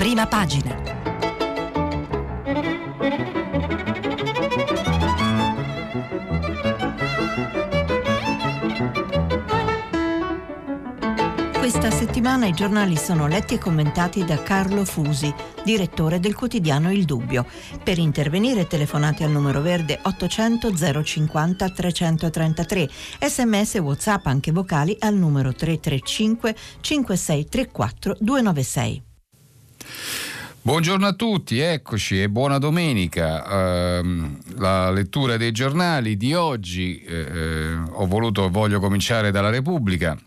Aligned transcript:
prima 0.00 0.26
pagina. 0.26 0.74
Questa 11.52 11.90
settimana 11.90 12.46
i 12.46 12.54
giornali 12.54 12.96
sono 12.96 13.26
letti 13.26 13.52
e 13.52 13.58
commentati 13.58 14.24
da 14.24 14.42
Carlo 14.42 14.86
Fusi, 14.86 15.30
direttore 15.62 16.18
del 16.18 16.34
quotidiano 16.34 16.90
Il 16.90 17.04
Dubbio. 17.04 17.44
Per 17.84 17.98
intervenire 17.98 18.66
telefonate 18.66 19.24
al 19.24 19.30
numero 19.30 19.60
verde 19.60 19.98
800 20.00 21.02
050 21.04 21.68
333, 21.68 22.88
sms 23.20 23.74
whatsapp 23.80 24.24
anche 24.24 24.50
vocali 24.50 24.96
al 25.00 25.14
numero 25.14 25.52
335 25.52 26.56
5634 26.80 28.16
296. 28.18 29.08
Buongiorno 30.62 31.06
a 31.06 31.12
tutti, 31.14 31.58
eccoci 31.58 32.20
e 32.22 32.28
buona 32.28 32.58
domenica. 32.58 34.00
Uh, 34.00 34.36
la 34.58 34.90
lettura 34.90 35.36
dei 35.36 35.52
giornali 35.52 36.16
di 36.16 36.34
oggi, 36.34 37.02
eh, 37.02 37.14
eh, 37.14 37.74
ho 37.74 38.06
voluto, 38.06 38.48
voglio 38.50 38.78
cominciare 38.78 39.30
dalla 39.30 39.50
Repubblica 39.50 40.18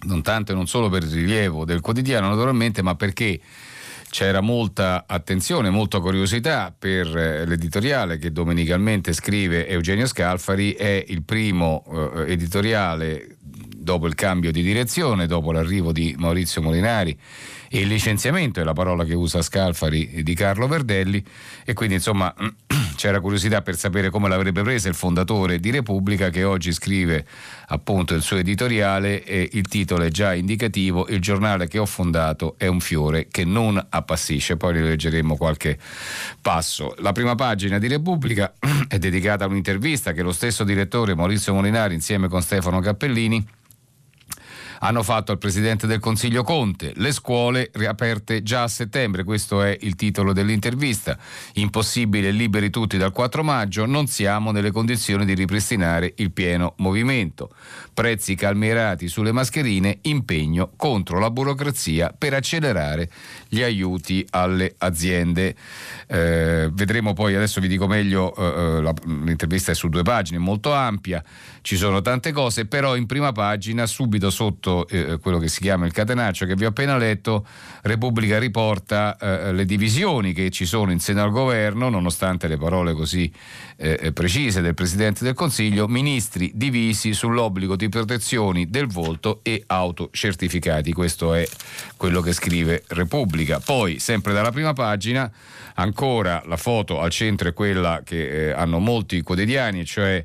non 0.00 0.22
tanto 0.22 0.52
e 0.52 0.54
non 0.54 0.66
solo 0.66 0.88
per 0.88 1.02
il 1.02 1.10
rilievo 1.10 1.64
del 1.64 1.80
quotidiano 1.80 2.28
naturalmente, 2.28 2.82
ma 2.82 2.94
perché 2.94 3.40
c'era 4.10 4.40
molta 4.40 5.04
attenzione, 5.06 5.70
molta 5.70 6.00
curiosità 6.00 6.74
per 6.76 7.14
eh, 7.16 7.46
l'editoriale 7.46 8.16
che 8.18 8.32
domenicalmente 8.32 9.12
scrive 9.12 9.66
Eugenio 9.68 10.06
Scalfari, 10.06 10.72
è 10.72 11.04
il 11.08 11.22
primo 11.22 11.84
eh, 12.16 12.32
editoriale 12.32 13.36
dopo 13.40 14.06
il 14.06 14.14
cambio 14.14 14.52
di 14.52 14.62
direzione, 14.62 15.26
dopo 15.26 15.52
l'arrivo 15.52 15.92
di 15.92 16.14
Maurizio 16.18 16.62
Molinari 16.62 17.18
e 17.70 17.80
il 17.80 17.86
licenziamento 17.86 18.60
è 18.60 18.64
la 18.64 18.72
parola 18.72 19.04
che 19.04 19.14
usa 19.14 19.42
Scalfari 19.42 20.22
di 20.22 20.34
Carlo 20.34 20.66
Verdelli 20.66 21.22
e 21.64 21.72
quindi 21.74 21.96
insomma 21.96 22.34
c'era 22.96 23.20
curiosità 23.20 23.62
per 23.62 23.76
sapere 23.76 24.10
come 24.10 24.28
l'avrebbe 24.28 24.62
presa 24.62 24.88
il 24.88 24.94
fondatore 24.94 25.60
di 25.60 25.70
Repubblica 25.70 26.30
che 26.30 26.44
oggi 26.44 26.72
scrive 26.72 27.26
appunto 27.68 28.14
il 28.14 28.22
suo 28.22 28.36
editoriale 28.38 29.22
e 29.24 29.48
il 29.52 29.68
titolo 29.68 30.04
è 30.04 30.08
già 30.08 30.34
indicativo 30.34 31.06
il 31.08 31.20
giornale 31.20 31.68
che 31.68 31.78
ho 31.78 31.86
fondato 31.86 32.54
è 32.56 32.66
un 32.66 32.80
fiore 32.80 33.28
che 33.30 33.44
non 33.44 33.84
appassisce 33.88 34.56
poi 34.56 34.72
rileggeremo 34.74 35.36
qualche 35.36 35.78
passo. 36.40 36.94
La 36.98 37.12
prima 37.12 37.34
pagina 37.34 37.78
di 37.78 37.86
Repubblica 37.88 38.54
è 38.88 38.98
dedicata 38.98 39.44
a 39.44 39.48
un'intervista 39.48 40.12
che 40.12 40.22
lo 40.22 40.32
stesso 40.32 40.64
direttore 40.64 41.14
Maurizio 41.14 41.52
Molinari 41.52 41.94
insieme 41.94 42.28
con 42.28 42.42
Stefano 42.42 42.80
Cappellini 42.80 43.56
hanno 44.80 45.02
fatto 45.02 45.32
al 45.32 45.38
Presidente 45.38 45.86
del 45.86 46.00
Consiglio 46.00 46.42
Conte. 46.42 46.92
Le 46.96 47.12
scuole 47.12 47.70
riaperte 47.72 48.42
già 48.42 48.64
a 48.64 48.68
settembre, 48.68 49.24
questo 49.24 49.62
è 49.62 49.76
il 49.80 49.96
titolo 49.96 50.32
dell'intervista. 50.32 51.18
Impossibile 51.54 52.30
liberi 52.30 52.70
tutti 52.70 52.96
dal 52.96 53.12
4 53.12 53.42
maggio, 53.42 53.86
non 53.86 54.06
siamo 54.06 54.50
nelle 54.50 54.70
condizioni 54.70 55.24
di 55.24 55.34
ripristinare 55.34 56.12
il 56.16 56.32
pieno 56.32 56.74
movimento. 56.78 57.50
Prezzi 57.92 58.34
calmierati 58.34 59.08
sulle 59.08 59.32
mascherine, 59.32 59.98
impegno 60.02 60.72
contro 60.76 61.18
la 61.18 61.30
burocrazia 61.30 62.14
per 62.16 62.34
accelerare 62.34 63.10
gli 63.48 63.62
aiuti 63.62 64.24
alle 64.30 64.74
aziende. 64.78 65.54
Eh, 66.06 66.70
vedremo 66.72 67.14
poi, 67.14 67.34
adesso 67.34 67.60
vi 67.60 67.68
dico 67.68 67.86
meglio, 67.86 68.34
eh, 68.36 68.76
eh 68.76 68.82
la, 68.82 68.94
l'intervista 69.04 69.72
è 69.72 69.74
su 69.74 69.88
due 69.88 70.02
pagine, 70.02 70.38
molto 70.38 70.72
ampia, 70.72 71.22
ci 71.62 71.76
sono 71.76 72.00
tante 72.00 72.32
cose, 72.32 72.66
però 72.66 72.96
in 72.96 73.06
prima 73.06 73.32
pagina, 73.32 73.86
subito 73.86 74.30
sotto 74.30 74.67
eh, 74.88 75.18
quello 75.18 75.38
che 75.38 75.48
si 75.48 75.60
chiama 75.60 75.86
il 75.86 75.92
catenaccio 75.92 76.46
che 76.46 76.54
vi 76.54 76.64
ho 76.64 76.68
appena 76.68 76.96
letto, 76.96 77.46
Repubblica 77.82 78.38
riporta 78.38 79.16
eh, 79.16 79.52
le 79.52 79.64
divisioni 79.64 80.32
che 80.32 80.50
ci 80.50 80.66
sono 80.66 80.90
in 80.90 81.00
seno 81.00 81.22
al 81.22 81.30
governo, 81.30 81.88
nonostante 81.88 82.48
le 82.48 82.56
parole 82.56 82.92
così 82.92 83.32
eh, 83.76 83.98
eh 84.00 84.12
precise 84.12 84.60
del 84.60 84.74
Presidente 84.74 85.24
del 85.24 85.34
Consiglio, 85.34 85.88
ministri 85.88 86.50
divisi 86.54 87.12
sull'obbligo 87.12 87.76
di 87.76 87.88
protezioni 87.88 88.68
del 88.68 88.86
volto 88.86 89.40
e 89.42 89.62
autocertificati. 89.66 90.92
Questo 90.92 91.34
è 91.34 91.46
quello 91.96 92.20
che 92.20 92.32
scrive 92.32 92.84
Repubblica. 92.88 93.60
Poi, 93.60 93.98
sempre 93.98 94.32
dalla 94.32 94.50
prima 94.50 94.72
pagina, 94.72 95.30
ancora 95.74 96.42
la 96.46 96.56
foto 96.56 97.00
al 97.00 97.10
centro 97.10 97.48
è 97.48 97.52
quella 97.52 98.02
che 98.04 98.48
eh, 98.48 98.52
hanno 98.52 98.78
molti 98.78 99.22
quotidiani, 99.22 99.84
cioè 99.84 100.24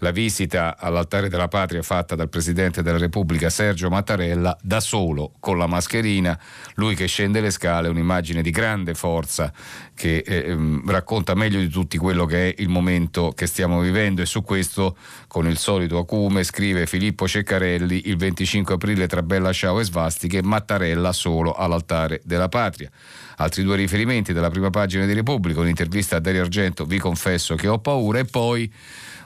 la 0.00 0.10
visita 0.10 0.76
all'altare 0.78 1.28
della 1.28 1.48
patria 1.48 1.82
fatta 1.82 2.14
dal 2.14 2.28
Presidente 2.28 2.82
della 2.82 2.98
Repubblica 2.98 3.48
Sergio 3.50 3.88
Mattarella 3.88 4.56
da 4.60 4.80
solo 4.80 5.32
con 5.38 5.56
la 5.58 5.66
mascherina, 5.66 6.38
lui 6.74 6.94
che 6.94 7.06
scende 7.06 7.40
le 7.40 7.50
scale, 7.50 7.88
un'immagine 7.88 8.42
di 8.42 8.50
grande 8.50 8.94
forza 8.94 9.52
che 10.00 10.24
eh, 10.26 10.44
ehm, 10.46 10.90
racconta 10.90 11.34
meglio 11.34 11.60
di 11.60 11.68
tutti 11.68 11.98
quello 11.98 12.24
che 12.24 12.48
è 12.48 12.62
il 12.62 12.70
momento 12.70 13.34
che 13.36 13.46
stiamo 13.46 13.80
vivendo 13.80 14.22
e 14.22 14.24
su 14.24 14.42
questo 14.42 14.96
con 15.26 15.46
il 15.46 15.58
solito 15.58 15.98
acume 15.98 16.42
scrive 16.42 16.86
Filippo 16.86 17.28
Ceccarelli 17.28 18.08
il 18.08 18.16
25 18.16 18.76
aprile 18.76 19.06
tra 19.06 19.22
Bella 19.22 19.52
Ciao 19.52 19.78
e 19.78 19.84
Svastiche 19.84 20.42
Mattarella 20.42 21.12
solo 21.12 21.52
all'altare 21.52 22.22
della 22.24 22.48
patria. 22.48 22.90
Altri 23.36 23.62
due 23.62 23.76
riferimenti 23.76 24.32
dalla 24.32 24.48
prima 24.48 24.70
pagina 24.70 25.04
di 25.04 25.12
Repubblica, 25.12 25.60
un'intervista 25.60 26.16
a 26.16 26.20
Dario 26.20 26.40
Argento, 26.40 26.86
vi 26.86 26.98
confesso 26.98 27.54
che 27.54 27.68
ho 27.68 27.78
paura 27.78 28.20
e 28.20 28.24
poi 28.24 28.72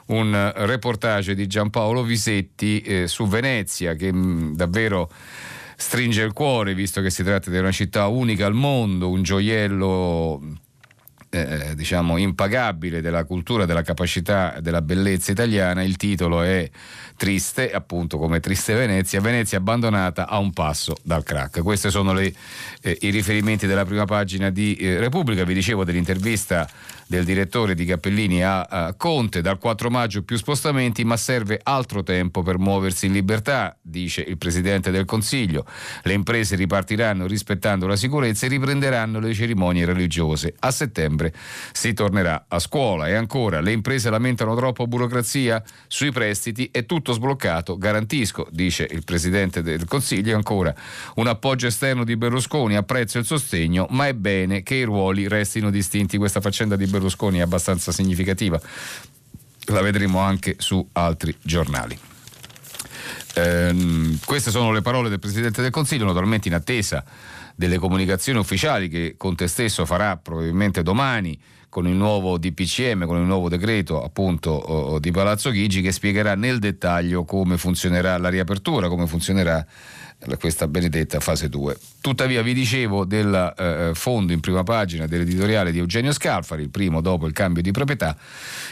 un 0.07 0.51
reportage 0.57 1.35
di 1.35 1.47
Giampaolo 1.47 2.03
Visetti 2.03 2.81
eh, 2.81 3.07
su 3.07 3.25
Venezia 3.27 3.93
che 3.93 4.11
mh, 4.11 4.17
mm, 4.17 4.53
davvero 4.55 5.09
stringe 5.77 6.21
il 6.21 6.33
cuore 6.33 6.73
visto 6.73 6.99
che 6.99 7.09
si 7.09 7.23
tratta 7.23 7.49
di 7.49 7.57
una 7.57 7.71
città 7.71 8.07
unica 8.07 8.45
al 8.45 8.53
mondo, 8.53 9.09
un 9.09 9.23
gioiello 9.23 10.63
eh, 11.35 11.75
diciamo 11.75 12.17
impagabile 12.17 13.01
della 13.01 13.25
cultura, 13.25 13.65
della 13.65 13.81
capacità, 13.81 14.59
della 14.61 14.81
bellezza 14.81 15.31
italiana. 15.31 15.83
Il 15.83 15.97
titolo 15.97 16.41
è 16.41 16.69
Triste, 17.17 17.71
appunto 17.71 18.17
come 18.17 18.39
Triste 18.39 18.73
Venezia, 18.73 19.19
Venezia 19.19 19.57
abbandonata 19.57 20.27
a 20.27 20.37
un 20.37 20.51
passo 20.51 20.95
dal 21.03 21.23
crack. 21.23 21.61
Questi 21.61 21.89
sono 21.89 22.13
le, 22.13 22.33
eh, 22.81 22.97
i 23.01 23.09
riferimenti 23.09 23.67
della 23.67 23.85
prima 23.85 24.05
pagina 24.05 24.49
di 24.49 24.75
eh, 24.75 24.99
Repubblica. 24.99 25.43
Vi 25.43 25.53
dicevo 25.53 25.83
dell'intervista 25.83 26.69
del 27.07 27.23
direttore 27.23 27.75
di 27.75 27.85
Cappellini 27.85 28.43
a, 28.43 28.61
a, 28.61 28.93
Conte, 28.95 29.41
dal 29.41 29.57
4 29.59 29.89
maggio 29.89 30.23
più 30.23 30.37
spostamenti, 30.37 31.03
ma 31.03 31.17
serve 31.17 31.59
altro 31.61 32.03
tempo 32.03 32.41
per 32.41 32.57
muoversi 32.57 33.05
in 33.05 33.13
libertà, 33.13 33.77
dice 33.81 34.21
il 34.21 34.37
Presidente 34.37 34.91
del 34.91 35.05
Consiglio. 35.05 35.65
Le 36.03 36.13
imprese 36.13 36.55
ripartiranno 36.55 37.27
rispettando 37.27 37.87
la 37.87 37.95
sicurezza 37.95 38.45
e 38.45 38.49
riprenderanno 38.49 39.19
le 39.19 39.33
cerimonie 39.33 39.85
religiose. 39.85 40.55
A 40.59 40.71
settembre 40.71 41.33
si 41.71 41.93
tornerà 41.93 42.45
a 42.47 42.59
scuola. 42.59 43.07
E 43.07 43.13
ancora, 43.13 43.61
le 43.61 43.71
imprese 43.71 44.09
lamentano 44.09 44.55
troppo 44.55 44.87
burocrazia 44.87 45.63
sui 45.87 46.11
prestiti, 46.11 46.69
è 46.71 46.85
tutto 46.85 47.13
sbloccato, 47.13 47.77
garantisco, 47.77 48.47
dice 48.51 48.87
il 48.89 49.03
Presidente 49.03 49.61
del 49.61 49.85
Consiglio. 49.85 50.31
E 50.31 50.33
ancora, 50.33 50.73
un 51.15 51.27
appoggio 51.27 51.67
esterno 51.67 52.03
di 52.03 52.17
Berlusconi, 52.17 52.75
apprezzo 52.75 53.19
il 53.19 53.25
sostegno, 53.25 53.85
ma 53.91 54.07
è 54.07 54.13
bene 54.13 54.63
che 54.63 54.75
i 54.75 54.83
ruoli 54.83 55.27
restino 55.27 55.69
distinti. 55.69 56.17
Questa 56.17 56.41
faccenda 56.41 56.75
di 56.75 56.87
Berlusconi 56.95 57.39
è 57.39 57.41
abbastanza 57.41 57.91
significativa, 57.91 58.59
la 59.65 59.81
vedremo 59.81 60.19
anche 60.19 60.55
su 60.59 60.87
altri 60.93 61.35
giornali. 61.41 61.97
Eh, 63.35 64.17
queste 64.25 64.49
sono 64.49 64.71
le 64.71 64.81
parole 64.81 65.09
del 65.09 65.19
Presidente 65.19 65.61
del 65.61 65.71
Consiglio, 65.71 66.05
naturalmente 66.05 66.47
in 66.47 66.53
attesa 66.53 67.03
delle 67.55 67.77
comunicazioni 67.77 68.39
ufficiali 68.39 68.87
che 68.87 69.15
Conte 69.17 69.47
stesso 69.47 69.85
farà 69.85 70.17
probabilmente 70.17 70.83
domani 70.83 71.37
con 71.69 71.87
il 71.87 71.95
nuovo 71.95 72.37
DPCM, 72.37 73.05
con 73.05 73.17
il 73.17 73.25
nuovo 73.25 73.49
decreto 73.49 74.01
appunto 74.01 74.97
di 75.01 75.11
Palazzo 75.11 75.51
Chigi 75.51 75.81
che 75.81 75.91
spiegherà 75.91 76.35
nel 76.35 76.59
dettaglio 76.59 77.25
come 77.25 77.57
funzionerà 77.57 78.17
la 78.17 78.29
riapertura, 78.29 78.87
come 78.87 79.07
funzionerà 79.07 79.65
questa 80.37 80.67
benedetta 80.67 81.19
fase 81.19 81.49
2. 81.49 81.77
Tuttavia 82.01 82.41
vi 82.41 82.53
dicevo 82.53 83.05
del 83.05 83.53
eh, 83.57 83.91
fondo 83.93 84.33
in 84.33 84.39
prima 84.39 84.63
pagina 84.63 85.07
dell'editoriale 85.07 85.71
di 85.71 85.79
Eugenio 85.79 86.11
Scalfari, 86.11 86.61
il 86.61 86.69
primo 86.69 87.01
dopo 87.01 87.25
il 87.25 87.33
cambio 87.33 87.61
di 87.61 87.71
proprietà, 87.71 88.15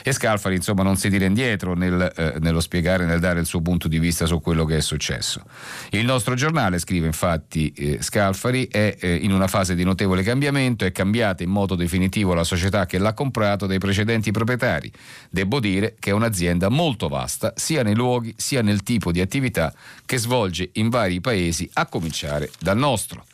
e 0.04 0.12
Scalfari 0.12 0.56
insomma 0.56 0.84
non 0.84 0.98
si 0.98 1.10
tira 1.10 1.26
indietro 1.26 1.74
nel, 1.74 2.12
eh, 2.16 2.36
nello 2.40 2.60
spiegare, 2.60 3.06
nel 3.06 3.20
dare 3.20 3.40
il 3.40 3.46
suo 3.46 3.62
punto 3.62 3.88
di 3.88 4.00
vista 4.00 4.26
su 4.26 4.42
quello 4.42 4.66
che 4.66 4.78
è 4.78 4.82
successo. 4.82 5.44
Il 5.92 6.06
nostro 6.06 6.36
giornale, 6.36 6.80
scrive 6.80 7.08
infatti 7.08 7.72
eh, 7.76 8.02
Scalfari, 8.02 8.68
è 8.68 8.98
eh, 9.00 9.16
in 9.16 9.32
una 9.32 9.48
fase 9.48 9.76
di 9.76 9.84
notevole 9.84 10.24
cambiamento, 10.24 10.86
è 10.86 10.92
cambiata 10.92 11.44
in 11.44 11.50
modo 11.50 11.76
definitivo 11.76 12.34
la 12.34 12.44
società 12.44 12.86
che 12.86 12.98
l'ha 12.98 13.14
comprato 13.14 13.66
dai 13.66 13.78
precedenti 13.78 14.32
proprietari. 14.32 14.92
Devo 15.30 15.60
dire 15.60 15.96
che 16.00 16.10
è 16.12 16.14
un'azienda 16.14 16.70
molto 16.70 17.08
vasta, 17.08 17.54
sia 17.56 17.84
nei 17.84 17.96
luoghi 17.96 18.34
sia 18.38 18.62
nel 18.62 18.84
tipo 18.84 19.12
di 19.12 19.22
attività 19.22 19.74
che 20.06 20.18
svolge 20.18 20.70
in 20.74 20.90
vari 20.90 21.22
paesi, 21.22 21.43
a 21.74 21.86
cominciare 21.88 22.50
dal 22.60 22.78
nostro. 22.78 23.26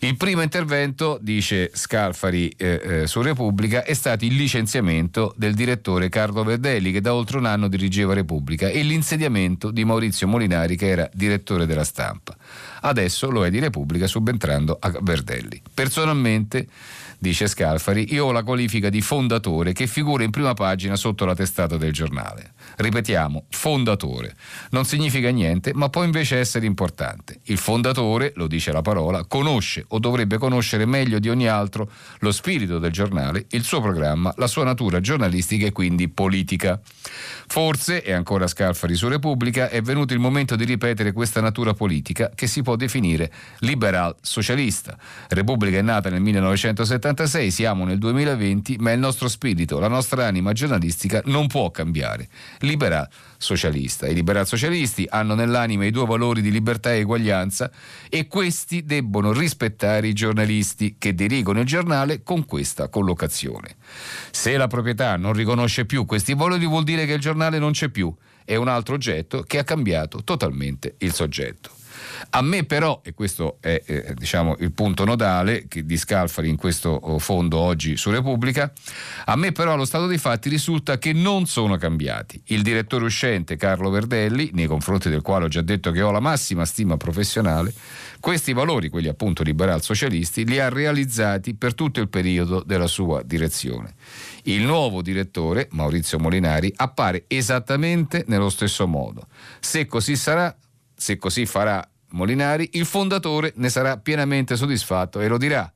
Il 0.00 0.16
primo 0.16 0.42
intervento, 0.42 1.18
dice 1.20 1.72
Scalfari 1.74 2.48
eh, 2.56 2.80
eh, 2.82 3.06
su 3.08 3.20
Repubblica, 3.20 3.82
è 3.82 3.94
stato 3.94 4.24
il 4.24 4.36
licenziamento 4.36 5.34
del 5.36 5.54
direttore 5.54 6.08
Carlo 6.08 6.44
Verdelli 6.44 6.92
che 6.92 7.00
da 7.00 7.12
oltre 7.12 7.38
un 7.38 7.46
anno 7.46 7.66
dirigeva 7.66 8.14
Repubblica 8.14 8.68
e 8.68 8.82
l'insediamento 8.82 9.72
di 9.72 9.84
Maurizio 9.84 10.28
Molinari 10.28 10.76
che 10.76 10.86
era 10.86 11.10
direttore 11.12 11.66
della 11.66 11.82
stampa. 11.82 12.36
Adesso 12.82 13.28
lo 13.28 13.44
è 13.44 13.50
di 13.50 13.58
Repubblica 13.58 14.06
subentrando 14.06 14.76
a 14.78 14.96
Verdelli. 15.00 15.60
Personalmente 15.74 16.68
dice 17.18 17.48
Scalfari, 17.48 18.12
io 18.12 18.26
ho 18.26 18.32
la 18.32 18.42
qualifica 18.42 18.88
di 18.88 19.00
fondatore 19.00 19.72
che 19.72 19.86
figura 19.86 20.22
in 20.22 20.30
prima 20.30 20.54
pagina 20.54 20.96
sotto 20.96 21.24
la 21.24 21.34
testata 21.34 21.76
del 21.76 21.92
giornale. 21.92 22.52
Ripetiamo, 22.76 23.46
fondatore. 23.50 24.36
Non 24.70 24.84
significa 24.84 25.30
niente, 25.30 25.72
ma 25.74 25.88
può 25.88 26.04
invece 26.04 26.38
essere 26.38 26.66
importante. 26.66 27.40
Il 27.44 27.58
fondatore, 27.58 28.32
lo 28.36 28.46
dice 28.46 28.72
la 28.72 28.82
parola, 28.82 29.24
conosce 29.24 29.84
o 29.88 29.98
dovrebbe 29.98 30.38
conoscere 30.38 30.86
meglio 30.86 31.18
di 31.18 31.28
ogni 31.28 31.48
altro 31.48 31.90
lo 32.20 32.32
spirito 32.32 32.78
del 32.78 32.92
giornale, 32.92 33.46
il 33.50 33.64
suo 33.64 33.80
programma, 33.80 34.32
la 34.36 34.46
sua 34.46 34.64
natura 34.64 35.00
giornalistica 35.00 35.66
e 35.66 35.72
quindi 35.72 36.08
politica. 36.08 36.80
Forse, 37.46 38.02
e 38.02 38.12
ancora 38.12 38.46
Scalfari 38.46 38.94
su 38.94 39.08
Repubblica, 39.08 39.68
è 39.68 39.80
venuto 39.82 40.12
il 40.12 40.20
momento 40.20 40.56
di 40.56 40.64
ripetere 40.64 41.12
questa 41.12 41.40
natura 41.40 41.74
politica 41.74 42.30
che 42.34 42.46
si 42.46 42.62
può 42.62 42.76
definire 42.76 43.30
liberal 43.60 44.14
socialista. 44.20 44.96
Repubblica 45.28 45.78
è 45.78 45.82
nata 45.82 46.10
nel 46.10 46.20
1976, 46.20 47.50
siamo 47.50 47.84
nel 47.84 47.98
2020, 47.98 48.76
ma 48.80 48.92
il 48.92 48.98
nostro 48.98 49.28
spirito, 49.28 49.78
la 49.78 49.88
nostra 49.88 50.26
anima 50.26 50.52
giornalistica 50.52 51.22
non 51.26 51.46
può 51.46 51.70
cambiare 51.70 52.28
liberal 52.60 53.08
socialista. 53.38 54.06
I 54.06 54.14
liberal 54.14 54.46
socialisti 54.46 55.06
hanno 55.08 55.34
nell'anima 55.34 55.84
i 55.84 55.90
due 55.90 56.06
valori 56.06 56.42
di 56.42 56.50
libertà 56.50 56.92
e 56.92 56.98
eguaglianza 56.98 57.70
e 58.08 58.26
questi 58.26 58.84
debbono 58.84 59.32
rispettare 59.32 60.08
i 60.08 60.12
giornalisti 60.12 60.96
che 60.98 61.14
dirigono 61.14 61.60
il 61.60 61.66
giornale 61.66 62.22
con 62.22 62.44
questa 62.44 62.88
collocazione. 62.88 63.76
Se 64.30 64.56
la 64.56 64.66
proprietà 64.66 65.16
non 65.16 65.32
riconosce 65.32 65.86
più 65.86 66.04
questi 66.04 66.34
valori 66.34 66.66
vuol 66.66 66.84
dire 66.84 67.06
che 67.08 67.14
il 67.14 67.20
giornale 67.20 67.58
non 67.58 67.72
c'è 67.72 67.88
più, 67.88 68.14
è 68.44 68.54
un 68.54 68.68
altro 68.68 68.94
oggetto 68.94 69.42
che 69.42 69.58
ha 69.58 69.64
cambiato 69.64 70.22
totalmente 70.22 70.94
il 70.98 71.12
soggetto. 71.12 71.77
A 72.30 72.42
me 72.42 72.64
però, 72.64 73.00
e 73.02 73.14
questo 73.14 73.58
è 73.60 73.82
eh, 73.84 74.14
diciamo, 74.14 74.56
il 74.60 74.72
punto 74.72 75.04
nodale 75.04 75.66
di 75.68 75.96
Scalfari 75.96 76.48
in 76.48 76.56
questo 76.56 76.90
oh, 76.90 77.18
fondo 77.18 77.58
oggi 77.58 77.96
su 77.96 78.10
Repubblica, 78.10 78.72
a 79.24 79.36
me 79.36 79.52
però 79.52 79.72
allo 79.72 79.84
stato 79.84 80.06
dei 80.06 80.18
fatti 80.18 80.48
risulta 80.48 80.98
che 80.98 81.12
non 81.12 81.46
sono 81.46 81.76
cambiati. 81.76 82.40
Il 82.46 82.62
direttore 82.62 83.04
uscente 83.04 83.56
Carlo 83.56 83.90
Verdelli, 83.90 84.50
nei 84.52 84.66
confronti 84.66 85.08
del 85.08 85.22
quale 85.22 85.46
ho 85.46 85.48
già 85.48 85.62
detto 85.62 85.90
che 85.90 86.02
ho 86.02 86.10
la 86.10 86.20
massima 86.20 86.64
stima 86.64 86.96
professionale, 86.96 87.72
questi 88.20 88.52
valori, 88.52 88.88
quelli 88.88 89.08
appunto 89.08 89.42
liberal 89.42 89.82
socialisti, 89.82 90.44
li 90.44 90.58
ha 90.58 90.68
realizzati 90.68 91.54
per 91.54 91.74
tutto 91.74 92.00
il 92.00 92.08
periodo 92.08 92.62
della 92.64 92.86
sua 92.88 93.22
direzione. 93.22 93.94
Il 94.44 94.62
nuovo 94.62 95.02
direttore, 95.02 95.68
Maurizio 95.72 96.18
Molinari, 96.18 96.72
appare 96.76 97.24
esattamente 97.28 98.24
nello 98.26 98.48
stesso 98.48 98.86
modo. 98.86 99.28
Se 99.60 99.86
così 99.86 100.16
sarà, 100.16 100.54
se 100.94 101.16
così 101.16 101.46
farà 101.46 101.86
Molinari, 102.10 102.70
il 102.72 102.86
fondatore 102.86 103.52
ne 103.56 103.68
sarà 103.68 103.98
pienamente 103.98 104.56
soddisfatto 104.56 105.20
e 105.20 105.28
lo 105.28 105.38
dirà. 105.38 105.70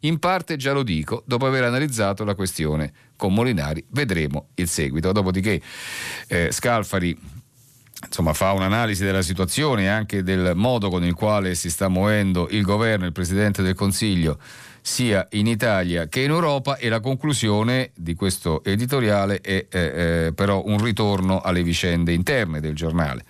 In 0.00 0.18
parte 0.18 0.56
già 0.56 0.72
lo 0.72 0.82
dico, 0.82 1.22
dopo 1.26 1.46
aver 1.46 1.64
analizzato 1.64 2.24
la 2.24 2.34
questione 2.34 2.92
con 3.16 3.32
Molinari, 3.32 3.84
vedremo 3.88 4.48
il 4.56 4.68
seguito. 4.68 5.12
Dopodiché 5.12 5.60
eh, 6.28 6.50
Scalfari 6.52 7.18
insomma, 8.04 8.34
fa 8.34 8.52
un'analisi 8.52 9.04
della 9.04 9.22
situazione 9.22 9.84
e 9.84 9.86
anche 9.86 10.22
del 10.22 10.52
modo 10.54 10.90
con 10.90 11.04
il 11.04 11.14
quale 11.14 11.54
si 11.54 11.70
sta 11.70 11.88
muovendo 11.88 12.48
il 12.50 12.62
governo 12.62 13.06
il 13.06 13.12
Presidente 13.12 13.62
del 13.62 13.74
Consiglio 13.74 14.38
sia 14.86 15.26
in 15.30 15.46
Italia 15.46 16.08
che 16.08 16.20
in 16.20 16.30
Europa 16.30 16.76
e 16.76 16.90
la 16.90 17.00
conclusione 17.00 17.92
di 17.94 18.14
questo 18.14 18.62
editoriale 18.64 19.40
è 19.40 19.66
eh, 19.70 19.80
eh, 20.26 20.32
però 20.34 20.62
un 20.66 20.82
ritorno 20.82 21.40
alle 21.40 21.62
vicende 21.62 22.12
interne 22.12 22.60
del 22.60 22.74
giornale. 22.74 23.24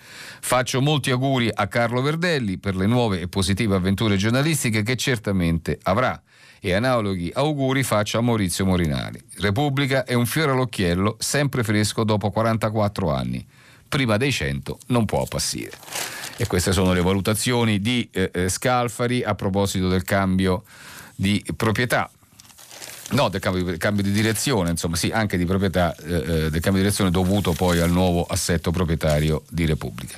Faccio 0.46 0.82
molti 0.82 1.10
auguri 1.10 1.48
a 1.52 1.66
Carlo 1.68 2.02
Verdelli 2.02 2.58
per 2.58 2.76
le 2.76 2.84
nuove 2.84 3.18
e 3.18 3.28
positive 3.28 3.76
avventure 3.76 4.16
giornalistiche 4.16 4.82
che 4.82 4.94
certamente 4.94 5.78
avrà 5.84 6.22
e 6.60 6.74
analoghi 6.74 7.30
auguri 7.34 7.82
faccio 7.82 8.18
a 8.18 8.20
Maurizio 8.20 8.66
Morinari. 8.66 9.18
Repubblica 9.38 10.04
è 10.04 10.12
un 10.12 10.26
fiore 10.26 10.52
all'occhiello, 10.52 11.16
sempre 11.18 11.64
fresco 11.64 12.04
dopo 12.04 12.30
44 12.30 13.10
anni. 13.10 13.44
Prima 13.88 14.18
dei 14.18 14.30
100 14.30 14.80
non 14.88 15.06
può 15.06 15.24
passire. 15.24 15.78
E 16.36 16.46
queste 16.46 16.72
sono 16.72 16.92
le 16.92 17.00
valutazioni 17.00 17.80
di 17.80 18.06
eh, 18.12 18.30
eh 18.30 18.48
Scalfari 18.50 19.22
a 19.22 19.34
proposito 19.34 19.88
del 19.88 20.02
cambio 20.04 20.64
di 21.16 21.42
proprietà. 21.56 22.10
No, 23.10 23.28
del 23.28 23.40
cambio, 23.40 23.64
del 23.64 23.76
cambio, 23.76 24.02
di 24.02 24.10
direzione, 24.10 24.70
insomma, 24.70 24.96
sì, 24.96 25.10
anche 25.10 25.36
di 25.36 25.44
proprietà, 25.44 25.94
eh, 25.94 26.14
eh, 26.14 26.50
del 26.50 26.60
cambio 26.60 26.72
di 26.72 26.78
direzione 26.80 27.10
dovuto 27.10 27.52
poi 27.52 27.78
al 27.78 27.90
nuovo 27.90 28.24
assetto 28.24 28.70
proprietario 28.70 29.42
di 29.50 29.66
Repubblica. 29.66 30.16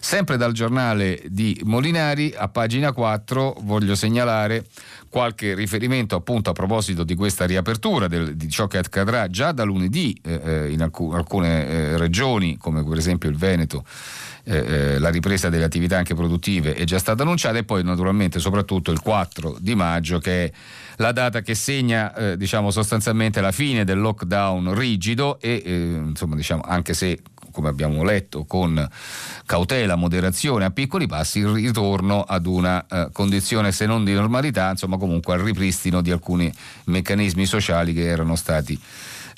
Sempre 0.00 0.36
dal 0.36 0.52
giornale 0.52 1.20
di 1.26 1.60
Molinari, 1.64 2.32
a 2.36 2.48
pagina 2.48 2.92
4, 2.92 3.56
voglio 3.62 3.96
segnalare 3.96 4.66
qualche 5.08 5.54
riferimento 5.54 6.14
appunto 6.14 6.50
a 6.50 6.52
proposito 6.52 7.02
di 7.02 7.14
questa 7.16 7.44
riapertura, 7.44 8.06
del, 8.06 8.36
di 8.36 8.48
ciò 8.48 8.66
che 8.66 8.78
accadrà 8.78 9.26
già 9.28 9.52
da 9.52 9.64
lunedì 9.64 10.18
eh, 10.22 10.40
eh 10.44 10.70
in 10.70 10.82
alc- 10.82 11.12
alcune 11.12 11.66
eh, 11.66 11.98
regioni, 11.98 12.56
come 12.56 12.84
per 12.84 12.98
esempio 12.98 13.28
il 13.28 13.36
Veneto 13.36 13.84
eh, 14.44 14.56
eh, 14.56 14.98
la 14.98 15.10
ripresa 15.10 15.50
delle 15.50 15.64
attività 15.64 15.98
anche 15.98 16.14
produttive 16.14 16.72
è 16.72 16.84
già 16.84 16.98
stata 16.98 17.22
annunciata 17.22 17.58
e 17.58 17.64
poi 17.64 17.84
naturalmente 17.84 18.38
soprattutto 18.38 18.90
il 18.90 19.00
4 19.00 19.58
di 19.60 19.74
maggio 19.74 20.18
che 20.20 20.44
è 20.46 20.52
la 20.98 21.12
data 21.12 21.42
che 21.42 21.54
segna 21.54 22.14
eh, 22.14 22.36
diciamo 22.36 22.70
sostanzialmente 22.70 23.40
la 23.40 23.52
fine 23.52 23.84
del 23.84 23.98
lockdown 23.98 24.74
rigido 24.74 25.38
e 25.40 25.62
eh, 25.64 25.72
insomma 26.06 26.36
diciamo 26.36 26.62
anche 26.64 26.94
se 26.94 27.20
come 27.50 27.68
abbiamo 27.70 28.04
letto 28.04 28.44
con 28.44 28.88
cautela, 29.44 29.96
moderazione 29.96 30.64
a 30.64 30.70
piccoli 30.70 31.06
passi 31.06 31.40
il 31.40 31.48
ritorno 31.48 32.22
ad 32.22 32.46
una 32.46 32.86
eh, 32.86 33.08
condizione 33.12 33.72
se 33.72 33.86
non 33.86 34.04
di 34.04 34.12
normalità 34.12 34.70
insomma 34.70 34.96
comunque 34.96 35.34
al 35.34 35.40
ripristino 35.40 36.00
di 36.00 36.10
alcuni 36.10 36.52
meccanismi 36.84 37.46
sociali 37.46 37.92
che 37.92 38.04
erano 38.04 38.36
stati 38.36 38.78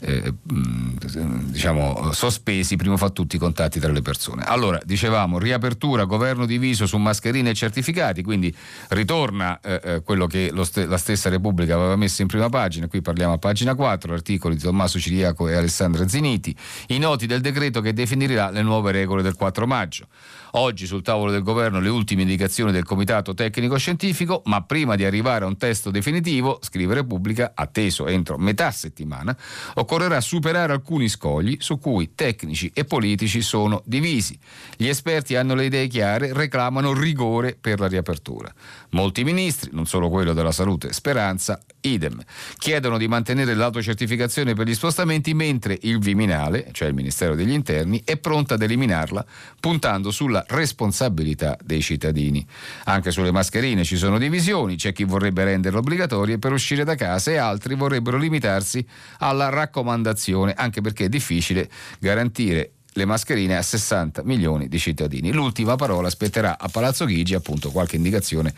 eh, 0.00 0.32
diciamo, 0.42 2.12
sospesi 2.12 2.76
prima 2.76 2.96
fra 2.96 3.10
tutti 3.10 3.36
i 3.36 3.38
contatti 3.38 3.78
tra 3.78 3.92
le 3.92 4.02
persone. 4.02 4.42
Allora, 4.44 4.80
dicevamo, 4.84 5.38
riapertura, 5.38 6.04
governo 6.04 6.46
diviso 6.46 6.86
su 6.86 6.96
mascherine 6.96 7.50
e 7.50 7.54
certificati, 7.54 8.22
quindi 8.22 8.54
ritorna 8.88 9.60
eh, 9.60 9.80
eh 9.82 10.02
quello 10.02 10.26
che 10.26 10.52
st- 10.62 10.86
la 10.86 10.98
stessa 10.98 11.28
Repubblica 11.28 11.74
aveva 11.74 11.96
messo 11.96 12.22
in 12.22 12.28
prima 12.28 12.48
pagina, 12.48 12.88
qui 12.88 13.02
parliamo 13.02 13.34
a 13.34 13.38
pagina 13.38 13.74
4, 13.74 14.12
articoli 14.12 14.56
di 14.56 14.62
Tommaso 14.62 14.98
Ciriaco 14.98 15.48
e 15.48 15.54
Alessandra 15.54 16.08
Ziniti, 16.08 16.54
i 16.88 16.98
noti 16.98 17.26
del 17.26 17.40
decreto 17.40 17.80
che 17.80 17.92
definirà 17.92 18.50
le 18.50 18.62
nuove 18.62 18.92
regole 18.92 19.22
del 19.22 19.34
4 19.34 19.66
maggio. 19.66 20.06
Oggi 20.52 20.86
sul 20.86 21.02
tavolo 21.02 21.30
del 21.30 21.44
governo 21.44 21.78
le 21.78 21.88
ultime 21.88 22.22
indicazioni 22.22 22.72
del 22.72 22.84
Comitato 22.84 23.34
Tecnico 23.34 23.76
Scientifico, 23.76 24.42
ma 24.46 24.62
prima 24.62 24.96
di 24.96 25.04
arrivare 25.04 25.44
a 25.44 25.46
un 25.46 25.56
testo 25.56 25.92
definitivo, 25.92 26.58
scrive 26.60 26.94
Repubblica, 26.94 27.52
atteso 27.54 28.08
entro 28.08 28.36
metà 28.36 28.72
settimana, 28.72 29.36
occorrerà 29.74 30.20
superare 30.20 30.72
alcuni 30.72 31.08
scogli 31.08 31.56
su 31.60 31.78
cui 31.78 32.14
tecnici 32.16 32.68
e 32.74 32.84
politici 32.84 33.42
sono 33.42 33.82
divisi. 33.84 34.36
Gli 34.76 34.88
esperti 34.88 35.36
hanno 35.36 35.54
le 35.54 35.66
idee 35.66 35.86
chiare, 35.86 36.32
reclamano 36.32 36.92
rigore 36.94 37.56
per 37.60 37.78
la 37.78 37.86
riapertura. 37.86 38.52
Molti 38.90 39.22
ministri, 39.22 39.70
non 39.72 39.86
solo 39.86 40.08
quello 40.08 40.32
della 40.32 40.52
salute, 40.52 40.92
Speranza, 40.92 41.60
idem, 41.82 42.20
chiedono 42.58 42.98
di 42.98 43.06
mantenere 43.06 43.54
l'autocertificazione 43.54 44.54
per 44.54 44.66
gli 44.66 44.74
spostamenti 44.74 45.32
mentre 45.32 45.78
il 45.82 46.00
Viminale, 46.00 46.70
cioè 46.72 46.88
il 46.88 46.94
Ministero 46.94 47.36
degli 47.36 47.52
Interni, 47.52 48.02
è 48.04 48.16
pronto 48.16 48.54
ad 48.54 48.62
eliminarla 48.62 49.24
puntando 49.60 50.10
sulla 50.10 50.39
responsabilità 50.48 51.56
dei 51.62 51.82
cittadini. 51.82 52.46
Anche 52.84 53.10
sulle 53.10 53.32
mascherine 53.32 53.84
ci 53.84 53.96
sono 53.96 54.18
divisioni, 54.18 54.76
c'è 54.76 54.92
chi 54.92 55.04
vorrebbe 55.04 55.44
renderle 55.44 55.78
obbligatorie 55.78 56.38
per 56.38 56.52
uscire 56.52 56.84
da 56.84 56.94
casa 56.94 57.30
e 57.30 57.36
altri 57.36 57.74
vorrebbero 57.74 58.18
limitarsi 58.18 58.86
alla 59.18 59.48
raccomandazione, 59.48 60.54
anche 60.54 60.80
perché 60.80 61.06
è 61.06 61.08
difficile 61.08 61.68
garantire 61.98 62.72
le 62.94 63.04
mascherine 63.04 63.56
a 63.56 63.62
60 63.62 64.22
milioni 64.24 64.68
di 64.68 64.78
cittadini. 64.78 65.32
L'ultima 65.32 65.76
parola 65.76 66.10
spetterà 66.10 66.58
a 66.58 66.68
Palazzo 66.68 67.04
Chigi, 67.04 67.34
appunto 67.34 67.70
qualche 67.70 67.96
indicazione 67.96 68.52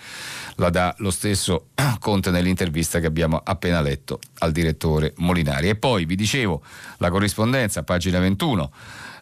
la 0.56 0.70
dà 0.70 0.94
lo 0.98 1.10
stesso 1.10 1.68
Conte 1.98 2.30
nell'intervista 2.30 2.98
che 2.98 3.06
abbiamo 3.06 3.40
appena 3.42 3.80
letto 3.80 4.20
al 4.38 4.52
direttore 4.52 5.12
Molinari. 5.18 5.68
E 5.68 5.76
poi 5.76 6.04
vi 6.04 6.16
dicevo 6.16 6.62
la 6.98 7.10
corrispondenza, 7.10 7.82
pagina 7.82 8.18
21 8.18 8.70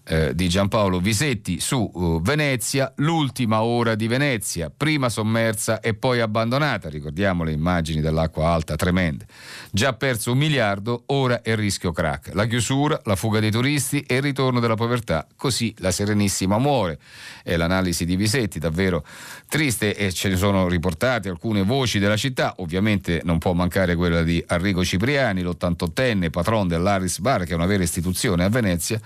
eh, 0.04 0.34
di 0.34 0.48
Giampaolo 0.48 1.00
Visetti 1.00 1.60
su 1.60 1.90
uh, 1.92 2.20
Venezia, 2.20 2.92
l'ultima 2.96 3.62
ora 3.62 3.94
di 3.94 4.08
Venezia, 4.08 4.72
prima 4.74 5.08
sommersa 5.08 5.80
e 5.80 5.94
poi 5.94 6.20
abbandonata, 6.20 6.88
ricordiamo 6.88 7.44
le 7.44 7.52
immagini 7.52 8.00
dell'acqua 8.00 8.48
alta 8.48 8.76
tremende. 8.76 9.26
Già 9.70 9.92
perso 9.92 10.32
un 10.32 10.38
miliardo, 10.38 11.04
ora 11.06 11.42
è 11.42 11.54
rischio 11.54 11.92
crack. 11.92 12.34
La 12.34 12.46
chiusura, 12.46 13.00
la 13.04 13.16
fuga 13.16 13.40
dei 13.40 13.50
turisti 13.50 14.00
e 14.00 14.16
il 14.16 14.22
ritorno 14.22 14.60
della 14.60 14.74
povertà, 14.74 15.26
così 15.36 15.74
la 15.78 15.90
Serenissima 15.90 16.58
muore. 16.58 16.98
È 17.42 17.56
l'analisi 17.56 18.04
di 18.04 18.16
Visetti, 18.16 18.58
davvero 18.58 19.04
triste 19.48 19.96
e 19.96 20.12
ce 20.12 20.28
ne 20.28 20.36
sono 20.36 20.68
riportate 20.68 21.28
alcune 21.28 21.62
voci 21.62 21.98
della 21.98 22.16
città, 22.16 22.54
ovviamente 22.58 23.20
non 23.24 23.38
può 23.38 23.52
mancare 23.52 23.96
quella 23.96 24.22
di 24.22 24.42
Arrigo 24.46 24.84
Cipriani, 24.84 25.42
l'88enne 25.42 26.30
patron 26.30 26.68
dell'Aris 26.68 27.18
Bar, 27.18 27.44
che 27.44 27.52
è 27.52 27.54
una 27.54 27.66
vera 27.66 27.82
istituzione 27.82 28.44
a 28.44 28.48
Venezia. 28.48 29.00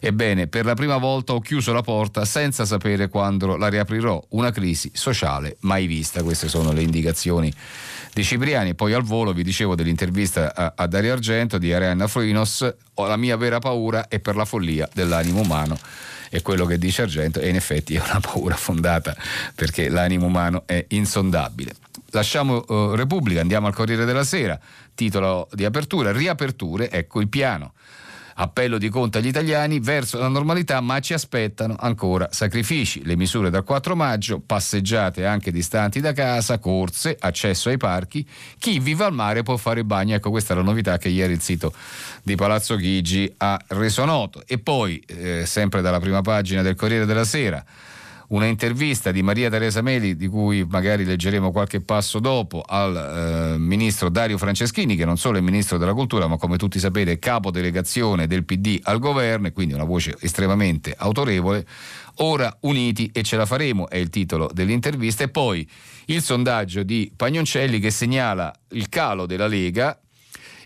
Ebbene, 0.00 0.37
sostiene 0.38 0.46
per 0.46 0.64
la 0.64 0.74
prima 0.74 0.96
volta 0.98 1.32
ho 1.32 1.40
chiuso 1.40 1.72
la 1.72 1.82
porta 1.82 2.24
senza 2.24 2.64
sapere 2.64 3.08
quando 3.08 3.56
la 3.56 3.68
riaprirò, 3.68 4.22
una 4.30 4.52
crisi 4.52 4.90
sociale 4.94 5.56
mai 5.60 5.86
vista, 5.86 6.22
queste 6.22 6.48
sono 6.48 6.72
le 6.72 6.82
indicazioni 6.82 7.52
di 8.12 8.22
Cipriani. 8.22 8.74
Poi 8.74 8.92
al 8.92 9.02
volo 9.02 9.32
vi 9.32 9.42
dicevo 9.42 9.74
dell'intervista 9.74 10.54
a, 10.54 10.72
a 10.76 10.86
Dario 10.86 11.12
Argento 11.12 11.58
di 11.58 11.72
Arianna 11.72 12.06
Frinos, 12.06 12.74
la 12.94 13.16
mia 13.16 13.36
vera 13.36 13.58
paura 13.58 14.08
è 14.08 14.20
per 14.20 14.36
la 14.36 14.44
follia 14.44 14.88
dell'animo 14.92 15.40
umano 15.40 15.78
è 16.30 16.42
quello 16.42 16.66
che 16.66 16.76
dice 16.76 17.02
Argento 17.02 17.40
e 17.40 17.48
in 17.48 17.56
effetti 17.56 17.94
è 17.94 18.02
una 18.02 18.20
paura 18.20 18.54
fondata 18.54 19.16
perché 19.54 19.88
l'animo 19.88 20.26
umano 20.26 20.64
è 20.66 20.84
insondabile. 20.88 21.74
Lasciamo 22.10 22.62
uh, 22.66 22.94
Repubblica, 22.94 23.40
andiamo 23.40 23.66
al 23.66 23.74
Corriere 23.74 24.04
della 24.04 24.24
Sera, 24.24 24.58
titolo 24.94 25.48
di 25.52 25.64
apertura, 25.64 26.12
riaperture, 26.12 26.90
ecco 26.90 27.20
il 27.20 27.28
piano. 27.28 27.72
Appello 28.40 28.78
di 28.78 28.88
Conte 28.88 29.18
agli 29.18 29.26
italiani 29.26 29.80
verso 29.80 30.16
la 30.16 30.28
normalità, 30.28 30.80
ma 30.80 31.00
ci 31.00 31.12
aspettano 31.12 31.74
ancora 31.76 32.28
sacrifici. 32.30 33.04
Le 33.04 33.16
misure 33.16 33.50
dal 33.50 33.64
4 33.64 33.96
maggio, 33.96 34.38
passeggiate 34.38 35.26
anche 35.26 35.50
distanti 35.50 36.00
da 36.00 36.12
casa, 36.12 36.60
corse, 36.60 37.16
accesso 37.18 37.68
ai 37.68 37.78
parchi. 37.78 38.24
Chi 38.60 38.78
vive 38.78 39.04
al 39.04 39.12
mare 39.12 39.42
può 39.42 39.56
fare 39.56 39.82
bagno. 39.82 40.14
Ecco, 40.14 40.30
questa 40.30 40.54
è 40.54 40.56
la 40.56 40.62
novità 40.62 40.98
che 40.98 41.08
ieri 41.08 41.32
il 41.32 41.40
sito 41.40 41.72
di 42.22 42.36
Palazzo 42.36 42.76
Chigi 42.76 43.32
ha 43.38 43.58
reso 43.68 44.04
noto. 44.04 44.44
E 44.46 44.58
poi, 44.58 45.02
eh, 45.06 45.44
sempre 45.44 45.80
dalla 45.80 45.98
prima 45.98 46.22
pagina 46.22 46.62
del 46.62 46.76
Corriere 46.76 47.06
della 47.06 47.24
Sera, 47.24 47.64
una 48.28 48.46
intervista 48.46 49.10
di 49.10 49.22
Maria 49.22 49.48
Teresa 49.48 49.80
Meli, 49.80 50.16
di 50.16 50.26
cui 50.26 50.64
magari 50.68 51.04
leggeremo 51.04 51.50
qualche 51.50 51.80
passo 51.80 52.18
dopo, 52.18 52.62
al 52.66 53.54
eh, 53.54 53.58
ministro 53.58 54.10
Dario 54.10 54.36
Franceschini, 54.36 54.96
che 54.96 55.04
non 55.04 55.16
solo 55.16 55.38
è 55.38 55.40
ministro 55.40 55.78
della 55.78 55.94
cultura, 55.94 56.26
ma 56.26 56.36
come 56.36 56.56
tutti 56.56 56.78
sapete 56.78 57.12
è 57.12 57.18
capo 57.18 57.50
delegazione 57.50 58.26
del 58.26 58.44
PD 58.44 58.80
al 58.82 58.98
governo 58.98 59.46
e 59.46 59.52
quindi 59.52 59.74
una 59.74 59.84
voce 59.84 60.16
estremamente 60.20 60.94
autorevole. 60.96 61.66
Ora 62.20 62.54
uniti 62.62 63.10
e 63.12 63.22
ce 63.22 63.36
la 63.36 63.46
faremo 63.46 63.88
è 63.88 63.96
il 63.96 64.10
titolo 64.10 64.50
dell'intervista 64.52 65.22
e 65.22 65.28
poi 65.28 65.68
il 66.06 66.20
sondaggio 66.20 66.82
di 66.82 67.12
Pagnoncelli 67.14 67.78
che 67.78 67.90
segnala 67.90 68.52
il 68.70 68.88
calo 68.88 69.24
della 69.24 69.46
Lega 69.46 69.98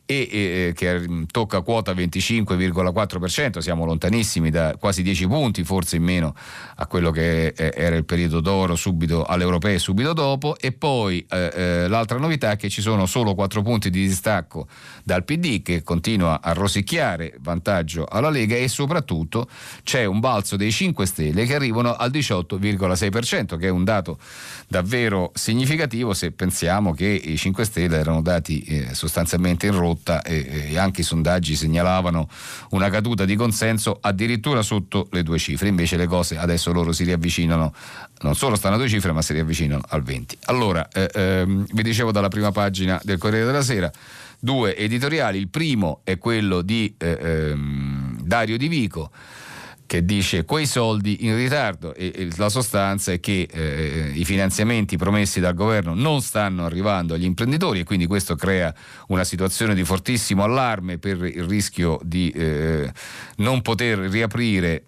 e 0.05 0.29
eh, 0.31 0.73
che 0.75 1.09
mm, 1.09 1.25
tocca 1.31 1.61
quota 1.61 1.93
25,4%, 1.93 3.59
siamo 3.59 3.85
lontanissimi 3.85 4.51
da 4.51 4.77
quasi 4.79 5.03
10 5.03 5.27
punti, 5.27 5.65
forse 5.65 5.97
in 5.97 6.03
meno 6.03 6.35
a 6.77 6.87
quello 6.87 7.11
che 7.11 7.49
eh, 7.49 7.73
era 7.75 7.97
il 7.97 8.05
periodo 8.05 8.41
d'oro 8.41 8.75
subito 8.77 9.25
alle 9.25 9.45
europee 9.45 9.79
subito 9.79 10.13
dopo. 10.13 10.57
E 10.59 10.73
poi 10.73 11.25
eh, 11.29 11.53
eh 11.55 11.89
l'altra 11.89 12.19
novità 12.19 12.53
è 12.53 12.57
che 12.57 12.69
ci 12.69 12.81
sono 12.81 13.07
solo 13.07 13.35
4 13.35 13.63
punti 13.63 13.91
di 13.91 14.07
distacco 14.07 14.67
dal 15.05 15.25
PD 15.25 15.63
che 15.63 15.83
continua 15.83 16.41
a 16.43 16.53
rosicchiare 16.53 17.35
vantaggio 17.41 18.05
alla 18.05 18.31
Lega 18.31 18.57
e 18.57 18.69
soprattutto 18.69 19.49
c'è 19.83 20.05
un 20.05 20.21
balzo 20.21 20.57
dei 20.57 20.71
5 20.71 21.07
Stelle 21.07 21.45
che 21.45 21.55
arrivano 21.55 21.95
al 21.95 22.11
18,6% 22.11 23.59
che 23.59 23.67
è 23.67 23.71
un 23.71 23.85
dato 23.85 24.19
davvero 24.69 25.31
significativo 25.35 26.15
se 26.15 26.31
pensiamo 26.33 26.93
che 26.93 27.07
i 27.07 27.37
5 27.37 27.65
Stelle 27.65 27.99
erano 27.99 28.23
dati 28.23 28.63
eh, 28.63 28.95
sostanzialmente 28.95 29.67
in 29.67 29.73
rotta 29.93 30.23
e, 30.23 30.71
e, 30.71 30.79
anche 30.79 31.03
i 31.03 31.05
sondaggi 31.05 31.55
segnalavano 31.55 32.29
una 32.71 32.89
caduta 32.89 33.25
di 33.25 33.37
consenso 33.37 33.99
addirittura 34.01 34.63
sotto 34.63 35.09
le 35.13 35.23
due 35.23 35.39
cifre, 35.39 35.69
invece 35.69 35.97
le 35.97 36.07
cose 36.07 36.39
adesso 36.39 36.73
loro 36.73 36.93
si 36.93 37.05
riavvicinano, 37.05 37.73
non 38.21 38.35
solo 38.35 38.57
stanno 38.57 38.75
a 38.75 38.79
due 38.79 38.89
cifre 38.89 39.13
ma 39.13 39.23
si 39.23 39.33
riavvicinano 39.33 39.83
al 39.89 40.03
20. 40.03 40.39
Allora, 40.45 40.89
eh, 40.89 41.11
ehm, 41.13 41.67
vi 41.73 41.83
dicevo 41.83 42.11
dalla 42.11 42.29
prima 42.29 42.51
pagina 42.51 43.01
del 43.05 43.19
Corriere 43.19 43.47
della 43.47 43.63
Sera, 43.63 43.91
due 44.39 44.77
editoriali, 44.77 45.39
il 45.39 45.49
primo 45.49 46.01
è 46.05 46.19
quello 46.19 46.63
di 46.63 46.95
eh, 46.99 47.19
ehm, 47.21 48.21
Dario 48.23 48.57
Di 48.57 48.69
Vico, 48.69 49.11
che 49.93 50.07
dice 50.07 50.47
quei 50.47 50.65
soldi 50.65 51.27
in 51.27 51.37
ritardo 51.37 51.93
e, 51.93 52.13
e 52.15 52.29
la 52.39 52.49
sostanza 52.49 53.13
è 53.13 53.21
che 53.21 53.47
eh, 53.53 54.11
i 54.15 54.25
finanziamenti 54.25 54.97
promessi 54.97 55.39
dal 55.39 55.53
governo 55.53 55.93
non 55.93 56.23
stanno 56.23 56.65
arrivando 56.65 57.13
agli 57.13 57.27
imprenditori 57.27 57.81
e 57.81 57.85
quindi 57.85 58.07
questo 58.07 58.35
crea 58.35 58.75
una 59.09 59.23
situazione 59.23 59.75
di 59.75 59.85
fortissimo 59.85 60.45
allarme 60.45 60.97
per 60.97 61.23
il 61.23 61.45
rischio 61.45 62.01
di 62.03 62.31
eh, 62.31 62.91
non 63.37 63.61
poter 63.61 63.99
riaprire 63.99 64.85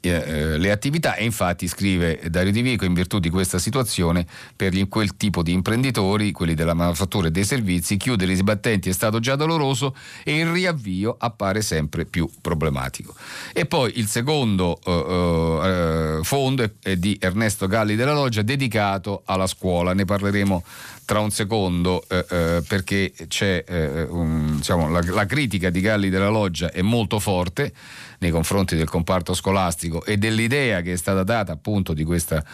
eh, 0.00 0.10
eh, 0.10 0.58
le 0.58 0.70
attività 0.70 1.14
e 1.14 1.24
infatti 1.24 1.68
scrive 1.68 2.20
Dario 2.28 2.52
Di 2.52 2.62
Vico 2.62 2.84
in 2.84 2.94
virtù 2.94 3.18
di 3.18 3.30
questa 3.30 3.58
situazione 3.58 4.26
per 4.56 4.72
quel 4.88 5.16
tipo 5.16 5.42
di 5.42 5.52
imprenditori, 5.52 6.32
quelli 6.32 6.54
della 6.54 6.74
manifattura 6.74 7.28
e 7.28 7.30
dei 7.30 7.44
servizi, 7.44 7.96
chiudere 7.96 8.32
i 8.32 8.36
sbattenti 8.36 8.88
è 8.88 8.92
stato 8.92 9.20
già 9.20 9.36
doloroso 9.36 9.94
e 10.24 10.38
il 10.38 10.46
riavvio 10.46 11.14
appare 11.18 11.62
sempre 11.62 12.04
più 12.04 12.28
problematico. 12.40 13.14
E 13.52 13.66
poi 13.66 13.92
il 13.96 14.06
secondo 14.06 14.78
uh, 14.84 14.90
uh, 14.90 16.24
fondo 16.24 16.68
è 16.80 16.96
di 16.96 17.16
Ernesto 17.20 17.66
Galli 17.66 17.94
della 17.94 18.14
Loggia 18.14 18.42
dedicato 18.42 19.22
alla 19.24 19.46
scuola, 19.46 19.92
ne 19.92 20.04
parleremo 20.04 20.64
tra 21.04 21.20
un 21.20 21.30
secondo 21.30 22.04
eh, 22.08 22.24
eh, 22.28 22.62
perché 22.66 23.12
c'è 23.28 23.64
eh, 23.66 24.02
un, 24.04 24.56
diciamo, 24.56 24.88
la, 24.88 25.00
la, 25.02 25.26
critica 25.26 25.70
di 25.70 25.80
Galli 25.80 26.10
della 26.10 26.28
Loggia 26.28 26.70
è 26.70 26.82
molto 26.82 27.18
forte 27.18 27.72
nei 28.18 28.30
confronti 28.30 28.76
del 28.76 28.88
comparto 28.88 29.34
scolastico 29.34 30.04
e 30.04 30.16
dell'idea 30.16 30.80
che 30.80 30.92
è 30.92 30.96
stata 30.96 31.22
data 31.24 31.52
appunto 31.52 31.92
di 31.92 32.04
questa 32.04 32.44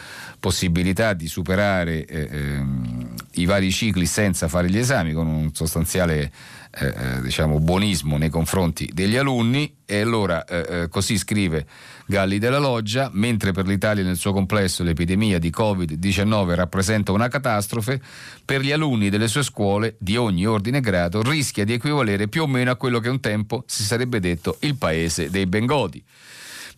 possibilità 0.41 1.13
di 1.13 1.29
superare 1.29 2.05
eh, 2.07 2.29
ehm, 2.31 3.15
i 3.33 3.45
vari 3.45 3.71
cicli 3.71 4.07
senza 4.07 4.49
fare 4.49 4.71
gli 4.71 4.79
esami 4.79 5.13
con 5.13 5.27
un 5.27 5.53
sostanziale 5.53 6.33
eh, 6.81 6.87
eh, 6.87 7.23
diciamo, 7.23 7.59
buonismo 7.61 8.17
nei 8.17 8.31
confronti 8.31 8.91
degli 8.93 9.17
alunni. 9.17 9.77
E 9.91 10.01
allora 10.03 10.45
così 10.91 11.17
scrive 11.17 11.65
Galli 12.05 12.39
della 12.39 12.59
Loggia, 12.59 13.09
mentre 13.15 13.53
per 13.53 13.67
l'Italia 13.67 14.05
nel 14.05 14.19
suo 14.19 14.35
complesso 14.35 14.83
l'epidemia 14.83 15.39
di 15.39 15.49
Covid-19 15.49 16.55
rappresenta 16.55 17.13
una 17.13 17.29
catastrofe, 17.29 17.99
per 18.45 18.61
gli 18.61 18.71
alunni 18.71 19.09
delle 19.09 19.29
sue 19.29 19.43
scuole 19.43 19.97
di 19.99 20.19
ogni 20.19 20.47
ordine 20.47 20.81
grado 20.81 21.23
rischia 21.23 21.65
di 21.65 21.73
equivalere 21.73 22.29
più 22.29 22.43
o 22.43 22.47
meno 22.47 22.71
a 22.71 22.77
quello 22.77 23.01
che 23.01 23.09
un 23.09 23.21
tempo 23.21 23.65
si 23.67 23.83
sarebbe 23.83 24.21
detto 24.21 24.59
il 24.61 24.77
paese 24.77 25.31
dei 25.31 25.47
Bengodi 25.47 26.05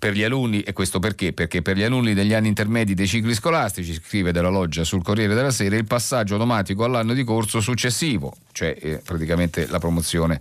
per 0.00 0.14
gli 0.14 0.24
alunni, 0.24 0.62
e 0.62 0.72
questo 0.72 0.98
perché? 0.98 1.34
Perché 1.34 1.60
per 1.60 1.76
gli 1.76 1.82
alunni 1.82 2.14
degli 2.14 2.32
anni 2.32 2.48
intermedi 2.48 2.94
dei 2.94 3.06
cicli 3.06 3.34
scolastici, 3.34 3.92
scrive 3.92 4.32
della 4.32 4.48
loggia 4.48 4.82
sul 4.82 5.02
Corriere 5.02 5.34
della 5.34 5.50
Sera, 5.50 5.76
il 5.76 5.84
passaggio 5.84 6.34
automatico 6.34 6.84
all'anno 6.84 7.12
di 7.12 7.22
corso 7.22 7.60
successivo, 7.60 8.34
cioè 8.52 8.74
eh, 8.80 9.02
praticamente 9.04 9.66
la 9.68 9.78
promozione 9.78 10.40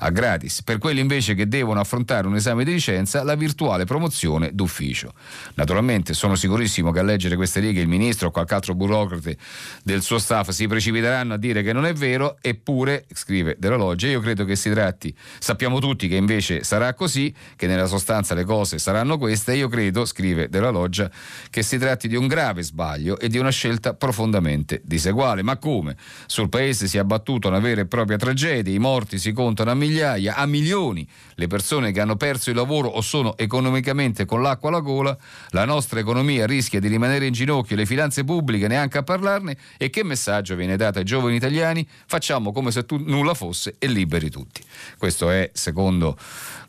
a 0.00 0.10
gratis. 0.10 0.62
Per 0.62 0.76
quelli 0.76 1.00
invece 1.00 1.32
che 1.34 1.48
devono 1.48 1.80
affrontare 1.80 2.26
un 2.26 2.36
esame 2.36 2.64
di 2.64 2.72
licenza, 2.72 3.22
la 3.22 3.34
virtuale 3.34 3.86
promozione 3.86 4.50
d'ufficio. 4.52 5.14
Naturalmente 5.54 6.12
sono 6.12 6.34
sicurissimo 6.34 6.92
che 6.92 6.98
a 6.98 7.02
leggere 7.02 7.34
queste 7.34 7.60
righe 7.60 7.80
il 7.80 7.88
ministro 7.88 8.28
o 8.28 8.30
qualche 8.30 8.52
altro 8.52 8.74
burocrate 8.74 9.38
del 9.82 10.02
suo 10.02 10.18
staff 10.18 10.50
si 10.50 10.66
precipiteranno 10.66 11.32
a 11.32 11.38
dire 11.38 11.62
che 11.62 11.72
non 11.72 11.86
è 11.86 11.94
vero, 11.94 12.36
eppure, 12.42 13.06
scrive 13.14 13.56
della 13.58 13.76
loggia, 13.76 14.06
io 14.06 14.20
credo 14.20 14.44
che 14.44 14.54
si 14.54 14.68
tratti, 14.68 15.16
sappiamo 15.38 15.80
tutti 15.80 16.08
che 16.08 16.16
invece 16.16 16.62
sarà 16.62 16.92
così, 16.92 17.34
che 17.56 17.66
nella 17.66 17.86
sostanza 17.86 18.34
le 18.34 18.44
cose 18.44 18.78
saranno 18.78 18.96
saranno 18.98 19.18
queste. 19.18 19.54
Io 19.54 19.68
credo, 19.68 20.04
scrive 20.04 20.48
Della 20.48 20.70
Loggia, 20.70 21.10
che 21.50 21.62
si 21.62 21.78
tratti 21.78 22.08
di 22.08 22.16
un 22.16 22.26
grave 22.26 22.62
sbaglio 22.62 23.18
e 23.18 23.28
di 23.28 23.38
una 23.38 23.50
scelta 23.50 23.94
profondamente 23.94 24.80
diseguale. 24.84 25.42
Ma 25.42 25.56
come? 25.56 25.96
Sul 26.26 26.48
paese 26.48 26.88
si 26.88 26.96
è 26.96 27.00
abbattuta 27.00 27.48
una 27.48 27.60
vera 27.60 27.82
e 27.82 27.86
propria 27.86 28.16
tragedia, 28.16 28.74
i 28.74 28.78
morti 28.78 29.18
si 29.18 29.32
contano 29.32 29.70
a 29.70 29.74
migliaia, 29.74 30.34
a 30.34 30.46
milioni, 30.46 31.06
le 31.34 31.46
persone 31.46 31.92
che 31.92 32.00
hanno 32.00 32.16
perso 32.16 32.50
il 32.50 32.56
lavoro 32.56 32.88
o 32.88 33.00
sono 33.00 33.36
economicamente 33.36 34.24
con 34.24 34.42
l'acqua 34.42 34.68
alla 34.68 34.80
gola, 34.80 35.16
la 35.50 35.64
nostra 35.64 36.00
economia 36.00 36.46
rischia 36.46 36.80
di 36.80 36.88
rimanere 36.88 37.26
in 37.26 37.32
ginocchio, 37.32 37.76
le 37.76 37.86
finanze 37.86 38.24
pubbliche 38.24 38.66
neanche 38.66 38.98
a 38.98 39.02
parlarne 39.02 39.56
e 39.76 39.90
che 39.90 40.02
messaggio 40.02 40.56
viene 40.56 40.76
dato 40.76 40.98
ai 40.98 41.04
giovani 41.04 41.36
italiani? 41.36 41.86
Facciamo 42.06 42.52
come 42.52 42.72
se 42.72 42.84
tu 42.84 42.96
nulla 42.98 43.34
fosse 43.34 43.76
e 43.78 43.86
liberi 43.86 44.30
tutti. 44.30 44.62
Questo 44.98 45.30
è, 45.30 45.50
secondo 45.52 46.16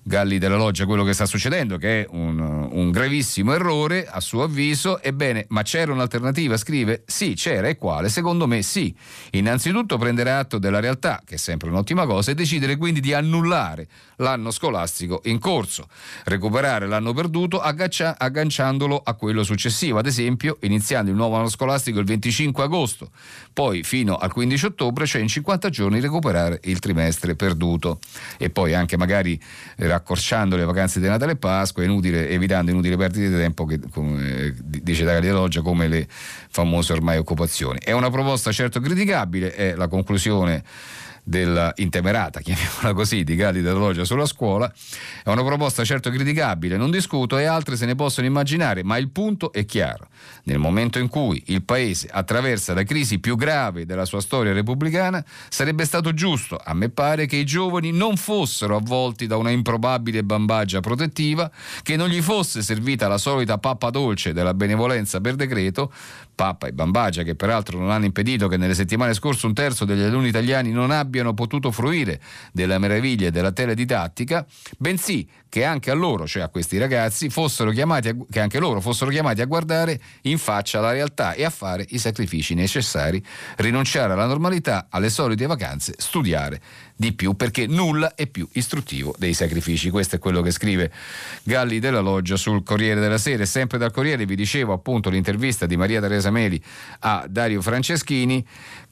Galli 0.10 0.38
della 0.40 0.56
Loggia 0.56 0.86
quello 0.86 1.04
che 1.04 1.14
sta 1.14 1.26
succedendo, 1.26 1.78
che 1.78 2.02
è 2.02 2.08
un, 2.10 2.19
un, 2.20 2.92
gravissimo 2.92 3.54
errore 3.54 4.08
a 4.08 4.20
suo 4.20 4.44
avviso. 4.44 5.02
Ebbene, 5.02 5.46
ma 5.50 5.62
c'era 5.64 5.92
un'alternativa? 5.92 6.58
Scrive 6.58 7.04
sì, 7.06 7.34
c'era 7.36 7.68
e 7.68 7.78
quale? 7.78 8.10
Secondo 8.10 8.48
me 8.48 8.62
sì. 8.62 8.94
Innanzitutto 9.32 9.98
prendere 9.98 10.32
atto 10.32 10.58
della 10.58 10.80
realtà, 10.80 11.22
che 11.26 11.36
è 11.36 11.38
sempre 11.38 11.70
un'ottima 11.70 12.06
cosa, 12.06 12.32
e 12.32 12.36
decidere 12.36 12.78
quindi 12.78 13.00
di 13.00 13.14
annullare 13.14 13.88
l'anno 14.20 14.52
scolastico 14.52 15.22
in 15.26 15.40
corso, 15.40 15.88
recuperare 16.26 16.88
l'anno 16.88 17.14
perduto 17.14 17.60
aggaccia- 17.60 18.18
agganciandolo 18.18 19.02
a 19.04 19.14
quello 19.14 19.44
successivo, 19.44 19.98
ad 20.00 20.06
esempio 20.06 20.58
iniziando 20.62 21.12
il 21.12 21.18
nuovo 21.18 21.36
anno 21.36 21.50
scolastico 21.50 22.00
il 22.00 22.06
25 22.06 22.64
agosto, 22.64 23.12
poi 23.54 23.84
fino 23.84 24.18
al 24.18 24.32
15 24.32 24.66
ottobre, 24.66 25.06
cioè 25.06 25.22
in 25.22 25.28
50 25.28 25.70
giorni 25.70 26.00
recuperare 26.00 26.60
il 26.64 26.80
trimestre 26.80 27.36
perduto 27.36 28.00
e 28.38 28.50
poi 28.50 28.74
anche 28.74 28.98
magari 28.98 29.40
accorciando 29.78 30.56
le 30.56 30.66
vacanze 30.66 31.00
di 31.00 31.08
Natale 31.08 31.34
e 31.34 31.38
Pasqua, 31.38 31.84
inutile, 31.84 32.30
evitando 32.30 32.72
inutili 32.72 32.96
perdite 32.98 33.30
di 33.30 33.36
tempo 33.36 33.66
che 33.66 33.80
come 33.92 34.54
dice 34.58 35.04
Dario 35.04 35.34
Loggia 35.34 35.62
come 35.62 35.88
le 35.88 36.08
famose 36.10 36.94
ormai 36.94 37.18
occupazioni. 37.18 37.80
È 37.82 37.92
una 37.92 38.10
proposta 38.10 38.52
certo 38.52 38.80
criticabile, 38.80 39.54
è 39.54 39.76
la 39.76 39.88
conclusione 39.88 40.64
della 41.30 41.72
intemerata, 41.76 42.42
chiamiamola 42.42 42.94
così, 42.94 43.24
di 43.24 43.36
Galli 43.36 43.62
Loggia 43.62 44.04
sulla 44.04 44.26
scuola. 44.26 44.72
È 45.24 45.30
una 45.30 45.44
proposta 45.44 45.86
certo 45.86 46.10
criticabile, 46.10 46.76
non 46.76 46.90
discuto, 46.90 47.38
e 47.38 47.46
altre 47.46 47.78
se 47.78 47.86
ne 47.86 47.94
possono 47.94 48.26
immaginare, 48.26 48.84
ma 48.84 48.98
il 48.98 49.10
punto 49.10 49.54
è 49.54 49.64
chiaro. 49.66 50.08
Nel 50.46 50.58
momento 50.58 50.98
in 50.98 51.08
cui 51.08 51.42
il 51.48 51.64
Paese 51.64 52.10
attraversa 52.12 52.74
la 52.74 52.84
crisi 52.84 53.20
più 53.20 53.36
grave 53.36 53.86
della 53.86 54.06
sua 54.06 54.22
storia 54.22 54.54
repubblicana, 54.54 55.24
sarebbe 55.50 55.86
stato 55.86 56.14
giusto, 56.14 56.60
a 56.62 56.74
me 56.74 56.90
pare, 56.90 57.28
che 57.28 57.36
i 57.36 57.46
giovani 57.46 57.92
non 57.92 58.18
fossero 58.18 58.76
avvolti 58.76 59.28
da 59.28 59.38
una 59.38 59.52
improbabile 59.52 60.24
bambagia 60.24 60.80
protettiva, 60.80 61.52
che 61.84 61.96
non 61.96 62.10
gli 62.10 62.22
fosse 62.22 62.64
servita 62.64 63.08
la 63.08 63.20
solita 63.20 63.60
pappa 63.60 63.92
dolce 63.92 64.34
della 64.34 64.56
benevolenza 64.56 65.22
per 65.22 65.36
decreto, 65.36 65.92
pappa 66.40 66.68
e 66.68 66.72
bambagia 66.72 67.24
che 67.24 67.36
peraltro 67.36 67.78
non 67.78 67.92
hanno 67.92 68.06
impedito 68.06 68.48
che 68.48 68.56
nelle 68.56 68.74
settimane 68.74 69.14
scorse 69.14 69.46
un 69.46 69.54
terzo 69.54 69.84
degli 69.84 70.02
alunni 70.02 70.30
italiani 70.30 70.72
non 70.72 70.90
abbiano 71.20 71.34
potuto 71.34 71.72
fruire 71.72 72.20
delle 72.52 72.78
meraviglie 72.78 73.32
della 73.32 73.52
teledidattica, 73.52 74.46
bensì 74.78 75.28
che 75.50 75.64
anche 75.64 75.92
a 75.92 75.96
loro, 75.96 76.28
cioè 76.28 76.44
a 76.44 76.48
questi 76.48 76.78
ragazzi, 76.78 77.30
fossero 77.30 77.72
chiamati 77.72 78.10
a, 78.10 78.16
che 78.30 78.40
anche 78.40 78.60
loro 78.60 78.80
fossero 78.82 79.10
chiamati 79.10 79.42
a 79.42 79.46
guardare 79.46 80.00
in 80.24 80.38
faccia 80.38 80.80
la 80.80 80.92
realtà 80.92 81.34
e 81.34 81.44
a 81.44 81.50
fare 81.50 81.86
i 81.90 81.98
sacrifici 81.98 82.54
necessari, 82.54 83.24
rinunciare 83.58 84.14
alla 84.14 84.26
normalità, 84.26 84.88
alle 84.90 85.10
solite 85.10 85.46
vacanze, 85.46 85.94
studiare 85.98 86.62
di 86.96 87.14
più 87.14 87.34
perché 87.34 87.66
nulla 87.66 88.14
è 88.14 88.28
più 88.28 88.48
istruttivo 88.54 89.16
dei 89.18 89.34
sacrifici. 89.34 89.90
Questo 89.90 90.18
è 90.18 90.20
quello 90.20 90.42
che 90.42 90.52
scrive 90.52 90.92
Galli 91.44 91.80
della 91.80 92.02
Loggia 92.02 92.36
sul 92.36 92.62
Corriere 92.62 93.00
della 93.00 93.18
Sera. 93.18 93.46
Sempre 93.46 93.78
dal 93.78 93.92
Corriere 93.92 94.26
vi 94.26 94.36
dicevo 94.36 94.74
appunto 94.74 95.10
l'intervista 95.10 95.66
di 95.66 95.78
Maria 95.78 96.02
Teresa 96.02 96.30
Meli 96.30 96.62
a 97.00 97.26
Dario 97.28 97.62
Franceschini. 97.62 98.46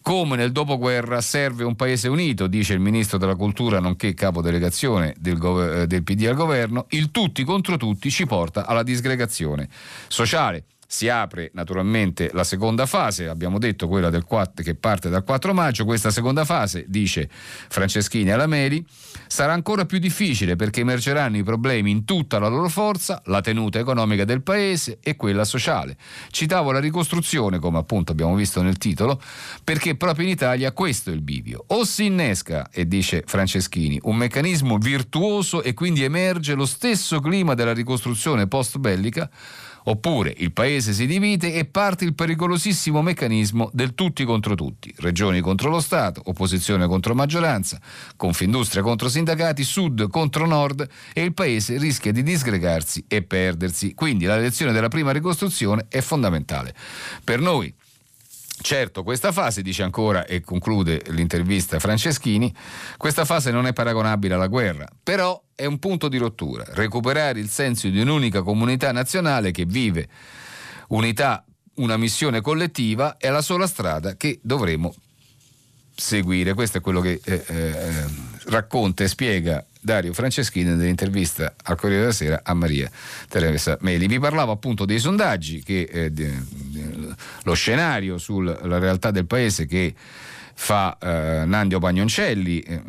Come 0.07 0.37
nel 0.37 0.53
dopoguerra 0.53 1.19
serve 1.19 1.65
un 1.65 1.75
paese 1.75 2.07
unito, 2.07 2.47
dice 2.47 2.71
il 2.71 2.79
ministro 2.79 3.17
della 3.17 3.35
cultura 3.35 3.81
nonché 3.81 4.13
capodelegazione 4.13 5.13
del, 5.19 5.37
gov- 5.37 5.83
del 5.83 6.01
PD 6.03 6.27
al 6.27 6.35
governo, 6.35 6.85
il 6.91 7.11
tutti 7.11 7.43
contro 7.43 7.75
tutti 7.75 8.09
ci 8.09 8.25
porta 8.25 8.65
alla 8.65 8.83
disgregazione 8.83 9.67
sociale 10.07 10.63
si 10.87 11.09
apre 11.09 11.51
naturalmente 11.53 12.29
la 12.33 12.45
seconda 12.45 12.85
fase, 12.85 13.27
abbiamo 13.27 13.59
detto 13.59 13.89
quella 13.89 14.09
del 14.09 14.23
4, 14.23 14.63
che 14.63 14.73
parte 14.73 15.09
dal 15.09 15.25
4 15.25 15.53
maggio, 15.53 15.83
questa 15.83 16.11
seconda 16.11 16.45
fase, 16.45 16.85
dice 16.87 17.29
Franceschini 17.29 18.31
alla 18.31 18.47
Meli, 18.47 18.83
sarà 19.27 19.51
ancora 19.51 19.85
più 19.85 19.99
difficile 19.99 20.55
perché 20.55 20.79
emergeranno 20.81 21.35
i 21.37 21.43
problemi 21.43 21.91
in 21.91 22.05
tutta 22.05 22.39
la 22.39 22.47
loro 22.47 22.69
forza, 22.69 23.21
la 23.25 23.41
tenuta 23.41 23.79
economica 23.79 24.23
del 24.23 24.41
paese 24.41 24.99
e 25.03 25.17
quella 25.17 25.43
sociale. 25.43 25.97
Citavo 26.31 26.71
la 26.71 26.79
ricostruzione, 26.79 27.59
come 27.59 27.79
appunto 27.79 28.13
abbiamo 28.13 28.33
visto 28.35 28.61
nel 28.61 28.77
titolo, 28.77 29.21
perché 29.63 29.95
proprio 29.95 30.25
in 30.25 30.31
Italia 30.31 30.71
questo 30.71 31.09
è 31.09 31.13
il 31.13 31.21
bivio. 31.21 31.65
O 31.67 31.83
si 31.83 32.05
innesca, 32.05 32.69
e 32.71 32.87
dice 32.87 33.23
Franceschini, 33.25 33.99
un 34.03 34.15
meccanismo 34.15 34.77
virtuoso 34.77 35.61
e 35.61 35.73
quindi 35.73 36.03
emerge 36.03 36.53
lo 36.53 36.65
stesso 36.65 37.19
clima 37.19 37.55
della 37.55 37.73
ricostruzione 37.73 38.47
post 38.47 38.77
bellica, 38.77 39.29
Oppure 39.89 40.33
il 40.37 40.51
paese 40.51 40.91
si 40.91 41.05
divide 41.05 41.53
e 41.53 41.63
parte 41.63 42.03
il 42.03 42.13
pericolosissimo 42.13 43.01
meccanismo 43.01 43.69
del 43.71 43.95
tutti 43.95 44.25
contro 44.25 44.53
tutti, 44.53 44.93
regioni 44.97 45.39
contro 45.39 45.69
lo 45.69 45.79
Stato, 45.79 46.21
opposizione 46.25 46.87
contro 46.87 47.15
maggioranza, 47.15 47.79
Confindustria 48.17 48.81
contro 48.81 49.07
sindacati, 49.07 49.63
sud 49.63 50.09
contro 50.09 50.45
nord 50.45 50.85
e 51.13 51.21
il 51.21 51.33
paese 51.33 51.77
rischia 51.77 52.11
di 52.11 52.21
disgregarsi 52.21 53.05
e 53.07 53.21
perdersi. 53.23 53.93
Quindi 53.93 54.25
la 54.25 54.37
lezione 54.37 54.73
della 54.73 54.89
prima 54.89 55.11
ricostruzione 55.11 55.85
è 55.87 56.01
fondamentale. 56.01 56.75
Per 57.23 57.39
noi 57.39 57.73
Certo, 58.67 59.01
questa 59.01 59.31
fase, 59.31 59.61
dice 59.61 59.83
ancora 59.83 60.25
e 60.25 60.41
conclude 60.41 61.01
l'intervista 61.11 61.79
Franceschini, 61.79 62.53
questa 62.97 63.23
fase 63.23 63.49
non 63.49 63.65
è 63.65 63.71
paragonabile 63.71 64.33
alla 64.33 64.47
guerra, 64.47 64.85
però 65.01 65.41
è 65.55 65.63
un 65.63 65.79
punto 65.79 66.09
di 66.09 66.17
rottura, 66.17 66.65
recuperare 66.71 67.39
il 67.39 67.47
senso 67.47 67.87
di 67.87 67.97
un'unica 68.01 68.41
comunità 68.41 68.91
nazionale 68.91 69.51
che 69.51 69.63
vive 69.63 70.09
unità, 70.89 71.45
una 71.75 71.95
missione 71.95 72.41
collettiva 72.41 73.15
è 73.15 73.29
la 73.29 73.41
sola 73.41 73.67
strada 73.67 74.17
che 74.17 74.37
dovremo 74.43 74.93
seguire. 75.95 76.53
Questo 76.53 76.79
è 76.79 76.81
quello 76.81 76.99
che 76.99 77.21
eh, 77.23 77.43
eh, 77.47 78.05
racconta 78.47 79.05
e 79.05 79.07
spiega 79.07 79.65
Dario 79.79 80.11
Franceschini 80.11 80.75
nell'intervista 80.75 81.55
al 81.63 81.77
Corriere 81.77 82.01
della 82.01 82.13
Sera 82.13 82.41
a 82.43 82.53
Maria 82.53 82.91
Teresa 83.29 83.77
Meli. 83.79 84.07
Vi 84.07 84.19
parlavo 84.19 84.51
appunto 84.51 84.83
dei 84.83 84.99
sondaggi, 84.99 85.63
che, 85.63 85.87
eh, 85.89 86.11
lo 87.43 87.53
scenario 87.53 88.17
sulla 88.17 88.79
realtà 88.79 89.11
del 89.11 89.25
paese 89.25 89.65
che 89.65 89.93
fa 90.53 90.97
eh, 90.99 91.43
Nandio 91.45 91.79
Pagnoncelli 91.79 92.59
eh, 92.59 92.81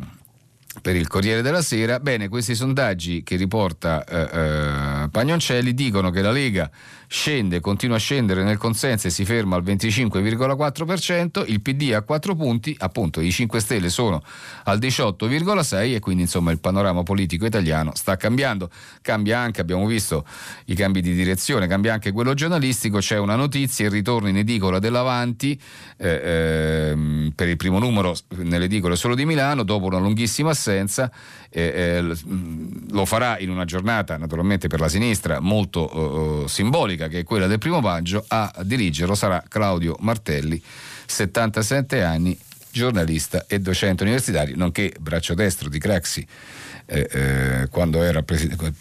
per 0.81 0.95
il 0.95 1.07
Corriere 1.07 1.41
della 1.41 1.61
Sera. 1.61 1.99
Bene, 1.99 2.29
questi 2.29 2.55
sondaggi 2.55 3.23
che 3.23 3.35
riporta 3.35 4.03
eh, 4.03 4.29
eh, 5.03 5.09
Pagnoncelli 5.09 5.73
dicono 5.73 6.09
che 6.09 6.21
la 6.21 6.31
Lega 6.31 6.69
scende, 7.11 7.59
continua 7.59 7.95
a 7.95 7.99
scendere 7.99 8.43
nel 8.43 8.57
consenso 8.57 9.07
e 9.07 9.09
si 9.09 9.25
ferma 9.25 9.55
al 9.55 9.63
25,4%, 9.63 11.43
il 11.47 11.59
PD 11.59 11.91
a 11.91 12.03
4 12.03 12.35
punti, 12.35 12.75
appunto 12.77 13.19
i 13.19 13.31
5 13.31 13.59
Stelle 13.59 13.89
sono 13.89 14.21
al 14.65 14.77
18,6 14.77 15.95
e 15.95 15.99
quindi 15.99 16.21
insomma 16.21 16.51
il 16.51 16.59
panorama 16.59 17.01
politico 17.01 17.47
italiano 17.47 17.93
sta 17.95 18.15
cambiando, 18.15 18.69
cambia 19.01 19.39
anche, 19.39 19.59
abbiamo 19.59 19.87
visto 19.87 20.23
i 20.65 20.75
cambi 20.75 21.01
di 21.01 21.15
direzione, 21.15 21.65
cambia 21.65 21.93
anche 21.93 22.11
quello 22.11 22.35
giornalistico, 22.35 22.99
c'è 22.99 23.17
una 23.17 23.35
notizia, 23.35 23.85
il 23.85 23.91
ritorno 23.91 24.27
in 24.27 24.37
edicola 24.37 24.77
dell'Avanti 24.77 25.59
eh, 25.97 26.09
eh, 26.09 27.31
per 27.33 27.47
il 27.47 27.57
primo 27.57 27.79
numero 27.79 28.15
nelle 28.35 28.65
edicole 28.65 28.95
solo 28.95 29.15
di 29.15 29.25
Milano 29.25 29.63
dopo 29.63 29.87
una 29.87 29.97
lunghissima 29.97 30.51
assenza 30.51 31.11
eh, 31.49 31.61
eh, 31.61 32.15
lo 32.91 33.05
farà 33.05 33.39
in 33.39 33.49
una 33.49 33.65
giornata 33.65 34.17
naturalmente 34.17 34.67
per 34.67 34.79
la 34.79 34.89
sinistra 34.89 35.39
molto 35.39 36.47
simbolica 36.47 37.07
che 37.07 37.19
è 37.19 37.23
quella 37.23 37.47
del 37.47 37.57
primo 37.57 37.79
maggio, 37.79 38.23
a 38.27 38.53
dirigerlo 38.63 39.15
sarà 39.15 39.43
Claudio 39.47 39.95
Martelli, 39.99 40.61
77 41.05 42.03
anni, 42.03 42.37
giornalista 42.71 43.45
e 43.47 43.59
docente 43.59 44.03
universitario, 44.03 44.55
nonché 44.55 44.93
braccio 44.99 45.33
destro 45.33 45.69
di 45.69 45.79
Craxi. 45.79 46.25
Eh, 46.91 47.07
eh, 47.11 47.67
quando 47.69 48.01
era 48.01 48.23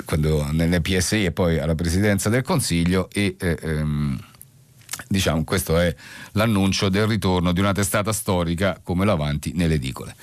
quando 0.06 0.50
nelle 0.52 0.80
PSI 0.80 1.26
e 1.26 1.30
poi 1.30 1.58
alla 1.58 1.74
presidenza 1.74 2.30
del 2.30 2.40
Consiglio 2.40 3.10
e 3.12 3.36
eh, 3.38 3.58
ehm, 3.60 4.18
diciamo 5.06 5.44
questo 5.44 5.78
è 5.78 5.94
l'annuncio 6.32 6.88
del 6.88 7.06
ritorno 7.06 7.52
di 7.52 7.60
una 7.60 7.72
testata 7.72 8.14
storica 8.14 8.80
come 8.82 9.04
l'Avanti 9.04 9.52
nelle 9.54 9.74
edicole. 9.74 10.14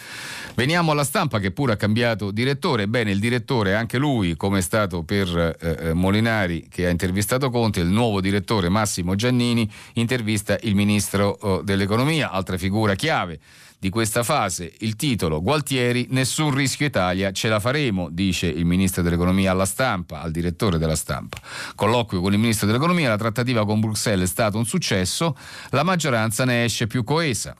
Veniamo 0.55 0.91
alla 0.93 1.03
stampa 1.03 1.39
che 1.39 1.51
pure 1.51 1.73
ha 1.73 1.75
cambiato 1.75 2.31
direttore. 2.31 2.87
Bene, 2.87 3.11
il 3.11 3.19
direttore, 3.19 3.75
anche 3.75 3.97
lui, 3.97 4.37
come 4.37 4.59
è 4.59 4.61
stato 4.61 5.03
per 5.03 5.57
eh, 5.59 5.89
eh, 5.89 5.93
Molinari 5.93 6.67
che 6.69 6.87
ha 6.87 6.89
intervistato 6.89 7.49
Conte, 7.49 7.81
il 7.81 7.87
nuovo 7.87 8.21
direttore 8.21 8.69
Massimo 8.69 9.15
Giannini 9.15 9.69
intervista 9.95 10.57
il 10.61 10.73
ministro 10.73 11.59
eh, 11.59 11.63
dell'economia, 11.65 12.31
altra 12.31 12.57
figura 12.57 12.95
chiave 12.95 13.37
di 13.77 13.89
questa 13.89 14.23
fase. 14.23 14.71
Il 14.77 14.95
titolo 14.95 15.41
Gualtieri, 15.41 16.07
nessun 16.11 16.55
rischio 16.55 16.85
Italia, 16.85 17.33
ce 17.33 17.49
la 17.49 17.59
faremo, 17.59 18.07
dice 18.09 18.47
il 18.47 18.63
ministro 18.63 19.01
dell'economia 19.01 19.51
alla 19.51 19.65
stampa, 19.65 20.21
al 20.21 20.31
direttore 20.31 20.77
della 20.77 20.95
stampa. 20.95 21.37
Colloquio 21.75 22.21
con 22.21 22.31
il 22.31 22.39
ministro 22.39 22.65
dell'economia, 22.65 23.09
la 23.09 23.17
trattativa 23.17 23.65
con 23.65 23.81
Bruxelles 23.81 24.29
è 24.29 24.31
stato 24.31 24.57
un 24.57 24.65
successo, 24.65 25.35
la 25.71 25.83
maggioranza 25.83 26.45
ne 26.45 26.63
esce 26.63 26.87
più 26.87 27.03
coesa 27.03 27.53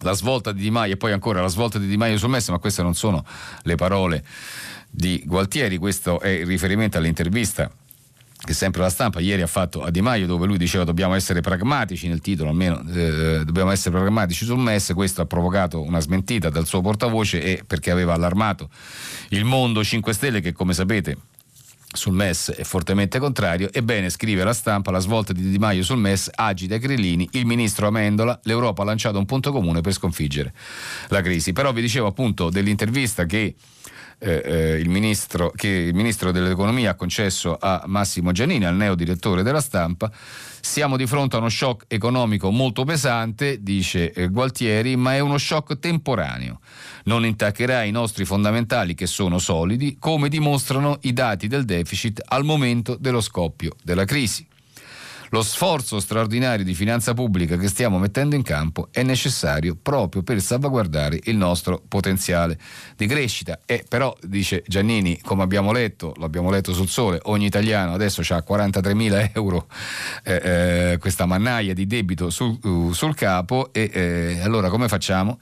la 0.00 0.12
svolta 0.12 0.52
di 0.52 0.62
Di 0.62 0.70
Maio 0.70 0.94
e 0.94 0.96
poi 0.96 1.12
ancora 1.12 1.40
la 1.40 1.48
svolta 1.48 1.78
di 1.78 1.86
Di 1.86 1.96
Maio 1.96 2.18
sul 2.18 2.30
MES, 2.30 2.48
ma 2.48 2.58
queste 2.58 2.82
non 2.82 2.94
sono 2.94 3.24
le 3.62 3.74
parole 3.74 4.24
di 4.90 5.22
Gualtieri, 5.26 5.76
questo 5.76 6.20
è 6.20 6.28
il 6.28 6.46
riferimento 6.46 6.98
all'intervista 6.98 7.70
che 8.40 8.52
sempre 8.52 8.82
la 8.82 8.88
stampa 8.88 9.18
ieri 9.18 9.42
ha 9.42 9.48
fatto 9.48 9.82
a 9.82 9.90
Di 9.90 10.00
Maio 10.00 10.26
dove 10.26 10.46
lui 10.46 10.58
diceva 10.58 10.84
dobbiamo 10.84 11.14
essere 11.14 11.40
pragmatici 11.40 12.06
nel 12.06 12.20
titolo 12.20 12.50
almeno 12.50 12.80
eh, 12.88 13.42
dobbiamo 13.44 13.72
essere 13.72 13.98
pragmatici 13.98 14.44
sul 14.44 14.58
MES 14.58 14.92
questo 14.94 15.22
ha 15.22 15.26
provocato 15.26 15.82
una 15.82 15.98
smentita 15.98 16.48
dal 16.48 16.64
suo 16.64 16.80
portavoce 16.80 17.42
e 17.42 17.64
perché 17.66 17.90
aveva 17.90 18.14
allarmato 18.14 18.70
il 19.30 19.44
mondo 19.44 19.82
5 19.82 20.12
Stelle 20.12 20.40
che 20.40 20.52
come 20.52 20.72
sapete 20.72 21.16
sul 21.90 22.12
MES 22.12 22.52
è 22.52 22.64
fortemente 22.64 23.18
contrario. 23.18 23.70
Ebbene, 23.72 24.10
scrive 24.10 24.44
la 24.44 24.52
stampa, 24.52 24.90
la 24.90 24.98
svolta 24.98 25.32
di 25.32 25.48
Di 25.48 25.58
Maio 25.58 25.82
sul 25.82 25.98
MES 25.98 26.30
agita 26.34 26.74
i 26.74 26.78
grillini, 26.78 27.28
il 27.32 27.46
ministro 27.46 27.86
Amendola, 27.86 28.38
l'Europa 28.44 28.82
ha 28.82 28.84
lanciato 28.84 29.18
un 29.18 29.24
punto 29.24 29.52
comune 29.52 29.80
per 29.80 29.92
sconfiggere 29.92 30.52
la 31.08 31.22
crisi. 31.22 31.52
Però 31.52 31.72
vi 31.72 31.80
dicevo 31.80 32.06
appunto 32.06 32.50
dell'intervista 32.50 33.24
che 33.24 33.54
eh, 34.20 34.42
eh, 34.44 34.78
il, 34.78 34.88
ministro, 34.88 35.52
che 35.54 35.68
il 35.68 35.94
ministro 35.94 36.32
dell'economia 36.32 36.90
ha 36.90 36.94
concesso 36.94 37.56
a 37.58 37.84
Massimo 37.86 38.32
Giannini, 38.32 38.64
al 38.64 38.74
neo 38.74 38.94
direttore 38.94 39.42
della 39.42 39.60
stampa, 39.60 40.10
siamo 40.60 40.96
di 40.96 41.06
fronte 41.06 41.36
a 41.36 41.38
uno 41.38 41.48
shock 41.48 41.84
economico 41.86 42.50
molto 42.50 42.84
pesante, 42.84 43.62
dice 43.62 44.12
eh, 44.12 44.28
Gualtieri, 44.28 44.96
ma 44.96 45.14
è 45.14 45.20
uno 45.20 45.38
shock 45.38 45.78
temporaneo. 45.78 46.60
Non 47.08 47.24
intaccherà 47.24 47.84
i 47.84 47.90
nostri 47.90 48.26
fondamentali 48.26 48.94
che 48.94 49.06
sono 49.06 49.38
solidi, 49.38 49.96
come 49.98 50.28
dimostrano 50.28 50.98
i 51.02 51.14
dati 51.14 51.46
del 51.46 51.64
deficit 51.64 52.20
al 52.22 52.44
momento 52.44 52.98
dello 53.00 53.22
scoppio 53.22 53.76
della 53.82 54.04
crisi. 54.04 54.46
Lo 55.30 55.42
sforzo 55.42 56.00
straordinario 56.00 56.66
di 56.66 56.74
finanza 56.74 57.14
pubblica 57.14 57.56
che 57.56 57.68
stiamo 57.68 57.98
mettendo 57.98 58.34
in 58.34 58.42
campo 58.42 58.88
è 58.90 59.02
necessario 59.02 59.74
proprio 59.80 60.22
per 60.22 60.38
salvaguardare 60.42 61.18
il 61.24 61.36
nostro 61.38 61.82
potenziale 61.88 62.58
di 62.94 63.06
crescita. 63.06 63.60
E 63.64 63.86
però, 63.88 64.14
dice 64.20 64.62
Giannini, 64.66 65.18
come 65.22 65.42
abbiamo 65.42 65.72
letto, 65.72 66.12
l'abbiamo 66.18 66.50
letto 66.50 66.74
sul 66.74 66.88
sole, 66.88 67.20
ogni 67.22 67.46
italiano 67.46 67.94
adesso 67.94 68.20
ha 68.34 68.42
43 68.42 68.94
mila 68.94 69.32
euro 69.32 69.66
eh, 70.24 70.92
eh, 70.92 70.98
questa 70.98 71.24
mannaia 71.24 71.72
di 71.72 71.86
debito 71.86 72.28
sul, 72.28 72.58
uh, 72.62 72.92
sul 72.92 73.14
capo 73.14 73.70
e 73.72 73.90
eh, 73.90 74.40
allora 74.42 74.68
come 74.68 74.88
facciamo? 74.88 75.38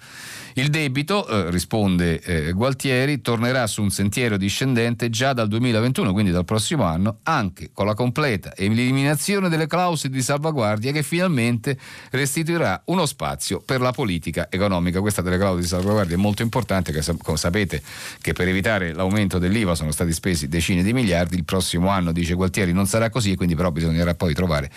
Il 0.59 0.71
debito, 0.71 1.29
eh, 1.29 1.51
risponde 1.51 2.19
eh, 2.19 2.53
Gualtieri, 2.53 3.21
tornerà 3.21 3.67
su 3.67 3.83
un 3.83 3.91
sentiero 3.91 4.39
discendente 4.39 5.11
già 5.11 5.35
dal 5.35 5.49
2021, 5.49 6.15
quindi 6.15 6.31
dal 6.31 6.47
prossimo 6.47 6.85
anno, 6.85 7.19
anche 7.25 7.73
con 7.75 7.85
la 7.85 7.93
completa 7.93 8.57
eliminazione 8.57 9.51
delle 9.51 9.67
clausole 9.67 10.15
di 10.15 10.23
salvaguardia 10.23 10.93
che 10.93 11.03
finalmente 11.03 11.77
restituirà 12.11 12.81
uno 12.87 13.05
spazio 13.05 13.61
per 13.61 13.83
la 13.83 13.93
politica 13.93 14.47
economica. 14.49 15.01
Questa 15.01 15.21
delle 15.21 15.37
clausole 15.37 15.61
di 15.61 15.69
salvaguardia 15.69 16.17
è 16.17 16.19
molto 16.19 16.41
importante, 16.41 16.91
che 16.91 17.03
come 17.21 17.37
sapete 17.37 17.83
che 18.23 18.33
per 18.33 18.49
evitare 18.49 18.95
l'aumento 18.95 19.39
dell'IVA 19.39 19.75
sono 19.75 19.91
stati 19.91 20.15
spesi 20.15 20.49
decine 20.49 20.83
di 20.83 20.95
miliardi, 20.95 21.37
il 21.37 21.45
prossimo 21.45 21.89
anno, 21.89 22.13
dice 22.13 22.33
Gualtieri, 22.33 22.73
non 22.73 22.87
sarà 22.87 23.11
così, 23.11 23.37
quindi 23.37 23.55
però 23.55 23.71
bisognerà 23.71 24.15
poi 24.15 24.33
trovare 24.33 24.71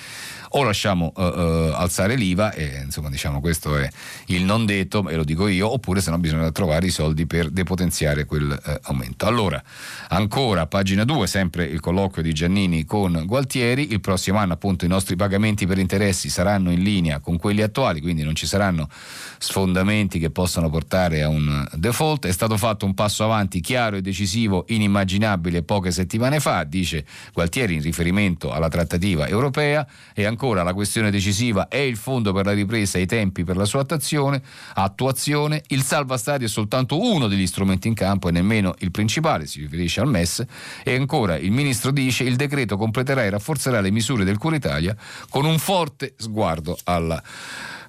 o 0.49 0.63
lasciamo 0.63 1.11
uh, 1.15 1.21
uh, 1.21 1.73
alzare 1.73 2.15
l'IVA 2.15 2.53
e 2.53 2.81
insomma 2.85 3.09
diciamo 3.09 3.39
questo 3.39 3.77
è 3.77 3.87
il 4.27 4.43
non 4.43 4.65
detto 4.65 5.07
e 5.07 5.15
lo 5.15 5.23
dico 5.23 5.47
io 5.47 5.71
oppure 5.71 6.01
se 6.01 6.09
no 6.09 6.17
bisogna 6.17 6.51
trovare 6.51 6.87
i 6.87 6.89
soldi 6.89 7.25
per 7.27 7.49
depotenziare 7.49 8.25
quel 8.25 8.59
uh, 8.63 8.71
aumento. 8.83 9.27
Allora 9.27 9.61
ancora 10.09 10.65
pagina 10.65 11.03
2 11.03 11.27
sempre 11.27 11.65
il 11.65 11.79
colloquio 11.79 12.23
di 12.23 12.33
Giannini 12.33 12.85
con 12.85 13.23
Gualtieri. 13.25 13.91
Il 13.91 14.01
prossimo 14.01 14.39
anno 14.39 14.53
appunto 14.53 14.85
i 14.85 14.87
nostri 14.87 15.15
pagamenti 15.15 15.67
per 15.67 15.77
interessi 15.77 16.29
saranno 16.29 16.71
in 16.71 16.81
linea 16.81 17.19
con 17.19 17.37
quelli 17.37 17.61
attuali 17.61 18.01
quindi 18.01 18.23
non 18.23 18.35
ci 18.35 18.47
saranno 18.47 18.89
sfondamenti 19.37 20.19
che 20.19 20.31
possano 20.31 20.69
portare 20.69 21.21
a 21.21 21.29
un 21.29 21.67
default. 21.73 22.25
È 22.25 22.31
stato 22.31 22.57
fatto 22.57 22.85
un 22.85 22.93
passo 22.93 23.23
avanti 23.23 23.61
chiaro 23.61 23.97
e 23.97 24.01
decisivo 24.01 24.65
inimmaginabile 24.67 25.61
poche 25.63 25.91
settimane 25.91 26.39
fa 26.39 26.63
dice 26.63 27.05
Gualtieri 27.33 27.75
in 27.75 27.81
riferimento 27.81 28.51
alla 28.51 28.69
trattativa 28.69 29.27
europea 29.27 29.85
e 30.13 30.25
ancora 30.25 30.37
ancora 30.39 30.63
la 30.63 30.73
questione 30.73 31.11
decisiva 31.11 31.67
è 31.67 31.79
il 31.79 31.97
fondo 31.97 32.31
per 32.31 32.45
la 32.45 32.53
ripresa 32.53 32.97
e 32.97 33.01
i 33.01 33.05
tempi 33.05 33.43
per 33.43 33.57
la 33.57 33.65
sua 33.65 33.81
attuazione, 33.81 34.41
attuazione. 34.75 35.63
Il 35.67 35.83
salva 35.83 36.15
stati 36.15 36.45
è 36.45 36.47
soltanto 36.47 36.97
uno 36.97 37.27
degli 37.27 37.45
strumenti 37.45 37.89
in 37.89 37.93
campo 37.93 38.29
e 38.29 38.31
nemmeno 38.31 38.73
il 38.77 38.89
principale, 38.89 39.47
si 39.47 39.59
riferisce 39.59 39.99
al 39.99 40.07
MES. 40.07 40.45
E 40.81 40.95
ancora 40.95 41.37
il 41.37 41.51
ministro 41.51 41.91
dice 41.91 42.23
il 42.23 42.37
decreto 42.37 42.77
completerà 42.77 43.25
e 43.25 43.29
rafforzerà 43.31 43.81
le 43.81 43.91
misure 43.91 44.23
del 44.23 44.37
Cura 44.37 44.55
Italia 44.55 44.95
con 45.29 45.43
un 45.43 45.59
forte 45.59 46.13
sguardo 46.15 46.77
alla 46.85 47.21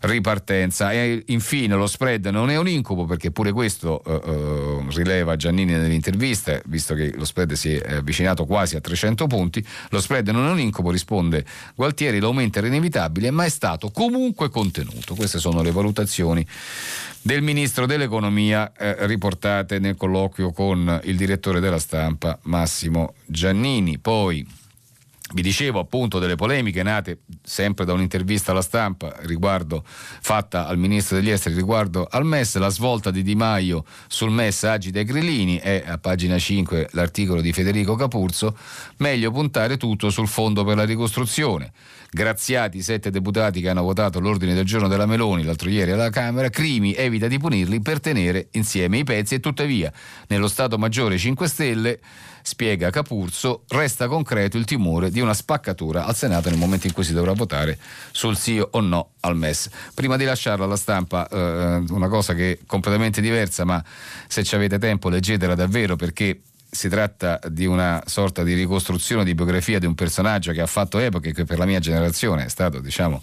ripartenza. 0.01 0.93
E 0.93 1.23
infine 1.27 1.75
lo 1.75 1.87
spread 1.87 2.27
non 2.27 2.51
è 2.51 2.57
un 2.57 2.69
incubo 2.69 3.05
perché 3.05 3.31
pure 3.31 3.53
questo 3.53 4.03
eh, 4.05 4.21
eh, 4.25 4.85
rileva 4.95 5.37
Giannini 5.37 5.73
nell'intervista, 5.73 6.61
visto 6.67 6.95
che 6.95 7.13
lo 7.15 7.25
spread 7.25 7.53
si 7.53 7.75
è 7.75 7.97
avvicinato 7.97 8.45
quasi 8.47 8.77
a 8.77 8.81
300 8.81 9.27
punti, 9.27 9.65
lo 9.91 10.01
spread 10.01 10.29
non 10.29 10.47
è 10.47 10.51
un 10.51 10.61
incubo, 10.61 10.91
risponde 10.91 11.45
Gualtieri, 11.75 12.21
l'aumento 12.21 12.59
era 12.59 12.67
inevitabile 12.67 13.31
ma 13.31 13.45
è 13.45 13.49
stato 13.49 13.91
comunque 13.91 14.49
contenuto. 14.49 15.15
Queste 15.15 15.39
sono 15.39 15.63
le 15.63 15.71
valutazioni 15.71 16.47
del 17.23 17.43
ministro 17.43 17.87
dell'economia 17.87 18.73
eh, 18.73 19.07
riportate 19.07 19.79
nel 19.79 19.97
colloquio 19.97 20.53
con 20.53 21.01
il 21.05 21.17
direttore 21.17 21.61
della 21.61 21.79
stampa 21.79 22.39
Massimo 22.43 23.15
Giannini. 23.27 23.99
Poi 23.99 24.47
vi 25.33 25.43
dicevo 25.43 25.79
appunto 25.79 26.19
delle 26.19 26.35
polemiche 26.35 26.83
nate 26.83 27.21
sempre 27.43 27.85
da 27.85 27.93
un'intervista 27.93 28.51
alla 28.51 28.63
stampa 28.63 29.15
riguardo, 29.21 29.83
fatta 29.85 30.67
al 30.67 30.79
ministro 30.79 31.17
degli 31.17 31.31
esteri 31.31 31.55
riguardo 31.55 32.07
al 32.11 32.25
MES, 32.25 32.57
la 32.57 32.69
svolta 32.69 33.11
di 33.11 33.23
Di 33.23 33.35
Maio 33.35 33.85
sul 34.09 34.31
MES 34.31 34.65
agita 34.65 34.99
i 34.99 35.05
grillini 35.05 35.59
è 35.59 35.85
a 35.87 35.99
pagina 35.99 36.39
5 36.39 36.89
l'articolo 36.93 37.41
di 37.41 37.53
Federico 37.53 37.95
Capurzo, 37.95 38.57
meglio 38.99 39.31
puntare 39.31 39.77
tutto 39.77 40.11
sul 40.11 40.29
fondo 40.29 40.65
per 40.65 40.77
la 40.77 40.85
ricostruzione. 40.85 41.73
Graziati 42.13 42.79
i 42.79 42.83
sette 42.83 43.11
deputati 43.11 43.61
che 43.61 43.69
hanno 43.69 43.83
votato 43.83 44.19
l'ordine 44.19 44.53
del 44.53 44.65
giorno 44.65 44.89
della 44.89 45.07
Meloni 45.07 45.45
l'altro 45.45 45.71
ieri 45.71 45.93
alla 45.93 46.11
Camera, 46.11 46.49
Crimi 46.49 46.93
evita 46.93 47.29
di 47.29 47.39
punirli 47.39 47.81
per 47.81 48.01
tenere 48.01 48.49
insieme 48.53 48.99
i 48.99 49.05
pezzi 49.05 49.37
e 49.37 49.41
tuttavia 49.41 49.93
nello 50.27 50.49
Stato 50.49 50.77
Maggiore 50.77 51.17
5 51.17 51.47
Stelle 51.47 52.01
spiega 52.43 52.91
Capurzo, 52.91 53.65
resta 53.69 54.09
concreto 54.09 54.57
il 54.57 54.65
timore 54.65 55.11
di 55.11 55.21
una 55.21 55.35
spaccatura 55.35 56.05
al 56.05 56.17
Senato 56.17 56.49
nel 56.49 56.59
momento 56.59 56.87
in 56.87 56.93
cui 56.93 57.05
si 57.05 57.13
dovrà 57.13 57.33
votare 57.33 57.79
sul 58.11 58.37
sì 58.37 58.61
o 58.61 58.81
no 58.81 59.11
al 59.21 59.37
MES. 59.37 59.69
Prima 59.95 60.17
di 60.17 60.25
lasciarla 60.25 60.65
alla 60.65 60.77
stampa, 60.77 61.29
eh, 61.29 61.85
una 61.89 62.09
cosa 62.09 62.35
che 62.35 62.53
è 62.53 62.59
completamente 62.67 63.21
diversa, 63.21 63.65
ma 63.65 63.83
se 64.27 64.43
ci 64.43 64.55
avete 64.55 64.79
tempo 64.79 65.09
leggetela 65.09 65.55
davvero 65.55 65.97
perché 65.97 66.41
si 66.71 66.89
tratta 66.89 67.41
di 67.49 67.67
una 67.67 68.01
sorta 68.07 68.45
di 68.45 68.55
ricostruzione 68.55 69.25
di 69.25 69.35
biografia 69.35 69.81
di 69.81 69.87
un 69.87 69.95
personaggio 69.95 70.53
che 70.53 70.61
ha 70.61 70.67
fatto 70.67 70.99
epoca 70.99 71.29
e 71.29 71.33
che 71.33 71.45
per 71.45 71.59
la 71.59 71.67
mia 71.67 71.81
generazione 71.81 72.45
è 72.45 72.49
stato 72.49 72.79
diciamo, 72.79 73.21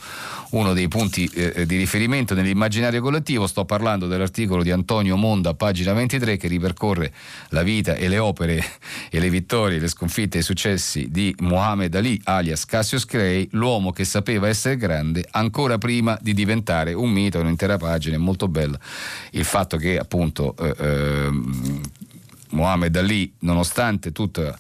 uno 0.52 0.74
dei 0.74 0.90
punti 0.90 1.26
eh, 1.34 1.66
di 1.66 1.78
riferimento 1.78 2.34
nell'immaginario 2.34 3.02
collettivo. 3.02 3.48
Sto 3.48 3.64
parlando 3.64 4.08
dell'articolo 4.08 4.64
di 4.64 4.72
Antonio 4.72 5.16
Monda, 5.16 5.54
pagina 5.54 5.94
23, 5.94 6.36
che 6.36 6.48
ripercorre 6.48 7.14
la 7.50 7.64
vita 7.64 7.96
e 7.96 8.10
le 8.10 8.18
opere 8.18 8.62
e 9.10 9.20
le 9.20 9.30
vittorie, 9.30 9.80
le 9.80 9.88
sconfitte 9.88 10.38
e 10.38 10.42
i 10.42 10.44
successi 10.44 11.08
di 11.10 11.34
Muhammad 11.40 11.96
Ali, 11.96 12.20
alias 12.26 12.66
Cassius 12.66 13.06
Clay, 13.06 13.48
l'uomo 13.52 13.92
che 13.92 14.04
sapeva 14.04 14.50
essere 14.50 14.76
grande 14.76 15.26
ancora 15.32 15.78
prima 15.78 16.18
di 16.22 16.34
diventare 16.34 16.94
un 16.94 17.10
mito, 17.10 17.40
un'intera 17.40 17.78
pagina, 17.78 18.16
è 18.16 18.20
molto 18.20 18.50
bella. 18.50 18.78
Il 19.32 19.46
fatto 19.46 19.78
che 19.78 19.98
appunto 19.98 20.54
eh, 20.58 20.76
eh, 20.78 21.30
Mohamed 22.52 22.96
Ali, 22.96 23.34
nonostante 23.40 24.12
tutte 24.12 24.56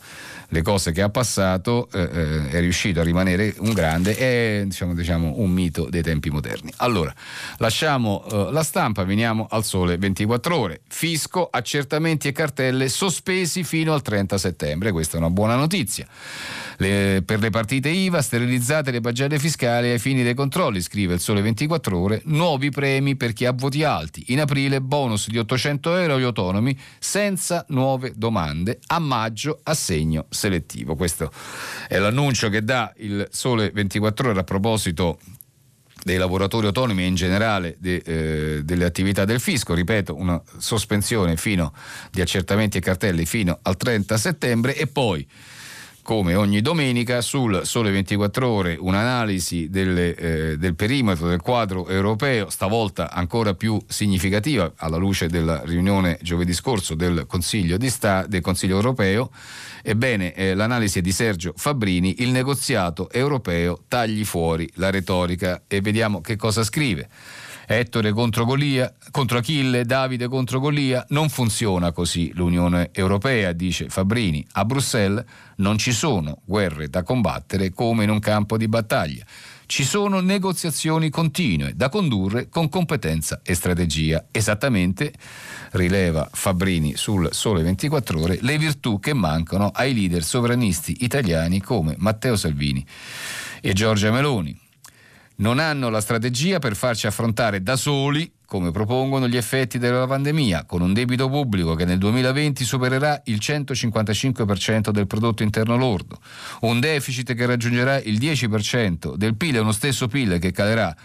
le 0.49 0.61
cose 0.61 0.91
che 0.91 1.01
ha 1.01 1.09
passato, 1.09 1.89
eh, 1.91 2.01
eh, 2.01 2.49
è 2.49 2.59
riuscito 2.59 2.99
a 2.99 3.03
rimanere 3.03 3.53
un 3.59 3.73
grande 3.73 4.17
e 4.17 4.63
diciamo, 4.65 4.93
diciamo, 4.93 5.33
un 5.37 5.51
mito 5.51 5.87
dei 5.89 6.01
tempi 6.01 6.29
moderni. 6.29 6.71
Allora, 6.77 7.13
lasciamo 7.57 8.25
eh, 8.31 8.51
la 8.51 8.63
stampa, 8.63 9.03
veniamo 9.03 9.47
al 9.49 9.63
sole 9.63 9.97
24 9.97 10.57
ore. 10.57 10.81
Fisco, 10.87 11.47
accertamenti 11.49 12.27
e 12.27 12.31
cartelle 12.31 12.89
sospesi 12.89 13.63
fino 13.63 13.93
al 13.93 14.01
30 14.01 14.37
settembre, 14.37 14.91
questa 14.91 15.15
è 15.15 15.19
una 15.19 15.29
buona 15.29 15.55
notizia 15.55 16.07
le, 16.77 17.23
per 17.25 17.39
le 17.39 17.49
partite 17.49 17.89
IVA, 17.89 18.21
sterilizzate 18.21 18.91
le 18.91 19.01
pagelle 19.01 19.39
fiscali 19.39 19.89
ai 19.89 19.99
fini 19.99 20.23
dei 20.23 20.33
controlli, 20.33 20.81
scrive 20.81 21.13
il 21.13 21.19
Sole 21.19 21.41
24 21.41 21.97
Ore, 21.97 22.21
nuovi 22.25 22.69
premi 22.69 23.15
per 23.15 23.33
chi 23.33 23.45
ha 23.45 23.51
voti 23.51 23.83
alti. 23.83 24.25
In 24.27 24.41
aprile 24.41 24.81
bonus 24.81 25.29
di 25.29 25.37
800 25.37 25.95
euro 25.95 26.15
agli 26.15 26.23
autonomi 26.23 26.77
senza 26.99 27.65
nuove 27.69 28.13
domande. 28.15 28.79
A 28.87 28.99
maggio 28.99 29.59
assegno 29.63 30.25
selettivo. 30.37 30.95
Questo 30.95 31.31
è 31.87 31.97
l'annuncio 31.97 32.49
che 32.49 32.63
dà 32.63 32.93
il 32.97 33.27
Sole 33.31 33.71
24 33.73 34.29
Ore 34.29 34.39
a 34.39 34.43
proposito 34.43 35.19
dei 36.03 36.17
lavoratori 36.17 36.67
autonomi 36.67 37.03
e 37.03 37.07
in 37.07 37.15
generale 37.15 37.75
de, 37.79 38.01
eh, 38.05 38.63
delle 38.63 38.85
attività 38.85 39.25
del 39.25 39.41
fisco, 39.41 39.73
ripeto, 39.73 40.15
una 40.15 40.41
sospensione 40.57 41.35
fino 41.35 41.73
di 42.11 42.21
accertamenti 42.21 42.77
e 42.77 42.81
cartelli 42.81 43.25
fino 43.25 43.59
al 43.61 43.75
30 43.75 44.17
settembre 44.17 44.75
e 44.75 44.87
poi 44.87 45.27
come 46.07 46.35
ogni 46.35 46.61
domenica 46.61 47.19
sul 47.19 47.65
Sole 47.65 47.91
24 47.91 48.47
Ore 48.47 48.77
un'analisi 48.79 49.67
delle, 49.69 50.15
eh, 50.15 50.57
del 50.57 50.73
perimetro 50.73 51.27
del 51.27 51.41
quadro 51.41 51.85
europeo, 51.89 52.49
stavolta 52.49 53.11
ancora 53.11 53.55
più 53.55 53.77
significativa 53.87 54.71
alla 54.77 54.95
luce 54.95 55.27
della 55.27 55.61
riunione 55.65 56.17
giovedì 56.21 56.53
scorso 56.53 56.95
del 56.95 57.25
Consiglio, 57.27 57.77
Sta- 57.89 58.25
del 58.25 58.39
Consiglio 58.39 58.77
europeo. 58.77 59.31
Ebbene, 59.83 60.33
eh, 60.33 60.55
l'analisi 60.55 60.99
è 60.99 61.01
di 61.01 61.11
Sergio 61.11 61.51
Fabrini, 61.57 62.21
il 62.21 62.29
negoziato 62.29 63.09
europeo 63.11 63.83
tagli 63.89 64.23
fuori 64.23 64.65
la 64.75 64.89
retorica 64.89 65.63
e 65.67 65.81
vediamo 65.81 66.21
che 66.21 66.37
cosa 66.37 66.63
scrive. 66.63 67.09
Ettore 67.69 68.13
contro, 68.13 68.45
Golia, 68.45 68.93
contro 69.11 69.39
Achille, 69.39 69.83
Davide 69.83 70.29
contro 70.29 70.61
Golia. 70.61 71.05
Non 71.09 71.27
funziona 71.27 71.91
così 71.91 72.31
l'Unione 72.33 72.91
Europea, 72.93 73.51
dice 73.51 73.89
Fabrini. 73.89 74.45
A 74.53 74.63
Bruxelles 74.63 75.25
non 75.57 75.77
ci 75.77 75.91
sono 75.91 76.39
guerre 76.45 76.87
da 76.87 77.03
combattere 77.03 77.73
come 77.73 78.05
in 78.05 78.09
un 78.09 78.19
campo 78.19 78.55
di 78.55 78.69
battaglia. 78.69 79.25
Ci 79.65 79.83
sono 79.83 80.21
negoziazioni 80.21 81.09
continue 81.09 81.73
da 81.75 81.89
condurre 81.89 82.47
con 82.47 82.69
competenza 82.69 83.41
e 83.43 83.53
strategia. 83.53 84.27
Esattamente, 84.31 85.11
rileva 85.71 86.29
Fabrini 86.31 86.95
sul 86.95 87.27
Sole 87.33 87.63
24 87.63 88.21
ore, 88.21 88.37
le 88.43 88.57
virtù 88.57 88.97
che 89.01 89.13
mancano 89.13 89.71
ai 89.73 89.93
leader 89.93 90.23
sovranisti 90.23 91.03
italiani 91.03 91.59
come 91.59 91.95
Matteo 91.97 92.37
Salvini 92.37 92.85
e 93.59 93.73
Giorgia 93.73 94.09
Meloni 94.09 94.57
non 95.37 95.59
hanno 95.59 95.89
la 95.89 96.01
strategia 96.01 96.59
per 96.59 96.75
farci 96.75 97.07
affrontare 97.07 97.61
da 97.61 97.75
soli 97.75 98.31
come 98.47 98.71
propongono 98.71 99.27
gli 99.27 99.35
effetti 99.35 99.77
della 99.77 100.07
pandemia, 100.07 100.63
con 100.63 100.81
un 100.81 100.93
debito 100.93 101.27
pubblico 101.27 101.75
che 101.75 101.83
nel 101.83 101.97
2020 101.97 102.63
supererà 102.63 103.21
il 103.25 103.39
155% 103.41 104.89
del 104.89 105.05
prodotto 105.05 105.43
interno 105.43 105.75
lordo, 105.75 106.21
un 106.61 106.79
deficit 106.79 107.33
che 107.33 107.45
raggiungerà 107.45 107.99
il 107.99 108.17
10% 108.17 109.15
del 109.15 109.35
PIL 109.35 109.57
e 109.57 109.59
uno 109.59 109.73
stesso 109.73 110.07
PIL 110.07 110.39
che 110.39 110.51
calerà 110.51 110.95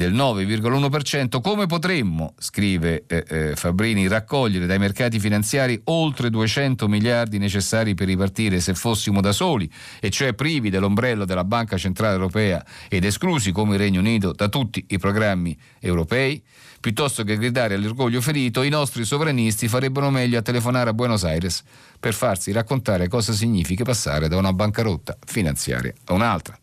del 0.00 0.14
9,1%, 0.14 1.42
come 1.42 1.66
potremmo, 1.66 2.32
scrive 2.38 3.04
eh, 3.06 3.22
eh, 3.28 3.52
Fabrini, 3.54 4.08
raccogliere 4.08 4.64
dai 4.64 4.78
mercati 4.78 5.20
finanziari 5.20 5.78
oltre 5.84 6.30
200 6.30 6.88
miliardi 6.88 7.36
necessari 7.36 7.92
per 7.92 8.06
ripartire 8.06 8.60
se 8.60 8.72
fossimo 8.72 9.20
da 9.20 9.32
soli, 9.32 9.70
e 10.00 10.08
cioè 10.08 10.32
privi 10.32 10.70
dell'ombrello 10.70 11.26
della 11.26 11.44
Banca 11.44 11.76
Centrale 11.76 12.14
Europea 12.14 12.64
ed 12.88 13.04
esclusi 13.04 13.52
come 13.52 13.74
il 13.74 13.80
Regno 13.80 14.00
Unito 14.00 14.32
da 14.32 14.48
tutti 14.48 14.82
i 14.88 14.96
programmi 14.96 15.54
europei? 15.80 16.42
Piuttosto 16.80 17.22
che 17.22 17.36
gridare 17.36 17.74
all'orgoglio 17.74 18.22
ferito, 18.22 18.62
i 18.62 18.70
nostri 18.70 19.04
sovranisti 19.04 19.68
farebbero 19.68 20.08
meglio 20.08 20.38
a 20.38 20.42
telefonare 20.42 20.88
a 20.88 20.94
Buenos 20.94 21.24
Aires 21.24 21.62
per 22.00 22.14
farsi 22.14 22.52
raccontare 22.52 23.06
cosa 23.06 23.34
significa 23.34 23.84
passare 23.84 24.28
da 24.28 24.38
una 24.38 24.54
bancarotta 24.54 25.18
finanziaria 25.26 25.92
a 26.06 26.14
un'altra. 26.14 26.58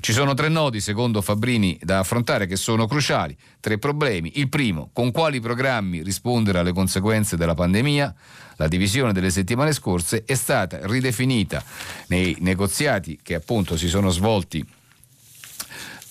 Ci 0.00 0.12
sono 0.12 0.34
tre 0.34 0.48
nodi, 0.48 0.80
secondo 0.80 1.20
Fabrini, 1.20 1.78
da 1.82 1.98
affrontare 1.98 2.46
che 2.46 2.56
sono 2.56 2.86
cruciali. 2.86 3.36
Tre 3.60 3.78
problemi. 3.78 4.32
Il 4.36 4.48
primo, 4.48 4.90
con 4.92 5.10
quali 5.10 5.40
programmi 5.40 6.02
rispondere 6.02 6.58
alle 6.58 6.72
conseguenze 6.72 7.36
della 7.36 7.54
pandemia? 7.54 8.14
La 8.56 8.68
divisione 8.68 9.12
delle 9.12 9.30
settimane 9.30 9.72
scorse 9.72 10.24
è 10.24 10.34
stata 10.34 10.78
ridefinita 10.82 11.62
nei 12.08 12.36
negoziati 12.40 13.18
che 13.22 13.34
appunto 13.34 13.76
si 13.76 13.88
sono 13.88 14.10
svolti 14.10 14.64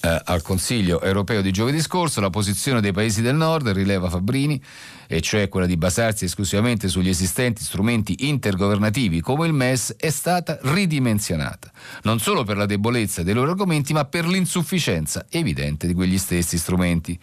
eh, 0.06 0.22
al 0.24 0.44
Consiglio 0.44 1.02
europeo 1.02 1.42
di 1.42 1.52
giovedì 1.52 1.82
scorso. 1.82 2.22
La 2.22 2.30
posizione 2.30 2.80
dei 2.80 2.92
paesi 2.92 3.24
del 3.24 3.36
nord, 3.36 3.70
rileva 3.70 4.10
Fabrini, 4.10 4.62
e 5.08 5.20
cioè 5.22 5.50
quella 5.50 5.66
di 5.66 5.78
basarsi 5.78 6.26
esclusivamente 6.26 6.88
sugli 6.88 7.10
esistenti 7.10 7.64
strumenti 7.64 8.28
intergovernativi 8.30 9.22
come 9.22 9.48
il 9.48 9.54
MES, 9.54 9.96
è 9.98 10.12
stata 10.12 10.60
ridimensionata, 10.62 11.72
non 12.04 12.20
solo 12.20 12.44
per 12.44 12.58
la 12.58 12.68
debolezza 12.68 13.24
dei 13.24 13.34
loro 13.34 13.52
argomenti, 13.52 13.94
ma 13.94 14.06
per 14.06 14.28
l'insufficienza 14.28 15.26
evidente 15.30 15.88
di 15.88 15.94
quegli 15.94 16.18
stessi 16.20 16.58
strumenti. 16.58 17.20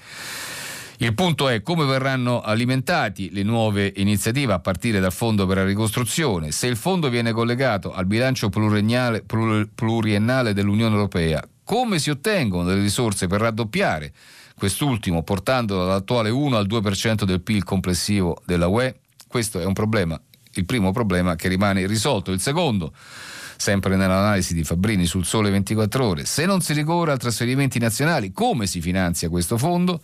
Il 0.99 1.15
punto 1.15 1.49
è 1.49 1.63
come 1.63 1.85
verranno 1.85 2.43
alimentati 2.43 3.31
le 3.33 3.43
nuove 3.43 3.93
iniziative 3.97 4.53
a 4.53 4.61
partire 4.61 5.01
dal 5.01 5.13
Fondo 5.13 5.47
per 5.47 5.57
la 5.57 5.65
ricostruzione. 5.65 6.53
Se 6.53 6.69
il 6.69 6.77
fondo 6.77 7.09
viene 7.09 7.33
collegato 7.33 7.93
al 7.93 8.07
bilancio 8.07 8.51
pluriennale, 8.51 9.25
pluriennale 9.75 10.53
dell'Unione 10.53 10.95
Europea, 10.95 11.43
come 11.73 11.99
si 11.99 12.11
ottengono 12.11 12.65
delle 12.65 12.83
risorse 12.83 13.29
per 13.29 13.41
raddoppiare 13.41 14.13
quest'ultimo 14.59 15.23
portandolo 15.23 15.87
dall'attuale 15.87 16.29
1 16.29 16.55
al 16.55 16.67
2% 16.67 17.23
del 17.23 17.41
PIL 17.41 17.65
complessivo 17.65 18.43
della 18.45 18.67
UE? 18.67 18.97
Questo 19.27 19.59
è 19.59 19.65
un 19.65 19.73
problema, 19.73 20.21
il 20.53 20.67
primo 20.67 20.93
problema 20.93 21.35
che 21.35 21.49
rimane 21.49 21.81
irrisolto. 21.81 22.31
Il 22.31 22.41
secondo, 22.41 22.93
sempre 23.57 23.97
nell'analisi 23.97 24.53
di 24.53 24.65
Fabrini 24.65 25.07
sul 25.07 25.25
Sole 25.25 25.49
24 25.49 26.05
ore, 26.05 26.27
se 26.27 26.45
non 26.45 26.61
si 26.61 26.75
ricorre 26.75 27.13
a 27.13 27.17
trasferimenti 27.17 27.79
nazionali, 27.79 28.33
come 28.33 28.67
si 28.67 28.83
finanzia 28.83 29.31
questo 29.31 29.57
fondo? 29.57 30.03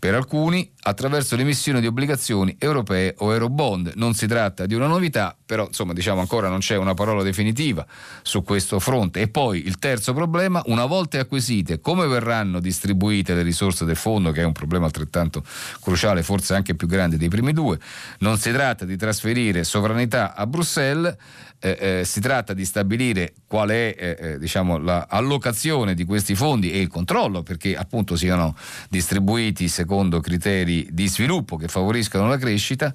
per 0.00 0.14
alcuni 0.14 0.68
attraverso 0.82 1.36
l'emissione 1.36 1.80
di 1.80 1.86
obbligazioni 1.86 2.56
europee 2.58 3.14
o 3.18 3.32
eurobond. 3.32 3.92
Non 3.96 4.14
si 4.14 4.26
tratta 4.26 4.66
di 4.66 4.74
una 4.74 4.86
novità, 4.86 5.36
però 5.44 5.66
insomma 5.66 5.92
diciamo 5.92 6.20
ancora 6.20 6.48
non 6.48 6.60
c'è 6.60 6.76
una 6.76 6.94
parola 6.94 7.22
definitiva 7.22 7.86
su 8.22 8.42
questo 8.42 8.78
fronte. 8.78 9.20
E 9.20 9.28
poi 9.28 9.66
il 9.66 9.78
terzo 9.78 10.12
problema, 10.12 10.62
una 10.66 10.86
volta 10.86 11.18
acquisite, 11.20 11.80
come 11.80 12.06
verranno 12.06 12.60
distribuite 12.60 13.34
le 13.34 13.42
risorse 13.42 13.84
del 13.84 13.96
fondo, 13.96 14.32
che 14.32 14.40
è 14.40 14.44
un 14.44 14.52
problema 14.52 14.86
altrettanto 14.86 15.44
cruciale, 15.80 16.22
forse 16.22 16.54
anche 16.54 16.74
più 16.74 16.86
grande 16.86 17.16
dei 17.16 17.28
primi 17.28 17.52
due. 17.52 17.78
Non 18.20 18.38
si 18.38 18.50
tratta 18.52 18.84
di 18.84 18.96
trasferire 18.96 19.64
sovranità 19.64 20.34
a 20.34 20.46
Bruxelles, 20.46 21.16
eh, 21.62 21.98
eh, 22.00 22.04
si 22.06 22.20
tratta 22.20 22.54
di 22.54 22.64
stabilire 22.64 23.34
qual 23.46 23.68
è 23.68 23.94
eh, 23.96 24.16
eh 24.18 24.38
diciamo, 24.38 24.78
l'allocazione 24.78 25.94
di 25.94 26.04
questi 26.04 26.34
fondi 26.34 26.72
e 26.72 26.80
il 26.80 26.88
controllo 26.88 27.42
perché 27.42 27.76
appunto 27.76 28.16
siano 28.16 28.56
distribuiti 28.88 29.68
secondo 29.68 30.20
criteri 30.20 30.69
di 30.90 31.08
sviluppo 31.08 31.56
che 31.56 31.68
favoriscano 31.68 32.28
la 32.28 32.38
crescita 32.38 32.94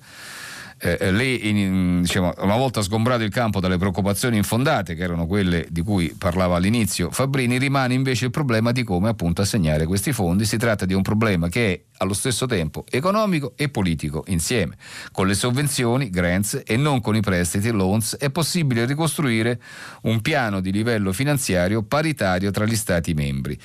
eh, 0.77 0.97
eh, 0.99 1.11
le, 1.11 1.23
in, 1.23 2.01
diciamo, 2.01 2.33
una 2.39 2.57
volta 2.57 2.81
sgombrato 2.81 3.23
il 3.23 3.29
campo 3.29 3.61
dalle 3.61 3.77
preoccupazioni 3.77 4.35
infondate, 4.35 4.93
che 4.93 5.03
erano 5.03 5.25
quelle 5.25 5.65
di 5.69 5.81
cui 5.81 6.13
parlava 6.17 6.57
all'inizio 6.57 7.11
Fabrini, 7.11 7.57
rimane 7.57 7.93
invece 7.93 8.25
il 8.25 8.31
problema 8.31 8.73
di 8.73 8.83
come 8.83 9.07
appunto 9.07 9.41
assegnare 9.41 9.85
questi 9.85 10.11
fondi. 10.11 10.43
Si 10.43 10.57
tratta 10.57 10.85
di 10.85 10.93
un 10.93 11.01
problema 11.01 11.47
che 11.47 11.73
è 11.73 11.81
allo 11.99 12.13
stesso 12.13 12.45
tempo 12.45 12.83
economico 12.89 13.53
e 13.55 13.69
politico 13.69 14.25
insieme. 14.27 14.75
Con 15.13 15.27
le 15.27 15.33
sovvenzioni, 15.33 16.09
grants 16.09 16.61
e 16.65 16.75
non 16.75 16.99
con 16.99 17.15
i 17.15 17.21
prestiti, 17.21 17.71
loans, 17.71 18.17
è 18.17 18.29
possibile 18.29 18.85
ricostruire 18.85 19.61
un 20.01 20.19
piano 20.19 20.59
di 20.59 20.73
livello 20.73 21.13
finanziario 21.13 21.83
paritario 21.83 22.51
tra 22.51 22.65
gli 22.65 22.75
Stati 22.75 23.13
membri 23.13 23.57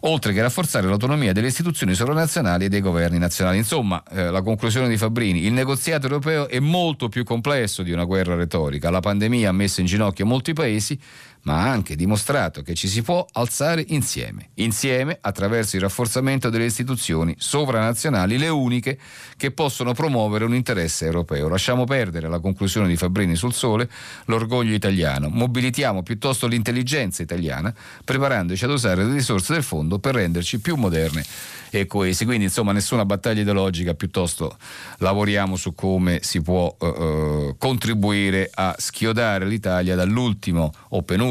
oltre 0.00 0.32
che 0.32 0.40
rafforzare 0.40 0.86
l'autonomia 0.86 1.32
delle 1.32 1.48
istituzioni 1.48 1.94
sovranazionali 1.94 2.66
e 2.66 2.68
dei 2.68 2.80
governi 2.80 3.18
nazionali. 3.18 3.58
Insomma, 3.58 4.02
eh, 4.10 4.30
la 4.30 4.42
conclusione 4.42 4.88
di 4.88 4.96
Fabrini, 4.96 5.44
il 5.44 5.52
negoziato 5.52 6.06
europeo 6.06 6.48
è 6.48 6.60
molto 6.60 7.08
più 7.08 7.24
complesso 7.24 7.82
di 7.82 7.92
una 7.92 8.04
guerra 8.04 8.34
retorica. 8.34 8.90
La 8.90 9.00
pandemia 9.00 9.50
ha 9.50 9.52
messo 9.52 9.80
in 9.80 9.86
ginocchio 9.86 10.24
molti 10.24 10.52
paesi, 10.52 10.98
ma 11.42 11.62
ha 11.62 11.70
anche 11.70 11.96
dimostrato 11.96 12.62
che 12.62 12.74
ci 12.74 12.88
si 12.88 13.02
può 13.02 13.24
alzare 13.32 13.84
insieme, 13.88 14.50
insieme 14.54 15.18
attraverso 15.20 15.76
il 15.76 15.82
rafforzamento 15.82 16.50
delle 16.50 16.66
istituzioni 16.66 17.34
sovranazionali, 17.38 18.36
le 18.36 18.48
uniche 18.48 18.98
che 19.36 19.50
possono 19.50 19.94
promuovere 19.94 20.44
un 20.44 20.54
interesse 20.54 21.06
europeo. 21.06 21.48
Lasciamo 21.48 21.84
perdere 21.84 22.28
la 22.28 22.40
conclusione 22.40 22.88
di 22.88 22.96
Fabrini 22.96 23.36
sul 23.36 23.54
sole, 23.54 23.88
l'orgoglio 24.26 24.74
italiano, 24.74 25.28
mobilitiamo 25.28 26.02
piuttosto 26.02 26.46
l'intelligenza 26.46 27.22
italiana, 27.22 27.72
preparandoci 28.04 28.64
ad 28.64 28.70
usare 28.70 29.04
le 29.04 29.14
risorse 29.14 29.54
del 29.54 29.62
fondo 29.62 29.98
per 29.98 30.14
renderci 30.16 30.60
più 30.60 30.76
moderne 30.76 31.24
e 31.70 31.86
coesi. 31.86 32.24
Quindi 32.24 32.44
insomma 32.44 32.72
nessuna 32.72 33.04
battaglia 33.04 33.40
ideologica, 33.40 33.94
piuttosto 33.94 34.56
lavoriamo 34.98 35.56
su 35.56 35.74
come 35.74 36.18
si 36.22 36.42
può 36.42 36.74
eh, 36.78 36.86
eh 36.86 37.54
contribuire 37.58 38.50
a 38.52 38.74
schiodare 38.76 39.46
l'Italia 39.46 39.94
dall'ultimo 39.94 40.72
o 40.90 41.02
penultimo 41.02 41.29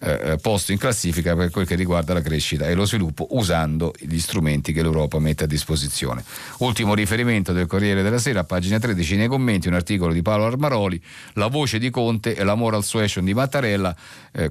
eh, 0.00 0.38
posto 0.40 0.72
in 0.72 0.78
classifica 0.78 1.34
per 1.34 1.50
quel 1.50 1.66
che 1.66 1.74
riguarda 1.74 2.14
la 2.14 2.22
crescita 2.22 2.66
e 2.66 2.74
lo 2.74 2.86
sviluppo 2.86 3.26
usando 3.30 3.92
gli 3.98 4.18
strumenti 4.18 4.72
che 4.72 4.82
l'Europa 4.82 5.18
mette 5.18 5.44
a 5.44 5.46
disposizione. 5.46 6.24
Ultimo 6.58 6.94
riferimento 6.94 7.52
del 7.52 7.66
Corriere 7.66 8.02
della 8.02 8.18
Sera, 8.18 8.44
pagina 8.44 8.78
13 8.78 9.16
nei 9.16 9.28
commenti, 9.28 9.68
un 9.68 9.74
articolo 9.74 10.12
di 10.12 10.22
Paolo 10.22 10.46
Armaroli, 10.46 11.02
la 11.34 11.48
voce 11.48 11.78
di 11.78 11.90
Conte 11.90 12.34
e 12.34 12.44
la 12.44 12.54
moral 12.54 12.84
suasion 12.84 13.24
di 13.24 13.34
Mattarella, 13.34 13.94
eh, 14.32 14.50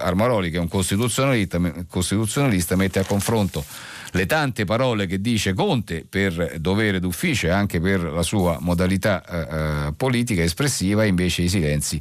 Armaroli 0.00 0.50
che 0.50 0.56
è 0.56 0.60
un 0.60 0.68
costituzionalista, 0.68 1.58
costituzionalista 1.88 2.76
mette 2.76 2.98
a 2.98 3.04
confronto 3.04 3.64
le 4.12 4.26
tante 4.26 4.64
parole 4.64 5.06
che 5.06 5.20
dice 5.20 5.54
Conte 5.54 6.04
per 6.08 6.56
dovere 6.58 7.00
d'ufficio 7.00 7.46
e 7.46 7.50
anche 7.50 7.80
per 7.80 8.02
la 8.02 8.22
sua 8.22 8.58
modalità 8.60 9.24
eh, 9.24 9.38
eh, 9.38 9.92
politica 9.96 10.42
espressiva, 10.42 11.04
invece 11.04 11.42
i 11.42 11.48
silenzi 11.48 12.00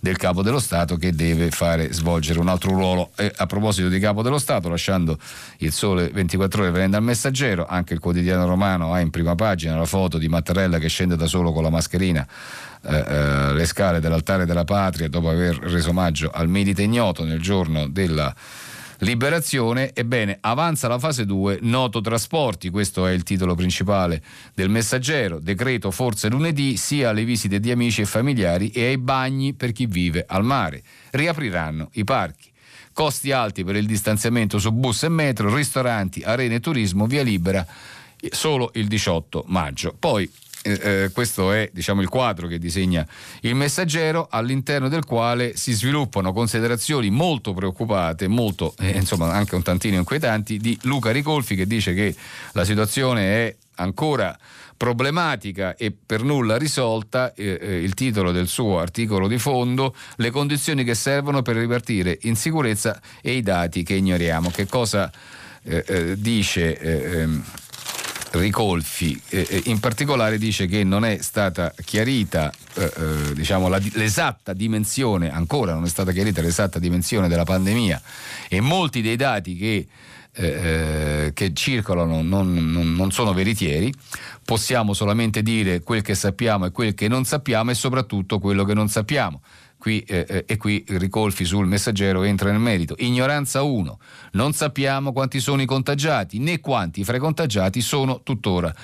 del 0.00 0.16
capo 0.16 0.42
dello 0.42 0.58
Stato 0.58 0.96
che 0.96 1.12
deve 1.12 1.50
fare 1.50 1.92
svolgere 1.92 2.38
un 2.38 2.48
altro 2.48 2.70
ruolo. 2.72 3.10
E 3.16 3.32
a 3.34 3.46
proposito 3.46 3.88
di 3.88 3.98
capo 3.98 4.22
dello 4.22 4.38
Stato, 4.38 4.68
lasciando 4.68 5.18
il 5.58 5.72
sole 5.72 6.08
24 6.08 6.62
ore 6.62 6.70
venendo 6.70 6.96
al 6.96 7.02
messaggero, 7.02 7.66
anche 7.66 7.94
il 7.94 8.00
quotidiano 8.00 8.46
romano 8.46 8.92
ha 8.92 9.00
in 9.00 9.10
prima 9.10 9.34
pagina 9.34 9.76
la 9.76 9.86
foto 9.86 10.18
di 10.18 10.28
Mattarella 10.28 10.78
che 10.78 10.88
scende 10.88 11.16
da 11.16 11.26
solo 11.26 11.52
con 11.52 11.62
la 11.62 11.70
mascherina 11.70 12.26
eh, 12.88 13.04
eh, 13.08 13.52
le 13.52 13.64
scale 13.66 13.98
dell'altare 13.98 14.46
della 14.46 14.64
patria 14.64 15.08
dopo 15.08 15.28
aver 15.28 15.58
reso 15.58 15.90
omaggio 15.90 16.30
al 16.32 16.48
milite 16.48 16.82
ignoto 16.82 17.24
nel 17.24 17.40
giorno 17.40 17.88
della 17.88 18.32
Liberazione, 19.00 19.92
ebbene 19.94 20.38
avanza 20.40 20.88
la 20.88 20.98
fase 20.98 21.26
2, 21.26 21.58
noto 21.62 22.00
trasporti, 22.00 22.70
questo 22.70 23.06
è 23.06 23.12
il 23.12 23.24
titolo 23.24 23.54
principale 23.54 24.22
del 24.54 24.70
messaggero, 24.70 25.38
decreto 25.38 25.90
forse 25.90 26.28
lunedì 26.28 26.76
sia 26.76 27.10
alle 27.10 27.24
visite 27.24 27.60
di 27.60 27.70
amici 27.70 28.00
e 28.00 28.06
familiari 28.06 28.70
e 28.70 28.86
ai 28.86 28.98
bagni 28.98 29.52
per 29.52 29.72
chi 29.72 29.86
vive 29.86 30.24
al 30.26 30.44
mare. 30.44 30.82
Riapriranno 31.10 31.90
i 31.92 32.04
parchi. 32.04 32.50
Costi 32.92 33.32
alti 33.32 33.62
per 33.64 33.76
il 33.76 33.84
distanziamento 33.84 34.58
su 34.58 34.72
bus 34.72 35.02
e 35.02 35.10
metro, 35.10 35.54
ristoranti, 35.54 36.22
arene 36.22 36.54
e 36.54 36.60
turismo, 36.60 37.06
via 37.06 37.22
libera 37.22 37.66
solo 38.30 38.70
il 38.74 38.86
18 38.86 39.44
maggio. 39.48 39.94
Poi 39.98 40.30
eh, 40.66 41.04
eh, 41.04 41.10
questo 41.12 41.52
è 41.52 41.70
diciamo, 41.72 42.00
il 42.00 42.08
quadro 42.08 42.48
che 42.48 42.58
disegna 42.58 43.06
il 43.42 43.54
messaggero, 43.54 44.26
all'interno 44.28 44.88
del 44.88 45.04
quale 45.04 45.56
si 45.56 45.72
sviluppano 45.72 46.32
considerazioni 46.32 47.08
molto 47.10 47.54
preoccupate, 47.54 48.26
molto, 48.26 48.74
eh, 48.80 48.90
insomma 48.90 49.32
anche 49.32 49.54
un 49.54 49.62
tantino 49.62 49.96
inquietanti, 49.96 50.58
di 50.58 50.76
Luca 50.82 51.12
Ricolfi 51.12 51.54
che 51.54 51.66
dice 51.66 51.94
che 51.94 52.14
la 52.52 52.64
situazione 52.64 53.22
è 53.22 53.56
ancora 53.76 54.36
problematica 54.76 55.76
e 55.76 55.94
per 56.04 56.22
nulla 56.22 56.58
risolta, 56.58 57.32
eh, 57.34 57.58
eh, 57.60 57.82
il 57.82 57.94
titolo 57.94 58.32
del 58.32 58.48
suo 58.48 58.80
articolo 58.80 59.28
di 59.28 59.38
fondo, 59.38 59.94
le 60.16 60.30
condizioni 60.30 60.82
che 60.82 60.94
servono 60.94 61.42
per 61.42 61.56
ripartire 61.56 62.18
in 62.22 62.34
sicurezza 62.36 63.00
e 63.22 63.32
i 63.32 63.42
dati 63.42 63.82
che 63.84 63.94
ignoriamo. 63.94 64.50
Che 64.50 64.66
cosa 64.66 65.10
eh, 65.62 66.14
dice? 66.18 66.78
Ricolfi, 68.38 69.20
eh, 69.28 69.62
in 69.66 69.80
particolare 69.80 70.38
dice 70.38 70.66
che 70.66 70.84
non 70.84 71.04
è 71.04 71.18
stata 71.20 71.72
chiarita 71.84 72.52
eh, 72.74 72.92
eh, 72.96 73.34
diciamo, 73.34 73.68
la, 73.68 73.80
l'esatta 73.92 74.52
dimensione, 74.52 75.30
ancora 75.30 75.74
non 75.74 75.84
è 75.84 75.88
stata 75.88 76.12
chiarita 76.12 76.40
l'esatta 76.40 76.78
dimensione 76.78 77.28
della 77.28 77.44
pandemia. 77.44 78.00
E 78.48 78.60
molti 78.60 79.02
dei 79.02 79.16
dati 79.16 79.56
che, 79.56 79.86
eh, 80.32 80.46
eh, 80.46 81.30
che 81.34 81.52
circolano 81.54 82.22
non, 82.22 82.52
non, 82.52 82.94
non 82.94 83.10
sono 83.10 83.32
veritieri, 83.32 83.92
possiamo 84.44 84.94
solamente 84.94 85.42
dire 85.42 85.82
quel 85.82 86.02
che 86.02 86.14
sappiamo 86.14 86.66
e 86.66 86.70
quel 86.70 86.94
che 86.94 87.08
non 87.08 87.24
sappiamo 87.24 87.70
e 87.70 87.74
soprattutto 87.74 88.38
quello 88.38 88.64
che 88.64 88.74
non 88.74 88.88
sappiamo 88.88 89.40
qui, 89.86 90.00
eh, 90.00 90.26
eh, 90.28 90.44
e 90.48 90.56
qui 90.56 90.84
Ricolfi 90.84 91.44
sul 91.44 91.68
messaggero 91.68 92.24
entra 92.24 92.50
nel 92.50 92.58
merito. 92.58 92.96
Ignoranza 92.98 93.62
1, 93.62 93.98
non 94.32 94.52
sappiamo 94.52 95.12
quanti 95.12 95.38
sono 95.38 95.62
i 95.62 95.64
contagiati 95.64 96.40
né 96.40 96.58
quanti 96.58 97.04
fra 97.04 97.16
i 97.16 97.20
contagiati 97.20 97.80
sono 97.80 98.20
tuttora 98.24 98.74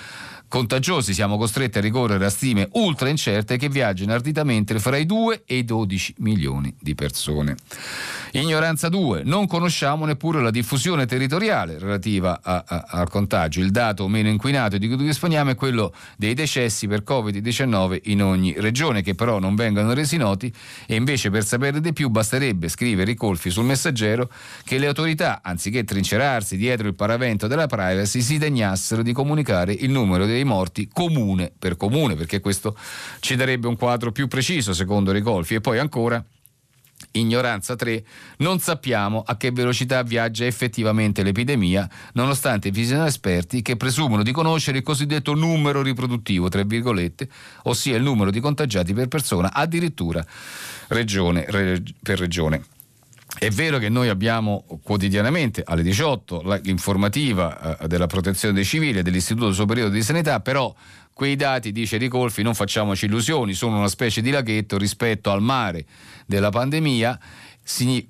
contagiosi 0.53 1.15
siamo 1.15 1.39
costretti 1.39 1.79
a 1.79 1.81
ricorrere 1.81 2.27
a 2.27 2.29
stime 2.29 2.69
ultra 2.73 3.09
incerte 3.09 3.57
che 3.57 3.71
viaggiano 3.71 4.13
arditamente 4.13 4.79
fra 4.79 4.99
i 4.99 5.07
2 5.07 5.45
e 5.47 5.57
i 5.57 5.65
12 5.65 6.17
milioni 6.19 6.77
di 6.79 6.95
persone. 6.95 7.57
Ignoranza 8.33 8.91
2. 8.91 9.23
Non 9.25 9.47
conosciamo 9.47 10.05
neppure 10.05 10.43
la 10.43 10.51
diffusione 10.51 11.07
territoriale 11.07 11.79
relativa 11.79 12.41
a, 12.43 12.65
a, 12.67 12.85
al 12.87 13.09
contagio. 13.09 13.61
Il 13.61 13.71
dato 13.71 14.07
meno 14.09 14.29
inquinato 14.29 14.77
di 14.77 14.89
cui 14.89 14.97
disponiamo 14.97 15.53
è 15.53 15.55
quello 15.55 15.95
dei 16.19 16.35
decessi 16.35 16.87
per 16.87 17.03
Covid-19 17.03 18.01
in 18.05 18.23
ogni 18.23 18.55
regione, 18.59 19.01
che 19.01 19.15
però 19.15 19.39
non 19.39 19.55
vengono 19.55 19.95
resi 19.95 20.19
noti 20.19 20.53
e 20.87 20.97
invece 20.97 21.31
per 21.31 21.47
sapere 21.47 21.81
di 21.81 21.95
più 21.95 22.11
basterebbe 22.11 22.69
scrivere 22.69 23.13
i 23.13 23.15
colfi 23.15 23.49
sul 23.49 23.65
messaggero 23.65 24.31
che 24.65 24.77
le 24.77 24.87
autorità, 24.87 25.41
anziché 25.43 25.85
trincerarsi 25.85 26.59
dietro 26.59 26.89
il 26.89 26.95
paravento 26.95 27.47
della 27.47 27.67
privacy, 27.67 28.21
si 28.21 28.37
degnassero 28.37 29.03
di 29.03 29.15
comunicare 29.15 29.73
il 29.73 29.91
numero 29.91 30.27
dei 30.27 30.42
morti 30.45 30.89
comune 30.93 31.53
per 31.57 31.77
comune, 31.77 32.15
perché 32.15 32.41
questo 32.41 32.77
ci 33.21 33.37
darebbe 33.37 33.67
un 33.67 33.77
quadro 33.77 34.13
più 34.13 34.29
preciso 34.29 34.73
secondo 34.73 35.13
Ricolfi. 35.13 35.55
E 35.55 35.61
poi 35.61 35.79
ancora 35.79 36.25
Ignoranza 37.13 37.77
3. 37.77 38.05
Non 38.39 38.59
sappiamo 38.59 39.23
a 39.27 39.37
che 39.37 39.51
velocità 39.51 40.03
viaggia 40.03 40.47
effettivamente 40.47 41.23
l'epidemia, 41.23 41.89
nonostante 42.15 42.71
vi 42.71 42.87
siano 42.87 43.07
esperti 43.07 43.63
che 43.63 43.77
presumono 43.77 44.23
di 44.23 44.33
conoscere 44.33 44.79
il 44.79 44.85
cosiddetto 44.85 45.35
numero 45.35 45.83
riproduttivo, 45.83 46.49
tra 46.49 46.63
virgolette, 46.63 47.29
ossia 47.65 47.97
il 47.97 48.03
numero 48.03 48.31
di 48.31 48.41
contagiati 48.41 48.95
per 48.95 49.09
persona, 49.09 49.53
addirittura 49.53 50.25
regione 50.89 51.43
per 51.43 52.19
regione. 52.19 52.63
È 53.39 53.49
vero 53.49 53.79
che 53.79 53.89
noi 53.89 54.09
abbiamo 54.09 54.65
quotidianamente 54.83 55.63
alle 55.65 55.83
18 55.83 56.61
l'informativa 56.63 57.79
eh, 57.79 57.89
della 57.89 58.07
protezione 58.07 58.55
dei 58.55 58.65
civili 58.65 58.99
e 58.99 59.03
dell'Istituto 59.03 59.53
Superiore 59.53 59.91
di 59.91 60.03
Sanità, 60.03 60.41
però 60.41 60.73
quei 61.15 61.37
dati, 61.37 61.73
dice 61.73 61.97
Ricolfi, 61.97 62.43
non 62.43 62.55
facciamoci 62.55 63.07
illusioni, 63.07 63.53
sono 63.53 63.79
una 63.79 63.89
specie 63.89 64.21
di 64.23 64.31
laghetto 64.31 64.79
rispetto 64.79 65.31
al 65.31 65.43
mare 65.43 65.85
della 66.27 66.51
pandemia 66.51 67.19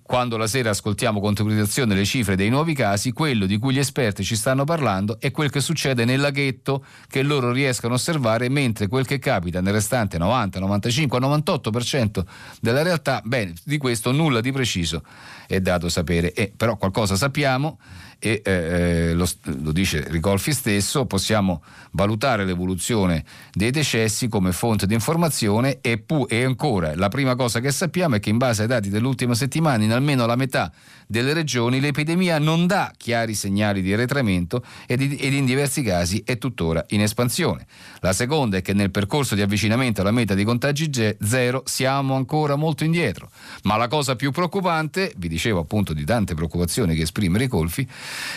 quando 0.03 0.37
la 0.37 0.47
sera 0.47 0.71
ascoltiamo 0.71 1.21
con 1.21 1.35
tranquillizzazione 1.35 1.95
le 1.95 2.05
cifre 2.05 2.37
dei 2.37 2.49
nuovi 2.49 2.75
casi, 2.75 3.12
quello 3.12 3.45
di 3.45 3.59
cui 3.59 3.75
gli 3.75 3.79
esperti 3.79 4.25
ci 4.25 4.35
stanno 4.35 4.65
parlando 4.65 5.21
è 5.21 5.31
quel 5.31 5.51
che 5.51 5.61
succede 5.61 6.05
nel 6.05 6.21
laghetto 6.21 6.85
che 7.09 7.23
loro 7.23 7.53
riescono 7.53 7.93
a 7.93 7.97
osservare, 7.97 8.49
mentre 8.49 8.88
quel 8.88 9.07
che 9.07 9.19
capita 9.19 9.61
nel 9.61 9.75
restante 9.75 10.17
90, 10.17 10.59
95, 10.59 11.19
98% 11.19 12.25
della 12.61 12.83
realtà, 12.83 13.21
bene, 13.25 13.53
di 13.65 13.77
questo 13.77 14.11
nulla 14.11 14.41
di 14.41 14.53
preciso 14.53 15.03
è 15.47 15.61
dato 15.61 15.88
sapere. 15.88 16.33
E, 16.33 16.53
però 16.57 16.77
qualcosa 16.77 17.15
sappiamo 17.17 17.79
e 18.25 18.41
eh, 18.45 18.53
eh, 18.53 19.15
lo, 19.15 19.29
lo, 19.63 19.73
dice 19.73 20.05
Ricolfi 20.07 20.53
stesso, 20.53 21.07
possiamo 21.07 21.61
valutare 21.91 22.45
l'evoluzione 22.45 23.25
dei 23.53 23.73
decessi 23.73 24.29
come 24.29 24.53
fonte 24.53 24.87
di 24.87 24.95
informazione 24.95 25.79
e, 25.81 25.99
pu- 25.99 26.27
e 26.29 26.45
ancora 26.45 26.95
la 26.95 27.09
prima 27.09 27.35
cosa 27.35 27.59
che 27.59 27.73
sappiamo 27.73 28.15
è 28.15 28.21
che 28.21 28.31
in 28.31 28.39
base 28.39 28.63
ai 28.63 28.69
dati 28.69 28.91
dell'ultima 28.91 29.35
settimana 29.35 29.83
in 29.83 29.91
almeno 29.91 30.25
la 30.25 30.37
metà 30.37 30.71
delle 31.09 31.33
regioni 31.33 31.81
l'epidemia 31.81 32.39
non 32.39 32.67
dà 32.69 32.93
chiari 32.97 33.35
segnali 33.35 33.83
di 33.83 33.93
arretramento 33.93 34.65
ed, 34.87 35.01
ed 35.03 35.33
in 35.33 35.45
diversi 35.45 35.83
casi 35.83 36.23
è 36.25 36.39
tuttora 36.39 36.85
in 36.91 37.03
espansione. 37.03 37.67
La 37.99 38.13
seconda 38.13 38.57
è 38.57 38.63
che 38.63 38.73
nel 38.73 38.91
percorso 38.91 39.35
di 39.35 39.43
avvicinamento 39.43 40.01
alla 40.01 40.13
meta 40.13 40.35
di 40.35 40.45
contagi 40.45 40.91
zero 41.21 41.63
siamo 41.67 42.15
ancora 42.15 42.57
molto 42.57 42.85
indietro. 42.85 43.31
Ma 43.65 43.77
la 43.77 43.89
cosa 43.89 44.17
più 44.17 44.31
preoccupante, 44.31 45.13
vi 45.17 45.29
dicevo 45.29 45.61
appunto 45.61 45.93
di 45.93 46.05
tante 46.05 46.35
preoccupazioni 46.35 46.95
che 46.95 47.03
esprime 47.03 47.39
Ricolfi, 47.39 47.87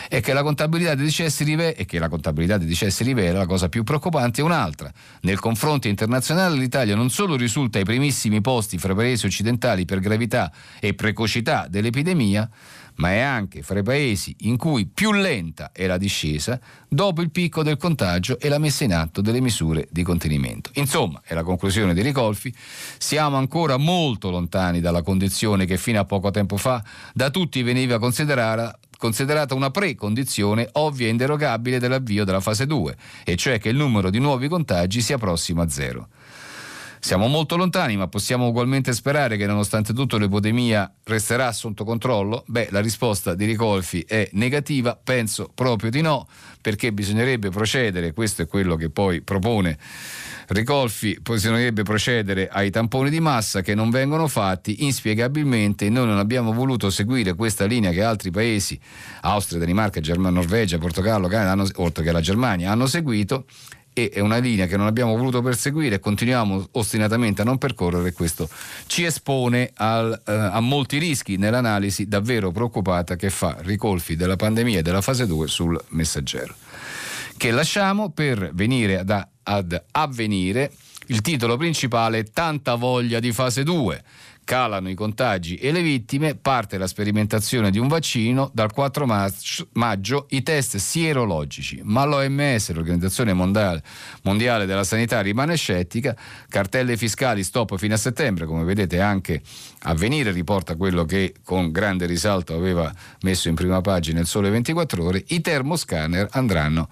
è 0.07 0.21
che 0.21 0.33
la 0.33 0.43
contabilità 0.43 0.95
dei 0.95 1.05
decessi 1.05 1.43
rivela, 1.43 1.75
e 1.75 1.85
che 1.85 1.99
la 1.99 2.09
contabilità 2.09 2.57
dei 2.57 2.67
decessi 2.67 3.03
rivela 3.03 3.39
la 3.39 3.45
cosa 3.45 3.69
più 3.69 3.83
preoccupante 3.83 4.41
è 4.41 4.43
un'altra. 4.43 4.91
Nel 5.21 5.39
confronto 5.39 5.87
internazionale 5.87 6.57
l'Italia 6.57 6.95
non 6.95 7.09
solo 7.09 7.35
risulta 7.35 7.77
ai 7.77 7.85
primissimi 7.85 8.41
posti 8.41 8.77
fra 8.77 8.93
i 8.93 8.95
paesi 8.95 9.25
occidentali 9.25 9.85
per 9.85 9.99
gravità 9.99 10.51
e 10.79 10.93
precocità 10.93 11.67
dell'epidemia, 11.69 12.49
ma 12.95 13.11
è 13.11 13.19
anche 13.19 13.61
fra 13.61 13.79
i 13.79 13.83
paesi 13.83 14.35
in 14.41 14.57
cui 14.57 14.85
più 14.85 15.11
lenta 15.11 15.71
è 15.73 15.85
la 15.85 15.97
discesa 15.97 16.59
dopo 16.87 17.21
il 17.21 17.31
picco 17.31 17.63
del 17.63 17.77
contagio 17.77 18.39
e 18.39 18.47
la 18.47 18.57
messa 18.57 18.83
in 18.83 18.93
atto 18.93 19.21
delle 19.21 19.41
misure 19.41 19.87
di 19.91 20.03
contenimento. 20.03 20.69
Insomma, 20.75 21.21
è 21.25 21.33
la 21.33 21.43
conclusione 21.43 21.93
di 21.93 22.01
Ricolfi, 22.01 22.53
siamo 22.97 23.35
ancora 23.37 23.77
molto 23.77 24.29
lontani 24.29 24.79
dalla 24.79 25.01
condizione 25.01 25.65
che 25.65 25.77
fino 25.77 25.99
a 25.99 26.05
poco 26.05 26.31
tempo 26.31 26.57
fa 26.57 26.83
da 27.13 27.29
tutti 27.29 27.61
veniva 27.63 27.99
considerata 27.99 28.79
considerata 28.97 29.55
una 29.55 29.71
precondizione 29.71 30.67
ovvia 30.73 31.07
e 31.07 31.09
inderogabile 31.09 31.79
dell'avvio 31.79 32.23
della 32.23 32.39
fase 32.39 32.65
2, 32.65 32.95
e 33.23 33.35
cioè 33.35 33.59
che 33.59 33.69
il 33.69 33.75
numero 33.75 34.09
di 34.09 34.19
nuovi 34.19 34.47
contagi 34.47 35.01
sia 35.01 35.17
prossimo 35.17 35.61
a 35.61 35.69
zero. 35.69 36.07
Siamo 37.05 37.27
molto 37.27 37.55
lontani, 37.55 37.95
ma 37.97 38.07
possiamo 38.07 38.47
ugualmente 38.47 38.91
sperare 38.91 39.37
che 39.37 39.45
nonostante 39.45 39.93
tutto 39.93 40.17
l'epidemia 40.17 40.91
resterà 41.03 41.51
sotto 41.51 41.83
controllo? 41.83 42.43
Beh, 42.47 42.69
la 42.71 42.79
risposta 42.79 43.35
di 43.35 43.45
Ricolfi 43.45 44.03
è 44.07 44.27
negativa, 44.31 44.95
penso 44.95 45.51
proprio 45.53 45.91
di 45.91 46.01
no, 46.01 46.27
perché 46.61 46.91
bisognerebbe 46.91 47.51
procedere, 47.51 48.11
questo 48.11 48.41
è 48.41 48.47
quello 48.47 48.75
che 48.75 48.89
poi 48.89 49.21
propone 49.21 49.77
Ricolfi, 50.47 51.15
bisognerebbe 51.21 51.83
procedere 51.83 52.47
ai 52.47 52.71
tamponi 52.71 53.11
di 53.11 53.19
massa 53.19 53.61
che 53.61 53.75
non 53.75 53.91
vengono 53.91 54.27
fatti 54.27 54.83
inspiegabilmente. 54.83 55.87
Noi 55.89 56.07
non 56.07 56.17
abbiamo 56.17 56.53
voluto 56.53 56.89
seguire 56.89 57.35
questa 57.35 57.65
linea 57.65 57.91
che 57.91 58.01
altri 58.01 58.31
paesi, 58.31 58.79
Austria, 59.21 59.59
Danimarca, 59.59 59.99
Germania, 59.99 60.39
Norvegia, 60.39 60.79
Portogallo, 60.79 61.27
Canada, 61.27 61.69
oltre 61.75 62.03
che 62.03 62.11
la 62.11 62.21
Germania, 62.21 62.71
hanno 62.71 62.87
seguito 62.87 63.45
e 63.97 64.11
è 64.13 64.19
una 64.19 64.39
linea 64.39 64.65
che 64.65 64.75
non 64.75 64.87
abbiamo 64.87 65.15
voluto 65.15 65.41
perseguire 65.41 65.95
e 65.95 65.99
continuiamo 65.99 66.67
ostinatamente 66.71 67.41
a 67.41 67.45
non 67.45 67.57
percorrere 67.57 68.11
questo 68.11 68.49
ci 68.87 69.05
espone 69.05 69.71
al, 69.75 70.21
eh, 70.27 70.33
a 70.33 70.59
molti 70.59 70.97
rischi 70.97 71.37
nell'analisi 71.37 72.05
davvero 72.05 72.51
preoccupata 72.51 73.15
che 73.15 73.29
fa 73.29 73.55
Ricolfi 73.61 74.17
della 74.17 74.35
pandemia 74.35 74.79
e 74.79 74.81
della 74.81 74.99
fase 74.99 75.25
2 75.25 75.47
sul 75.47 75.81
messaggero. 75.89 76.55
Che 77.37 77.51
lasciamo 77.51 78.09
per 78.11 78.51
venire 78.53 78.99
ad, 78.99 79.27
ad 79.43 79.83
avvenire. 79.91 80.71
Il 81.07 81.21
titolo 81.21 81.55
principale 81.55 82.23
Tanta 82.23 82.75
voglia 82.75 83.19
di 83.19 83.31
fase 83.31 83.63
2 83.63 84.03
calano 84.45 84.89
i 84.89 84.93
contagi 84.93 85.57
e 85.57 85.73
le 85.73 85.81
vittime, 85.81 86.35
parte 86.35 86.77
la 86.77 86.87
sperimentazione 86.87 87.71
di 87.71 87.79
un 87.79 87.89
vaccino, 87.89 88.49
dal 88.53 88.71
4 88.71 89.05
maggio 89.73 90.27
i 90.29 90.41
test 90.43 90.77
sierologici, 90.77 91.81
ma 91.83 92.05
l'OMS, 92.05 92.71
l'Organizzazione 92.71 93.33
Mondiale, 93.33 93.83
della 94.65 94.85
Sanità, 94.85 95.19
rimane 95.19 95.57
scettica, 95.57 96.15
cartelle 96.47 96.95
fiscali 96.95 97.43
stop 97.43 97.75
fino 97.77 97.95
a 97.95 97.97
settembre, 97.97 98.45
come 98.45 98.63
vedete 98.63 99.01
anche 99.01 99.41
Avvenire 99.87 100.31
riporta 100.31 100.75
quello 100.75 101.05
che 101.05 101.35
con 101.43 101.71
grande 101.71 102.05
risalto 102.05 102.55
aveva 102.55 102.91
messo 103.21 103.49
in 103.49 103.55
prima 103.55 103.81
pagina 103.81 104.19
il 104.19 104.25
Sole 104.25 104.49
24 104.49 105.03
ore, 105.03 105.23
i 105.27 105.41
termoscanner 105.41 106.27
andranno 106.31 106.87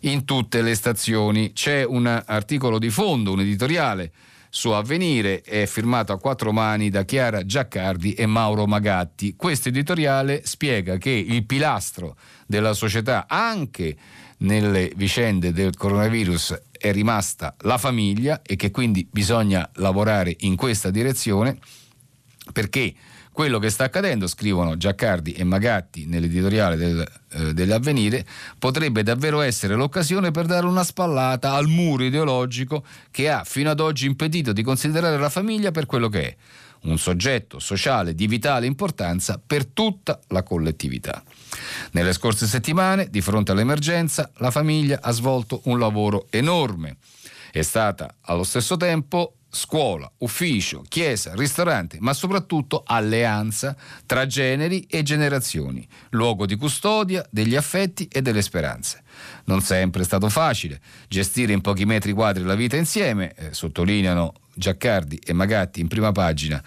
in 0.00 0.24
tutte 0.24 0.60
le 0.60 0.74
stazioni. 0.74 1.52
C'è 1.52 1.84
un 1.84 2.22
articolo 2.26 2.78
di 2.78 2.90
fondo, 2.90 3.32
un 3.32 3.40
editoriale 3.40 4.12
su 4.54 4.70
Avvenire 4.70 5.40
è 5.40 5.66
firmato 5.66 6.12
a 6.12 6.18
quattro 6.20 6.52
mani 6.52 6.88
da 6.88 7.04
Chiara 7.04 7.44
Giaccardi 7.44 8.14
e 8.14 8.24
Mauro 8.24 8.68
Magatti. 8.68 9.34
Questo 9.34 9.68
editoriale 9.68 10.42
spiega 10.44 10.96
che 10.96 11.10
il 11.10 11.44
pilastro 11.44 12.16
della 12.46 12.72
società 12.72 13.26
anche 13.28 13.96
nelle 14.38 14.92
vicende 14.94 15.52
del 15.52 15.76
coronavirus 15.76 16.66
è 16.70 16.92
rimasta 16.92 17.56
la 17.62 17.78
famiglia 17.78 18.42
e 18.42 18.54
che 18.54 18.70
quindi 18.70 19.08
bisogna 19.10 19.68
lavorare 19.74 20.36
in 20.40 20.54
questa 20.54 20.90
direzione 20.90 21.58
perché 22.52 22.94
quello 23.34 23.58
che 23.58 23.68
sta 23.68 23.82
accadendo, 23.82 24.28
scrivono 24.28 24.76
Giaccardi 24.76 25.32
e 25.32 25.42
Magatti 25.42 26.06
nell'editoriale 26.06 26.76
del, 26.76 27.12
eh, 27.32 27.52
dell'Avvenire, 27.52 28.24
potrebbe 28.60 29.02
davvero 29.02 29.40
essere 29.40 29.74
l'occasione 29.74 30.30
per 30.30 30.46
dare 30.46 30.66
una 30.66 30.84
spallata 30.84 31.52
al 31.52 31.66
muro 31.66 32.04
ideologico 32.04 32.84
che 33.10 33.28
ha 33.28 33.42
fino 33.42 33.70
ad 33.70 33.80
oggi 33.80 34.06
impedito 34.06 34.52
di 34.52 34.62
considerare 34.62 35.18
la 35.18 35.28
famiglia 35.30 35.72
per 35.72 35.84
quello 35.84 36.08
che 36.08 36.22
è 36.22 36.36
un 36.82 36.96
soggetto 36.96 37.58
sociale 37.58 38.14
di 38.14 38.28
vitale 38.28 38.66
importanza 38.66 39.42
per 39.44 39.66
tutta 39.66 40.20
la 40.28 40.44
collettività. 40.44 41.20
Nelle 41.90 42.12
scorse 42.12 42.46
settimane, 42.46 43.08
di 43.10 43.20
fronte 43.20 43.50
all'emergenza, 43.50 44.30
la 44.36 44.52
famiglia 44.52 45.00
ha 45.02 45.10
svolto 45.10 45.62
un 45.64 45.80
lavoro 45.80 46.28
enorme. 46.30 46.98
È 47.50 47.62
stata 47.62 48.14
allo 48.20 48.44
stesso 48.44 48.76
tempo 48.76 49.38
scuola, 49.54 50.10
ufficio, 50.18 50.84
chiesa, 50.86 51.34
ristorante, 51.34 51.96
ma 52.00 52.12
soprattutto 52.12 52.82
alleanza 52.84 53.74
tra 54.04 54.26
generi 54.26 54.86
e 54.90 55.02
generazioni, 55.02 55.86
luogo 56.10 56.44
di 56.44 56.56
custodia 56.56 57.24
degli 57.30 57.56
affetti 57.56 58.08
e 58.08 58.20
delle 58.20 58.42
speranze. 58.42 59.02
Non 59.44 59.62
sempre 59.62 60.02
è 60.02 60.04
stato 60.04 60.28
facile 60.28 60.80
gestire 61.08 61.52
in 61.52 61.60
pochi 61.60 61.86
metri 61.86 62.12
quadri 62.12 62.42
la 62.42 62.54
vita 62.54 62.76
insieme, 62.76 63.32
eh, 63.34 63.54
sottolineano 63.54 64.34
Giaccardi 64.54 65.20
e 65.24 65.32
Magatti 65.32 65.80
in 65.80 65.88
prima 65.88 66.12
pagina 66.12 66.62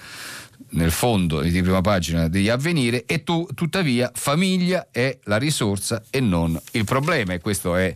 nel 0.70 0.91
fondo 0.91 1.41
di 1.41 1.61
prima 1.61 1.82
pagina 1.82 2.28
degli 2.28 2.49
avvenire 2.49 3.05
e 3.05 3.24
tu, 3.24 3.47
tuttavia 3.53 4.11
famiglia 4.13 4.88
è 4.91 5.18
la 5.24 5.38
risorsa 5.38 6.03
e 6.09 6.20
non 6.20 6.59
il 6.72 6.84
problema 6.84 7.34
e 7.34 7.39
questo 7.39 7.76
è 7.76 7.95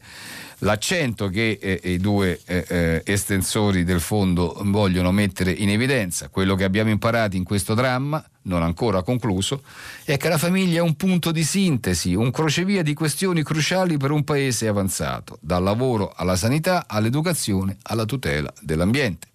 l'accento 0.64 1.30
che 1.30 1.58
eh, 1.62 1.80
i 1.84 1.98
due 1.98 2.40
eh, 2.46 2.66
eh, 2.68 3.02
estensori 3.06 3.84
del 3.84 4.00
fondo 4.00 4.58
vogliono 4.64 5.12
mettere 5.12 5.52
in 5.52 5.70
evidenza, 5.70 6.30
quello 6.30 6.56
che 6.56 6.64
abbiamo 6.64 6.90
imparato 6.90 7.36
in 7.36 7.44
questo 7.44 7.74
dramma, 7.74 8.24
non 8.44 8.64
ancora 8.64 9.04
concluso, 9.04 9.64
è 10.04 10.18
che 10.18 10.30
la 10.30 10.38
famiglia 10.38 10.80
è 10.80 10.82
un 10.82 10.96
punto 10.96 11.32
di 11.32 11.44
sintesi, 11.44 12.14
un 12.14 12.32
crocevia 12.32 12.84
di 12.84 12.94
questioni 12.94 13.44
cruciali 13.44 13.98
per 13.98 14.12
un 14.12 14.24
paese 14.24 14.68
avanzato, 14.68 15.38
dal 15.42 15.64
lavoro 15.64 16.12
alla 16.16 16.36
sanità, 16.36 16.86
all'educazione, 16.88 17.78
alla 17.84 18.06
tutela 18.06 18.52
dell'ambiente. 18.62 19.30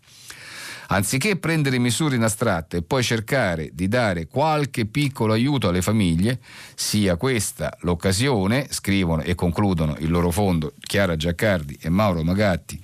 Anziché 0.89 1.37
prendere 1.37 1.79
misure 1.79 2.17
in 2.17 2.23
astratto 2.23 2.77
e 2.77 2.83
poi 2.83 3.03
cercare 3.03 3.71
di 3.73 3.89
dare 3.89 4.27
qualche 4.27 4.87
piccolo 4.87 5.33
aiuto 5.33 5.69
alle 5.69 5.83
famiglie, 5.83 6.39
sia 6.75 7.17
questa 7.17 7.77
l'occasione, 7.81 8.69
scrivono 8.71 9.23
e 9.23 9.35
concludono 9.35 9.97
il 9.99 10.11
loro 10.11 10.31
fondo 10.31 10.73
Chiara 10.79 11.17
Giaccardi 11.17 11.79
e 11.81 11.89
Mauro 11.89 12.23
Magatti 12.23 12.81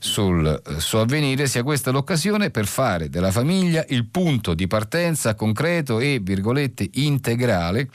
sul 0.00 0.46
eh, 0.46 0.80
suo 0.80 1.00
avvenire, 1.00 1.46
sia 1.46 1.62
questa 1.62 1.90
l'occasione 1.90 2.50
per 2.50 2.66
fare 2.66 3.10
della 3.10 3.30
famiglia 3.30 3.84
il 3.88 4.06
punto 4.06 4.54
di 4.54 4.66
partenza 4.66 5.34
concreto 5.34 6.00
e, 6.00 6.20
virgolette, 6.22 6.88
integrale 6.94 7.88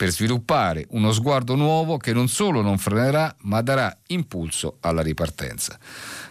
per 0.00 0.12
sviluppare 0.12 0.86
uno 0.92 1.12
sguardo 1.12 1.54
nuovo 1.56 1.98
che 1.98 2.14
non 2.14 2.26
solo 2.26 2.62
non 2.62 2.78
frenerà, 2.78 3.36
ma 3.42 3.60
darà 3.60 3.94
impulso 4.06 4.78
alla 4.80 5.02
ripartenza. 5.02 5.78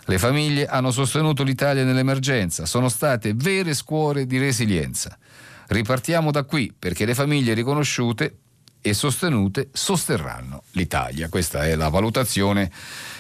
Le 0.06 0.18
famiglie 0.18 0.66
hanno 0.66 0.90
sostenuto 0.90 1.44
l'Italia 1.44 1.84
nell'emergenza, 1.84 2.66
sono 2.66 2.90
state 2.90 3.34
vere 3.36 3.76
scuole 3.76 4.26
di 4.26 4.40
resilienza. 4.40 5.16
Ripartiamo 5.68 6.32
da 6.32 6.46
qui 6.46 6.74
perché 6.80 7.06
le 7.06 7.14
famiglie 7.14 7.54
riconosciute 7.54 8.38
e 8.82 8.96
sostenute 8.96 9.70
sosterranno 9.72 10.64
l'Italia. 10.72 11.30
Questa 11.30 11.64
è 11.68 11.76
la 11.76 11.90
valutazione 11.90 12.72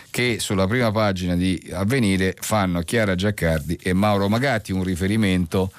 che 0.09 0.37
sulla 0.39 0.65
prima 0.65 0.91
pagina 0.91 1.35
di 1.35 1.69
Avvenire 1.71 2.35
fanno 2.39 2.81
Chiara 2.81 3.13
Giaccardi 3.13 3.75
e 3.75 3.93
Mauro 3.93 4.27
Magatti, 4.27 4.71
un 4.71 4.83
riferimento 4.83 5.71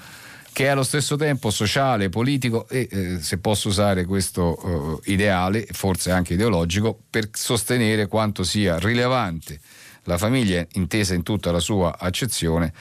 che 0.53 0.65
è 0.65 0.69
allo 0.69 0.83
stesso 0.83 1.17
tempo 1.17 1.51
sociale, 1.51 2.09
politico 2.09 2.69
e, 2.69 2.89
eh, 2.91 3.19
se 3.21 3.39
posso 3.39 3.69
usare 3.69 4.05
questo 4.05 5.01
eh, 5.05 5.13
ideale, 5.13 5.67
forse 5.71 6.11
anche 6.11 6.35
ideologico, 6.35 6.99
per 7.09 7.29
sostenere 7.33 8.07
quanto 8.09 8.43
sia 8.43 8.79
rilevante 8.79 9.61
la 10.05 10.19
famiglia 10.19 10.67
intesa 10.73 11.15
in 11.15 11.23
tutta 11.23 11.53
la 11.53 11.61
sua 11.61 11.99
accezione 11.99 12.73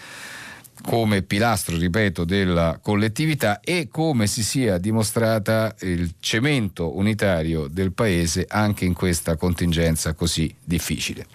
come 0.81 1.21
pilastro, 1.21 1.77
ripeto, 1.77 2.23
della 2.23 2.79
collettività 2.81 3.59
e 3.59 3.89
come 3.91 4.27
si 4.27 4.43
sia 4.43 4.77
dimostrata 4.77 5.75
il 5.81 6.13
cemento 6.19 6.97
unitario 6.97 7.67
del 7.67 7.91
paese 7.91 8.45
anche 8.47 8.85
in 8.85 8.93
questa 8.93 9.35
contingenza 9.35 10.13
così 10.13 10.53
difficile. 10.63 11.27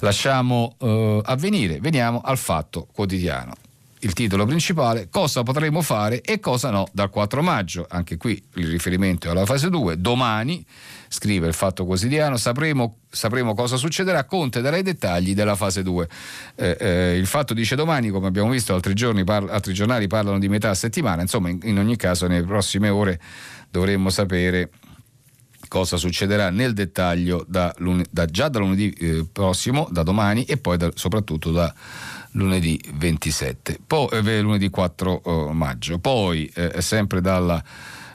Lasciamo 0.00 0.76
eh, 0.78 1.20
avvenire, 1.24 1.80
veniamo 1.80 2.20
al 2.20 2.36
fatto 2.36 2.86
quotidiano 2.92 3.54
il 4.00 4.12
titolo 4.12 4.44
principale, 4.44 5.08
cosa 5.10 5.42
potremo 5.42 5.80
fare 5.80 6.20
e 6.20 6.38
cosa 6.38 6.70
no 6.70 6.86
dal 6.92 7.08
4 7.08 7.42
maggio. 7.42 7.86
Anche 7.88 8.16
qui 8.16 8.42
il 8.54 8.68
riferimento 8.68 9.28
è 9.28 9.30
alla 9.30 9.46
fase 9.46 9.70
2. 9.70 9.98
Domani, 10.00 10.64
scrive 11.08 11.46
il 11.46 11.54
Fatto 11.54 11.86
Quotidiano, 11.86 12.36
sapremo, 12.36 12.98
sapremo 13.08 13.54
cosa 13.54 13.76
succederà. 13.76 14.24
Conte 14.24 14.60
darà 14.60 14.76
i 14.76 14.82
dettagli 14.82 15.34
della 15.34 15.56
fase 15.56 15.82
2. 15.82 16.08
Eh, 16.56 16.76
eh, 16.78 17.16
il 17.16 17.26
Fatto 17.26 17.54
dice 17.54 17.74
domani, 17.74 18.10
come 18.10 18.26
abbiamo 18.26 18.50
visto, 18.50 18.74
altri, 18.74 18.92
giorni, 18.92 19.24
par- 19.24 19.48
altri 19.48 19.72
giornali 19.72 20.06
parlano 20.06 20.38
di 20.38 20.48
metà 20.48 20.74
settimana. 20.74 21.22
Insomma, 21.22 21.48
in, 21.48 21.60
in 21.62 21.78
ogni 21.78 21.96
caso, 21.96 22.26
nelle 22.26 22.46
prossime 22.46 22.90
ore 22.90 23.18
dovremmo 23.70 24.10
sapere 24.10 24.70
cosa 25.68 25.96
succederà 25.96 26.50
nel 26.50 26.72
dettaglio 26.74 27.44
da, 27.48 27.74
da, 28.10 28.26
già 28.26 28.48
da 28.48 28.58
lunedì 28.58 28.90
eh, 28.90 29.26
prossimo, 29.30 29.88
da 29.90 30.02
domani 30.02 30.44
e 30.44 30.58
poi 30.58 30.76
da, 30.76 30.90
soprattutto 30.94 31.50
da 31.50 31.74
lunedì 32.36 32.80
27, 32.94 33.78
poi, 33.86 34.08
eh, 34.12 34.40
lunedì 34.40 34.68
4 34.68 35.22
eh, 35.24 35.52
maggio. 35.52 35.98
Poi, 35.98 36.50
eh, 36.54 36.80
sempre 36.80 37.20
dalla, 37.20 37.62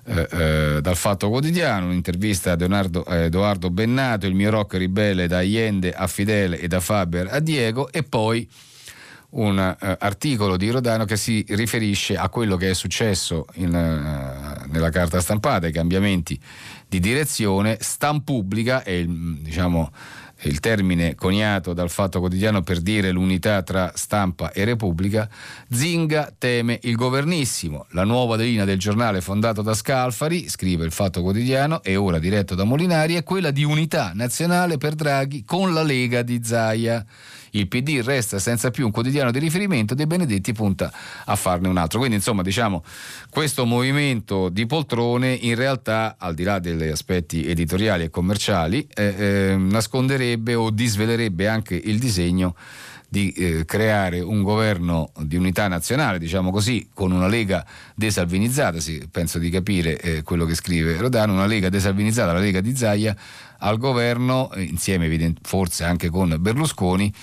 eh, 0.05 0.27
eh, 0.31 0.81
dal 0.81 0.95
Fatto 0.95 1.29
Quotidiano, 1.29 1.87
un'intervista 1.87 2.51
a 2.51 2.55
Leonardo, 2.55 3.05
Edoardo 3.05 3.69
Bennato, 3.69 4.27
il 4.27 4.35
mio 4.35 4.49
rock 4.51 4.75
ribelle 4.75 5.27
da 5.27 5.39
Allende 5.39 5.91
a 5.91 6.07
Fidele 6.07 6.59
e 6.59 6.67
da 6.67 6.79
Faber 6.79 7.27
a 7.31 7.39
Diego, 7.39 7.91
e 7.91 8.03
poi 8.03 8.47
un 9.31 9.57
articolo 9.57 10.57
di 10.57 10.69
Rodano 10.69 11.05
che 11.05 11.15
si 11.15 11.45
riferisce 11.47 12.17
a 12.17 12.27
quello 12.27 12.57
che 12.57 12.71
è 12.71 12.73
successo 12.73 13.45
in, 13.53 13.69
nella 13.69 14.89
carta 14.89 15.21
stampata, 15.21 15.67
i 15.67 15.71
cambiamenti 15.71 16.37
di 16.85 16.99
direzione, 16.99 17.77
Stampubblica 17.79 18.83
è 18.83 18.91
il, 18.91 19.37
diciamo, 19.39 19.89
il 20.43 20.59
termine 20.59 21.15
coniato 21.15 21.73
dal 21.73 21.89
Fatto 21.89 22.19
Quotidiano 22.19 22.61
per 22.61 22.79
dire 22.79 23.11
l'unità 23.11 23.61
tra 23.61 23.91
stampa 23.95 24.51
e 24.51 24.63
Repubblica, 24.63 25.29
Zinga 25.69 26.33
teme 26.37 26.79
il 26.83 26.95
governissimo. 26.95 27.85
La 27.91 28.03
nuova 28.03 28.35
linea 28.35 28.65
del 28.65 28.79
giornale 28.79 29.21
fondato 29.21 29.61
da 29.61 29.73
Scalfari, 29.73 30.49
scrive 30.49 30.85
il 30.85 30.91
Fatto 30.91 31.21
Quotidiano, 31.21 31.83
e 31.83 31.95
ora 31.95 32.19
diretto 32.19 32.55
da 32.55 32.63
Molinari, 32.63 33.15
è 33.15 33.23
quella 33.23 33.51
di 33.51 33.63
unità 33.63 34.11
nazionale 34.13 34.77
per 34.77 34.95
Draghi 34.95 35.43
con 35.43 35.73
la 35.73 35.83
Lega 35.83 36.21
di 36.21 36.41
Zaia 36.43 37.05
il 37.51 37.67
PD 37.67 38.01
resta 38.03 38.39
senza 38.39 38.71
più 38.71 38.85
un 38.85 38.91
quotidiano 38.91 39.31
di 39.31 39.39
riferimento, 39.39 39.93
De 39.95 40.07
Benedetti 40.07 40.53
punta 40.53 40.91
a 41.25 41.35
farne 41.35 41.67
un 41.67 41.77
altro. 41.77 41.99
Quindi 41.99 42.17
insomma 42.17 42.41
diciamo 42.41 42.83
questo 43.29 43.65
movimento 43.65 44.49
di 44.49 44.65
poltrone 44.65 45.33
in 45.33 45.55
realtà 45.55 46.15
al 46.17 46.33
di 46.33 46.43
là 46.43 46.59
degli 46.59 46.83
aspetti 46.83 47.45
editoriali 47.47 48.03
e 48.03 48.09
commerciali 48.09 48.87
eh, 48.93 49.15
eh, 49.17 49.55
nasconderebbe 49.57 50.55
o 50.55 50.69
disvelerebbe 50.69 51.47
anche 51.47 51.75
il 51.75 51.99
disegno 51.99 52.55
di 53.11 53.33
eh, 53.33 53.65
creare 53.65 54.21
un 54.21 54.41
governo 54.41 55.11
di 55.19 55.35
unità 55.35 55.67
nazionale, 55.67 56.17
diciamo 56.17 56.49
così, 56.49 56.87
con 56.93 57.11
una 57.11 57.27
lega 57.27 57.65
desalvinizzata, 57.93 58.79
sì, 58.79 59.05
penso 59.11 59.37
di 59.37 59.49
capire 59.49 59.99
eh, 59.99 60.23
quello 60.23 60.45
che 60.45 60.55
scrive 60.55 60.95
Rodano, 60.95 61.33
una 61.33 61.45
lega 61.45 61.67
desalvinizzata, 61.67 62.31
la 62.31 62.39
lega 62.39 62.61
di 62.61 62.73
Zaia, 62.73 63.13
al 63.57 63.77
governo, 63.77 64.49
eh, 64.53 64.61
insieme 64.61 65.07
evident- 65.07 65.39
forse 65.41 65.83
anche 65.83 66.09
con 66.09 66.37
Berlusconi, 66.39 67.13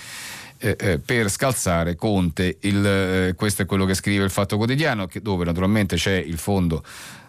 eh, 0.58 0.76
eh, 0.78 0.98
per 0.98 1.30
scalzare 1.30 1.96
Conte. 1.96 2.58
Il, 2.60 2.84
eh, 2.84 3.34
questo 3.34 3.62
è 3.62 3.64
quello 3.64 3.86
che 3.86 3.94
scrive 3.94 4.24
il 4.24 4.30
Fatto 4.30 4.58
Quotidiano, 4.58 5.06
che, 5.06 5.22
dove 5.22 5.46
naturalmente 5.46 5.96
c'è 5.96 6.16
il 6.16 6.36
fondo 6.36 6.84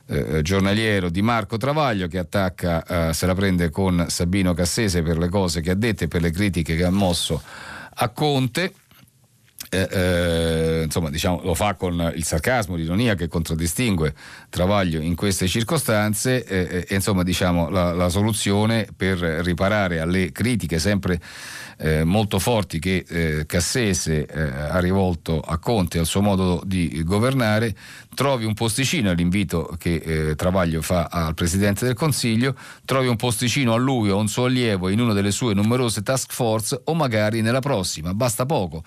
eh, 0.07 0.41
giornaliero 0.41 1.07
di 1.07 1.22
Marco 1.22 1.55
Travaglio 1.55 2.10
che 2.10 2.18
attacca, 2.18 3.14
se 3.14 3.26
la 3.26 3.36
prende 3.36 3.70
con 3.70 4.07
Sabino 4.10 4.53
Cassese 4.53 5.01
per 5.01 5.18
le 5.18 5.30
cose 5.30 5.62
che 5.62 5.72
ha 5.72 5.76
detto 5.76 6.03
e 6.03 6.07
per 6.10 6.22
le 6.22 6.32
critiche 6.32 6.76
che 6.76 6.84
ha 6.84 6.89
mosso 6.89 7.41
a 7.99 8.07
Conte. 8.07 8.73
Eh, 9.70 10.82
insomma, 10.86 11.09
diciamo, 11.09 11.41
lo 11.43 11.53
fa 11.53 11.76
con 11.76 12.11
il 12.15 12.24
sarcasmo, 12.24 12.76
l'ironia 12.76 13.15
che 13.15 13.28
contraddistingue 13.28 14.13
Travaglio 14.49 14.99
in 14.99 15.15
queste 15.15 15.47
circostanze. 15.47 16.43
Eh, 16.43 16.86
e 16.88 16.95
insomma, 16.95 17.24
diciamo, 17.24 17.70
la, 17.70 17.93
la, 17.93 18.09
soluzione 18.09 18.88
per 18.95 19.20
riparare 19.20 19.99
alle 19.99 20.32
critiche 20.32 20.80
sempre 20.80 21.20
eh, 21.78 22.03
molto 22.03 22.39
forti 22.39 22.80
che 22.80 23.05
eh, 23.07 23.45
Cassese 23.45 24.26
eh, 24.26 24.41
ha 24.41 24.80
rivolto 24.80 25.39
a 25.39 25.57
Conte 25.59 25.99
al 25.99 26.05
suo 26.05 26.22
modo 26.22 26.61
di 26.65 27.01
governare 27.03 27.74
trovi 28.13 28.43
un 28.43 28.53
posticino 28.53 29.11
all'invito 29.11 29.76
che 29.78 30.34
Travaglio 30.36 30.82
fa 30.82 31.07
al 31.09 31.34
Presidente 31.36 31.86
del 31.86 31.93
Consiglio, 31.93 32.53
trovi 32.84 33.07
un 33.07 33.15
posticino 33.15 33.74
a 33.74 33.78
lui 33.78 34.09
o 34.09 34.17
a 34.17 34.20
un 34.20 34.28
suo 34.28 34.45
allievo 34.45 34.89
in 34.89 34.99
una 34.99 35.13
delle 35.13 35.32
sue 35.32 35.53
numerose 35.53 36.01
task 36.01 36.34
force 36.34 36.82
o 36.84 36.93
magari 36.95 37.41
nella 37.41 37.61
prossima, 37.61 38.13
basta 38.13 38.45
poco 38.45 38.84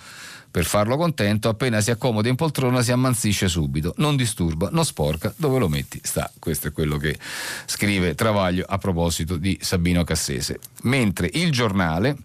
per 0.52 0.66
farlo 0.66 0.98
contento, 0.98 1.48
appena 1.48 1.80
si 1.80 1.90
accomoda 1.90 2.28
in 2.28 2.36
poltrona 2.36 2.82
si 2.82 2.92
ammansisce 2.92 3.48
subito, 3.48 3.94
non 3.96 4.16
disturba, 4.16 4.68
non 4.70 4.84
sporca, 4.84 5.32
dove 5.36 5.58
lo 5.58 5.66
metti 5.66 5.98
sta. 6.04 6.30
Questo 6.38 6.68
è 6.68 6.72
quello 6.72 6.98
che 6.98 7.18
scrive 7.64 8.14
Travaglio 8.14 8.66
a 8.68 8.76
proposito 8.76 9.38
di 9.38 9.58
Sabino 9.62 10.04
Cassese. 10.04 10.60
Mentre 10.82 11.30
il 11.32 11.50
giornale 11.50 12.16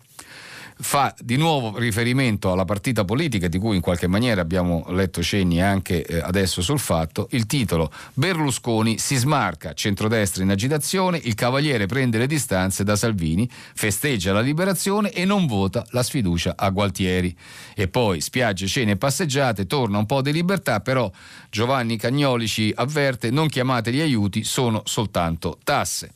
fa 0.80 1.14
di 1.20 1.38
nuovo 1.38 1.78
riferimento 1.78 2.52
alla 2.52 2.66
partita 2.66 3.04
politica 3.04 3.48
di 3.48 3.58
cui 3.58 3.76
in 3.76 3.82
qualche 3.82 4.08
maniera 4.08 4.42
abbiamo 4.42 4.86
letto 4.90 5.22
cenni 5.22 5.62
anche 5.62 6.06
eh, 6.06 6.20
adesso 6.20 6.62
sul 6.62 6.80
fatto, 6.80 7.28
il 7.32 7.46
titolo 7.46 7.92
Berlusconi 8.14 8.98
si 9.00 9.16
smarca, 9.16 9.74
centrodestra 9.74 10.44
in 10.44 10.52
agitazione, 10.52 11.20
il 11.24 11.36
Cavaliere 11.36 11.86
prende 11.86 12.18
le 12.18 12.28
distanze 12.28 12.84
da 12.84 12.96
Salvini, 12.96 13.50
festeggia 13.50 14.34
la 14.34 14.42
liberazione 14.42 15.12
e 15.12 15.26
non 15.26 15.48
vota 15.48 15.86
la 15.92 16.04
sfiducia 16.04 16.54
a 16.56 16.70
Gualtieri. 16.70 17.36
E 17.76 17.88
poi 17.88 18.22
spiagge, 18.22 18.68
cene 18.68 18.92
e 18.92 18.98
passeggiate, 18.98 19.66
torna 19.66 19.98
un 19.98 20.06
po' 20.06 20.22
di 20.22 20.32
libertà, 20.32 20.80
però 20.80 21.12
Giovanni 21.50 21.98
Cagnolici 21.98 22.72
avverte 22.76 23.32
non 23.32 23.48
chiamate 23.48 23.92
gli 23.92 24.02
aiuti, 24.02 24.44
sono 24.44 24.82
soltanto 24.86 25.58
tasse. 25.64 26.12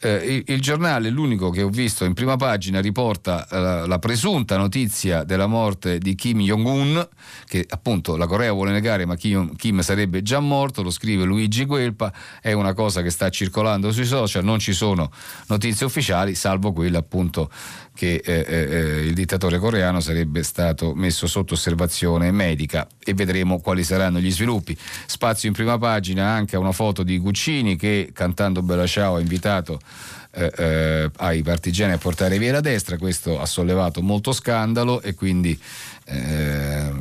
Eh, 0.00 0.44
il, 0.46 0.60
giornale, 0.60 1.10
l'unico 1.10 1.50
che 1.50 1.62
ho 1.62 1.68
visto 1.68 2.04
in 2.04 2.14
prima 2.14 2.36
pagina, 2.36 2.80
riporta 2.80 3.46
eh, 3.48 3.86
la 3.86 3.98
presunta 3.98 4.56
notizia 4.56 5.24
della 5.24 5.46
morte 5.46 5.98
di 5.98 6.14
Kim 6.14 6.40
Jong-un, 6.40 7.06
che 7.46 7.64
appunto 7.68 8.16
la 8.16 8.26
Corea 8.26 8.52
vuole 8.52 8.70
negare, 8.70 9.06
ma 9.06 9.16
Kim, 9.16 9.56
Kim, 9.56 9.80
sarebbe 9.80 10.22
già 10.22 10.40
morto, 10.40 10.82
lo 10.82 10.90
scrive 10.90 11.24
Luigi 11.24 11.64
Guelpa, 11.64 12.12
è 12.40 12.52
una 12.52 12.74
cosa 12.74 13.02
che 13.02 13.10
sta 13.10 13.28
circolando 13.28 13.90
sui 13.90 14.04
social, 14.04 14.44
non 14.44 14.58
ci 14.58 14.72
sono 14.72 15.10
notizie 15.48 15.86
ufficiali, 15.86 16.34
salvo 16.34 16.72
quella 16.72 16.98
appunto 16.98 17.50
che 17.98 18.22
eh, 18.24 18.44
eh, 18.46 18.56
eh, 18.70 19.06
il 19.06 19.12
dittatore 19.12 19.58
coreano 19.58 19.98
sarebbe 19.98 20.44
stato 20.44 20.94
messo 20.94 21.26
sotto 21.26 21.54
osservazione 21.54 22.30
medica 22.30 22.86
e 22.96 23.12
vedremo 23.12 23.58
quali 23.58 23.82
saranno 23.82 24.20
gli 24.20 24.30
sviluppi. 24.30 24.78
Spazio 25.06 25.48
in 25.48 25.54
prima 25.54 25.78
pagina 25.78 26.28
anche 26.28 26.54
a 26.54 26.60
una 26.60 26.70
foto 26.70 27.02
di 27.02 27.18
Guccini 27.18 27.74
che 27.74 28.10
cantando 28.12 28.62
Bella 28.62 28.86
Ciao 28.86 29.16
ha 29.16 29.20
invitato 29.20 29.80
eh, 30.30 30.52
eh, 30.56 31.10
ai 31.16 31.42
partigiani 31.42 31.94
a 31.94 31.98
portare 31.98 32.38
via 32.38 32.52
la 32.52 32.60
destra, 32.60 32.98
questo 32.98 33.40
ha 33.40 33.46
sollevato 33.46 34.02
molto 34.02 34.32
scandalo 34.32 35.00
e 35.00 35.14
quindi 35.14 35.58
eh, 36.04 36.92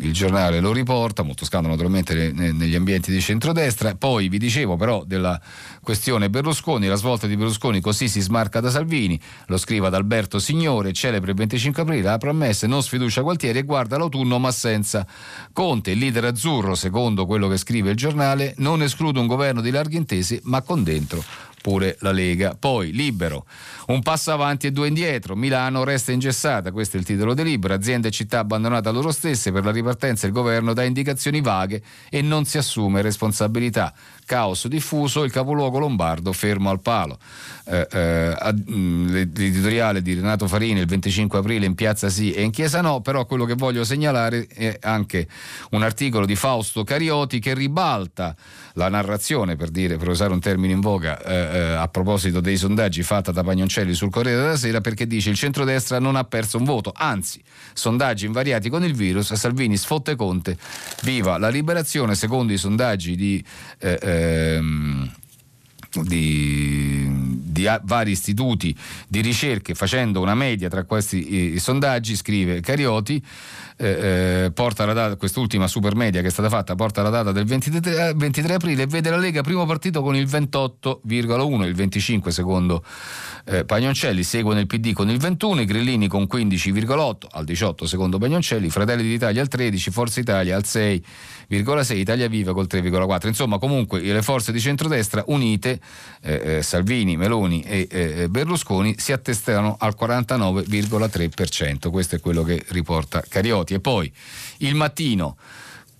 il 0.00 0.12
giornale 0.12 0.60
lo 0.60 0.72
riporta, 0.72 1.22
molto 1.22 1.44
scandalo 1.44 1.74
naturalmente 1.74 2.32
negli 2.32 2.74
ambienti 2.74 3.10
di 3.10 3.20
centrodestra. 3.20 3.94
Poi 3.94 4.28
vi 4.28 4.38
dicevo 4.38 4.76
però 4.76 5.04
della 5.04 5.40
questione 5.82 6.30
Berlusconi, 6.30 6.88
la 6.88 6.96
svolta 6.96 7.26
di 7.26 7.36
Berlusconi 7.36 7.80
così 7.80 8.08
si 8.08 8.20
smarca 8.20 8.60
da 8.60 8.70
Salvini, 8.70 9.18
lo 9.46 9.56
scrive 9.56 9.86
ad 9.86 9.94
Alberto 9.94 10.38
Signore, 10.38 10.92
celebre 10.92 11.30
il 11.30 11.36
25 11.36 11.82
aprile, 11.82 12.02
la 12.02 12.18
promessa 12.18 12.66
non 12.66 12.82
sfiducia 12.82 13.22
Gualtieri 13.22 13.60
e 13.60 13.62
guarda 13.62 13.96
l'autunno 13.96 14.38
ma 14.38 14.50
senza 14.50 15.06
Conte, 15.52 15.92
il 15.92 15.98
leader 15.98 16.24
azzurro, 16.26 16.74
secondo 16.74 17.24
quello 17.24 17.48
che 17.48 17.56
scrive 17.56 17.90
il 17.90 17.96
giornale, 17.96 18.54
non 18.58 18.82
esclude 18.82 19.20
un 19.20 19.26
governo 19.26 19.60
di 19.60 19.70
larghe 19.70 19.96
intese 19.96 20.40
ma 20.44 20.60
con 20.60 20.82
dentro 20.82 21.24
pure 21.68 21.98
la 22.00 22.12
Lega. 22.12 22.56
Poi 22.58 22.92
libero, 22.92 23.44
un 23.88 24.00
passo 24.00 24.32
avanti 24.32 24.66
e 24.66 24.72
due 24.72 24.88
indietro, 24.88 25.36
Milano 25.36 25.84
resta 25.84 26.12
ingessata, 26.12 26.72
questo 26.72 26.96
è 26.96 27.00
il 27.00 27.04
titolo 27.04 27.34
del 27.34 27.44
libro, 27.44 27.74
aziende 27.74 28.08
e 28.08 28.10
città 28.10 28.38
abbandonate 28.38 28.88
a 28.88 28.92
loro 28.92 29.12
stesse, 29.12 29.52
per 29.52 29.66
la 29.66 29.70
ripartenza 29.70 30.26
il 30.26 30.32
governo 30.32 30.72
dà 30.72 30.82
indicazioni 30.84 31.42
vaghe 31.42 31.82
e 32.08 32.22
non 32.22 32.46
si 32.46 32.56
assume 32.56 33.02
responsabilità 33.02 33.92
caos 34.28 34.68
diffuso, 34.68 35.24
il 35.24 35.32
capoluogo 35.32 35.78
lombardo 35.78 36.34
fermo 36.34 36.68
al 36.68 36.80
palo. 36.80 37.18
Eh, 37.64 37.86
eh, 37.90 38.54
mm, 38.70 39.08
l'editoriale 39.08 40.02
di 40.02 40.14
Renato 40.14 40.46
Farini 40.46 40.80
il 40.80 40.86
25 40.86 41.38
aprile 41.38 41.66
in 41.66 41.74
piazza 41.74 42.08
sì 42.08 42.32
e 42.32 42.42
in 42.42 42.50
chiesa 42.50 42.82
no, 42.82 43.00
però 43.00 43.24
quello 43.24 43.44
che 43.44 43.54
voglio 43.54 43.84
segnalare 43.84 44.46
è 44.46 44.78
anche 44.82 45.26
un 45.70 45.82
articolo 45.82 46.26
di 46.26 46.36
Fausto 46.36 46.84
Carioti 46.84 47.40
che 47.40 47.54
ribalta 47.54 48.36
la 48.74 48.88
narrazione, 48.88 49.56
per, 49.56 49.70
dire, 49.70 49.96
per 49.96 50.08
usare 50.08 50.32
un 50.32 50.40
termine 50.40 50.72
in 50.72 50.80
voga, 50.80 51.20
eh, 51.22 51.34
eh, 51.34 51.60
a 51.74 51.88
proposito 51.88 52.40
dei 52.40 52.56
sondaggi 52.56 53.02
fatta 53.02 53.32
da 53.32 53.42
Pagnoncelli 53.42 53.92
sul 53.92 54.10
Corriere 54.10 54.40
della 54.40 54.56
Sera, 54.56 54.80
perché 54.80 55.06
dice 55.06 55.30
il 55.30 55.36
centrodestra 55.36 55.98
non 55.98 56.16
ha 56.16 56.24
perso 56.24 56.58
un 56.58 56.64
voto, 56.64 56.92
anzi, 56.94 57.42
sondaggi 57.72 58.26
invariati 58.26 58.68
con 58.68 58.84
il 58.84 58.94
virus, 58.94 59.32
Salvini 59.32 59.76
sfotte 59.76 60.14
Conte, 60.16 60.56
viva 61.02 61.38
la 61.38 61.48
liberazione, 61.48 62.14
secondo 62.14 62.52
i 62.52 62.58
sondaggi 62.58 63.16
di... 63.16 63.44
Eh, 63.78 63.98
ehm, 64.18 65.10
di, 66.02 67.06
di 67.08 67.66
vari 67.82 68.10
istituti 68.10 68.76
di 69.08 69.20
ricerche 69.20 69.74
facendo 69.74 70.20
una 70.20 70.34
media 70.34 70.68
tra 70.68 70.84
questi 70.84 71.54
eh, 71.54 71.58
sondaggi 71.58 72.14
scrive 72.14 72.60
Carioti 72.60 73.22
eh, 73.80 74.44
eh, 74.44 74.50
porta 74.52 74.84
la 74.84 74.92
data, 74.92 75.16
quest'ultima 75.16 75.68
super 75.68 75.94
media 75.94 76.20
che 76.20 76.26
è 76.26 76.30
stata 76.30 76.48
fatta, 76.48 76.74
porta 76.74 77.00
la 77.00 77.10
data 77.10 77.30
del 77.30 77.44
23, 77.44 78.14
23 78.16 78.54
aprile 78.54 78.82
e 78.82 78.86
vede 78.86 79.08
la 79.08 79.16
Lega 79.16 79.42
primo 79.42 79.64
partito 79.66 80.02
con 80.02 80.16
il 80.16 80.26
28,1, 80.26 81.62
il 81.64 81.74
25 81.74 82.32
secondo 82.32 82.84
eh, 83.44 83.64
Pagnoncelli, 83.64 84.22
segue 84.24 84.54
nel 84.54 84.66
PD 84.66 84.92
con 84.92 85.08
il 85.08 85.18
21, 85.18 85.60
i 85.60 85.64
Grillini 85.64 86.08
con 86.08 86.26
15,8, 86.30 87.16
al 87.30 87.44
18 87.44 87.86
secondo 87.86 88.18
Pagnoncelli, 88.18 88.68
Fratelli 88.68 89.02
d'Italia 89.04 89.40
al 89.40 89.48
13, 89.48 89.90
Forza 89.90 90.20
Italia 90.20 90.56
al 90.56 90.64
6,6, 90.66 91.96
Italia 91.96 92.28
Viva 92.28 92.52
col 92.52 92.66
3,4. 92.68 93.28
Insomma, 93.28 93.58
comunque 93.58 94.00
le 94.00 94.22
forze 94.22 94.50
di 94.50 94.60
centrodestra 94.60 95.22
unite, 95.28 95.77
eh, 96.20 96.56
eh 96.56 96.62
Salvini, 96.62 97.16
Meloni 97.16 97.62
e 97.62 97.88
eh, 97.90 98.28
Berlusconi, 98.28 98.96
si 98.98 99.12
attestano 99.12 99.76
al 99.78 99.96
49,3%. 99.98 101.90
Questo 101.90 102.16
è 102.16 102.20
quello 102.20 102.42
che 102.42 102.64
riporta 102.68 103.22
Carioti. 103.26 103.74
E 103.74 103.80
poi 103.80 104.12
il 104.58 104.74
mattino. 104.74 105.36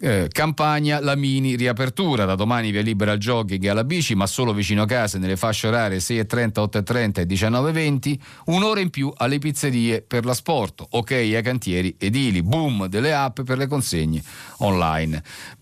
Eh, 0.01 0.29
campagna 0.31 1.01
la 1.01 1.17
mini 1.17 1.57
riapertura 1.57 2.25
da 2.25 2.37
domani 2.37 2.71
via 2.71 2.83
libera 2.83 3.11
al 3.11 3.19
jogging 3.19 3.65
e 3.65 3.69
alla 3.69 3.83
bici 3.83 4.15
ma 4.15 4.29
solo 4.29 4.53
vicino 4.53 4.83
a 4.83 4.87
casa 4.87 5.19
nelle 5.19 5.37
fasce 5.37 5.67
orarie 5.67 5.99
6.30, 5.99 6.51
8.30 6.85 7.19
e 7.19 7.27
19.20 7.27 8.19
un'ora 8.45 8.79
in 8.79 8.91
più 8.91 9.13
alle 9.17 9.41
pizzerie 9.41 10.03
per 10.03 10.25
l'asporto 10.25 10.87
ok 10.89 11.11
ai 11.11 11.43
cantieri 11.43 11.97
edili 11.99 12.45
boom 12.45 12.87
delle 12.87 13.13
app 13.13 13.41
per 13.41 13.59
le 13.59 13.67
consegne 13.67 14.23
online 14.59 15.21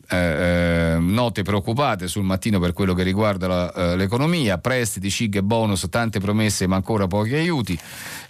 eh, 0.09 0.17
eh, 0.17 0.97
note 0.99 1.43
preoccupate 1.43 2.09
sul 2.09 2.23
mattino 2.23 2.59
per 2.61 2.73
quello 2.73 2.95
che 2.95 3.03
riguarda 3.03 3.47
la, 3.47 3.73
eh, 3.73 3.97
l'economia, 3.97 4.59
prestiti, 4.59 5.11
CIG 5.11 5.37
e 5.37 5.43
bonus, 5.43 5.87
tante 5.91 6.21
promesse 6.21 6.67
ma 6.67 6.77
ancora 6.77 7.07
pochi 7.07 7.35
aiuti, 7.35 7.79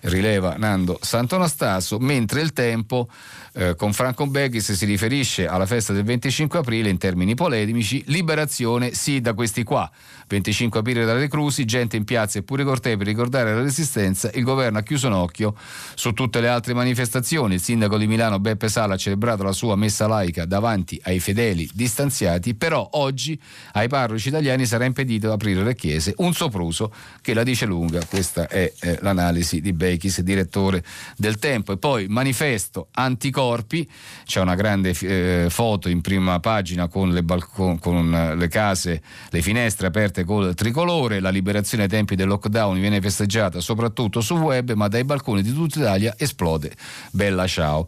rileva 0.03 0.57
Nando 0.57 0.99
Sant'Anastaso, 1.01 1.99
mentre 1.99 2.41
il 2.41 2.53
tempo 2.53 3.09
eh, 3.53 3.75
con 3.75 3.93
Franco 3.93 4.27
Beghis 4.27 4.73
si 4.73 4.85
riferisce 4.85 5.47
alla 5.47 5.67
festa 5.67 5.93
del 5.93 6.05
25 6.05 6.59
aprile 6.59 6.89
in 6.89 6.99
termini 6.99 7.35
polemici, 7.35 8.03
liberazione 8.07 8.93
sì 8.95 9.21
da 9.21 9.35
questi 9.35 9.63
qua, 9.63 9.91
25 10.29 10.81
aprile 10.81 11.05
dalle 11.05 11.29
Crusi, 11.29 11.65
gente 11.65 11.97
in 11.97 12.05
piazza 12.05 12.39
e 12.39 12.43
pure 12.43 12.65
cortei 12.65 12.97
per 12.97 13.07
ricordare 13.07 13.55
la 13.55 13.63
resistenza, 13.63 14.31
il 14.35 14.45
governo 14.45 14.79
ha 14.79 14.83
chiuso 14.83 15.07
un 15.07 15.15
occhio 15.15 15.55
su 15.95 16.13
tutte 16.13 16.41
le 16.41 16.49
altre 16.49 16.75
manifestazioni, 16.75 17.55
il 17.55 17.61
sindaco 17.61 17.97
di 17.97 18.07
Milano 18.07 18.39
Beppe 18.39 18.69
Sala 18.69 18.95
ha 18.95 18.99
celebrato 18.99 19.43
la 19.43 19.53
sua 19.53 19.77
messa 19.77 20.07
laica 20.07 20.45
davanti 20.45 21.01
ai 21.05 21.21
fedeli 21.21 21.66
distanziati, 21.75 22.55
però 22.55 22.89
oggi 22.93 23.41
ai 23.73 23.89
parroci 23.89 24.29
italiani 24.29 24.67
sarà 24.67 24.85
impedito 24.85 25.33
aprire 25.33 25.63
le 25.63 25.75
chiese, 25.75 26.15
un 26.19 26.33
sopruso 26.33 26.93
che 27.21 27.35
la 27.35 27.43
dice 27.43 27.67
lunga, 27.67 28.05
questa 28.05 28.49
è 28.49 28.73
eh, 28.81 28.99
l'analisi 29.03 29.61
di 29.61 29.73
Bechis, 29.73 30.21
direttore 30.21 30.83
del 31.17 31.39
Tempo. 31.39 31.73
E 31.73 31.79
poi 31.79 32.07
manifesto 32.09 32.89
anticorpi, 32.93 33.89
c'è 34.25 34.41
una 34.41 34.55
grande 34.55 34.95
eh, 35.01 35.47
foto 35.49 35.89
in 35.89 36.01
prima 36.01 36.41
pagina 36.41 36.89
con 36.89 37.11
le, 37.11 37.23
balcon- 37.23 37.79
con 37.79 38.35
le 38.37 38.49
case, 38.49 39.03
le 39.31 39.43
finestre 39.43 39.87
aperte 39.87 40.25
col 40.25 40.55
tricolore, 40.55 41.21
la 41.21 41.31
liberazione 41.31 41.85
ai 41.85 41.89
tempi 41.89 42.17
del 42.17 42.29
lockdown 42.29 42.79
viene 42.79 43.01
festeggiata 43.01 43.61
soprattutto 43.61 44.21
su 44.21 44.35
web, 44.35 44.73
ma 44.73 44.89
dai 44.89 45.05
balconi 45.05 45.43
di 45.43 45.53
tutta 45.53 45.81
Italia 45.81 46.15
esplode. 46.17 46.75
Bella 47.11 47.47
Ciao. 47.47 47.87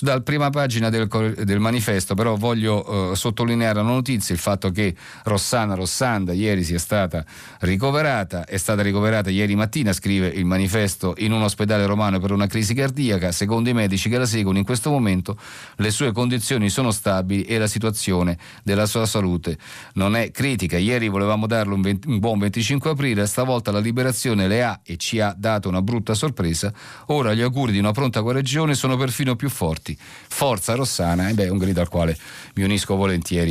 Dalla 0.00 0.20
prima 0.20 0.50
pagina 0.50 0.90
del, 0.90 1.08
del 1.44 1.60
manifesto 1.60 2.14
però 2.14 2.36
voglio 2.36 3.12
eh, 3.12 3.15
sottolineare 3.16 3.80
una 3.80 3.92
notizia, 3.92 4.34
il 4.34 4.40
fatto 4.40 4.70
che 4.70 4.94
Rossana 5.24 5.74
Rossanda 5.74 6.32
ieri 6.32 6.62
sia 6.62 6.78
stata 6.78 7.24
ricoverata, 7.60 8.44
è 8.44 8.56
stata 8.56 8.82
ricoverata 8.82 9.30
ieri 9.30 9.54
mattina, 9.54 9.92
scrive 9.92 10.28
il 10.28 10.44
manifesto, 10.44 11.14
in 11.18 11.32
un 11.32 11.42
ospedale 11.42 11.86
romano 11.86 12.20
per 12.20 12.30
una 12.30 12.46
crisi 12.46 12.74
cardiaca, 12.74 13.32
secondo 13.32 13.68
i 13.68 13.72
medici 13.72 14.08
che 14.08 14.18
la 14.18 14.26
seguono 14.26 14.58
in 14.58 14.64
questo 14.64 14.90
momento 14.90 15.38
le 15.76 15.90
sue 15.90 16.12
condizioni 16.12 16.68
sono 16.68 16.90
stabili 16.90 17.42
e 17.44 17.58
la 17.58 17.66
situazione 17.66 18.38
della 18.62 18.86
sua 18.86 19.06
salute 19.06 19.58
non 19.94 20.14
è 20.14 20.30
critica. 20.30 20.78
Ieri 20.78 21.08
volevamo 21.08 21.46
darle 21.46 21.74
un, 21.74 21.80
20, 21.80 22.08
un 22.08 22.18
buon 22.18 22.38
25 22.38 22.90
aprile, 22.90 23.26
stavolta 23.26 23.72
la 23.72 23.80
liberazione 23.80 24.46
le 24.46 24.62
ha 24.62 24.80
e 24.84 24.96
ci 24.96 25.20
ha 25.20 25.34
dato 25.36 25.68
una 25.68 25.82
brutta 25.82 26.14
sorpresa, 26.14 26.72
ora 27.06 27.34
gli 27.34 27.40
auguri 27.40 27.72
di 27.72 27.78
una 27.78 27.92
pronta 27.92 28.20
guarigione 28.20 28.74
sono 28.74 28.96
perfino 28.96 29.36
più 29.36 29.48
forti. 29.48 29.96
Forza 29.98 30.74
Rossana, 30.74 31.28
e 31.28 31.34
beh, 31.34 31.48
un 31.48 31.58
grido 31.58 31.80
al 31.80 31.88
quale 31.88 32.16
mi 32.54 32.62
unisco 32.62 32.94
volentieri 32.94 33.05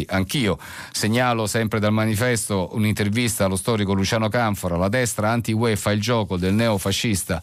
anch'io. 0.08 0.58
Segnalo 0.92 1.48
sempre 1.48 1.80
dal 1.80 1.94
manifesto 1.94 2.70
un'intervista 2.74 3.46
allo 3.46 3.56
storico 3.56 3.94
Luciano 3.94 4.30
Canfora, 4.30 4.78
la 4.78 4.90
destra 4.90 5.32
anti-UE 5.32 5.76
fa 5.76 5.92
il 5.92 6.02
gioco 6.02 6.38
del 6.38 6.54
neofascista 6.54 7.42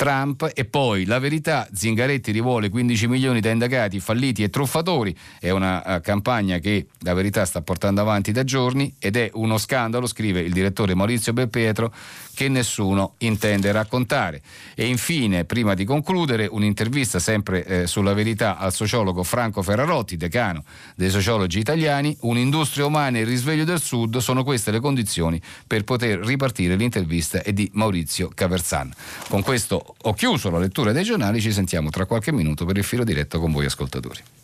Trump 0.00 0.50
e 0.54 0.64
poi 0.64 1.04
la 1.04 1.18
verità, 1.18 1.68
Zingaretti 1.70 2.32
rivuole 2.32 2.70
15 2.70 3.06
milioni 3.06 3.40
da 3.40 3.50
indagati, 3.50 4.00
falliti 4.00 4.42
e 4.42 4.48
truffatori, 4.48 5.14
è 5.38 5.50
una 5.50 5.82
uh, 5.84 6.00
campagna 6.00 6.56
che 6.56 6.86
la 7.00 7.12
verità 7.12 7.44
sta 7.44 7.60
portando 7.60 8.00
avanti 8.00 8.32
da 8.32 8.42
giorni 8.42 8.94
ed 8.98 9.16
è 9.16 9.28
uno 9.34 9.58
scandalo, 9.58 10.06
scrive 10.06 10.40
il 10.40 10.54
direttore 10.54 10.94
Maurizio 10.94 11.34
Belpietro, 11.34 11.92
che 12.40 12.48
nessuno 12.48 13.16
intende 13.18 13.70
raccontare. 13.70 14.40
E 14.74 14.86
infine, 14.86 15.44
prima 15.44 15.74
di 15.74 15.84
concludere, 15.84 16.48
un'intervista 16.50 17.18
sempre 17.18 17.66
eh, 17.66 17.86
sulla 17.86 18.14
verità 18.14 18.56
al 18.56 18.72
sociologo 18.72 19.22
Franco 19.24 19.60
Ferrarotti, 19.60 20.16
decano 20.16 20.64
dei 20.96 21.10
sociologi 21.10 21.58
italiani, 21.58 22.16
un'industria 22.20 22.86
umana 22.86 23.18
e 23.18 23.20
il 23.20 23.26
risveglio 23.26 23.64
del 23.64 23.78
Sud 23.78 24.16
sono 24.16 24.42
queste 24.42 24.70
le 24.70 24.80
condizioni 24.80 25.38
per 25.66 25.84
poter 25.84 26.20
ripartire 26.20 26.76
l'intervista 26.76 27.42
è 27.42 27.52
di 27.52 27.68
Maurizio 27.74 28.30
Caverzan. 28.34 28.90
Con 29.28 29.42
questo 29.42 29.96
ho 30.00 30.14
chiuso 30.14 30.48
la 30.48 30.58
lettura 30.58 30.92
dei 30.92 31.04
giornali, 31.04 31.42
ci 31.42 31.52
sentiamo 31.52 31.90
tra 31.90 32.06
qualche 32.06 32.32
minuto 32.32 32.64
per 32.64 32.78
il 32.78 32.84
filo 32.84 33.04
diretto 33.04 33.38
con 33.38 33.52
voi 33.52 33.66
ascoltatori. 33.66 34.39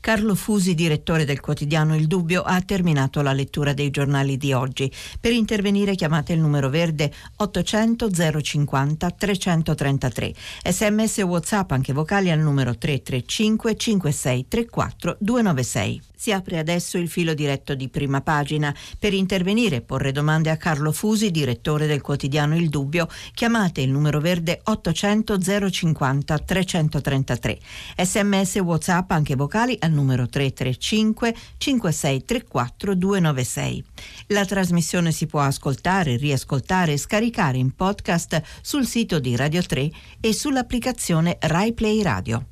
Carlo 0.00 0.34
Fusi, 0.34 0.74
direttore 0.74 1.26
del 1.26 1.40
quotidiano 1.40 1.94
Il 1.94 2.06
Dubbio, 2.06 2.40
ha 2.40 2.62
terminato 2.62 3.20
la 3.20 3.34
lettura 3.34 3.74
dei 3.74 3.90
giornali 3.90 4.38
di 4.38 4.54
oggi. 4.54 4.90
Per 5.20 5.30
intervenire 5.30 5.94
chiamate 5.94 6.32
il 6.32 6.40
numero 6.40 6.70
verde 6.70 7.12
800 7.36 8.10
050 8.40 9.10
333. 9.10 10.34
Sms 10.64 11.18
o 11.18 11.26
WhatsApp 11.26 11.72
anche 11.72 11.92
vocali 11.92 12.30
al 12.30 12.38
numero 12.38 12.76
335 12.78 13.76
5634 13.76 15.16
296. 15.20 16.00
Si 16.20 16.32
apre 16.32 16.58
adesso 16.58 16.98
il 16.98 17.08
filo 17.08 17.32
diretto 17.32 17.74
di 17.74 17.88
prima 17.88 18.20
pagina. 18.20 18.74
Per 18.98 19.14
intervenire 19.14 19.76
e 19.76 19.80
porre 19.80 20.12
domande 20.12 20.50
a 20.50 20.58
Carlo 20.58 20.92
Fusi, 20.92 21.30
direttore 21.30 21.86
del 21.86 22.02
quotidiano 22.02 22.56
Il 22.56 22.68
Dubbio, 22.68 23.08
chiamate 23.32 23.80
il 23.80 23.90
numero 23.90 24.20
verde 24.20 24.60
800 24.62 25.38
050 25.70 26.38
333. 26.38 27.58
Sms 27.96 28.56
e 28.56 28.60
WhatsApp 28.60 29.10
anche 29.12 29.34
vocali 29.34 29.76
al 29.80 29.89
numero 29.90 30.28
335 30.28 31.34
5634 31.58 32.94
296. 32.94 33.84
La 34.28 34.44
trasmissione 34.44 35.12
si 35.12 35.26
può 35.26 35.40
ascoltare, 35.40 36.16
riascoltare 36.16 36.92
e 36.92 36.98
scaricare 36.98 37.58
in 37.58 37.74
podcast 37.74 38.42
sul 38.60 38.86
sito 38.86 39.18
di 39.18 39.36
Radio 39.36 39.62
3 39.62 39.90
e 40.20 40.32
sull'applicazione 40.32 41.36
RaiPlay 41.40 42.02
Radio. 42.02 42.44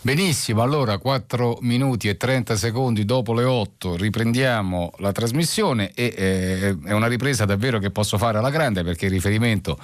Benissimo, 0.00 0.62
allora 0.62 0.98
4 0.98 1.58
minuti 1.62 2.08
e 2.08 2.16
30 2.16 2.56
secondi 2.56 3.04
dopo 3.04 3.34
le 3.34 3.44
8 3.44 3.96
riprendiamo 3.96 4.92
la 4.98 5.10
trasmissione 5.10 5.90
e 5.94 6.14
eh, 6.16 6.78
è 6.84 6.92
una 6.92 7.08
ripresa 7.08 7.44
davvero 7.44 7.78
che 7.78 7.90
posso 7.90 8.16
fare 8.16 8.38
alla 8.38 8.50
grande 8.50 8.84
perché 8.84 9.06
il 9.06 9.12
riferimento 9.12 9.76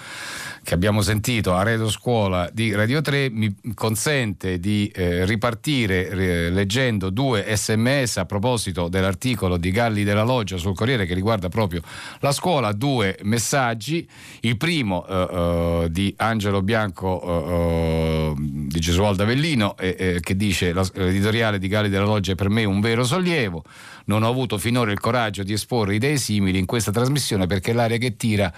che 0.64 0.74
abbiamo 0.74 1.02
sentito 1.02 1.54
a 1.54 1.62
Redo 1.62 1.90
Scuola 1.90 2.48
di 2.50 2.74
Radio 2.74 3.02
3 3.02 3.28
mi 3.30 3.54
consente 3.74 4.58
di 4.58 4.90
eh, 4.94 5.26
ripartire 5.26 6.08
eh, 6.08 6.50
leggendo 6.50 7.10
due 7.10 7.44
sms 7.54 8.16
a 8.16 8.24
proposito 8.24 8.88
dell'articolo 8.88 9.58
di 9.58 9.70
Galli 9.70 10.04
della 10.04 10.22
Loggia 10.22 10.56
sul 10.56 10.74
Corriere 10.74 11.04
che 11.04 11.12
riguarda 11.12 11.50
proprio 11.50 11.82
la 12.20 12.32
scuola, 12.32 12.72
due 12.72 13.18
messaggi, 13.22 14.08
il 14.40 14.56
primo 14.56 15.06
eh, 15.06 15.28
eh 15.30 15.88
di 15.90 16.14
Angelo 16.16 16.62
Bianco 16.62 17.22
eh, 17.22 17.52
eh, 17.52 18.34
di 18.36 18.80
Gesualdo 18.80 19.22
Avellino 19.22 19.74
che 19.74 20.36
dice 20.36 20.72
l'editoriale 20.72 21.58
di 21.58 21.68
Galli 21.68 21.90
della 21.90 22.06
Loggia 22.06 22.32
è 22.32 22.34
per 22.34 22.48
me 22.48 22.64
un 22.64 22.80
vero 22.80 23.04
sollievo 23.04 23.62
non 24.06 24.22
ho 24.22 24.28
avuto 24.28 24.58
finora 24.58 24.90
il 24.90 25.00
coraggio 25.00 25.42
di 25.42 25.52
esporre 25.52 25.94
idee 25.94 26.16
simili 26.16 26.58
in 26.58 26.66
questa 26.66 26.90
trasmissione 26.90 27.46
perché 27.46 27.72
l'aria 27.72 27.98
che 27.98 28.16
tira 28.16 28.52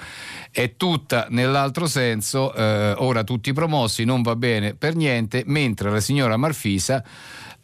è 0.51 0.77
tutta 0.77 1.27
nell'altro 1.31 1.87
senso, 1.87 2.55
eh, 2.55 2.95
ora 2.99 3.25
tutti 3.25 3.53
promossi, 3.53 4.05
non 4.05 4.23
va 4.23 4.37
bene 4.37 4.75
per 4.75 4.95
niente, 4.95 5.43
mentre 5.47 5.91
la 5.91 6.01
signora 6.01 6.37
Marfisa 6.37 7.05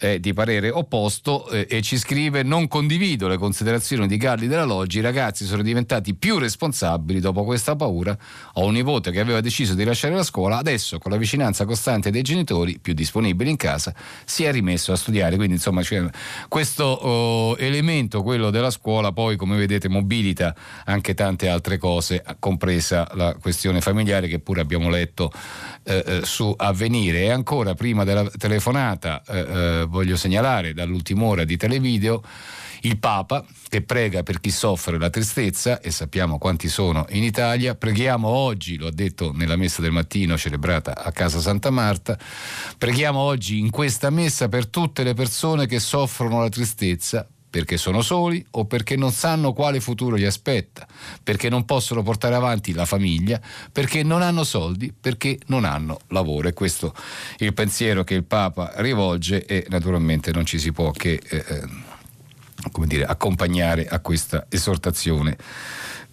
eh, 0.03 0.19
di 0.19 0.33
parere 0.33 0.69
opposto 0.69 1.49
eh, 1.49 1.67
e 1.71 1.81
ci 1.81 1.97
scrive 1.97 2.43
non 2.43 2.67
condivido 2.67 3.29
le 3.29 3.39
considerazioni 3.39 4.09
di 4.09 4.17
Galli 4.17 4.49
della 4.49 4.65
Loggia, 4.65 4.99
i 4.99 5.03
ragazzi 5.03 5.45
sono 5.45 5.63
diventati 5.63 6.15
più 6.15 6.39
responsabili 6.39 7.21
dopo 7.21 7.45
questa 7.45 7.77
paura, 7.77 8.17
ho 8.55 8.65
un 8.65 8.73
nipote 8.73 9.13
che 9.13 9.21
aveva 9.21 9.41
deciso 9.41 9.75
di 9.75 9.85
lasciare 9.85 10.17
la 10.17 10.25
scuola, 10.25 10.57
adesso 10.57 10.99
con 10.99 11.13
la 11.13 11.17
vicinanza 11.17 11.65
costante 11.65 12.11
dei 12.11 12.23
genitori 12.23 12.81
più 12.81 12.95
disponibili 12.95 13.51
in 13.51 13.57
casa 13.57 13.95
si 14.25 14.43
è 14.43 14.51
rimesso 14.51 14.91
a 14.91 14.97
studiare, 14.97 15.37
quindi 15.37 15.55
insomma 15.55 15.85
cioè, 15.85 16.05
questo 16.49 16.83
oh, 16.83 17.57
elemento, 17.59 18.25
quello 18.25 18.51
della 18.51 18.71
scuola, 18.71 19.13
poi 19.13 19.37
come 19.37 19.57
vedete 19.57 19.89
mobilita 19.89 20.53
anche 20.85 21.15
tante 21.15 21.49
altre 21.49 21.79
cose, 21.79 22.25
compresa 22.41 23.09
la 23.15 23.37
questione 23.41 23.81
familiare 23.81 24.27
che 24.27 24.41
pure 24.41 24.63
abbiamo 24.63 24.91
letto 24.91 25.31
eh, 25.85 26.03
eh 26.05 26.21
su 26.25 26.53
Avvenire. 26.57 27.21
E 27.21 27.31
ancora 27.31 27.75
prima 27.75 28.03
della 28.03 28.29
telefonata 28.37 29.23
eh, 29.29 29.39
eh 29.39 29.87
voglio 29.93 30.17
segnalare 30.17 30.73
dall'ultima 30.73 31.25
ora 31.25 31.45
di 31.45 31.57
televideo 31.57 32.23
il 32.85 32.99
Papa 32.99 33.45
che 33.69 33.83
prega 33.83 34.23
per 34.25 34.41
chi 34.41 34.51
soffre 34.51 34.99
la 34.99 35.11
tristezza 35.11 35.81
e 35.81 35.93
sappiamo 35.93 36.39
quanti 36.39 36.69
sono 36.69 37.07
in 37.11 37.23
Italia. 37.23 37.77
Preghiamo 37.77 38.27
oggi, 38.27 38.77
lo 38.77 38.89
ha 38.89 38.93
detto 38.93 39.33
nella 39.33 39.55
messa 39.55 39.83
del 39.83 39.93
mattino 39.93 40.37
celebrata 40.37 40.97
a 40.97 41.13
Casa 41.13 41.39
Santa 41.39 41.71
Marta, 41.71 42.19
preghiamo 42.77 43.19
oggi 43.19 43.61
in 43.61 43.71
questa 43.71 44.11
messa 44.11 44.49
per 44.49 44.67
tutte 44.67 45.05
le 45.05 45.15
persone 45.15 45.67
che 45.67 45.79
soffrono 45.79 46.41
la 46.41 46.49
tristezza 46.49 47.29
perché 47.53 47.77
sono 47.77 48.01
soli 48.01 48.43
o 48.53 48.65
perché 48.65 48.97
non 48.97 49.13
sanno 49.13 49.53
quale 49.53 49.79
futuro 49.79 50.17
gli 50.17 50.25
aspetta, 50.25 50.87
perché 51.23 51.51
non 51.51 51.67
possono 51.67 52.03
portare 52.03 52.35
avanti 52.35 52.73
la 52.73 52.87
famiglia, 52.87 53.39
perché 53.71 54.03
non 54.03 54.23
hanno 54.23 54.43
soldi, 54.43 54.91
perché 54.99 55.39
non 55.49 55.67
hanno 55.67 56.01
lavoro. 56.09 56.49
E 56.49 56.55
questo 56.55 56.95
è 57.37 57.45
il 57.45 57.53
pensiero 57.53 58.05
che 58.05 58.15
il 58.15 58.25
Papa 58.25 58.73
rivolge 58.77 59.45
e 59.45 59.67
naturalmente 59.69 60.33
non 60.33 60.47
ci 60.47 60.59
si 60.59 60.73
può 60.73 60.93
che 60.93 61.21
eh, 61.23 61.45
eh 61.47 61.91
come 62.71 62.87
dire, 62.87 63.05
accompagnare 63.05 63.87
a 63.87 63.99
questa 63.99 64.47
esortazione 64.49 65.37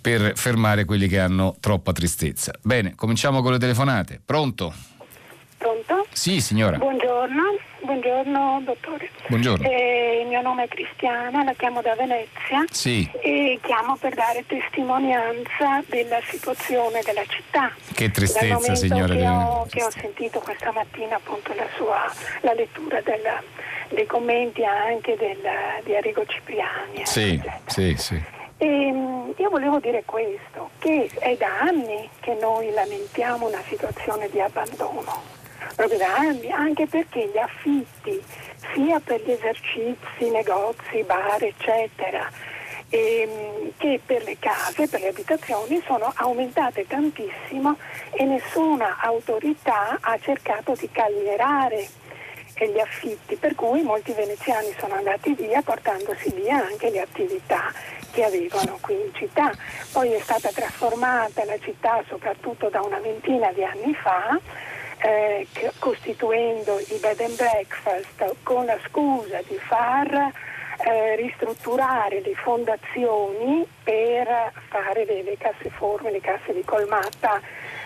per 0.02 0.34
fermare 0.36 0.84
quelli 0.84 1.08
che 1.08 1.20
hanno 1.20 1.56
troppa 1.62 1.94
tristezza. 1.94 2.52
Bene, 2.62 2.96
cominciamo 2.96 3.42
con 3.42 3.54
le 3.54 3.60
telefonate. 3.60 4.20
Pronto? 4.26 4.74
Pronto? 5.58 6.06
Sì, 6.12 6.42
signora. 6.42 6.78
Buongiorno, 6.78 7.44
buongiorno 7.82 8.62
dottore. 8.64 9.10
Buongiorno. 9.28 9.68
Eh, 9.68 10.22
il 10.22 10.28
mio 10.28 10.42
nome 10.42 10.64
è 10.64 10.68
Cristiana, 10.68 11.44
la 11.44 11.54
chiamo 11.54 11.82
da 11.82 11.96
Venezia 11.96 12.64
sì. 12.70 13.10
e 13.22 13.60
chiamo 13.62 13.96
per 13.98 14.14
dare 14.16 14.44
testimonianza 14.46 15.84
della 15.88 16.20
situazione 16.30 17.02
della 17.04 17.26
città. 17.26 17.72
Che 17.94 18.12
tristezza, 18.12 18.76
signora. 18.76 19.14
Che 19.14 19.28
ho, 19.28 19.66
che 19.70 19.84
ho 19.84 19.90
sentito 19.90 20.40
questa 20.40 20.72
mattina 20.72 21.16
appunto 21.16 21.54
la, 21.56 21.68
sua, 21.76 22.12
la 22.42 22.54
lettura 22.54 23.02
della, 23.02 23.42
dei 23.90 24.06
commenti 24.06 24.64
anche 24.64 25.16
del, 25.16 25.40
di 25.84 25.96
Arrigo 25.96 26.26
Cipriani. 26.26 27.06
Sì, 27.06 27.42
sì, 27.66 27.96
sì. 27.98 28.22
E, 28.58 28.68
ehm, 28.68 29.34
io 29.38 29.50
volevo 29.50 29.80
dire 29.80 30.04
questo, 30.06 30.72
che 30.80 31.10
è 31.20 31.36
da 31.38 31.60
anni 31.60 32.10
che 32.20 32.38
noi 32.40 32.72
lamentiamo 32.72 33.48
una 33.48 33.62
situazione 33.68 34.30
di 34.30 34.42
abbandono 34.42 35.38
anni, 35.76 36.52
anche 36.52 36.88
perché 36.88 37.30
gli 37.34 37.38
affitti 37.38 38.22
sia 38.74 39.00
per 39.00 39.22
gli 39.22 39.32
esercizi, 39.32 40.30
negozi, 40.30 41.04
bar, 41.04 41.42
eccetera, 41.44 42.30
ehm, 42.90 43.72
che 43.78 44.00
per 44.06 44.24
le 44.24 44.38
case, 44.40 44.88
per 44.88 45.00
le 45.00 45.10
abitazioni 45.10 45.82
sono 45.86 46.12
aumentate 46.16 46.86
tantissimo 46.88 47.78
e 48.12 48.24
nessuna 48.26 48.98
autorità 49.00 49.98
ha 50.00 50.18
cercato 50.20 50.74
di 50.74 50.90
calmierare 50.92 51.88
gli 52.68 52.80
affitti, 52.80 53.36
per 53.36 53.56
cui 53.56 53.82
molti 53.84 54.12
veneziani 54.12 54.74
sono 54.78 54.96
andati 54.96 55.34
via 55.34 55.62
portandosi 55.62 56.30
via 56.34 56.58
anche 56.58 56.90
le 56.90 57.00
attività 57.00 57.72
che 58.12 58.26
avevano 58.26 58.78
qui 58.82 58.96
in 58.96 59.14
città. 59.14 59.52
Poi 59.94 60.12
è 60.12 60.20
stata 60.20 60.50
trasformata 60.50 61.46
la 61.46 61.58
città 61.60 62.04
soprattutto 62.08 62.70
da 62.70 62.82
una 62.82 63.00
ventina 63.00 63.52
di 63.54 63.64
anni 63.64 63.94
fa 63.94 64.38
eh, 65.02 65.48
costituendo 65.80 66.80
i 66.80 66.98
bed 67.00 67.20
and 67.22 67.36
breakfast 67.36 68.36
con 68.44 68.66
la 68.66 68.78
scusa 68.88 69.42
di 69.48 69.58
far 69.58 70.32
eh, 70.86 71.16
ristrutturare 71.16 72.22
le 72.22 72.34
fondazioni 72.36 73.66
per 73.84 74.54
fare 74.70 75.06
le, 75.06 75.24
le 75.24 75.38
casse 75.38 75.70
forme, 75.70 76.12
le 76.12 76.22
casse 76.22 76.54
di 76.54 76.64
colmata 76.64 77.42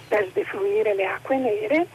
per 0.07 0.29
defluire 0.33 0.93
le 0.93 1.05
acque 1.05 1.37
nere 1.37 1.87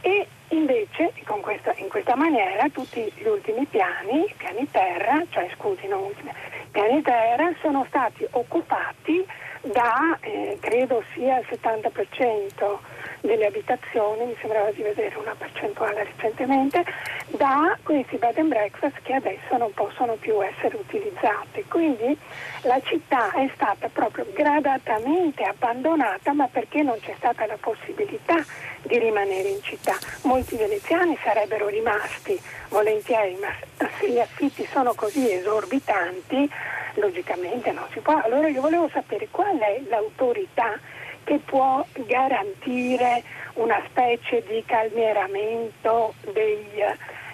e 0.00 0.26
invece 0.48 1.12
questa, 1.42 1.74
in 1.76 1.88
questa 1.88 2.16
maniera 2.16 2.68
tutti 2.70 3.12
gli 3.14 3.26
ultimi 3.26 3.66
piani, 3.66 4.32
piani 4.36 4.66
terra, 4.70 5.22
cioè 5.30 5.48
scusi, 5.54 5.86
non 5.86 6.04
ultimi, 6.04 6.32
piani 6.70 7.02
terra 7.02 7.52
sono 7.60 7.84
stati 7.88 8.26
occupati 8.30 9.24
da, 9.60 10.16
eh, 10.20 10.56
credo 10.60 11.04
sia 11.12 11.38
il 11.38 11.46
70% 11.48 12.78
delle 13.22 13.46
abitazioni, 13.46 14.26
mi 14.26 14.36
sembrava 14.40 14.70
di 14.72 14.82
vedere 14.82 15.16
una 15.16 15.34
percentuale 15.36 16.04
recentemente, 16.04 16.84
da 17.28 17.78
questi 17.82 18.16
bed 18.16 18.36
and 18.36 18.48
breakfast 18.48 19.00
che 19.02 19.14
adesso 19.14 19.56
non 19.56 19.72
possono 19.72 20.14
più 20.14 20.42
essere 20.44 20.76
utilizzati. 20.76 21.64
Quindi 21.68 22.16
la 22.62 22.80
città 22.82 23.32
è 23.32 23.48
stata 23.54 23.88
proprio 23.88 24.26
gradatamente 24.32 25.44
abbandonata, 25.44 26.32
ma 26.32 26.48
perché 26.48 26.82
non 26.82 26.98
c'è 27.00 27.14
stata 27.16 27.46
la 27.46 27.56
possibilità 27.58 28.44
di 28.82 28.98
rimanere 28.98 29.48
in 29.48 29.62
città. 29.62 29.96
Molti 30.22 30.56
veneziani 30.56 31.16
sarebbero 31.22 31.68
rimasti 31.68 32.38
volentieri, 32.68 33.36
ma 33.36 33.54
se 33.98 34.10
gli 34.10 34.18
affitti 34.18 34.66
sono 34.70 34.94
così 34.94 35.30
esorbitanti, 35.32 36.50
logicamente 36.94 37.70
non 37.70 37.84
si 37.92 38.00
può. 38.00 38.20
Allora 38.22 38.48
io 38.48 38.60
volevo 38.60 38.90
sapere 38.92 39.28
qual 39.30 39.56
è 39.58 39.80
l'autorità 39.88 40.78
che 41.24 41.38
può 41.44 41.84
garantire 42.06 43.22
una 43.54 43.80
specie 43.88 44.42
di 44.46 44.62
calmieramento 44.64 46.14
dei, 46.32 46.66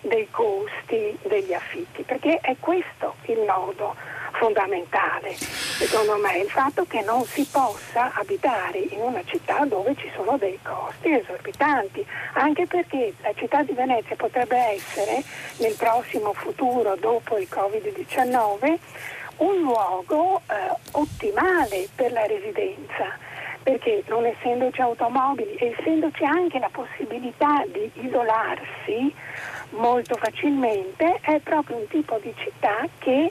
dei 0.02 0.28
costi 0.30 1.16
degli 1.22 1.52
affitti, 1.52 2.02
perché 2.02 2.38
è 2.40 2.56
questo 2.58 3.14
il 3.26 3.40
nodo 3.40 3.94
fondamentale, 4.32 5.34
secondo 5.34 6.16
me, 6.16 6.38
il 6.38 6.48
fatto 6.48 6.84
che 6.84 7.02
non 7.02 7.24
si 7.24 7.46
possa 7.50 8.12
abitare 8.14 8.78
in 8.78 9.00
una 9.00 9.22
città 9.24 9.64
dove 9.64 9.94
ci 9.96 10.10
sono 10.14 10.38
dei 10.38 10.58
costi 10.62 11.12
esorbitanti, 11.12 12.06
anche 12.34 12.66
perché 12.66 13.14
la 13.22 13.32
città 13.34 13.62
di 13.62 13.72
Venezia 13.72 14.16
potrebbe 14.16 14.56
essere 14.56 15.22
nel 15.58 15.74
prossimo 15.74 16.32
futuro, 16.34 16.94
dopo 16.96 17.36
il 17.36 17.48
Covid-19, 17.50 18.78
un 19.38 19.60
luogo 19.60 20.40
eh, 20.48 20.74
ottimale 20.92 21.88
per 21.94 22.12
la 22.12 22.26
residenza 22.26 23.26
perché 23.62 24.02
non 24.08 24.24
essendoci 24.24 24.80
automobili 24.80 25.54
e 25.54 25.74
essendoci 25.78 26.24
anche 26.24 26.58
la 26.58 26.70
possibilità 26.70 27.64
di 27.72 27.90
isolarsi 28.06 29.14
molto 29.70 30.16
facilmente, 30.16 31.18
è 31.20 31.38
proprio 31.40 31.76
un 31.76 31.86
tipo 31.88 32.18
di 32.22 32.32
città 32.36 32.86
che 32.98 33.30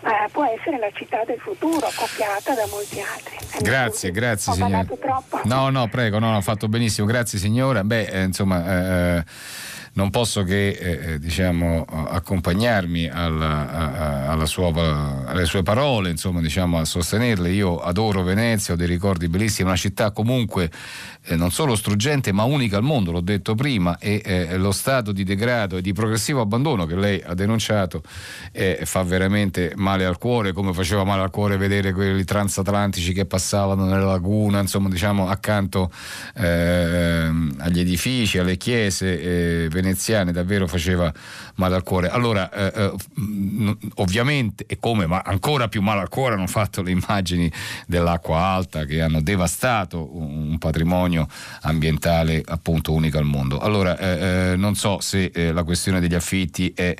eh, 0.00 0.28
può 0.30 0.44
essere 0.44 0.78
la 0.78 0.90
città 0.92 1.24
del 1.24 1.38
futuro, 1.38 1.88
copiata 1.94 2.54
da 2.54 2.66
molti 2.70 3.00
altri. 3.00 3.36
Eh, 3.58 3.62
grazie, 3.62 4.10
grazie 4.10 4.52
Ho 4.52 4.54
signora. 4.54 4.84
No, 5.44 5.70
no, 5.70 5.88
prego, 5.88 6.18
no, 6.18 6.36
ha 6.36 6.40
fatto 6.40 6.68
benissimo, 6.68 7.06
grazie 7.06 7.38
signora. 7.38 7.84
Beh, 7.84 8.04
eh, 8.04 8.22
insomma... 8.22 9.24
Non 9.96 10.10
posso 10.10 10.42
che 10.42 10.68
eh, 10.68 11.12
eh 11.12 11.18
diciamo, 11.18 11.82
accompagnarmi 11.84 13.08
alla, 13.08 14.28
alla 14.28 14.44
sua, 14.44 15.24
alle 15.24 15.46
sue 15.46 15.62
parole, 15.62 16.10
insomma, 16.10 16.42
diciamo, 16.42 16.78
a 16.78 16.84
sostenerle. 16.84 17.50
Io 17.50 17.78
adoro 17.78 18.22
Venezia, 18.22 18.74
ho 18.74 18.76
dei 18.76 18.86
ricordi 18.86 19.26
bellissimi, 19.28 19.68
una 19.68 19.76
città 19.76 20.10
comunque 20.10 20.70
eh, 21.28 21.34
non 21.34 21.50
solo 21.50 21.74
struggente 21.74 22.32
ma 22.32 22.44
unica 22.44 22.76
al 22.76 22.82
mondo, 22.82 23.10
l'ho 23.10 23.20
detto 23.20 23.54
prima, 23.54 23.98
e 23.98 24.20
eh, 24.24 24.56
lo 24.58 24.70
stato 24.70 25.12
di 25.12 25.24
degrado 25.24 25.78
e 25.78 25.82
di 25.82 25.92
progressivo 25.92 26.40
abbandono 26.40 26.86
che 26.86 26.94
lei 26.94 27.22
ha 27.24 27.34
denunciato 27.34 28.02
eh, 28.52 28.80
fa 28.84 29.02
veramente 29.02 29.72
male 29.76 30.04
al 30.04 30.18
cuore, 30.18 30.52
come 30.52 30.72
faceva 30.72 31.04
male 31.04 31.22
al 31.22 31.30
cuore 31.30 31.56
vedere 31.56 31.92
quelli 31.92 32.24
transatlantici 32.24 33.12
che 33.12 33.24
passavano 33.24 33.86
nella 33.86 34.04
laguna, 34.04 34.60
insomma, 34.60 34.88
diciamo, 34.88 35.28
accanto 35.28 35.90
ehm, 36.34 37.56
agli 37.58 37.80
edifici, 37.80 38.38
alle 38.38 38.56
chiese 38.56 39.64
eh, 39.64 39.68
veneziane 39.86 40.32
davvero 40.32 40.66
faceva 40.66 41.12
male 41.56 41.76
al 41.76 41.82
cuore. 41.82 42.08
Allora, 42.08 42.50
eh, 42.50 42.72
eh, 42.74 43.76
ovviamente, 43.96 44.64
e 44.66 44.78
come, 44.78 45.06
ma 45.06 45.22
ancora 45.24 45.68
più 45.68 45.80
male 45.80 46.00
al 46.00 46.08
cuore 46.08 46.34
hanno 46.34 46.46
fatto 46.46 46.82
le 46.82 46.90
immagini 46.90 47.50
dell'acqua 47.86 48.38
alta 48.40 48.84
che 48.84 49.00
hanno 49.00 49.20
devastato 49.20 50.16
un 50.16 50.58
patrimonio 50.58 51.28
ambientale 51.62 52.42
appunto 52.44 52.92
unico 52.92 53.18
al 53.18 53.24
mondo. 53.24 53.58
Allora, 53.58 53.96
eh, 53.96 54.52
eh 54.52 54.56
non 54.56 54.74
so 54.74 55.00
se 55.00 55.30
eh, 55.32 55.52
la 55.52 55.62
questione 55.62 56.00
degli 56.00 56.14
affitti 56.14 56.72
è 56.74 56.94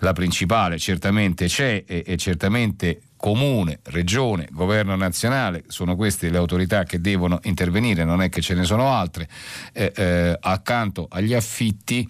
la 0.00 0.12
principale, 0.12 0.78
certamente 0.78 1.46
c'è 1.46 1.84
e, 1.86 2.02
e 2.06 2.16
certamente 2.16 3.00
comune, 3.22 3.78
regione, 3.84 4.48
governo 4.50 4.96
nazionale, 4.96 5.62
sono 5.68 5.94
queste 5.94 6.28
le 6.28 6.38
autorità 6.38 6.82
che 6.82 7.00
devono 7.00 7.38
intervenire, 7.44 8.02
non 8.02 8.20
è 8.20 8.28
che 8.28 8.40
ce 8.40 8.52
ne 8.54 8.64
sono 8.64 8.88
altre, 8.88 9.28
eh, 9.72 9.92
eh, 9.94 10.36
accanto 10.40 11.06
agli 11.08 11.32
affitti 11.32 12.04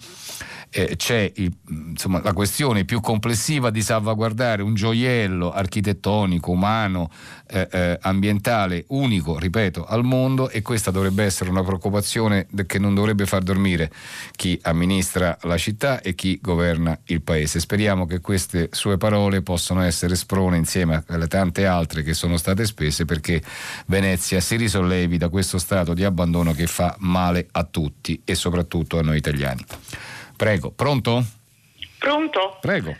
eh, 0.73 0.95
c'è 0.95 1.31
il, 1.35 1.53
insomma, 1.67 2.19
la 2.23 2.33
questione 2.33 2.83
più 2.83 2.99
complessiva 2.99 3.69
di 3.69 3.81
salvaguardare 3.81 4.63
un 4.63 4.73
gioiello 4.73 5.51
architettonico, 5.51 6.51
umano, 6.51 7.11
eh, 7.47 7.67
eh, 7.71 7.99
ambientale 8.01 8.85
unico, 8.87 9.37
ripeto, 9.37 9.85
al 9.85 10.03
mondo 10.03 10.49
e 10.49 10.63
questa 10.63 10.89
dovrebbe 10.89 11.23
essere 11.23 11.51
una 11.51 11.63
preoccupazione 11.63 12.47
che 12.65 12.79
non 12.79 12.95
dovrebbe 12.95 13.27
far 13.27 13.43
dormire 13.43 13.91
chi 14.35 14.59
amministra 14.63 15.37
la 15.41 15.57
città 15.57 16.01
e 16.01 16.15
chi 16.15 16.39
governa 16.41 16.97
il 17.05 17.21
paese. 17.21 17.59
Speriamo 17.59 18.07
che 18.07 18.19
queste 18.19 18.69
sue 18.71 18.97
parole 18.97 19.43
possano 19.43 19.81
essere 19.81 20.15
sprone 20.15 20.57
insieme 20.57 21.03
alle 21.07 21.27
tante 21.27 21.67
altre 21.67 22.01
che 22.01 22.15
sono 22.15 22.37
state 22.37 22.65
spese 22.65 23.05
perché 23.05 23.41
Venezia 23.85 24.39
si 24.39 24.55
risollevi 24.55 25.17
da 25.17 25.29
questo 25.29 25.59
stato 25.59 25.93
di 25.93 26.03
abbandono 26.03 26.53
che 26.53 26.65
fa 26.65 26.95
male 26.99 27.47
a 27.51 27.63
tutti 27.63 28.19
e 28.25 28.33
soprattutto 28.33 28.97
a 28.97 29.03
noi 29.03 29.17
italiani. 29.17 29.63
Prego, 30.43 30.71
pronto? 30.71 31.23
Pronto? 32.01 32.59
Prego. 32.61 32.93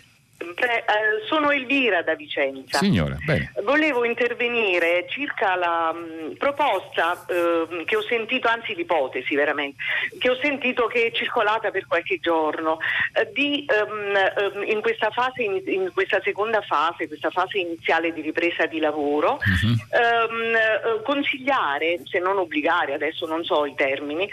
Pre- 0.55 0.79
eh, 0.79 1.25
sono 1.27 1.51
Elvira 1.51 2.01
da 2.01 2.15
Vicenza. 2.15 2.79
Signora, 2.79 3.17
bene. 3.25 3.51
Volevo 3.63 4.03
intervenire 4.03 5.05
circa 5.09 5.55
la 5.55 5.93
mh, 5.93 6.31
mm, 6.31 6.31
proposta 6.33 7.25
eh, 7.27 7.83
che 7.85 7.95
ho 7.95 8.01
sentito, 8.01 8.47
anzi 8.47 8.75
l'ipotesi 8.75 9.35
veramente, 9.35 9.77
che 10.17 10.29
ho 10.29 10.37
sentito 10.41 10.87
che 10.87 11.07
è 11.07 11.11
circolata 11.11 11.71
per 11.71 11.87
qualche 11.87 12.19
giorno, 12.19 12.79
eh, 13.13 13.29
di 13.33 13.65
um, 13.69 14.63
in 14.65 14.81
questa 14.81 15.09
fase, 15.11 15.43
in, 15.43 15.61
in, 15.65 15.91
questa 15.93 16.19
seconda 16.23 16.61
fase, 16.61 17.07
questa 17.07 17.29
fase 17.29 17.59
iniziale 17.59 18.13
di 18.13 18.21
ripresa 18.21 18.65
di 18.65 18.79
lavoro, 18.79 19.39
uh-huh. 19.39 19.69
um, 19.69 21.03
consigliare, 21.03 22.01
se 22.05 22.19
non 22.19 22.37
obbligare, 22.37 22.93
adesso 22.93 23.25
non 23.25 23.43
so 23.43 23.65
i 23.65 23.75
termini, 23.75 24.29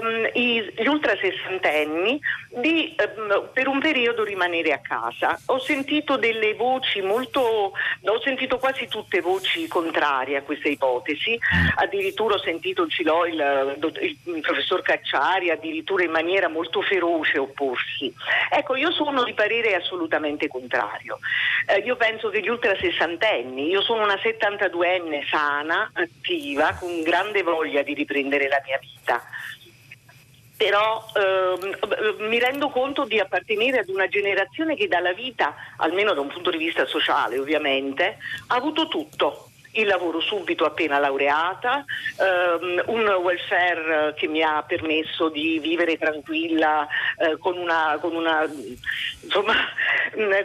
um, 0.00 0.28
gli 0.32 0.86
ultra 0.86 1.16
sessantenni 1.16 2.20
di 2.60 2.94
per 3.52 3.68
un 3.68 3.80
periodo 3.80 4.24
rimanere 4.24 4.72
a 4.72 4.78
casa 4.78 5.25
cosa. 5.26 5.38
Ho 5.46 5.58
sentito 5.58 6.16
delle 6.16 6.54
voci 6.54 7.00
molto, 7.00 7.40
ho 7.40 8.20
sentito 8.22 8.58
quasi 8.58 8.86
tutte 8.86 9.20
voci 9.20 9.66
contrarie 9.66 10.36
a 10.36 10.42
questa 10.42 10.68
ipotesi, 10.68 11.32
mm. 11.32 11.68
addirittura 11.76 12.36
ho 12.36 12.40
sentito 12.40 12.84
il, 12.84 13.78
il, 14.00 14.18
il 14.24 14.40
professor 14.40 14.82
Cacciari 14.82 15.50
addirittura 15.50 16.04
in 16.04 16.10
maniera 16.10 16.48
molto 16.48 16.82
feroce 16.82 17.38
opporsi. 17.38 18.12
Ecco, 18.50 18.76
io 18.76 18.92
sono 18.92 19.24
di 19.24 19.34
parere 19.34 19.74
assolutamente 19.74 20.46
contrario. 20.48 21.18
Eh, 21.66 21.78
io 21.80 21.96
penso 21.96 22.28
che 22.28 22.40
gli 22.40 22.48
ultra 22.48 22.76
sessantenni, 22.76 23.68
io 23.68 23.82
sono 23.82 24.02
una 24.02 24.16
72enne 24.16 25.26
sana, 25.28 25.90
attiva, 25.92 26.74
con 26.74 27.02
grande 27.02 27.42
voglia 27.42 27.82
di 27.82 27.94
riprendere 27.94 28.48
la 28.48 28.62
mia 28.64 28.78
vita 28.78 29.22
però 30.56 31.04
ehm, 31.14 32.28
mi 32.28 32.38
rendo 32.38 32.68
conto 32.70 33.04
di 33.04 33.18
appartenere 33.18 33.78
ad 33.78 33.88
una 33.88 34.08
generazione 34.08 34.74
che 34.74 34.88
dalla 34.88 35.12
vita, 35.12 35.54
almeno 35.76 36.14
da 36.14 36.20
un 36.20 36.28
punto 36.28 36.50
di 36.50 36.56
vista 36.56 36.86
sociale 36.86 37.38
ovviamente, 37.38 38.16
ha 38.46 38.54
avuto 38.54 38.88
tutto 38.88 39.50
il 39.80 39.86
lavoro 39.86 40.20
subito 40.20 40.64
appena 40.64 40.98
laureata, 40.98 41.84
ehm, 42.18 42.82
un 42.86 43.06
welfare 43.22 44.14
che 44.16 44.26
mi 44.26 44.42
ha 44.42 44.62
permesso 44.66 45.28
di 45.28 45.58
vivere 45.58 45.96
tranquilla 45.98 46.86
eh, 47.18 47.36
con, 47.38 47.56
una, 47.56 47.98
con, 48.00 48.14
una, 48.14 48.44
insomma, 49.22 49.54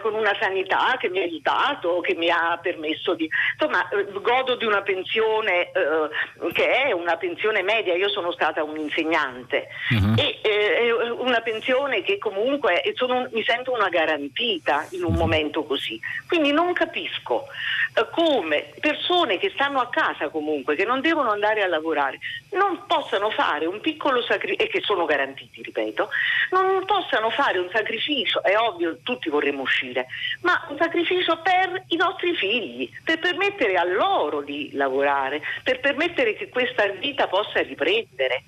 con, 0.02 0.14
una, 0.14 0.36
sanità 0.40 0.96
che 1.00 1.10
mi 1.10 1.20
ha 1.20 1.24
aiutato, 1.24 2.02
che 2.02 2.16
mi 2.16 2.30
ha 2.30 2.58
permesso 2.62 3.14
di... 3.14 3.30
Insomma, 3.54 3.88
godo 4.22 4.56
di 4.56 4.66
una 4.66 4.82
pensione 4.82 5.72
eh, 5.72 6.52
che 6.54 6.84
è 6.84 6.92
una 6.92 7.18
pensione 7.18 7.62
media, 7.62 7.96
io 7.96 8.10
sono 8.10 8.32
stata 8.32 8.64
un'insegnante 8.64 9.68
uh-huh. 9.90 10.16
e 10.18 10.40
eh, 10.42 10.92
una 10.92 11.42
pensione 11.42 12.02
che 12.02 12.18
comunque 12.18 12.82
sono, 12.96 13.28
mi 13.32 13.44
sento 13.44 13.72
una 13.72 13.90
garantita 13.90 14.88
in 14.92 15.04
un 15.04 15.14
momento 15.14 15.64
così. 15.64 16.00
Quindi 16.28 16.52
non 16.52 16.74
capisco 16.74 17.48
eh, 17.94 18.08
come 18.12 18.72
persone 18.80 19.21
che 19.26 19.52
stanno 19.54 19.80
a 19.80 19.90
casa 19.90 20.30
comunque, 20.30 20.76
che 20.76 20.86
non 20.86 21.02
devono 21.02 21.32
andare 21.32 21.62
a 21.62 21.68
lavorare, 21.68 22.20
non 22.52 22.86
possano 22.88 23.30
fare 23.30 23.66
un 23.66 23.80
piccolo 23.80 24.22
sacrificio, 24.24 24.64
e 24.64 24.68
che 24.68 24.82
sono 24.82 25.06
garantiti, 25.06 25.62
ripeto, 25.62 26.10
non 26.52 26.86
possano 26.86 27.30
fare 27.30 27.60
un 27.60 27.70
sacrificio, 27.72 28.44
è 28.44 28.58
ovvio, 28.58 29.00
tutti 29.04 29.30
vorremmo 29.30 29.62
uscire, 29.62 30.08
ma 30.42 30.66
un 30.70 30.78
sacrificio 30.78 31.40
per 31.42 31.84
i 31.88 31.96
nostri 31.96 32.36
figli, 32.36 32.90
per 33.04 33.20
permettere 33.20 33.78
a 33.78 33.84
loro 33.84 34.42
di 34.42 34.72
lavorare, 34.74 35.42
per 35.64 35.80
permettere 35.80 36.34
che 36.36 36.50
questa 36.50 36.88
vita 36.88 37.28
possa 37.28 37.62
riprendere. 37.62 38.44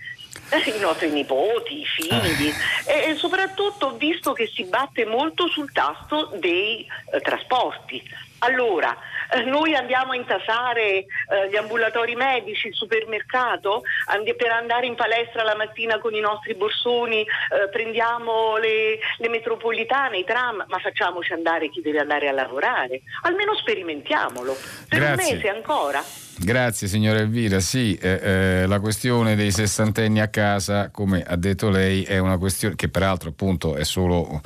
I 0.53 0.80
nostri 0.80 1.09
nipoti, 1.09 1.82
i 1.82 1.86
figli. 1.86 2.53
E, 2.86 3.09
e, 3.09 3.15
soprattutto 3.15 3.95
visto 3.97 4.34
che 4.34 4.47
si 4.47 4.65
batte 4.65 5.05
molto 5.05 5.47
sul 5.47 5.71
tasto 5.71 6.32
dei 6.36 6.86
eh, 7.11 7.19
trasporti 7.21 8.03
Allora, 8.44 8.96
eh, 9.32 9.41
noi 9.44 9.74
andiamo 9.74 10.12
a 10.12 10.16
intasare 10.16 10.84
eh, 10.84 11.06
gli 11.50 11.56
ambulatori 11.56 12.14
medici, 12.16 12.68
il 12.68 12.74
supermercato, 12.74 13.84
and- 14.08 14.36
per 14.36 14.52
andare 14.52 14.86
in 14.86 14.96
palestra 14.96 15.44
la 15.44 15.56
mattina 15.56 15.98
con 16.00 16.14
i 16.14 16.20
nostri 16.20 16.54
borsoni, 16.54 17.22
eh, 17.22 17.70
prendiamo 17.72 18.58
le, 18.58 19.00
le, 19.18 19.30
metropolitane, 19.30 20.18
i 20.18 20.26
tram, 20.26 20.66
ma 20.68 20.78
facciamoci 20.80 21.32
andare 21.32 21.70
chi 21.70 21.82
deve 21.82 22.00
andare 22.00 22.28
a 22.28 22.34
lavorare. 22.34 23.02
Almeno 23.24 23.56
sperimentiamolo. 23.56 24.54
Per 24.89 25.00
Grazie. 25.00 25.32
un 25.32 25.36
mese 25.36 25.50
ancora. 25.50 26.22
Grazie 26.36 26.88
signora 26.88 27.20
Elvira, 27.20 27.60
sì, 27.60 27.94
eh, 27.96 28.20
eh, 28.64 28.66
la 28.66 28.80
questione 28.80 29.36
dei 29.36 29.52
sessantenni 29.52 30.20
a 30.20 30.30
casa, 30.30 30.90
come 30.90 31.22
ha 31.22 31.36
detto 31.36 31.70
lei, 31.70 32.04
è 32.04 32.18
una 32.18 32.38
questione 32.38 32.76
che 32.76 32.90
peraltro 32.90 33.30
appunto 33.30 33.76
è 33.76 33.84
solo 33.84 34.42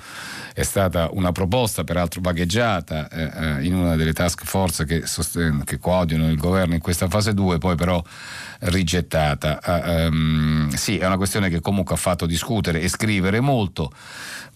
è 0.54 0.64
stata 0.64 1.10
una 1.14 1.32
proposta, 1.32 1.84
peraltro 1.84 2.20
vagheggiata 2.20 3.08
eh, 3.10 3.24
eh 3.24 3.66
in 3.66 3.74
una 3.74 3.96
delle 3.96 4.12
task 4.12 4.44
force 4.44 4.86
che, 4.86 5.06
sosten- 5.06 5.64
che 5.64 5.78
coadiano 5.78 6.30
il 6.30 6.38
governo 6.38 6.74
in 6.74 6.82
questa 6.82 7.08
fase 7.08 7.34
2, 7.34 7.58
poi 7.58 7.76
però 7.76 8.04
rigettata. 8.60 9.60
Uh, 9.64 10.14
um, 10.14 10.70
sì, 10.70 10.98
è 10.98 11.06
una 11.06 11.18
questione 11.18 11.50
che 11.50 11.62
comunque 11.62 11.96
ha 11.96 11.98
fatto 11.98 12.26
discutere 12.26 12.82
e 12.82 12.90
scrivere 12.90 13.40
molto. 13.40 13.92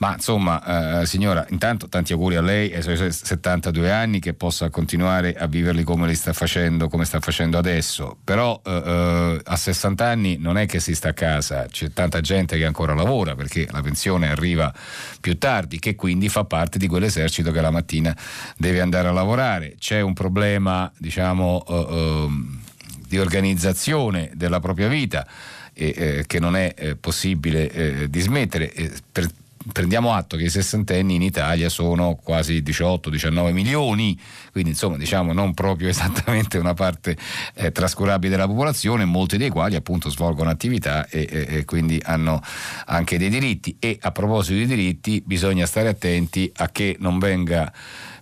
Ma 0.02 0.14
insomma, 0.16 1.02
eh, 1.02 1.06
signora, 1.06 1.46
intanto 1.50 1.88
tanti 1.88 2.14
auguri 2.14 2.36
a 2.36 2.42
lei 2.42 2.72
e 2.72 2.78
ai 2.78 2.82
suoi 2.82 3.12
72 3.12 3.92
anni 3.92 4.20
che 4.20 4.34
possa 4.34 4.72
continuare 4.72 5.36
a 5.36 5.46
viverli 5.46 5.84
come 5.84 6.08
li 6.08 6.16
sta 6.16 6.34
facendo, 6.34 6.88
come 6.90 7.06
sta 7.06 7.20
facendo 7.20 7.60
adesso. 7.60 8.18
Però 8.24 8.60
eh, 8.66 8.82
eh 8.84 9.42
a 9.44 9.56
60 9.56 10.04
anni 10.04 10.38
non 10.38 10.58
è 10.58 10.66
che 10.66 10.80
si 10.80 10.96
sta 10.96 11.10
a 11.10 11.14
casa, 11.14 11.68
c'è 11.70 11.94
tanta 11.94 12.20
gente 12.20 12.58
che 12.58 12.66
ancora 12.66 12.96
lavora 12.96 13.36
perché 13.36 13.68
la 13.70 13.82
pensione 13.82 14.32
arriva 14.32 14.74
più 15.20 15.38
tardi, 15.38 15.78
che 15.78 15.94
quindi 15.94 16.30
fa 16.30 16.46
parte 16.46 16.80
di 16.80 16.88
quell'esercito 16.88 17.52
che 17.52 17.62
la 17.62 17.70
mattina 17.70 18.16
deve 18.58 18.82
andare 18.82 19.08
a 19.08 19.12
lavorare. 19.12 19.76
C'è 19.78 20.02
un 20.02 20.14
problema, 20.14 20.92
diciamo, 20.98 21.64
eh, 21.68 21.86
ehm, 21.90 22.62
di 23.08 23.20
organizzazione 23.20 24.32
della 24.34 24.60
propria 24.60 24.88
vita. 24.88 25.28
Eh, 25.74 26.26
che 26.28 26.40
non 26.40 26.58
è 26.58 26.74
eh, 26.76 26.96
possibile 26.98 27.72
eh, 27.72 28.10
dismettere. 28.10 28.74
Per, 29.10 29.26
prendiamo 29.72 30.14
atto 30.14 30.38
che 30.38 30.44
i 30.44 30.50
sessantenni 30.50 31.16
in 31.16 31.22
Italia 31.22 31.70
sono 31.70 32.16
quasi 32.16 32.62
18-19 32.62 33.52
milioni, 33.52 34.20
quindi 34.52 34.72
insomma 34.72 34.98
diciamo 34.98 35.34
non 35.34 35.54
proprio 35.54 35.90
esattamente 35.90 36.58
una 36.58 36.74
parte 36.74 37.18
eh, 37.54 37.72
trascurabile 37.72 38.32
della 38.32 38.48
popolazione, 38.48 39.06
molti 39.06 39.38
dei 39.38 39.50
quali 39.50 39.76
appunto 39.76 40.10
svolgono 40.10 40.50
attività 40.50 41.08
e, 41.08 41.28
e, 41.30 41.48
e, 41.58 41.66
quindi 41.66 42.02
hanno 42.04 42.42
anche 42.86 43.18
dei 43.18 43.30
diritti. 43.30 43.76
E 43.80 43.98
a 44.02 44.12
proposito 44.12 44.58
di 44.58 44.66
diritti 44.66 45.22
bisogna 45.26 45.66
stare 45.66 45.90
attenti 45.90 46.52
a 46.58 46.70
che 46.70 46.96
non 47.00 47.20
venga 47.20 47.72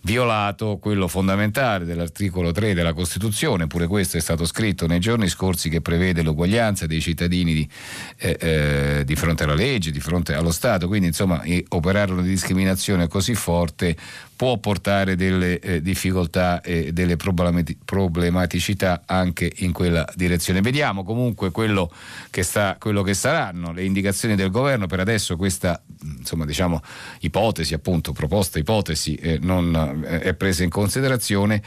violato 0.02 0.78
quello 0.78 1.08
fondamentale 1.08 1.86
dell'articolo 1.86 2.52
3 2.52 2.74
della 2.74 2.94
Costituzione, 2.94 3.68
pure 3.68 3.88
questo 3.88 4.18
è 4.18 4.20
stato 4.20 4.46
scritto 4.46 4.88
nei 4.88 5.00
giorni 5.00 5.28
scorsi 5.28 5.70
che 5.70 5.82
prevede 5.82 6.22
l'uguaglianza 6.22 6.86
dei 6.86 7.02
cittadini 7.02 7.54
di, 7.54 7.70
eh, 8.18 8.38
eh, 8.40 9.04
di 9.06 9.16
fronte 9.16 9.44
alla 9.44 9.56
legge, 9.56 9.92
di 9.92 10.00
fronte 10.00 10.34
allo 10.34 10.52
Stato, 10.52 10.88
quindi 10.88 11.08
insomma 11.08 11.42
operare 11.70 12.12
una 12.12 12.22
discriminazione 12.22 13.08
così 13.08 13.36
forte 13.36 13.96
può 14.40 14.58
portare 14.58 15.18
delle 15.18 15.60
eh, 15.60 15.82
difficoltà 15.82 16.62
e 16.62 16.94
delle 16.94 17.18
problematicità 17.18 19.02
anche 19.06 19.52
in 19.58 19.74
quella 19.74 20.08
direzione. 20.16 20.62
Vediamo 20.62 21.04
comunque 21.04 21.52
quello 21.52 21.92
che, 22.30 22.44
sta, 22.44 22.78
quello 22.80 23.02
che 23.02 23.14
saranno 23.14 23.74
le 23.74 23.84
indicazioni 23.84 24.36
del 24.36 24.50
governo. 24.50 24.88
Per 24.88 25.02
adesso 25.02 25.36
questa 25.36 25.84
insomma, 26.02 26.46
diciamo, 26.46 26.82
ipotesi, 27.20 27.74
appunto, 27.74 28.14
proposta 28.14 28.60
ipotesi 28.60 29.16
eh, 29.16 29.40
non 29.42 30.06
eh, 30.06 30.20
è 30.22 30.34
presa 30.36 30.64
in 30.64 30.70
considerazione. 30.70 31.62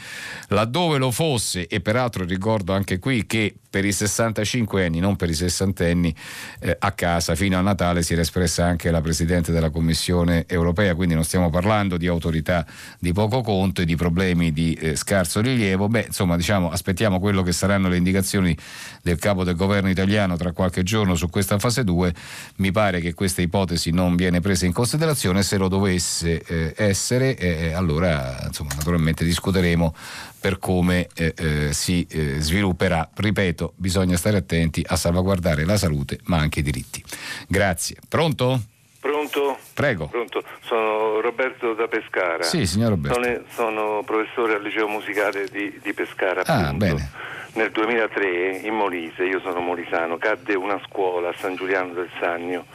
Laddove 0.47 0.97
lo 0.97 1.11
fosse, 1.11 1.67
e 1.67 1.79
peraltro 1.79 2.25
ricordo 2.25 2.73
anche 2.73 2.97
qui 2.97 3.27
che 3.27 3.53
per 3.69 3.85
i 3.85 3.91
65 3.91 4.85
anni, 4.85 4.99
non 4.99 5.15
per 5.15 5.29
i 5.29 5.33
60 5.33 5.85
anni, 5.85 6.15
eh, 6.59 6.75
a 6.77 6.91
casa 6.91 7.35
fino 7.35 7.57
a 7.57 7.61
Natale 7.61 8.03
si 8.03 8.13
era 8.13 8.21
espressa 8.21 8.65
anche 8.65 8.91
la 8.91 9.01
Presidente 9.01 9.51
della 9.51 9.71
Commissione 9.71 10.45
europea, 10.47 10.93
quindi 10.95 11.15
non 11.15 11.23
stiamo 11.23 11.49
parlando 11.49 11.97
di 11.97 12.07
autorità 12.07 12.62
di 12.99 13.13
poco 13.13 13.41
conto 13.41 13.81
e 13.81 13.85
di 13.85 13.95
problemi 13.95 14.51
di 14.51 14.73
eh, 14.73 14.95
scarso 14.95 15.41
rilievo. 15.41 15.87
Beh, 15.87 16.05
insomma, 16.07 16.35
diciamo, 16.35 16.69
aspettiamo 16.69 17.19
quello 17.19 17.43
che 17.43 17.51
saranno 17.51 17.87
le 17.87 17.97
indicazioni 17.97 18.55
del 19.01 19.17
capo 19.17 19.43
del 19.43 19.55
governo 19.55 19.89
italiano 19.89 20.35
tra 20.37 20.51
qualche 20.51 20.83
giorno 20.83 21.15
su 21.15 21.29
questa 21.29 21.59
fase 21.59 21.83
2. 21.83 22.13
Mi 22.57 22.71
pare 22.71 22.99
che 22.99 23.13
questa 23.13 23.41
ipotesi 23.41 23.91
non 23.91 24.15
viene 24.15 24.39
presa 24.39 24.65
in 24.65 24.73
considerazione, 24.73 25.43
se 25.43 25.57
lo 25.57 25.67
dovesse 25.67 26.41
eh, 26.41 26.73
essere, 26.75 27.35
eh, 27.37 27.47
eh, 27.47 27.73
allora 27.73 28.43
insomma, 28.45 28.73
naturalmente 28.75 29.23
discuteremo 29.23 29.93
per 30.39 30.59
come 30.59 31.07
eh, 31.15 31.33
eh, 31.37 31.73
si 31.73 32.05
svilupperà. 32.39 33.09
Ripeto, 33.13 33.73
bisogna 33.77 34.17
stare 34.17 34.37
attenti 34.37 34.83
a 34.85 34.95
salvaguardare 34.95 35.63
la 35.65 35.77
salute 35.77 36.19
ma 36.25 36.37
anche 36.37 36.59
i 36.59 36.63
diritti. 36.63 37.03
Grazie. 37.47 37.97
Pronto? 38.07 38.61
Pronto? 38.99 39.62
Prego. 39.73 40.07
Pronto. 40.07 40.43
Sono 40.61 41.19
Roberto 41.19 41.73
da 41.73 41.87
Pescara. 41.87 42.43
Sì, 42.43 42.65
signor 42.65 42.91
Roberto. 42.91 43.21
Sono, 43.21 43.41
sono 43.49 44.03
professore 44.03 44.55
al 44.55 44.61
liceo 44.61 44.87
musicale 44.87 45.47
di, 45.51 45.79
di 45.81 45.93
Pescara. 45.93 46.41
Ah, 46.45 46.67
appunto. 46.67 46.85
bene. 46.85 47.11
Nel 47.55 47.69
2003 47.69 48.61
in 48.63 48.73
Molise, 48.73 49.25
io 49.25 49.39
sono 49.39 49.59
molisano, 49.59 50.17
cadde 50.17 50.55
una 50.55 50.79
scuola 50.87 51.29
a 51.29 51.35
San 51.37 51.55
Giuliano 51.55 51.93
del 51.93 52.09
Sannio 52.19 52.65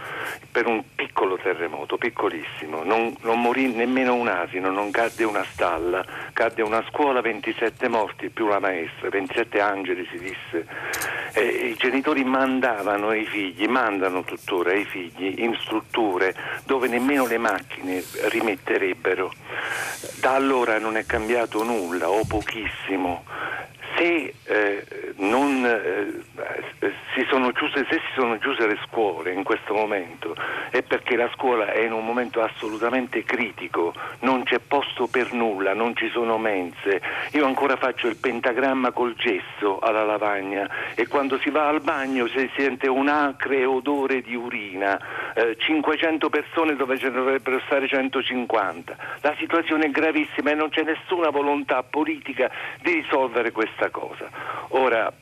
per 0.52 0.66
un 0.68 0.84
piccolo 0.94 1.36
terremoto, 1.36 1.96
piccolissimo. 1.96 2.84
Non, 2.84 3.12
non, 3.22 3.40
morì 3.40 3.72
nemmeno 3.72 4.14
un 4.14 4.28
asino, 4.28 4.70
non 4.70 4.92
cadde 4.92 5.24
una 5.24 5.44
stalla, 5.50 6.04
cadde 6.32 6.62
una 6.62 6.84
scuola, 6.88 7.20
27 7.20 7.88
morti 7.88 8.28
più 8.28 8.46
la 8.46 8.60
maestra, 8.60 9.08
27 9.08 9.60
angeli 9.60 10.06
si 10.12 10.18
disse. 10.18 10.66
E 11.32 11.42
I 11.42 11.74
genitori 11.76 12.22
mandavano 12.22 13.08
ai 13.08 13.24
figli, 13.24 13.66
mandano 13.66 14.22
tuttora 14.22 14.70
ai 14.70 14.84
figli 14.84 15.42
in 15.42 15.56
strutture 15.60 16.34
dove 16.64 16.87
nemmeno 16.88 17.26
le 17.26 17.38
macchine 17.38 18.02
rimetterebbero. 18.28 19.32
Da 20.20 20.34
allora 20.34 20.78
non 20.78 20.96
è 20.96 21.06
cambiato 21.06 21.62
nulla 21.62 22.08
o 22.08 22.24
pochissimo 22.24 23.24
se, 23.98 24.34
eh, 24.44 24.84
non, 25.16 25.64
eh, 25.66 26.92
si 27.14 27.24
chiuse, 27.58 27.84
se, 27.90 27.96
si 27.96 28.12
sono 28.14 28.38
chiuse 28.38 28.66
le 28.66 28.78
scuole 28.86 29.32
in 29.32 29.42
questo 29.42 29.74
momento 29.74 30.36
è 30.70 30.82
perché 30.82 31.16
la 31.16 31.28
scuola 31.34 31.72
è 31.72 31.80
in 31.80 31.92
un 31.92 32.04
momento 32.04 32.40
assolutamente 32.40 33.24
critico, 33.24 33.92
non 34.20 34.44
c'è 34.44 34.58
posto 34.60 35.06
per 35.06 35.32
nulla, 35.32 35.74
non 35.74 35.96
ci 35.96 36.08
sono 36.10 36.38
mense. 36.38 37.00
Io 37.32 37.44
ancora 37.44 37.76
faccio 37.76 38.06
il 38.06 38.16
pentagramma 38.16 38.92
col 38.92 39.14
gesso 39.14 39.78
alla 39.80 40.04
lavagna 40.04 40.68
e 40.94 41.06
quando 41.08 41.38
si 41.38 41.50
va 41.50 41.68
al 41.68 41.80
bagno 41.80 42.26
si 42.28 42.50
sente 42.56 42.86
un 42.86 43.08
acre 43.08 43.64
odore 43.64 44.20
di 44.22 44.34
urina, 44.34 44.98
eh, 45.34 45.56
500 45.58 46.28
persone 46.28 46.76
dove 46.76 46.96
ce 46.98 47.08
ne 47.08 47.16
dovrebbero 47.16 47.60
stare 47.66 47.88
150. 47.88 48.96
La 49.22 49.34
situazione 49.38 49.86
è 49.86 49.90
gravissima 49.90 50.50
e 50.50 50.54
non 50.54 50.68
c'è 50.68 50.82
nessuna 50.82 51.30
volontà 51.30 51.82
politica 51.82 52.50
di 52.82 52.92
risolvere 52.92 53.50
questa 53.50 53.87
cosa. 53.90 54.30
Ora, 54.70 55.12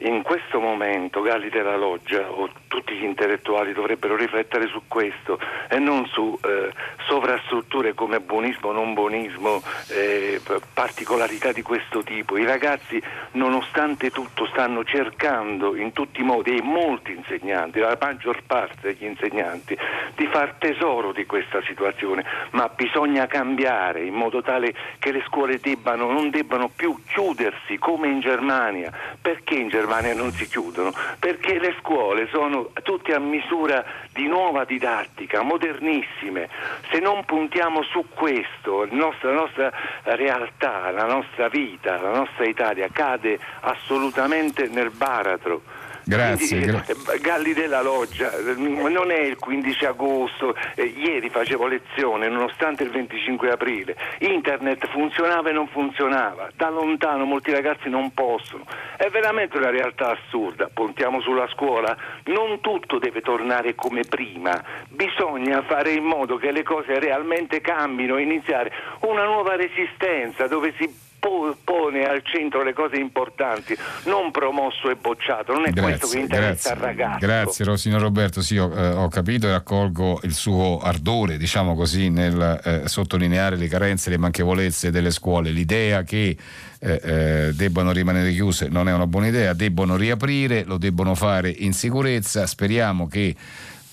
in 0.00 0.22
questo 0.22 0.60
momento 0.60 1.22
Galli 1.22 1.48
della 1.48 1.76
Loggia 1.76 2.30
o 2.30 2.50
tutti 2.68 2.94
gli 2.94 3.04
intellettuali 3.04 3.72
dovrebbero 3.72 4.14
riflettere 4.16 4.66
su 4.66 4.82
questo 4.86 5.38
e 5.68 5.78
non 5.78 6.06
su 6.06 6.38
eh, 6.44 6.70
sovrastrutture 7.06 7.94
come 7.94 8.20
buonismo, 8.20 8.72
non 8.72 8.92
buonismo, 8.92 9.62
eh, 9.88 10.40
particolarità 10.74 11.52
di 11.52 11.62
questo 11.62 12.02
tipo. 12.02 12.36
I 12.36 12.44
ragazzi 12.44 13.02
nonostante 13.32 14.10
tutto 14.10 14.46
stanno 14.46 14.84
cercando 14.84 15.74
in 15.74 15.92
tutti 15.92 16.20
i 16.20 16.24
modi 16.24 16.56
e 16.56 16.62
molti 16.62 17.12
insegnanti, 17.12 17.78
la 17.78 17.96
maggior 17.98 18.42
parte 18.46 18.92
degli 18.92 19.04
insegnanti, 19.04 19.76
di 20.14 20.26
far 20.26 20.56
tesoro 20.58 21.12
di 21.12 21.24
questa 21.24 21.62
situazione, 21.62 22.24
ma 22.50 22.68
bisogna 22.68 23.26
cambiare 23.26 24.02
in 24.02 24.14
modo 24.14 24.42
tale 24.42 24.74
che 24.98 25.12
le 25.12 25.22
scuole 25.26 25.58
debbano, 25.58 26.10
non 26.10 26.28
debbano 26.28 26.68
più 26.68 26.94
chiudersi 27.06 27.78
come 27.78 28.08
in 28.08 28.20
Germania. 28.20 28.92
Perché 29.20 29.54
in 29.54 29.68
Germania? 29.68 29.85
Germania 29.86 30.14
non 30.14 30.32
si 30.32 30.48
chiudono? 30.48 30.92
Perché 31.20 31.60
le 31.60 31.76
scuole 31.78 32.26
sono 32.32 32.70
tutte 32.82 33.14
a 33.14 33.20
misura 33.20 33.84
di 34.12 34.26
nuova 34.26 34.64
didattica, 34.64 35.42
modernissime. 35.42 36.48
Se 36.90 36.98
non 36.98 37.24
puntiamo 37.24 37.84
su 37.84 38.04
questo, 38.12 38.84
la 38.84 38.96
nostra, 38.96 39.30
la 39.30 39.36
nostra 39.36 39.72
realtà, 40.02 40.90
la 40.90 41.04
nostra 41.04 41.48
vita, 41.48 42.00
la 42.00 42.10
nostra 42.10 42.46
Italia 42.46 42.88
cade 42.90 43.38
assolutamente 43.60 44.66
nel 44.66 44.90
baratro. 44.90 45.62
Grazie. 46.08 46.60
Quindi, 46.60 46.66
gra- 46.66 47.16
Galli 47.20 47.52
della 47.52 47.82
Loggia, 47.82 48.30
non 48.56 49.10
è 49.10 49.22
il 49.22 49.36
15 49.38 49.86
agosto, 49.86 50.54
eh, 50.76 50.84
ieri 50.84 51.28
facevo 51.30 51.66
lezione 51.66 52.28
nonostante 52.28 52.84
il 52.84 52.90
25 52.90 53.50
aprile, 53.50 53.96
internet 54.20 54.86
funzionava 54.86 55.50
e 55.50 55.52
non 55.52 55.66
funzionava, 55.66 56.48
da 56.54 56.68
lontano 56.70 57.24
molti 57.24 57.50
ragazzi 57.50 57.88
non 57.88 58.14
possono, 58.14 58.64
è 58.96 59.08
veramente 59.08 59.56
una 59.56 59.70
realtà 59.70 60.10
assurda, 60.10 60.70
puntiamo 60.72 61.20
sulla 61.20 61.48
scuola, 61.48 61.96
non 62.26 62.60
tutto 62.60 63.00
deve 63.00 63.20
tornare 63.20 63.74
come 63.74 64.02
prima, 64.08 64.62
bisogna 64.88 65.62
fare 65.62 65.90
in 65.90 66.04
modo 66.04 66.36
che 66.36 66.52
le 66.52 66.62
cose 66.62 67.00
realmente 67.00 67.60
cambino, 67.60 68.16
iniziare 68.18 68.72
una 69.00 69.24
nuova 69.24 69.56
resistenza 69.56 70.46
dove 70.46 70.72
si 70.78 71.04
pone 71.62 72.04
al 72.04 72.22
centro 72.24 72.62
le 72.62 72.72
cose 72.72 72.96
importanti, 72.96 73.76
non 74.04 74.30
promosso 74.30 74.90
e 74.90 74.96
bocciato, 74.96 75.52
non 75.52 75.66
è 75.66 75.70
grazie, 75.70 75.82
questo 75.82 76.08
che 76.08 76.18
interessa 76.18 76.46
grazie, 76.46 76.70
al 76.70 76.76
ragazzo. 76.76 77.26
Grazie 77.26 77.64
signor 77.76 78.00
Roberto, 78.00 78.42
sì, 78.42 78.58
ho, 78.58 78.72
eh, 78.74 78.88
ho, 78.88 79.08
capito 79.08 79.46
e 79.46 79.52
raccolgo 79.52 80.20
il 80.24 80.34
suo 80.34 80.78
ardore, 80.78 81.36
diciamo 81.36 81.74
così, 81.74 82.10
nel 82.10 82.60
eh, 82.64 82.88
sottolineare 82.88 83.56
le 83.56 83.68
carenze 83.68 84.08
e 84.08 84.12
le 84.12 84.18
manchevolezze 84.18 84.90
delle 84.90 85.10
scuole. 85.10 85.50
L'idea 85.50 86.02
che 86.02 86.36
eh, 86.78 87.00
eh, 87.02 87.52
debbano 87.54 87.92
rimanere 87.92 88.32
chiuse 88.32 88.68
non 88.68 88.88
è 88.88 88.92
una 88.92 89.06
buona 89.06 89.28
idea, 89.28 89.52
debbono 89.52 89.96
riaprire, 89.96 90.64
lo 90.64 90.78
debbono 90.78 91.14
fare 91.14 91.48
in 91.48 91.72
sicurezza, 91.72 92.46
speriamo 92.46 93.06
che 93.06 93.34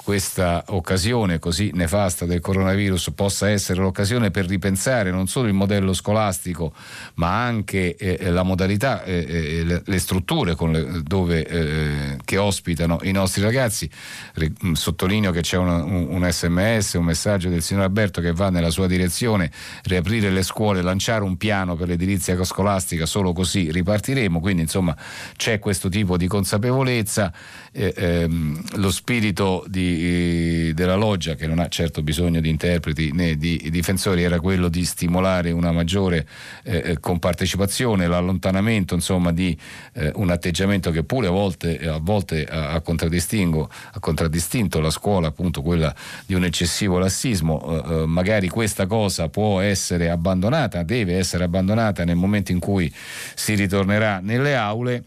questa 0.03 0.63
occasione 0.67 1.39
così 1.39 1.71
nefasta 1.73 2.25
del 2.25 2.39
coronavirus 2.39 3.11
possa 3.15 3.49
essere 3.49 3.81
l'occasione 3.81 4.31
per 4.31 4.45
ripensare 4.45 5.11
non 5.11 5.27
solo 5.27 5.47
il 5.47 5.53
modello 5.53 5.93
scolastico 5.93 6.73
ma 7.15 7.43
anche 7.43 7.95
eh, 7.95 8.29
la 8.29 8.43
modalità 8.43 9.03
eh, 9.03 9.25
eh, 9.27 9.81
le, 9.83 9.99
strutture 9.99 10.55
le, 10.59 11.01
dove, 11.03 11.45
eh, 11.45 12.17
che 12.23 12.37
ospitano 12.37 12.99
i 13.03 13.11
nostri 13.11 13.41
ragazzi. 13.41 13.89
Mm, 14.65 14.73
sottolineo 14.73 15.31
che 15.31 15.41
c'è 15.41 15.57
una, 15.57 15.83
un, 15.83 16.07
un, 16.09 16.29
sms, 16.29 16.93
un 16.93 17.05
messaggio 17.05 17.49
del 17.49 17.61
signor 17.61 17.83
Alberto 17.83 18.21
che 18.21 18.31
va 18.31 18.49
nella 18.49 18.69
sua 18.69 18.87
direzione, 18.87 19.51
riaprire 19.83 20.29
le 20.29 20.43
scuole, 20.43 20.81
lanciare 20.81 21.23
un 21.23 21.37
piano 21.37 21.75
per 21.75 21.87
l'edilizia 21.87 22.41
scolastica, 22.43 23.05
solo 23.05 23.33
così 23.33 23.71
ripartiremo, 23.71 24.39
quindi 24.39 24.63
insomma 24.63 24.95
c'è 25.35 25.59
questo 25.59 25.89
tipo 25.89 26.17
di 26.17 26.27
consapevolezza, 26.27 27.31
eh, 27.73 27.93
ehm, 27.95 28.61
lo 28.75 28.91
spirito 28.91 29.65
di 29.67 30.71
della 30.73 30.95
loggia, 30.95 31.35
che 31.35 31.47
non 31.47 31.59
ha 31.59 31.67
certo 31.67 32.01
bisogno 32.01 32.39
di 32.39 32.49
interpreti 32.49 33.11
né 33.11 33.35
di 33.35 33.67
difensori, 33.69 34.23
era 34.23 34.39
quello 34.39 34.69
di 34.69 34.85
stimolare 34.85 35.51
una 35.51 35.71
maggiore 35.71 36.27
eh, 36.63 36.81
eh 36.85 36.99
compartecipazione, 36.99 38.07
l'allontanamento 38.07 38.93
insomma, 38.93 39.31
di 39.31 39.57
eh, 39.93 40.11
un 40.15 40.29
atteggiamento 40.29 40.91
che 40.91 41.03
pure 41.03 41.27
a 41.27 41.31
volte, 41.31 41.77
a 41.79 41.99
volte 41.99 42.45
ha, 42.45 42.79
contraddistinto 42.81 44.79
la 44.79 44.89
scuola, 44.89 45.27
appunto 45.27 45.61
quella 45.61 45.93
di 46.25 46.35
un 46.35 46.43
eccessivo 46.43 46.99
lassismo. 46.99 47.61
Eh, 47.63 48.01
eh, 48.01 48.05
magari 48.05 48.49
questa 48.49 48.85
cosa 48.85 49.29
può 49.29 49.59
essere 49.59 50.09
abbandonata, 50.09 50.83
deve 50.83 51.17
essere 51.17 51.43
abbandonata 51.43 52.03
nel 52.05 52.15
momento 52.15 52.51
in 52.51 52.59
cui 52.59 52.91
si 53.35 53.55
ritornerà 53.55 54.19
nelle 54.19 54.55
aule 54.55 55.03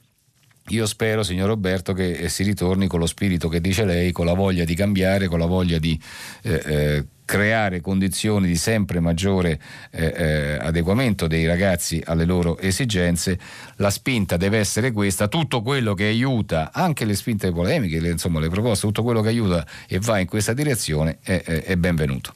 io 0.68 0.86
spero, 0.86 1.22
signor 1.22 1.48
Roberto, 1.48 1.92
che 1.92 2.12
eh, 2.12 2.28
si 2.28 2.42
ritorni 2.42 2.86
con 2.86 2.98
lo 2.98 3.06
spirito 3.06 3.48
che 3.48 3.60
dice 3.60 3.84
lei, 3.84 4.12
con 4.12 4.26
la 4.26 4.34
voglia 4.34 4.64
di 4.64 4.74
cambiare, 4.74 5.28
con 5.28 5.38
la 5.38 5.46
voglia 5.46 5.78
di 5.78 6.00
eh, 6.42 6.62
eh, 6.64 7.04
creare 7.24 7.80
condizioni 7.80 8.46
di 8.46 8.56
sempre 8.56 9.00
maggiore 9.00 9.60
eh, 9.90 10.06
eh, 10.16 10.58
adeguamento 10.60 11.26
dei 11.26 11.46
ragazzi 11.46 12.02
alle 12.04 12.24
loro 12.24 12.58
esigenze. 12.58 13.38
La 13.76 13.90
spinta 13.90 14.36
deve 14.36 14.58
essere 14.58 14.92
questa, 14.92 15.28
tutto 15.28 15.62
quello 15.62 15.94
che 15.94 16.04
aiuta, 16.04 16.70
anche 16.72 17.04
le 17.04 17.14
spinte 17.14 17.52
polemiche, 17.52 18.00
le, 18.00 18.10
insomma 18.10 18.40
le 18.40 18.48
proposte, 18.48 18.86
tutto 18.86 19.02
quello 19.02 19.20
che 19.20 19.28
aiuta 19.28 19.66
e 19.88 19.98
va 20.00 20.18
in 20.18 20.26
questa 20.26 20.52
direzione 20.52 21.18
è, 21.22 21.42
è, 21.42 21.62
è 21.62 21.76
benvenuto. 21.76 22.32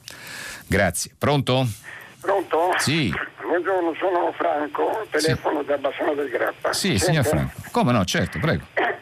Grazie. 0.67 1.11
Pronto? 1.17 1.67
Pronto? 2.19 2.57
Sì. 2.77 3.11
Buongiorno, 3.71 3.93
sono 3.99 4.31
Franco, 4.33 5.07
telefono 5.09 5.61
sì. 5.61 5.65
da 5.65 5.77
Bassano 5.77 6.13
del 6.13 6.27
Grappa. 6.27 6.73
Sì, 6.73 6.97
Sente? 6.97 7.05
signor 7.05 7.25
Franco. 7.25 7.61
Come 7.71 7.93
no, 7.93 8.03
certo, 8.03 8.37
prego. 8.37 8.65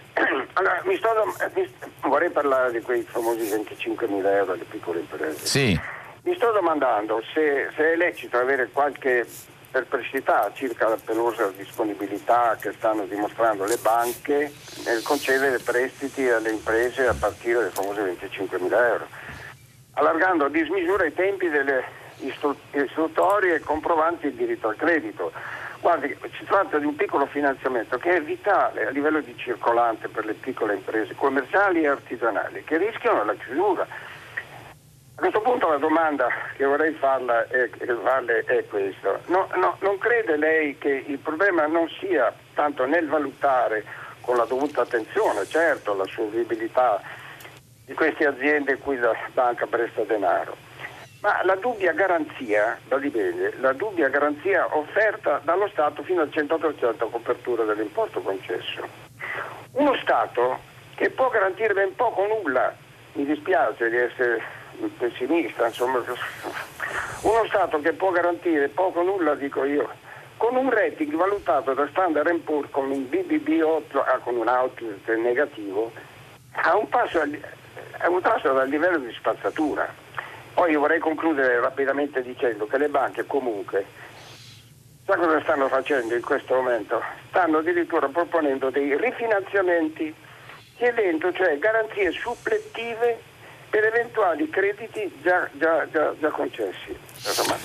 Allora, 0.53 0.81
mi 0.83 0.95
sto, 0.97 1.09
mi, 1.55 1.73
vorrei 2.01 2.29
parlare 2.29 2.71
di 2.71 2.81
quei 2.81 3.01
famosi 3.01 3.49
25 3.49 4.07
mila 4.09 4.35
euro 4.35 4.51
alle 4.53 4.65
piccole 4.65 4.99
imprese. 4.99 5.45
Sì. 5.45 5.79
Mi 6.23 6.35
sto 6.35 6.51
domandando 6.51 7.23
se, 7.33 7.69
se 7.75 7.93
è 7.93 7.95
lecito 7.95 8.37
avere 8.37 8.69
qualche 8.71 9.25
perplessità 9.71 10.51
circa 10.53 10.89
la 10.89 10.97
pelosa 11.03 11.51
disponibilità 11.55 12.57
che 12.59 12.73
stanno 12.73 13.05
dimostrando 13.05 13.65
le 13.65 13.77
banche 13.81 14.51
nel 14.85 15.01
concedere 15.01 15.59
prestiti 15.59 16.27
alle 16.27 16.51
imprese 16.51 17.07
a 17.07 17.15
partire 17.17 17.61
dai 17.61 17.71
famosi 17.71 18.01
25 18.01 18.59
mila 18.59 18.87
euro, 18.87 19.07
allargando 19.93 20.45
a 20.45 20.49
dismisura 20.49 21.05
i 21.05 21.13
tempi 21.13 21.47
delle 21.47 21.98
istruttorie 22.19 23.55
e 23.55 23.59
comprovanti 23.59 24.27
il 24.27 24.33
diritto 24.33 24.69
al 24.69 24.75
credito. 24.75 25.31
Guardi, 25.81 26.15
si 26.37 26.43
tratta 26.43 26.77
di 26.77 26.85
un 26.85 26.95
piccolo 26.95 27.25
finanziamento 27.25 27.97
che 27.97 28.17
è 28.17 28.21
vitale 28.21 28.87
a 28.87 28.89
livello 28.89 29.21
di 29.21 29.35
circolante 29.37 30.09
per 30.09 30.25
le 30.25 30.33
piccole 30.33 30.75
imprese 30.75 31.15
commerciali 31.15 31.83
e 31.83 31.87
artigianali 31.87 32.63
che 32.65 32.77
rischiano 32.77 33.23
la 33.23 33.33
chiusura. 33.35 33.83
A 33.83 35.21
questo 35.21 35.41
punto 35.41 35.69
la 35.69 35.77
domanda 35.77 36.27
che 36.55 36.65
vorrei 36.65 36.93
farla 36.93 37.45
è, 37.47 37.69
farle 38.03 38.43
è 38.45 38.65
questa. 38.67 39.19
No, 39.27 39.49
no, 39.55 39.77
non 39.79 39.97
crede 39.97 40.37
lei 40.37 40.77
che 40.77 41.03
il 41.07 41.17
problema 41.17 41.65
non 41.65 41.89
sia 41.99 42.33
tanto 42.53 42.85
nel 42.85 43.07
valutare 43.07 43.83
con 44.21 44.37
la 44.37 44.45
dovuta 44.45 44.81
attenzione, 44.81 45.45
certo, 45.45 45.95
la 45.95 46.05
solvibilità 46.05 47.01
di 47.85 47.93
queste 47.93 48.27
aziende 48.27 48.77
cui 48.77 48.97
la 48.97 49.13
banca 49.33 49.65
presta 49.65 50.03
denaro, 50.03 50.55
ma 51.21 51.41
la 51.43 51.55
dubbia 51.55 51.91
garanzia, 51.91 52.79
da 52.87 52.97
bene, 52.97 53.53
la 53.59 53.73
dubbia 53.73 54.07
garanzia 54.07 54.67
offerta 54.75 55.41
dallo 55.43 55.67
Stato 55.69 56.01
fino 56.03 56.21
al 56.21 56.29
100% 56.29 57.09
copertura 57.09 57.63
dell'importo 57.63 58.21
concesso. 58.21 58.87
Uno 59.73 59.95
Stato 60.01 60.59
che 60.95 61.09
può 61.09 61.29
garantire 61.29 61.73
ben 61.73 61.95
poco 61.95 62.25
nulla, 62.25 62.73
mi 63.13 63.25
dispiace 63.25 63.89
di 63.89 63.97
essere 63.97 64.41
pessimista, 64.97 65.67
insomma, 65.67 66.01
uno 67.21 67.45
Stato 67.47 67.81
che 67.81 67.93
può 67.93 68.11
garantire 68.11 68.69
poco 68.69 69.01
nulla, 69.01 69.35
dico 69.35 69.65
io, 69.65 69.89
con 70.37 70.55
un 70.55 70.69
rating 70.69 71.13
valutato 71.15 71.73
da 71.73 71.85
Standard 71.91 72.33
Poor's 72.39 72.69
con 72.71 72.89
un 72.89 73.09
BBB 73.09 73.61
8, 73.61 74.01
ah, 74.01 74.19
con 74.19 74.37
un 74.37 74.47
output 74.47 75.13
negativo, 75.15 75.91
ha 76.53 76.77
un 76.77 76.87
passo, 76.87 77.19
a 77.19 78.09
un 78.09 78.21
passo 78.21 78.53
dal 78.53 78.69
livello 78.69 78.99
di 78.99 79.11
spazzatura. 79.11 80.07
Poi 80.59 80.71
io 80.71 80.81
vorrei 80.81 80.99
concludere 80.99 81.57
rapidamente 81.61 82.21
dicendo 82.21 82.67
che 82.67 82.77
le 82.77 82.89
banche 82.89 83.25
comunque, 83.25 83.85
sa 85.05 85.15
cosa 85.15 85.39
stanno 85.39 85.69
facendo 85.69 86.13
in 86.13 86.21
questo 86.21 86.53
momento? 86.53 87.01
Stanno 87.29 87.59
addirittura 87.59 88.09
proponendo 88.09 88.69
dei 88.69 88.97
rifinanziamenti, 88.97 90.13
chiedendo 90.75 91.31
cioè 91.31 91.57
garanzie 91.59 92.11
supplettive 92.11 93.21
per 93.69 93.85
eventuali 93.85 94.49
crediti 94.49 95.09
già, 95.23 95.47
già, 95.53 95.87
già, 95.89 96.13
già 96.19 96.29
concessi. 96.29 96.93
Insomma, 97.13 97.55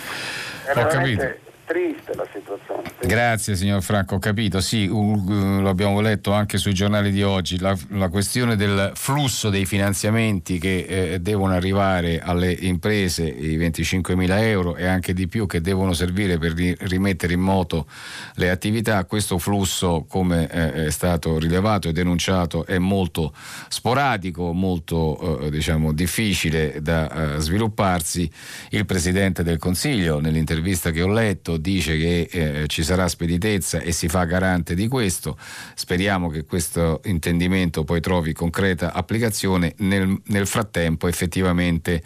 Ho 0.76 0.86
capito 0.86 1.52
triste 1.64 2.14
la 2.14 2.26
situazione. 2.32 2.82
Grazie 3.00 3.56
signor 3.56 3.82
Franco, 3.82 4.16
ho 4.16 4.18
capito, 4.18 4.60
sì, 4.60 4.86
uh, 4.86 5.60
lo 5.60 5.68
abbiamo 5.68 6.00
letto 6.00 6.32
anche 6.32 6.58
sui 6.58 6.74
giornali 6.74 7.10
di 7.10 7.22
oggi, 7.22 7.58
la, 7.58 7.76
la 7.90 8.08
questione 8.08 8.56
del 8.56 8.92
flusso 8.94 9.50
dei 9.50 9.66
finanziamenti 9.66 10.58
che 10.58 10.86
eh, 10.88 11.18
devono 11.20 11.54
arrivare 11.54 12.20
alle 12.20 12.52
imprese, 12.52 13.24
i 13.24 13.56
25 13.56 14.14
mila 14.14 14.44
euro 14.44 14.76
e 14.76 14.86
anche 14.86 15.12
di 15.12 15.28
più 15.28 15.46
che 15.46 15.60
devono 15.60 15.92
servire 15.92 16.38
per 16.38 16.52
ri, 16.52 16.74
rimettere 16.80 17.32
in 17.32 17.40
moto 17.40 17.86
le 18.34 18.50
attività, 18.50 19.04
questo 19.04 19.38
flusso 19.38 20.04
come 20.08 20.48
eh, 20.50 20.86
è 20.86 20.90
stato 20.90 21.38
rilevato 21.38 21.88
e 21.88 21.92
denunciato 21.92 22.66
è 22.66 22.78
molto 22.78 23.32
sporadico, 23.68 24.52
molto 24.52 25.40
eh, 25.40 25.50
diciamo, 25.50 25.92
difficile 25.92 26.80
da 26.80 27.36
eh, 27.36 27.40
svilupparsi. 27.40 28.30
Il 28.70 28.86
Presidente 28.86 29.42
del 29.42 29.58
Consiglio 29.58 30.20
nell'intervista 30.20 30.90
che 30.90 31.02
ho 31.02 31.08
letto 31.08 31.53
dice 31.56 31.96
che 31.96 32.28
eh, 32.30 32.66
ci 32.66 32.82
sarà 32.82 33.08
speditezza 33.08 33.78
e 33.80 33.92
si 33.92 34.08
fa 34.08 34.24
garante 34.24 34.74
di 34.74 34.88
questo. 34.88 35.38
Speriamo 35.74 36.28
che 36.28 36.44
questo 36.44 37.00
intendimento 37.04 37.84
poi 37.84 38.00
trovi 38.00 38.32
concreta 38.32 38.92
applicazione. 38.92 39.74
Nel, 39.78 40.20
nel 40.26 40.46
frattempo 40.46 41.08
effettivamente 41.08 42.02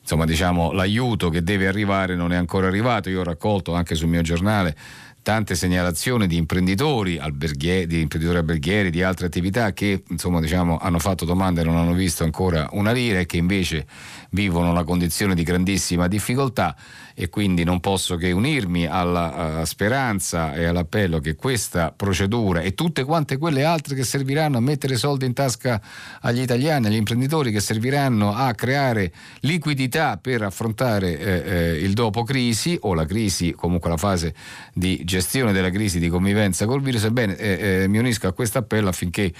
insomma, 0.00 0.24
diciamo, 0.24 0.72
l'aiuto 0.72 1.28
che 1.28 1.42
deve 1.42 1.68
arrivare 1.68 2.16
non 2.16 2.32
è 2.32 2.36
ancora 2.36 2.66
arrivato. 2.66 3.08
Io 3.10 3.20
ho 3.20 3.24
raccolto 3.24 3.74
anche 3.74 3.94
sul 3.94 4.08
mio 4.08 4.22
giornale 4.22 4.76
tante 5.22 5.54
segnalazioni 5.54 6.26
di 6.26 6.36
imprenditori, 6.36 7.18
alberghieri, 7.18 7.86
di 7.86 8.00
imprenditori 8.00 8.38
alberghieri, 8.38 8.90
di 8.90 9.02
altre 9.02 9.26
attività 9.26 9.72
che 9.72 10.02
insomma, 10.08 10.40
diciamo, 10.40 10.78
hanno 10.78 10.98
fatto 10.98 11.24
domande 11.24 11.60
e 11.60 11.64
non 11.64 11.76
hanno 11.76 11.92
visto 11.92 12.24
ancora 12.24 12.68
una 12.72 12.92
lira 12.92 13.18
e 13.18 13.26
che 13.26 13.36
invece 13.36 13.86
vivono 14.30 14.70
una 14.70 14.84
condizione 14.84 15.34
di 15.34 15.42
grandissima 15.42 16.08
difficoltà 16.08 16.74
e 17.20 17.28
quindi 17.28 17.64
non 17.64 17.80
posso 17.80 18.16
che 18.16 18.32
unirmi 18.32 18.86
alla 18.86 19.62
speranza 19.66 20.54
e 20.54 20.64
all'appello 20.64 21.18
che 21.18 21.36
questa 21.36 21.92
procedura 21.94 22.62
e 22.62 22.72
tutte 22.72 23.04
quante 23.04 23.36
quelle 23.36 23.62
altre 23.62 23.94
che 23.94 24.04
serviranno 24.04 24.56
a 24.56 24.60
mettere 24.60 24.96
soldi 24.96 25.26
in 25.26 25.34
tasca 25.34 25.82
agli 26.22 26.40
italiani, 26.40 26.86
agli 26.86 26.94
imprenditori 26.94 27.52
che 27.52 27.60
serviranno 27.60 28.32
a 28.32 28.54
creare 28.54 29.12
liquidità 29.40 30.16
per 30.16 30.40
affrontare 30.40 31.18
eh, 31.18 31.42
eh, 31.44 31.84
il 31.84 31.92
dopo 31.92 32.22
crisi 32.22 32.78
o 32.80 32.94
la 32.94 33.04
crisi, 33.04 33.52
comunque 33.52 33.90
la 33.90 33.98
fase 33.98 34.34
di 34.72 35.02
gestione 35.04 35.52
della 35.52 35.70
crisi 35.70 35.98
di 35.98 36.08
convivenza 36.08 36.64
col 36.64 36.80
virus, 36.80 37.04
ebbene 37.04 37.36
eh, 37.36 37.82
eh 37.82 37.88
mi 37.88 37.98
unisco 37.98 38.28
a 38.28 38.32
questo 38.32 38.56
appello 38.56 38.88
affinché 38.88 39.30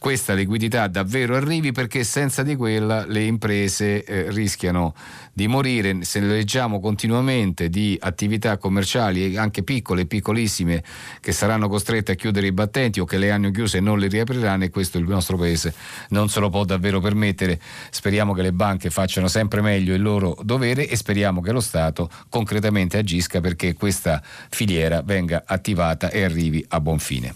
questa 0.00 0.32
liquidità 0.32 0.86
davvero 0.86 1.36
arrivi 1.36 1.72
perché 1.72 2.04
senza 2.04 2.42
di 2.42 2.56
quella 2.56 3.04
le 3.04 3.22
imprese 3.22 4.02
eh, 4.02 4.30
rischiano 4.30 4.94
di 5.34 5.46
morire. 5.46 6.04
Se 6.04 6.20
leggiamo 6.20 6.80
continuamente 6.80 7.68
di 7.68 7.98
attività 8.00 8.56
commerciali, 8.56 9.36
anche 9.36 9.62
piccole 9.62 10.00
e 10.00 10.06
piccolissime, 10.06 10.82
che 11.20 11.32
saranno 11.32 11.68
costrette 11.68 12.12
a 12.12 12.14
chiudere 12.14 12.46
i 12.46 12.52
battenti 12.52 12.98
o 12.98 13.04
che 13.04 13.18
le 13.18 13.30
hanno 13.30 13.50
chiuse 13.50 13.76
e 13.76 13.80
non 13.80 13.98
le 13.98 14.08
riapriranno 14.08 14.64
e 14.64 14.70
questo 14.70 14.96
il 14.96 15.06
nostro 15.06 15.36
Paese 15.36 15.74
non 16.08 16.30
se 16.30 16.40
lo 16.40 16.48
può 16.48 16.64
davvero 16.64 16.98
permettere. 17.00 17.60
Speriamo 17.90 18.32
che 18.32 18.40
le 18.40 18.54
banche 18.54 18.88
facciano 18.88 19.28
sempre 19.28 19.60
meglio 19.60 19.94
il 19.94 20.00
loro 20.00 20.34
dovere 20.42 20.88
e 20.88 20.96
speriamo 20.96 21.42
che 21.42 21.52
lo 21.52 21.60
Stato 21.60 22.08
concretamente 22.30 22.96
agisca 22.96 23.42
perché 23.42 23.74
questa 23.74 24.22
filiera 24.48 25.02
venga 25.02 25.42
attivata 25.44 26.08
e 26.08 26.24
arrivi 26.24 26.64
a 26.68 26.80
buon 26.80 26.98
fine. 26.98 27.34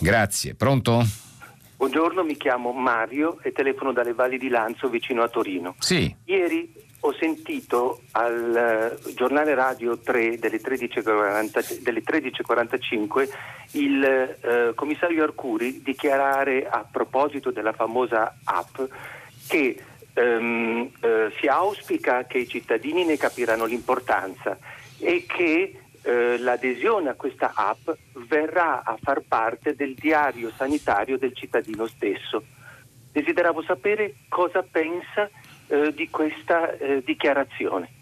Grazie. 0.00 0.56
Pronto? 0.56 1.30
Buongiorno, 1.82 2.22
mi 2.22 2.36
chiamo 2.36 2.70
Mario 2.70 3.40
e 3.42 3.50
telefono 3.50 3.92
dalle 3.92 4.14
Valli 4.14 4.38
di 4.38 4.48
Lanzo 4.48 4.88
vicino 4.88 5.24
a 5.24 5.28
Torino. 5.28 5.74
Sì. 5.80 6.14
Ieri 6.26 6.72
ho 7.00 7.12
sentito 7.14 8.02
al 8.12 9.00
uh, 9.04 9.12
giornale 9.14 9.52
radio 9.56 9.98
3 9.98 10.38
delle 10.38 10.60
13.40, 10.60 11.80
delle 11.80 12.04
13.45 12.04 13.28
il 13.72 14.36
uh, 14.70 14.74
commissario 14.76 15.24
Arcuri 15.24 15.82
dichiarare 15.82 16.68
a 16.68 16.86
proposito 16.88 17.50
della 17.50 17.72
famosa 17.72 18.32
app 18.44 18.80
che 19.48 19.82
um, 20.14 20.88
uh, 21.00 21.08
si 21.40 21.48
auspica 21.48 22.26
che 22.26 22.38
i 22.38 22.48
cittadini 22.48 23.04
ne 23.04 23.16
capiranno 23.16 23.64
l'importanza 23.64 24.56
e 25.00 25.26
che 25.26 25.81
eh, 26.02 26.38
l'adesione 26.38 27.10
a 27.10 27.14
questa 27.14 27.52
app 27.54 27.90
verrà 28.28 28.82
a 28.82 28.98
far 29.00 29.22
parte 29.26 29.74
del 29.74 29.94
diario 29.94 30.50
sanitario 30.50 31.18
del 31.18 31.34
cittadino 31.34 31.86
stesso. 31.86 32.42
Desideravo 33.12 33.62
sapere 33.62 34.14
cosa 34.28 34.62
pensa 34.62 35.30
eh, 35.68 35.92
di 35.94 36.08
questa 36.10 36.76
eh, 36.76 37.02
dichiarazione. 37.04 38.00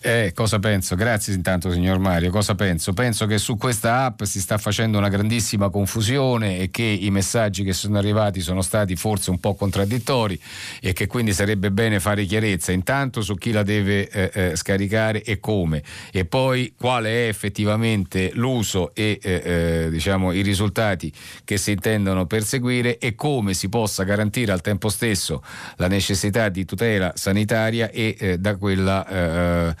Eh, 0.00 0.32
cosa 0.34 0.58
penso? 0.58 0.96
Grazie 0.96 1.32
intanto 1.32 1.72
signor 1.72 1.98
Mario. 1.98 2.30
Cosa 2.30 2.54
penso? 2.54 2.92
Penso 2.92 3.24
che 3.26 3.38
su 3.38 3.56
questa 3.56 4.04
app 4.04 4.22
si 4.24 4.40
sta 4.40 4.58
facendo 4.58 4.98
una 4.98 5.08
grandissima 5.08 5.70
confusione 5.70 6.58
e 6.58 6.70
che 6.70 6.82
i 6.82 7.10
messaggi 7.10 7.64
che 7.64 7.72
sono 7.72 7.96
arrivati 7.96 8.40
sono 8.40 8.60
stati 8.60 8.96
forse 8.96 9.30
un 9.30 9.40
po' 9.40 9.54
contraddittori 9.54 10.38
e 10.80 10.92
che 10.92 11.06
quindi 11.06 11.32
sarebbe 11.32 11.70
bene 11.70 12.00
fare 12.00 12.24
chiarezza 12.26 12.72
intanto 12.72 13.22
su 13.22 13.34
chi 13.36 13.50
la 13.50 13.62
deve 13.62 14.08
eh, 14.10 14.30
eh, 14.32 14.56
scaricare 14.56 15.22
e 15.22 15.40
come 15.40 15.82
e 16.12 16.26
poi 16.26 16.74
quale 16.76 17.24
è 17.24 17.28
effettivamente 17.28 18.30
l'uso 18.34 18.94
e 18.94 19.18
eh, 19.22 19.42
eh, 19.44 19.90
diciamo, 19.90 20.32
i 20.32 20.42
risultati 20.42 21.10
che 21.44 21.56
si 21.56 21.72
intendono 21.72 22.26
perseguire 22.26 22.98
e 22.98 23.14
come 23.14 23.54
si 23.54 23.68
possa 23.68 24.04
garantire 24.04 24.52
al 24.52 24.60
tempo 24.60 24.88
stesso 24.90 25.42
la 25.76 25.88
necessità 25.88 26.48
di 26.50 26.64
tutela 26.66 27.12
sanitaria 27.14 27.90
e 27.90 28.16
eh, 28.18 28.38
da 28.38 28.56
quella 28.56 29.06
uh, 29.24 29.74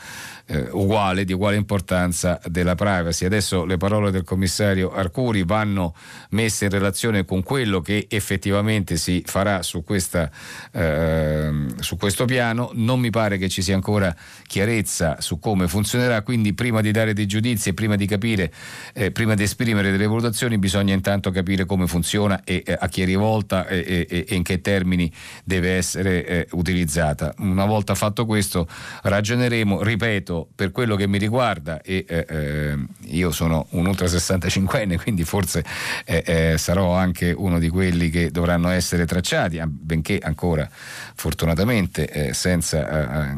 eh, 0.46 0.68
uguale, 0.72 1.24
di 1.24 1.32
uguale 1.32 1.56
importanza 1.56 2.40
della 2.46 2.74
privacy. 2.74 3.24
Adesso 3.24 3.64
le 3.64 3.76
parole 3.76 4.10
del 4.10 4.24
commissario 4.24 4.92
Arcuri 4.92 5.44
vanno 5.44 5.94
messe 6.30 6.66
in 6.66 6.70
relazione 6.70 7.24
con 7.24 7.42
quello 7.42 7.80
che 7.80 8.06
effettivamente 8.08 8.96
si 8.96 9.22
farà 9.24 9.62
su, 9.62 9.82
questa, 9.82 10.30
eh, 10.72 11.66
su 11.80 11.96
questo 11.96 12.24
piano. 12.24 12.70
Non 12.74 13.00
mi 13.00 13.10
pare 13.10 13.38
che 13.38 13.48
ci 13.48 13.62
sia 13.62 13.74
ancora 13.74 14.14
chiarezza 14.46 15.20
su 15.20 15.38
come 15.38 15.68
funzionerà, 15.68 16.22
quindi 16.22 16.52
prima 16.52 16.80
di 16.80 16.90
dare 16.90 17.12
dei 17.14 17.26
giudizi 17.26 17.70
e 17.70 17.74
prima 17.74 17.96
di 17.96 18.06
capire, 18.06 18.52
eh, 18.92 19.10
prima 19.10 19.34
di 19.34 19.42
esprimere 19.42 19.90
delle 19.90 20.06
valutazioni, 20.06 20.58
bisogna 20.58 20.94
intanto 20.94 21.30
capire 21.30 21.64
come 21.64 21.86
funziona 21.86 22.42
e 22.44 22.62
eh, 22.64 22.76
a 22.78 22.88
chi 22.88 23.02
è 23.02 23.04
rivolta 23.04 23.66
e, 23.66 24.06
e, 24.08 24.26
e, 24.28 24.34
in 24.34 24.42
che 24.42 24.60
termini 24.60 25.10
deve 25.44 25.72
essere 25.72 26.26
eh, 26.26 26.46
utilizzata. 26.52 27.34
Una 27.38 27.64
volta 27.64 27.94
fatto 27.94 28.26
questo 28.26 28.68
ragioneremo, 29.02 29.82
ripeto, 29.82 30.33
fatto 30.34 30.48
per 30.54 30.72
quello 30.72 30.96
che 30.96 31.06
mi 31.06 31.18
riguarda 31.18 31.80
e 31.80 32.04
eh, 32.08 32.26
eh 32.28 32.78
io 33.14 33.30
sono 33.30 33.66
un 33.70 33.86
ultra 33.86 34.06
65enne 34.06 35.00
quindi 35.00 35.24
forse 35.24 35.64
eh, 36.04 36.22
eh, 36.26 36.58
sarò 36.58 36.94
anche 36.94 37.32
uno 37.36 37.58
di 37.58 37.68
quelli 37.68 38.10
che 38.10 38.30
dovranno 38.30 38.70
essere 38.70 39.06
tracciati 39.06 39.60
benché 39.66 40.18
ancora 40.20 40.68
fortunatamente 41.14 42.08
eh, 42.08 42.34
senza, 42.34 43.36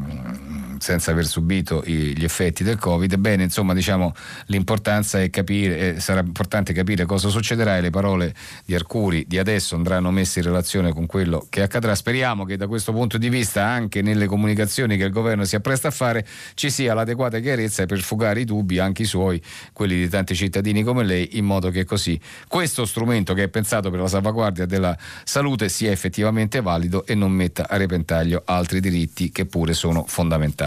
senza, 0.78 1.10
aver 1.10 1.26
subito 1.26 1.82
gli 1.84 2.24
effetti 2.24 2.64
del 2.64 2.78
covid 2.78 3.16
bene 3.16 3.44
insomma 3.44 3.74
diciamo 3.74 4.14
l'importanza 4.46 5.20
è 5.20 5.30
capire 5.30 6.00
sarà 6.00 6.20
importante 6.20 6.72
capire 6.72 7.04
cosa 7.04 7.28
succederà 7.28 7.76
e 7.76 7.80
le 7.80 7.90
parole 7.90 8.34
di 8.64 8.74
Arcuri 8.74 9.24
di 9.26 9.38
adesso 9.38 9.76
andranno 9.76 10.10
messe 10.10 10.40
in 10.40 10.46
relazione 10.46 10.92
con 10.92 11.06
quello 11.06 11.46
che 11.48 11.62
accadrà 11.62 11.94
speriamo 11.94 12.44
che 12.44 12.56
da 12.56 12.66
questo 12.66 12.92
punto 12.92 13.18
di 13.18 13.28
vista 13.28 13.64
anche 13.64 14.02
nelle 14.02 14.26
comunicazioni 14.26 14.96
che 14.96 15.04
il 15.04 15.12
governo 15.12 15.44
si 15.44 15.56
appresta 15.56 15.88
a 15.88 15.90
fare 15.90 16.26
ci 16.54 16.70
sia 16.70 16.94
l'adeguata 16.94 17.38
chiarezza 17.38 17.86
per 17.86 18.00
fugare 18.00 18.40
i 18.40 18.44
dubbi, 18.44 18.78
anche 18.78 19.02
i 19.02 19.06
suoi, 19.06 19.40
quelli 19.72 19.96
di 19.96 20.08
tanti 20.08 20.34
cittadini 20.34 20.82
come 20.82 21.04
lei, 21.04 21.38
in 21.38 21.44
modo 21.44 21.70
che 21.70 21.84
così 21.84 22.18
questo 22.48 22.84
strumento 22.84 23.34
che 23.34 23.44
è 23.44 23.48
pensato 23.48 23.90
per 23.90 24.00
la 24.00 24.08
salvaguardia 24.08 24.66
della 24.66 24.96
salute 25.24 25.68
sia 25.68 25.90
effettivamente 25.90 26.60
valido 26.60 27.06
e 27.06 27.14
non 27.14 27.32
metta 27.32 27.68
a 27.68 27.76
repentaglio 27.76 28.42
altri 28.44 28.80
diritti 28.80 29.30
che 29.30 29.46
pure 29.46 29.72
sono 29.72 30.04
fondamentali. 30.06 30.65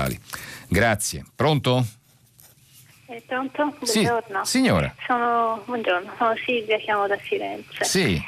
Grazie. 0.67 1.25
Pronto? 1.35 1.85
Eh, 3.07 3.23
pronto? 3.25 3.75
Buongiorno. 3.79 4.45
Sì, 4.45 4.51
signora. 4.59 4.93
Sono, 5.07 5.63
buongiorno, 5.65 6.13
sono 6.15 6.35
Silvia, 6.45 6.77
chiamo 6.77 7.07
da 7.07 7.17
Firenze. 7.17 7.83
Sì. 7.83 8.21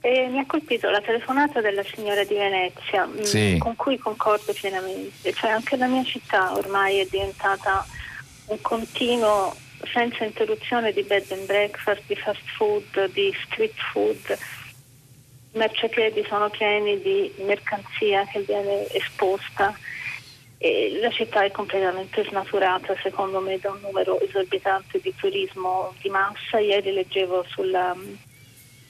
E 0.00 0.28
mi 0.28 0.38
ha 0.38 0.44
colpito 0.46 0.90
la 0.90 1.00
telefonata 1.00 1.62
della 1.62 1.82
signora 1.82 2.22
di 2.22 2.34
Venezia, 2.34 3.06
mm, 3.06 3.22
sì. 3.22 3.56
con 3.58 3.74
cui 3.76 3.96
concordo 3.96 4.52
pienamente. 4.52 5.32
Cioè 5.32 5.50
anche 5.50 5.76
la 5.78 5.86
mia 5.86 6.04
città 6.04 6.52
ormai 6.52 6.98
è 6.98 7.06
diventata 7.10 7.86
un 8.48 8.60
continuo, 8.60 9.56
senza 9.90 10.24
interruzione, 10.24 10.92
di 10.92 11.02
bed 11.02 11.32
and 11.32 11.46
breakfast, 11.46 12.02
di 12.06 12.14
fast 12.16 12.44
food, 12.56 13.10
di 13.12 13.34
street 13.46 13.74
food. 13.90 14.38
I 15.52 15.58
marciapiedi 15.58 16.26
sono 16.28 16.50
pieni 16.50 17.00
di 17.00 17.32
mercanzia 17.38 18.26
che 18.26 18.40
viene 18.40 18.86
esposta. 18.92 19.74
E 20.58 20.98
la 21.00 21.10
città 21.10 21.44
è 21.44 21.50
completamente 21.50 22.24
snaturata 22.24 22.96
secondo 23.02 23.40
me 23.40 23.58
da 23.58 23.70
un 23.70 23.80
numero 23.80 24.18
esorbitante 24.20 25.00
di 25.00 25.14
turismo 25.14 25.92
di 26.00 26.08
massa. 26.08 26.58
Ieri 26.58 26.92
leggevo 26.92 27.44
sulla 27.48 27.94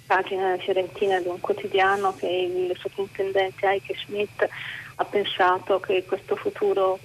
pagina 0.06 0.56
fiorentina 0.58 1.20
di 1.20 1.26
un 1.26 1.40
quotidiano 1.40 2.14
che 2.14 2.28
il 2.28 2.76
sovrintendente 2.78 3.66
Heike 3.66 3.96
Schmidt 3.96 4.48
ha 4.96 5.04
pensato 5.04 5.80
che 5.80 6.04
questo 6.04 6.36
futuro 6.36 7.00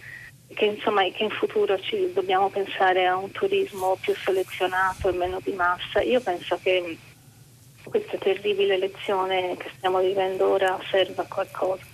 che, 0.54 0.66
insomma, 0.66 1.02
che 1.12 1.24
in 1.24 1.30
futuro 1.30 1.80
ci 1.80 2.12
dobbiamo 2.14 2.50
pensare 2.50 3.08
a 3.08 3.16
un 3.16 3.32
turismo 3.32 3.98
più 4.02 4.14
selezionato 4.16 5.10
e 5.10 5.14
meno 5.14 5.40
di 5.42 5.54
massa. 5.54 6.02
Io 6.02 6.20
penso 6.22 6.60
che 6.62 6.98
questa 7.84 8.18
terribile 8.18 8.78
lezione 8.78 9.56
che 9.58 9.72
stiamo 9.78 10.00
vivendo 10.00 10.50
ora 10.50 10.80
serva 10.90 11.24
a 11.24 11.28
qualcosa 11.28 11.91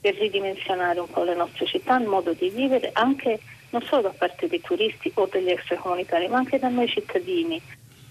per 0.00 0.14
ridimensionare 0.14 1.00
un 1.00 1.08
po' 1.08 1.24
le 1.24 1.34
nostre 1.34 1.66
città, 1.66 1.98
il 1.98 2.06
modo 2.06 2.32
di 2.32 2.48
vivere, 2.50 2.90
anche 2.92 3.40
non 3.70 3.82
solo 3.82 4.02
da 4.02 4.14
parte 4.16 4.48
dei 4.48 4.60
turisti 4.60 5.10
o 5.14 5.26
degli 5.26 5.50
extracomunitari, 5.50 6.28
ma 6.28 6.38
anche 6.38 6.58
da 6.58 6.68
noi 6.68 6.88
cittadini 6.88 7.60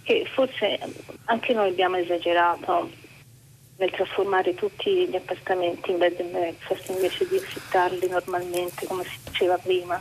che 0.03 0.25
forse 0.31 0.79
anche 1.25 1.53
noi 1.53 1.69
abbiamo 1.69 1.97
esagerato 1.97 2.89
nel 3.77 3.91
trasformare 3.91 4.55
tutti 4.55 5.07
gli 5.07 5.15
appartamenti 5.15 5.91
in 5.91 5.97
bed 5.97 6.19
and 6.19 6.31
breakfast 6.31 6.89
invece 6.89 7.27
di 7.27 7.37
affittarli 7.37 8.07
normalmente 8.07 8.85
come 8.85 9.03
si 9.03 9.17
diceva 9.25 9.57
prima. 9.57 9.99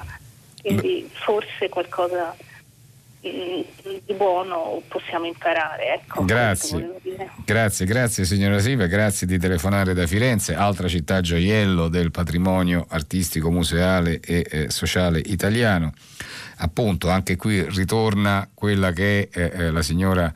Quindi 0.62 1.09
forse 1.12 1.68
qualcosa 1.68 2.34
di 4.04 4.14
buono 4.14 4.82
possiamo 4.88 5.26
imparare. 5.26 5.94
Ecco, 5.94 6.24
grazie. 6.24 7.00
grazie, 7.44 7.86
grazie 7.86 8.24
signora 8.24 8.58
Silvia, 8.58 8.86
grazie 8.86 9.26
di 9.26 9.38
telefonare 9.38 9.94
da 9.94 10.06
Firenze, 10.06 10.54
altra 10.54 10.88
città 10.88 11.20
gioiello 11.20 11.88
del 11.88 12.10
patrimonio 12.10 12.86
artistico, 12.88 13.50
museale 13.50 14.20
e 14.20 14.46
eh, 14.48 14.70
sociale 14.70 15.20
italiano. 15.24 15.92
Appunto, 16.58 17.10
anche 17.10 17.36
qui 17.36 17.62
ritorna 17.68 18.48
quella 18.52 18.92
che 18.92 19.28
è 19.30 19.50
eh, 19.52 19.70
la 19.70 19.82
signora 19.82 20.32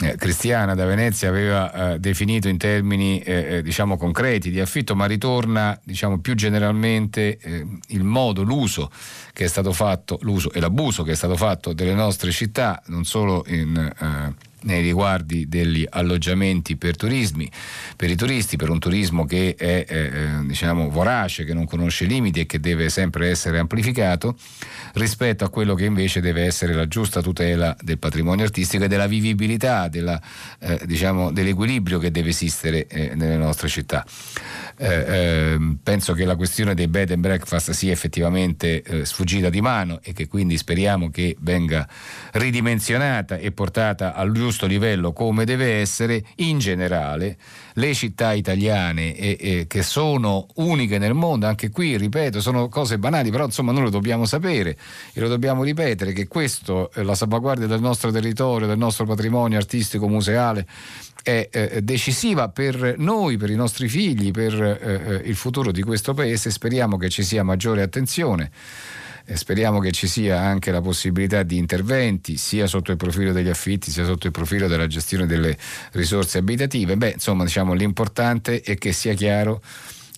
eh, 0.00 0.16
Cristiana 0.16 0.74
da 0.74 0.86
Venezia 0.86 1.28
aveva 1.28 1.92
eh, 1.92 1.98
definito 1.98 2.48
in 2.48 2.56
termini 2.56 3.20
eh, 3.20 3.56
eh, 3.56 3.62
diciamo 3.62 3.96
concreti 3.96 4.50
di 4.50 4.60
affitto, 4.60 4.94
ma 4.94 5.06
ritorna 5.06 5.78
diciamo, 5.84 6.18
più 6.18 6.34
generalmente 6.34 7.38
eh, 7.38 7.66
il 7.88 8.02
modo, 8.02 8.42
l'uso 8.42 8.90
che 9.32 9.44
è 9.44 9.48
stato 9.48 9.72
fatto, 9.72 10.18
l'uso 10.22 10.50
e 10.52 10.60
l'abuso 10.60 11.02
che 11.02 11.12
è 11.12 11.16
stato 11.16 11.36
fatto 11.36 11.72
delle 11.72 11.94
nostre 11.94 12.30
città, 12.30 12.82
non 12.86 13.04
solo 13.04 13.44
in 13.48 13.90
nei 14.62 14.82
riguardi 14.82 15.48
degli 15.48 15.86
alloggiamenti 15.88 16.76
per, 16.76 16.96
turismi, 16.96 17.50
per 17.96 18.10
i 18.10 18.16
turisti, 18.16 18.56
per 18.56 18.70
un 18.70 18.78
turismo 18.78 19.24
che 19.24 19.54
è 19.56 19.84
eh, 19.88 20.10
diciamo, 20.44 20.88
vorace, 20.88 21.44
che 21.44 21.54
non 21.54 21.66
conosce 21.66 22.04
limiti 22.04 22.40
e 22.40 22.46
che 22.46 22.60
deve 22.60 22.88
sempre 22.88 23.28
essere 23.28 23.58
amplificato, 23.58 24.36
rispetto 24.94 25.44
a 25.44 25.48
quello 25.48 25.74
che 25.74 25.84
invece 25.84 26.20
deve 26.20 26.44
essere 26.44 26.74
la 26.74 26.88
giusta 26.88 27.22
tutela 27.22 27.76
del 27.80 27.98
patrimonio 27.98 28.44
artistico 28.44 28.84
e 28.84 28.88
della 28.88 29.06
vivibilità, 29.06 29.88
della, 29.88 30.20
eh, 30.58 30.80
diciamo, 30.84 31.32
dell'equilibrio 31.32 31.98
che 31.98 32.10
deve 32.10 32.30
esistere 32.30 32.86
eh, 32.86 33.14
nelle 33.14 33.36
nostre 33.36 33.68
città. 33.68 34.04
Eh, 34.82 35.52
ehm, 35.52 35.78
penso 35.80 36.12
che 36.12 36.24
la 36.24 36.34
questione 36.34 36.74
dei 36.74 36.88
bed 36.88 37.12
and 37.12 37.20
breakfast 37.20 37.70
sia 37.70 37.92
effettivamente 37.92 38.82
eh, 38.82 39.04
sfuggita 39.04 39.48
di 39.48 39.60
mano 39.60 40.00
e 40.02 40.12
che 40.12 40.26
quindi 40.26 40.56
speriamo 40.56 41.08
che 41.08 41.36
venga 41.38 41.88
ridimensionata 42.32 43.36
e 43.36 43.52
portata 43.52 44.12
al 44.12 44.32
giusto 44.32 44.66
livello 44.66 45.12
come 45.12 45.44
deve 45.44 45.74
essere. 45.74 46.24
In 46.36 46.58
generale 46.58 47.36
le 47.74 47.94
città 47.94 48.32
italiane 48.32 49.14
e, 49.14 49.36
e 49.38 49.66
che 49.68 49.84
sono 49.84 50.48
uniche 50.56 50.98
nel 50.98 51.14
mondo, 51.14 51.46
anche 51.46 51.70
qui 51.70 51.96
ripeto 51.96 52.40
sono 52.40 52.68
cose 52.68 52.98
banali 52.98 53.30
però 53.30 53.44
insomma 53.44 53.70
noi 53.70 53.84
lo 53.84 53.90
dobbiamo 53.90 54.24
sapere 54.24 54.76
e 55.12 55.20
lo 55.20 55.28
dobbiamo 55.28 55.62
ripetere 55.62 56.12
che 56.12 56.26
questo 56.26 56.90
è 56.92 57.02
la 57.02 57.14
salvaguardia 57.14 57.68
del 57.68 57.80
nostro 57.80 58.10
territorio, 58.10 58.66
del 58.66 58.78
nostro 58.78 59.04
patrimonio 59.04 59.58
artistico 59.58 60.08
museale 60.08 60.66
è 61.22 61.48
eh, 61.50 61.82
decisiva 61.82 62.48
per 62.48 62.94
noi, 62.98 63.36
per 63.36 63.50
i 63.50 63.54
nostri 63.54 63.88
figli, 63.88 64.30
per 64.30 64.60
eh, 64.60 65.02
eh 65.06 65.28
il 65.28 65.36
futuro 65.36 65.70
di 65.70 65.82
questo 65.82 66.14
paese. 66.14 66.50
Speriamo 66.50 66.96
che 66.96 67.08
ci 67.08 67.22
sia 67.22 67.42
maggiore 67.42 67.82
attenzione. 67.82 68.50
E 69.24 69.36
speriamo 69.36 69.78
che 69.78 69.92
ci 69.92 70.08
sia 70.08 70.40
anche 70.40 70.72
la 70.72 70.80
possibilità 70.80 71.44
di 71.44 71.56
interventi 71.56 72.36
sia 72.36 72.66
sotto 72.66 72.90
il 72.90 72.96
profilo 72.96 73.32
degli 73.32 73.48
affitti 73.48 73.88
sia 73.92 74.04
sotto 74.04 74.26
il 74.26 74.32
profilo 74.32 74.66
della 74.66 74.88
gestione 74.88 75.26
delle 75.26 75.56
risorse 75.92 76.38
abitative. 76.38 76.96
Beh, 76.96 77.12
insomma, 77.12 77.44
diciamo, 77.44 77.72
l'importante 77.72 78.60
è 78.62 78.76
che 78.76 78.92
sia 78.92 79.14
chiaro 79.14 79.62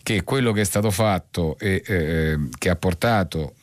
che 0.03 0.25
quello 0.25 0.53
che 0.53 0.63
è 0.63 0.65
stato 0.65 0.91
fatto 0.91 1.59
e 1.59 1.83
eh, 1.87 2.39
che 2.57 2.71
ha 2.71 2.77
portato 2.77 3.55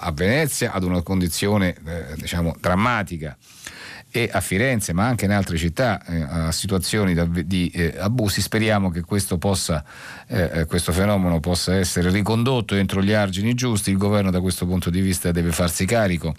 a 0.00 0.12
Venezia 0.12 0.72
ad 0.72 0.82
una 0.82 1.02
condizione 1.02 1.76
eh, 1.86 2.14
diciamo, 2.16 2.56
drammatica 2.60 3.36
e 4.10 4.28
a 4.32 4.40
Firenze 4.40 4.92
ma 4.92 5.06
anche 5.06 5.26
in 5.26 5.32
altre 5.32 5.56
città 5.56 6.02
eh, 6.06 6.22
a 6.22 6.52
situazioni 6.52 7.14
di, 7.14 7.46
di 7.46 7.70
eh, 7.74 7.94
abusi. 7.98 8.40
Speriamo 8.40 8.90
che 8.90 9.02
questo, 9.02 9.38
possa, 9.38 9.84
eh, 10.26 10.50
eh, 10.52 10.64
questo 10.66 10.92
fenomeno 10.92 11.40
possa 11.40 11.74
essere 11.74 12.10
ricondotto 12.10 12.74
entro 12.74 13.02
gli 13.02 13.12
argini 13.12 13.54
giusti. 13.54 13.90
Il 13.90 13.98
governo 13.98 14.30
da 14.30 14.40
questo 14.40 14.66
punto 14.66 14.90
di 14.90 15.00
vista 15.00 15.30
deve 15.30 15.52
farsi 15.52 15.84
carico 15.84 16.34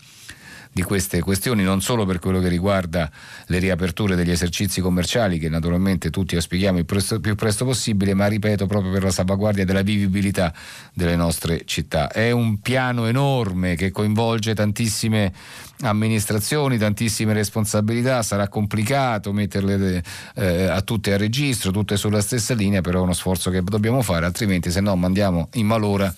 di 0.71 0.83
queste 0.83 1.19
questioni, 1.21 1.63
non 1.63 1.81
solo 1.81 2.05
per 2.05 2.19
quello 2.19 2.39
che 2.39 2.47
riguarda 2.47 3.09
le 3.47 3.57
riaperture 3.57 4.15
degli 4.15 4.31
esercizi 4.31 4.81
commerciali, 4.81 5.39
che 5.39 5.49
naturalmente 5.49 6.09
tutti 6.09 6.35
auspichiamo 6.35 6.77
il 6.77 6.85
presto, 6.85 7.19
più 7.19 7.35
presto 7.35 7.65
possibile, 7.65 8.13
ma 8.13 8.27
ripeto 8.27 8.67
proprio 8.67 8.91
per 8.91 9.03
la 9.03 9.11
salvaguardia 9.11 9.65
della 9.65 9.81
vivibilità 9.81 10.53
delle 10.93 11.15
nostre 11.15 11.63
città. 11.65 12.09
È 12.09 12.31
un 12.31 12.59
piano 12.59 13.07
enorme 13.07 13.75
che 13.75 13.91
coinvolge 13.91 14.53
tantissime 14.53 15.33
amministrazioni, 15.81 16.77
tantissime 16.77 17.33
responsabilità, 17.33 18.21
sarà 18.21 18.47
complicato 18.47 19.33
metterle 19.33 20.03
eh, 20.35 20.65
a 20.65 20.81
tutte 20.81 21.13
a 21.13 21.17
registro, 21.17 21.71
tutte 21.71 21.97
sulla 21.97 22.21
stessa 22.21 22.53
linea, 22.53 22.81
però 22.81 22.99
è 22.99 23.03
uno 23.03 23.13
sforzo 23.13 23.49
che 23.49 23.63
dobbiamo 23.63 24.01
fare, 24.01 24.25
altrimenti 24.25 24.71
se 24.71 24.81
no 24.81 24.95
mandiamo 24.95 25.49
in 25.53 25.65
malora 25.65 26.13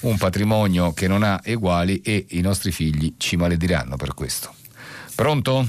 un 0.00 0.16
patrimonio 0.18 0.92
che 0.92 1.08
non 1.08 1.22
ha 1.22 1.40
eguali 1.42 2.00
e 2.02 2.26
i 2.30 2.40
nostri 2.40 2.72
figli 2.72 3.14
ci 3.16 3.36
malediranno 3.36 3.96
per 3.96 4.14
questo. 4.14 4.54
Pronto? 5.14 5.66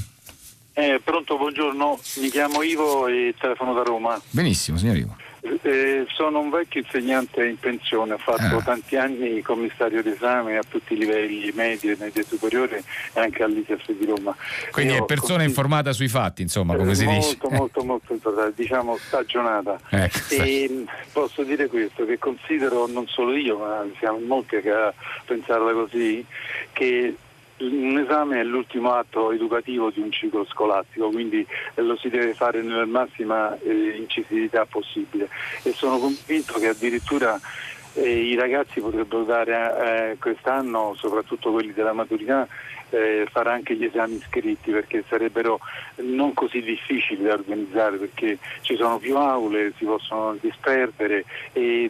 Eh, 0.73 1.01
pronto, 1.03 1.37
buongiorno, 1.37 1.99
mi 2.17 2.29
chiamo 2.29 2.61
Ivo 2.61 3.07
e 3.07 3.33
telefono 3.39 3.73
da 3.73 3.81
Roma. 3.81 4.21
Benissimo, 4.29 4.77
signor 4.77 4.97
Ivo. 4.97 5.15
Eh, 5.61 6.05
sono 6.13 6.39
un 6.39 6.49
vecchio 6.49 6.81
insegnante 6.81 7.45
in 7.45 7.57
pensione, 7.57 8.13
ho 8.13 8.17
fatto 8.17 8.57
ah. 8.57 8.61
tanti 8.61 8.95
anni 8.95 9.41
commissario 9.41 10.01
d'esame 10.03 10.57
a 10.57 10.63
tutti 10.67 10.93
i 10.93 10.97
livelli, 10.97 11.51
medie, 11.53 11.95
medie 11.99 12.23
superiori 12.23 12.75
e 12.75 12.83
anche 13.19 13.43
all'ISEF 13.43 13.91
di 13.91 14.05
Roma. 14.05 14.35
Quindi 14.71 14.93
Io 14.93 15.03
è 15.03 15.05
persona 15.05 15.37
così, 15.37 15.49
informata 15.49 15.93
sui 15.93 16.07
fatti, 16.07 16.41
insomma, 16.41 16.75
come 16.75 16.91
eh, 16.91 16.95
si 16.95 17.05
molto, 17.05 17.19
dice. 17.19 17.37
Molto, 17.41 17.83
molto, 17.83 18.17
molto 18.17 18.51
diciamo 18.55 18.97
stagionata. 18.97 19.79
Ecco, 19.97 20.17
e 20.29 20.85
posso 21.11 21.43
dire 21.43 21.67
questo, 21.67 22.05
che 22.05 22.19
considero 22.19 22.87
non 22.87 23.07
solo 23.07 23.35
io, 23.35 23.57
ma 23.57 23.85
siamo 23.99 24.19
molti 24.19 24.59
che 24.61 24.71
a 24.71 24.93
pensarla 25.25 25.71
così, 25.71 26.23
che 26.71 27.15
un 27.59 27.97
esame 27.97 28.39
è 28.39 28.43
l'ultimo 28.43 28.93
atto 28.93 29.31
educativo 29.31 29.89
di 29.89 29.99
un 29.99 30.11
ciclo 30.11 30.45
scolastico, 30.45 31.09
quindi 31.09 31.45
lo 31.75 31.95
si 31.97 32.09
deve 32.09 32.33
fare 32.33 32.61
nella 32.61 32.85
massima 32.85 33.57
eh, 33.59 33.95
incisività 33.97 34.65
possibile. 34.65 35.29
E 35.63 35.71
sono 35.73 35.97
convinto 35.97 36.59
che 36.59 36.67
addirittura 36.67 37.39
eh, 37.93 38.09
i 38.09 38.35
ragazzi 38.35 38.79
potrebbero 38.79 39.23
dare 39.23 40.11
eh, 40.11 40.17
quest'anno, 40.19 40.93
soprattutto 40.95 41.51
quelli 41.51 41.73
della 41.73 41.93
maturità, 41.93 42.47
eh, 42.89 43.27
fare 43.29 43.49
anche 43.49 43.75
gli 43.75 43.83
esami 43.83 44.21
scritti 44.27 44.71
perché 44.71 45.03
sarebbero 45.07 45.59
non 45.95 46.33
così 46.33 46.61
difficili 46.61 47.23
da 47.23 47.33
organizzare 47.33 47.97
perché 47.97 48.37
ci 48.61 48.75
sono 48.75 48.97
più 48.97 49.17
aule, 49.17 49.73
si 49.77 49.85
possono 49.85 50.37
disperdere 50.39 51.25
e 51.53 51.89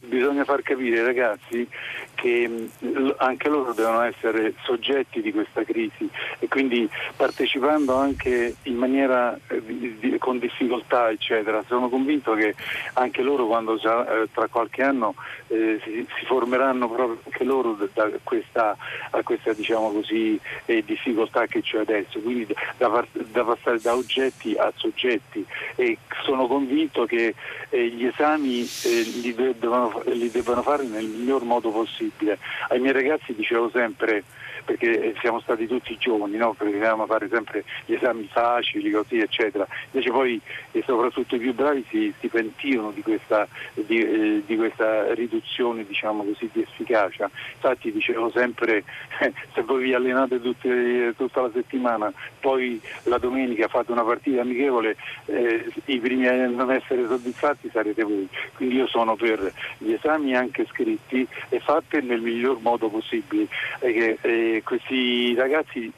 bisogna 0.00 0.44
far 0.44 0.62
capire 0.62 0.98
ai 0.98 1.04
ragazzi 1.04 1.68
che 2.14 2.48
mm, 2.48 3.10
anche 3.18 3.48
loro 3.48 3.72
devono 3.72 4.02
essere 4.02 4.54
soggetti 4.62 5.20
di 5.20 5.32
questa 5.32 5.64
crisi 5.64 6.08
e 6.38 6.48
quindi 6.48 6.88
partecipando 7.16 7.94
anche 7.94 8.56
in 8.62 8.76
maniera 8.76 9.38
eh, 9.48 10.16
con 10.18 10.38
difficoltà 10.38 11.10
eccetera. 11.10 11.62
Sono 11.66 11.88
convinto 11.88 12.34
che 12.34 12.54
anche 12.94 13.22
loro 13.22 13.46
quando 13.46 13.74
eh, 13.74 14.28
tra 14.32 14.48
qualche 14.48 14.82
anno 14.82 15.14
eh, 15.48 15.80
si, 15.82 16.06
si, 16.18 16.24
formeranno 16.26 16.88
proprio 16.88 17.18
anche 17.24 17.44
loro 17.44 17.76
da 17.92 18.10
questa, 18.22 18.76
a 19.10 19.22
questa 19.22 19.52
diciamo 19.52 19.92
così, 19.92 20.38
eh, 20.66 20.82
difficoltà 20.84 21.46
che 21.46 21.62
c'è 21.62 21.80
adesso, 21.80 22.20
quindi 22.20 22.46
da, 22.76 23.04
da, 23.12 23.44
passare 23.44 23.80
da 23.80 23.94
oggetti 23.94 24.54
a 24.54 24.72
soggetti. 24.74 25.44
E 25.76 25.98
sono 26.22 26.46
convinto 26.46 27.04
che 27.04 27.34
eh, 27.68 27.88
gli 27.88 28.06
esami 28.06 28.62
eh, 28.62 29.02
li, 29.22 29.34
devono, 29.34 30.02
li 30.06 30.30
devono 30.30 30.62
fare 30.62 30.84
nel 30.84 31.04
miglior 31.04 31.42
modo 31.42 31.70
possibile 31.70 32.03
possibile. 32.08 32.38
Ai 32.68 32.80
miei 32.80 32.92
ragazzi 32.92 33.34
dicevo 33.34 33.70
sempre 33.70 34.24
perché 34.64 35.14
siamo 35.20 35.40
stati 35.40 35.66
tutti 35.66 35.96
giovani, 35.98 36.36
no? 36.36 36.50
a 36.58 37.06
fare 37.06 37.28
sempre 37.28 37.64
gli 37.86 37.94
esami 37.94 38.28
facili, 38.30 38.90
così 38.90 39.18
eccetera. 39.18 39.66
Invece 39.90 40.10
poi 40.10 40.40
e 40.72 40.82
soprattutto 40.84 41.36
i 41.36 41.38
più 41.38 41.54
bravi 41.54 41.84
si, 41.88 42.12
si 42.18 42.28
pentivano 42.28 42.90
di 42.90 43.02
questa, 43.02 43.46
di, 43.74 43.98
eh, 43.98 44.42
di 44.44 44.56
questa 44.56 45.12
riduzione 45.14 45.84
diciamo 45.84 46.24
così, 46.24 46.48
di 46.52 46.62
efficacia. 46.62 47.30
Infatti 47.54 47.92
dicevo 47.92 48.30
sempre 48.30 48.84
eh, 49.20 49.32
se 49.52 49.62
voi 49.62 49.84
vi 49.84 49.94
allenate 49.94 50.40
tutte, 50.40 51.14
tutta 51.16 51.42
la 51.42 51.50
settimana, 51.52 52.12
poi 52.40 52.80
la 53.04 53.18
domenica 53.18 53.68
fate 53.68 53.92
una 53.92 54.02
partita 54.02 54.40
amichevole, 54.40 54.96
eh, 55.26 55.70
i 55.86 55.98
primi 55.98 56.26
a 56.26 56.48
non 56.48 56.72
essere 56.72 57.06
soddisfatti 57.06 57.70
sarete 57.72 58.02
voi. 58.02 58.28
Quindi 58.54 58.76
io 58.76 58.86
sono 58.86 59.16
per 59.16 59.52
gli 59.78 59.92
esami 59.92 60.34
anche 60.36 60.66
scritti 60.66 61.26
e 61.48 61.60
fatti 61.60 62.00
nel 62.00 62.20
miglior 62.20 62.60
modo 62.60 62.88
possibile. 62.88 63.46
Eh, 63.80 64.53
questi 64.62 65.34
ragazzi 65.34 65.92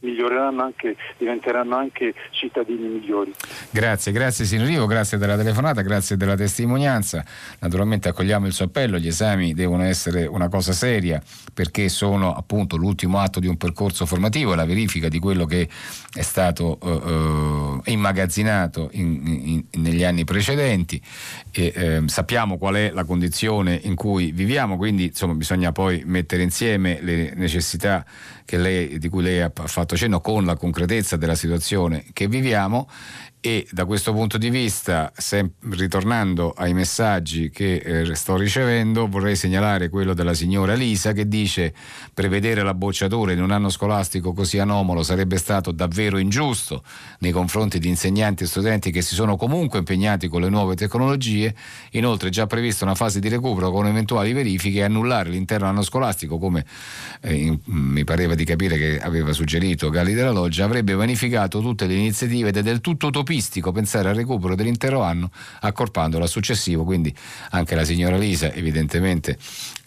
miglioreranno 0.00 0.62
anche, 0.62 0.96
diventeranno 1.16 1.76
anche 1.76 2.14
cittadini 2.30 2.88
migliori. 2.88 3.32
Grazie, 3.70 4.12
grazie 4.12 4.44
signor 4.44 4.86
grazie 4.86 5.18
della 5.18 5.36
telefonata, 5.36 5.82
grazie 5.82 6.16
della 6.16 6.36
testimonianza. 6.36 7.24
Naturalmente 7.60 8.08
accogliamo 8.08 8.46
il 8.46 8.52
suo 8.52 8.66
appello, 8.66 8.98
gli 8.98 9.08
esami 9.08 9.54
devono 9.54 9.82
essere 9.84 10.26
una 10.26 10.48
cosa 10.48 10.72
seria 10.72 11.22
perché 11.52 11.88
sono 11.88 12.34
appunto 12.34 12.76
l'ultimo 12.76 13.18
atto 13.18 13.40
di 13.40 13.46
un 13.46 13.56
percorso 13.56 14.06
formativo, 14.06 14.54
la 14.54 14.64
verifica 14.64 15.08
di 15.08 15.18
quello 15.18 15.44
che 15.44 15.68
è 16.12 16.22
stato 16.22 16.78
uh, 16.80 16.88
uh, 16.88 17.80
immagazzinato 17.86 18.88
in, 18.92 19.20
in, 19.24 19.82
negli 19.82 20.04
anni 20.04 20.24
precedenti 20.24 21.00
e 21.52 21.72
eh, 21.74 22.02
sappiamo 22.06 22.58
qual 22.58 22.74
è 22.76 22.90
la 22.90 23.04
condizione 23.04 23.78
in 23.82 23.94
cui 23.94 24.32
viviamo, 24.32 24.76
quindi 24.76 25.06
insomma 25.06 25.34
bisogna 25.34 25.72
poi 25.72 26.02
mettere 26.04 26.42
insieme 26.42 26.98
le 27.00 27.32
necessità 27.34 28.04
lei, 28.56 28.98
di 28.98 29.08
cui 29.08 29.22
lei 29.22 29.40
ha 29.40 29.52
fatto 29.52 29.96
cenno 29.96 30.20
con 30.20 30.44
la 30.44 30.56
concretezza 30.56 31.16
della 31.16 31.34
situazione 31.34 32.04
che 32.12 32.28
viviamo 32.28 32.88
e 33.42 33.66
da 33.70 33.86
questo 33.86 34.12
punto 34.12 34.36
di 34.36 34.50
vista, 34.50 35.10
sem- 35.16 35.50
ritornando 35.70 36.50
ai 36.50 36.74
messaggi 36.74 37.48
che 37.48 37.76
eh, 37.76 38.14
sto 38.14 38.36
ricevendo, 38.36 39.08
vorrei 39.08 39.34
segnalare 39.34 39.88
quello 39.88 40.12
della 40.12 40.34
signora 40.34 40.74
Lisa 40.74 41.12
che 41.12 41.26
dice 41.26 41.72
prevedere 42.12 42.62
la 42.62 42.74
bocciatura 42.74 43.32
in 43.32 43.42
un 43.42 43.50
anno 43.50 43.70
scolastico 43.70 44.34
così 44.34 44.58
anomalo 44.58 45.02
sarebbe 45.02 45.38
stato 45.38 45.70
davvero 45.70 46.18
ingiusto 46.18 46.84
nei 47.20 47.32
confronti 47.32 47.78
di 47.78 47.88
insegnanti 47.88 48.44
e 48.44 48.46
studenti 48.46 48.90
che 48.90 49.00
si 49.00 49.14
sono 49.14 49.36
comunque 49.36 49.78
impegnati 49.78 50.28
con 50.28 50.42
le 50.42 50.50
nuove 50.50 50.76
tecnologie. 50.76 51.54
Inoltre 51.92 52.28
è 52.28 52.30
già 52.30 52.46
prevista 52.46 52.84
una 52.84 52.94
fase 52.94 53.20
di 53.20 53.28
recupero 53.28 53.70
con 53.70 53.86
eventuali 53.86 54.34
verifiche 54.34 54.80
e 54.80 54.82
annullare 54.82 55.30
l'intero 55.30 55.64
anno 55.64 55.80
scolastico, 55.80 56.36
come 56.36 56.66
eh, 57.22 57.32
in, 57.32 57.58
mi 57.64 58.04
pareva 58.04 58.34
di 58.34 58.44
capire 58.44 58.76
che 58.76 59.00
aveva 59.00 59.32
suggerito 59.32 59.88
Galli 59.88 60.12
della 60.12 60.30
Loggia, 60.30 60.66
avrebbe 60.66 60.92
vanificato 60.92 61.60
tutte 61.60 61.86
le 61.86 61.94
iniziative 61.94 62.50
ed 62.50 62.58
è 62.58 62.62
del 62.62 62.82
tutto 62.82 63.06
utopista 63.06 63.28
utopistico 63.30 63.70
pensare 63.70 64.08
al 64.08 64.16
recupero 64.16 64.56
dell'intero 64.56 65.02
anno 65.02 65.30
accorpandolo 65.60 66.24
al 66.24 66.28
successivo, 66.28 66.82
quindi 66.82 67.14
anche 67.50 67.76
la 67.76 67.84
signora 67.84 68.16
Lisa 68.16 68.52
evidentemente 68.52 69.38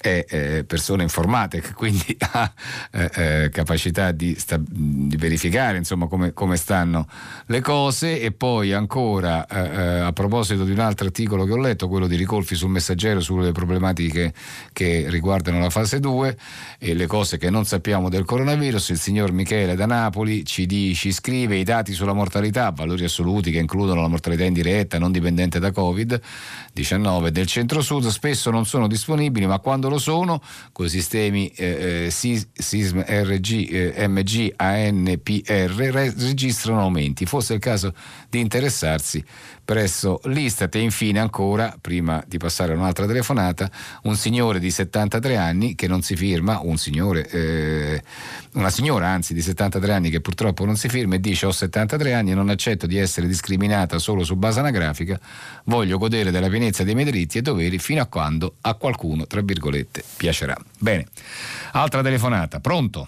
è 0.04 0.26
eh, 0.28 0.64
persona 0.66 1.02
informata 1.02 1.56
e 1.56 1.62
quindi 1.74 2.16
ha 2.34 2.54
eh, 2.92 3.10
eh, 3.16 3.50
capacità 3.50 4.12
di, 4.12 4.36
sta, 4.38 4.60
di, 4.60 5.16
verificare 5.16 5.78
insomma, 5.78 6.08
come, 6.08 6.34
come, 6.34 6.58
stanno 6.58 7.08
le 7.46 7.62
cose. 7.62 8.20
E 8.20 8.34
poi 8.34 8.74
ancora 8.74 9.48
eh, 9.48 9.60
eh, 9.60 10.00
a 10.00 10.12
proposito 10.12 10.66
di 10.66 10.72
un 10.72 10.80
altro 10.80 11.06
articolo 11.06 11.46
che 11.46 11.54
ho 11.54 11.58
letto, 11.58 11.88
quello 11.88 12.08
di 12.08 12.18
Ricolfi 12.18 12.56
sul 12.56 12.70
messaggero 12.70 13.22
sulle 13.22 13.54
problematiche 13.54 14.34
che 14.74 15.06
riguardano 15.08 15.60
la 15.60 15.70
fase 15.70 16.02
2 16.02 16.38
e 16.80 16.94
le 16.94 17.08
cose 17.08 17.38
che 17.38 17.50
non 17.50 17.64
sappiamo 17.64 18.10
del 18.10 18.26
coronavirus, 18.26 18.90
il 18.90 19.00
signor 19.00 19.32
Michele 19.32 19.76
da 19.76 19.86
Napoli 19.86 20.44
ci, 20.44 20.66
di, 20.66 20.94
ci 20.96 21.14
scrive 21.14 21.56
i 21.56 21.64
dati 21.64 21.94
sulla 21.94 22.14
mortalità, 22.14 22.72
valori 22.72 23.06
assoluti 23.06 23.52
che 23.52 23.60
includono 23.60 24.02
la 24.02 24.10
mortalità 24.10 24.44
indiretta 24.44 25.00
non 25.00 25.14
dipendente 25.14 25.60
da 25.60 25.70
Covid-19 25.70 27.28
del 27.30 27.46
centro-sud 27.46 28.08
spesso 28.08 28.52
non 28.52 28.66
sono 28.66 28.88
disponibili 28.88 29.46
ma 29.46 29.60
quando 29.60 29.92
lo 29.94 30.00
sono, 30.00 30.42
con 30.72 30.90
sistemi 30.90 31.48
eh, 31.56 32.06
eh 32.06 32.12
SISM, 32.12 33.04
RG, 33.06 33.74
eh, 33.96 34.08
MG, 34.08 34.54
ANPR, 34.56 35.72
registrano 36.18 36.82
aumenti. 36.82 37.26
Fosse 37.26 37.54
il 37.54 37.60
caso 37.60 37.94
di 38.30 38.40
interessarsi 38.40 39.24
presso 39.66 40.20
l'Istat 40.26 40.76
e 40.76 40.80
infine 40.80 41.20
ancora, 41.20 41.76
prima 41.80 42.24
di 42.28 42.38
passare 42.38 42.74
a 42.74 42.76
un'altra 42.76 43.06
telefonata, 43.06 43.70
un 44.04 44.16
signore 44.16 44.60
di 44.60 44.70
73 44.70 45.38
anni 45.38 45.76
che 45.76 45.88
non 45.88 46.02
si 46.02 46.16
firma, 46.16 46.60
un 46.62 46.78
signore, 46.78 47.28
eh, 47.30 48.04
una 48.54 48.70
signora 48.70 49.08
anzi 49.08 49.34
di 49.34 49.42
73 49.42 49.94
anni 49.94 50.10
che 50.10 50.22
purtroppo 50.22 50.66
non 50.66 50.76
si 50.76 50.90
firma 50.90 51.16
e 51.16 51.20
dice 51.20 51.46
ho 51.46 51.52
73 51.52 52.14
anni 52.14 52.32
e 52.32 52.36
non 52.36 52.50
accetto 52.50 52.86
di 52.86 52.98
essere 52.98 53.28
discriminata 53.28 54.00
solo 54.00 54.24
su 54.24 54.36
base 54.36 54.60
anagrafica, 54.60 55.20
voglio 55.66 55.98
godere 55.98 56.32
della 56.32 56.50
pienezza 56.50 56.84
dei 56.84 56.94
miei 56.94 57.10
diritti 57.10 57.38
e 57.38 57.42
doveri 57.42 57.80
fino 57.80 58.02
a 58.02 58.06
quando 58.06 58.56
a 58.62 58.74
qualcuno, 58.74 59.26
tra 59.28 59.42
virgolette, 59.42 60.04
piacerà. 60.18 60.58
Bene, 60.78 61.08
altra 61.72 62.02
telefonata, 62.02 62.60
pronto? 62.60 63.08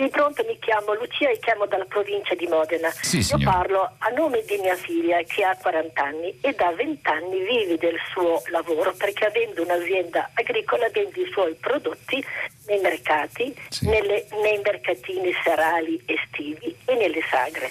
Sì, 0.00 0.08
pronto, 0.08 0.42
mi 0.46 0.58
chiamo 0.58 0.94
Lucia 0.94 1.28
e 1.28 1.38
chiamo 1.40 1.66
dalla 1.66 1.84
provincia 1.84 2.34
di 2.34 2.46
Modena. 2.46 2.90
Sì, 2.90 3.18
Io 3.18 3.38
parlo 3.44 3.82
a 3.98 4.08
nome 4.16 4.42
di 4.46 4.56
mia 4.56 4.74
figlia 4.74 5.20
che 5.24 5.44
ha 5.44 5.54
40 5.54 6.02
anni 6.02 6.38
e 6.40 6.54
da 6.54 6.72
20 6.72 7.06
anni 7.06 7.38
vive 7.40 7.76
del 7.76 7.98
suo 8.10 8.42
lavoro 8.50 8.94
perché 8.96 9.26
avendo 9.26 9.60
un'azienda 9.60 10.30
agricola 10.32 10.88
vende 10.88 11.20
i 11.20 11.30
suoi 11.30 11.54
prodotti 11.56 12.24
nei 12.66 12.80
mercati, 12.80 13.54
sì. 13.68 13.88
nelle, 13.90 14.24
nei 14.40 14.58
mercatini 14.64 15.34
serali 15.44 16.02
estivi 16.06 16.74
e 16.86 16.94
nelle 16.94 17.20
sagre. 17.28 17.70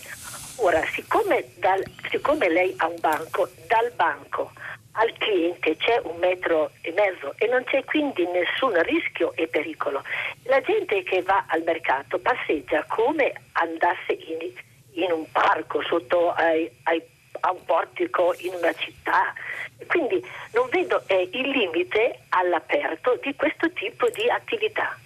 Ora, 0.57 0.83
siccome, 0.93 1.45
dal, 1.55 1.83
siccome 2.11 2.47
lei 2.47 2.75
ha 2.77 2.85
un 2.85 2.99
banco, 2.99 3.49
dal 3.65 3.91
banco 3.95 4.51
al 4.99 5.13
cliente 5.17 5.77
c'è 5.77 6.01
un 6.03 6.17
metro 6.19 6.71
e 6.81 6.91
mezzo 6.91 7.33
e 7.37 7.47
non 7.47 7.63
c'è 7.63 7.83
quindi 7.85 8.27
nessun 8.27 8.75
rischio 8.83 9.33
e 9.35 9.47
pericolo. 9.47 10.03
La 10.43 10.59
gente 10.61 11.03
che 11.03 11.21
va 11.21 11.45
al 11.47 11.63
mercato 11.63 12.19
passeggia 12.19 12.83
come 12.87 13.31
andasse 13.53 14.11
in, 14.11 15.03
in 15.03 15.11
un 15.11 15.25
parco, 15.31 15.81
sotto 15.83 16.31
ai, 16.31 16.69
ai, 16.83 17.01
a 17.39 17.51
un 17.51 17.63
portico 17.63 18.35
in 18.39 18.53
una 18.55 18.73
città. 18.73 19.33
Quindi 19.87 20.21
non 20.51 20.67
vedo 20.69 21.01
eh, 21.07 21.29
il 21.31 21.47
limite 21.47 22.25
all'aperto 22.29 23.17
di 23.23 23.33
questo 23.35 23.71
tipo 23.71 24.05
di 24.09 24.29
attività. 24.29 24.97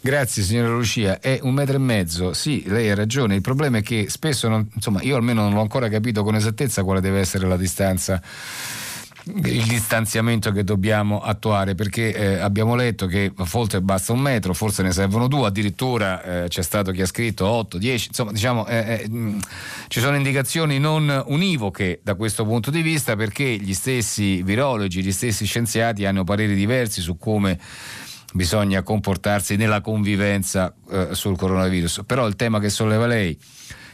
Grazie 0.00 0.42
signora 0.42 0.68
Lucia, 0.68 1.18
è 1.20 1.40
un 1.42 1.52
metro 1.52 1.76
e 1.76 1.78
mezzo, 1.78 2.32
sì, 2.32 2.62
lei 2.66 2.90
ha 2.90 2.94
ragione, 2.94 3.34
il 3.34 3.42
problema 3.42 3.78
è 3.78 3.82
che 3.82 4.08
spesso, 4.08 4.48
non, 4.48 4.66
insomma, 4.74 5.02
io 5.02 5.14
almeno 5.14 5.42
non 5.42 5.58
ho 5.58 5.60
ancora 5.60 5.88
capito 5.88 6.22
con 6.22 6.34
esattezza 6.34 6.82
quale 6.84 7.00
deve 7.00 7.20
essere 7.20 7.46
la 7.46 7.58
distanza 7.58 8.20
il 9.24 9.64
distanziamento 9.64 10.50
che 10.52 10.64
dobbiamo 10.64 11.20
attuare 11.20 11.74
perché 11.74 12.14
eh, 12.14 12.38
abbiamo 12.38 12.74
letto 12.74 13.06
che 13.06 13.32
forse 13.44 13.80
basta 13.80 14.12
un 14.12 14.20
metro, 14.20 14.54
forse 14.54 14.82
ne 14.82 14.92
servono 14.92 15.28
due, 15.28 15.46
addirittura 15.46 16.44
eh, 16.44 16.48
c'è 16.48 16.62
stato 16.62 16.90
chi 16.92 17.02
ha 17.02 17.06
scritto 17.06 17.46
8, 17.46 17.78
10, 17.78 18.08
insomma 18.08 18.32
diciamo 18.32 18.66
eh, 18.66 19.06
mh, 19.08 19.18
mm, 19.18 19.38
ci 19.88 20.00
sono 20.00 20.16
indicazioni 20.16 20.78
non 20.78 21.22
univoche 21.26 22.00
da 22.02 22.14
questo 22.14 22.44
punto 22.44 22.70
di 22.70 22.82
vista 22.82 23.16
perché 23.16 23.44
gli 23.44 23.74
stessi 23.74 24.42
virologi, 24.42 25.02
gli 25.02 25.12
stessi 25.12 25.44
scienziati 25.44 26.06
hanno 26.06 26.24
pareri 26.24 26.54
diversi 26.54 27.00
su 27.00 27.18
come 27.18 27.58
bisogna 28.32 28.82
comportarsi 28.82 29.56
nella 29.56 29.80
convivenza 29.80 30.72
eh, 30.90 31.08
sul 31.12 31.36
coronavirus, 31.36 32.02
però 32.06 32.26
il 32.26 32.36
tema 32.36 32.58
che 32.60 32.70
solleva 32.70 33.06
lei 33.06 33.38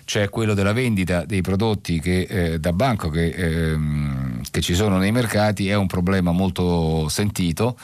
cioè 0.07 0.29
quello 0.29 0.55
della 0.55 0.73
vendita 0.73 1.25
dei 1.25 1.41
prodotti 1.41 1.99
che, 2.01 2.21
eh, 2.21 2.61
da 2.61 2.73
banco 2.73 3.11
che, 3.11 3.27
ehm, 3.27 4.26
che, 4.51 4.61
ci 4.61 4.75
sono 4.75 4.99
nei 4.99 5.13
mercati, 5.13 5.69
è 5.69 5.75
un 5.75 5.87
problema 5.87 6.33
molto 6.33 7.09
sentito. 7.09 7.79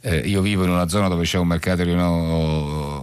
Eh, 0.00 0.18
io 0.18 0.40
vivo 0.42 0.62
in 0.62 0.70
una 0.70 0.88
zona 0.88 1.08
dove 1.08 1.24
c'è 1.24 1.38
un 1.38 1.48
mercato 1.48 1.82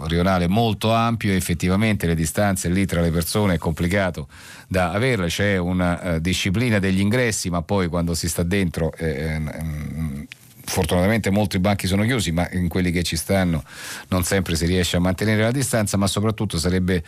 rionale 0.08 0.48
molto 0.48 0.94
ampio 0.94 1.34
e 1.34 1.36
effettivamente 1.36 2.08
le 2.08 2.16
distanze 2.16 2.70
lì 2.70 2.86
tra 2.86 3.02
le 3.02 3.12
persone 3.12 3.56
è 3.56 3.58
complicato 3.58 4.30
da 4.68 4.92
averle, 4.92 5.28
c'è 5.28 5.58
una 5.58 6.16
uh, 6.16 6.20
disciplina 6.20 6.80
degli 6.80 7.02
ingressi, 7.02 7.50
ma 7.50 7.62
poi 7.62 7.88
quando 7.88 8.14
si 8.14 8.28
sta 8.28 8.44
dentro 8.44 8.94
eh, 8.98 9.08
eh, 9.08 10.28
fortunatamente 10.64 11.30
molti 11.30 11.60
banchi 11.60 11.88
sono 11.88 12.04
chiusi, 12.04 12.32
ma 12.32 12.48
in 12.52 12.68
quelli 12.68 12.92
che 12.92 13.04
ci 13.04 13.16
stanno 13.16 13.64
non 14.08 14.24
sempre 14.24 14.56
si 14.56 14.66
riesce 14.66 14.98
a 14.98 15.00
mantenere 15.00 15.44
la 15.44 15.52
distanza, 15.52 15.98
ma 15.98 16.08
soprattutto 16.08 16.58
sarebbe 16.58 17.04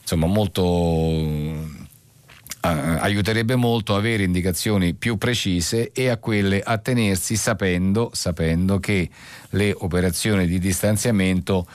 insomma, 0.00 0.26
molto 0.26 1.84
aiuterebbe 2.70 3.54
molto 3.56 3.94
avere 3.94 4.22
indicazioni 4.22 4.94
più 4.94 5.16
precise 5.16 5.92
e 5.92 6.08
a 6.08 6.16
quelle 6.16 6.60
attenersi 6.62 7.36
sapendo, 7.36 8.10
sapendo 8.12 8.78
che 8.78 9.08
le 9.50 9.74
operazioni 9.76 10.46
di 10.46 10.58
distanziamento 10.58 11.66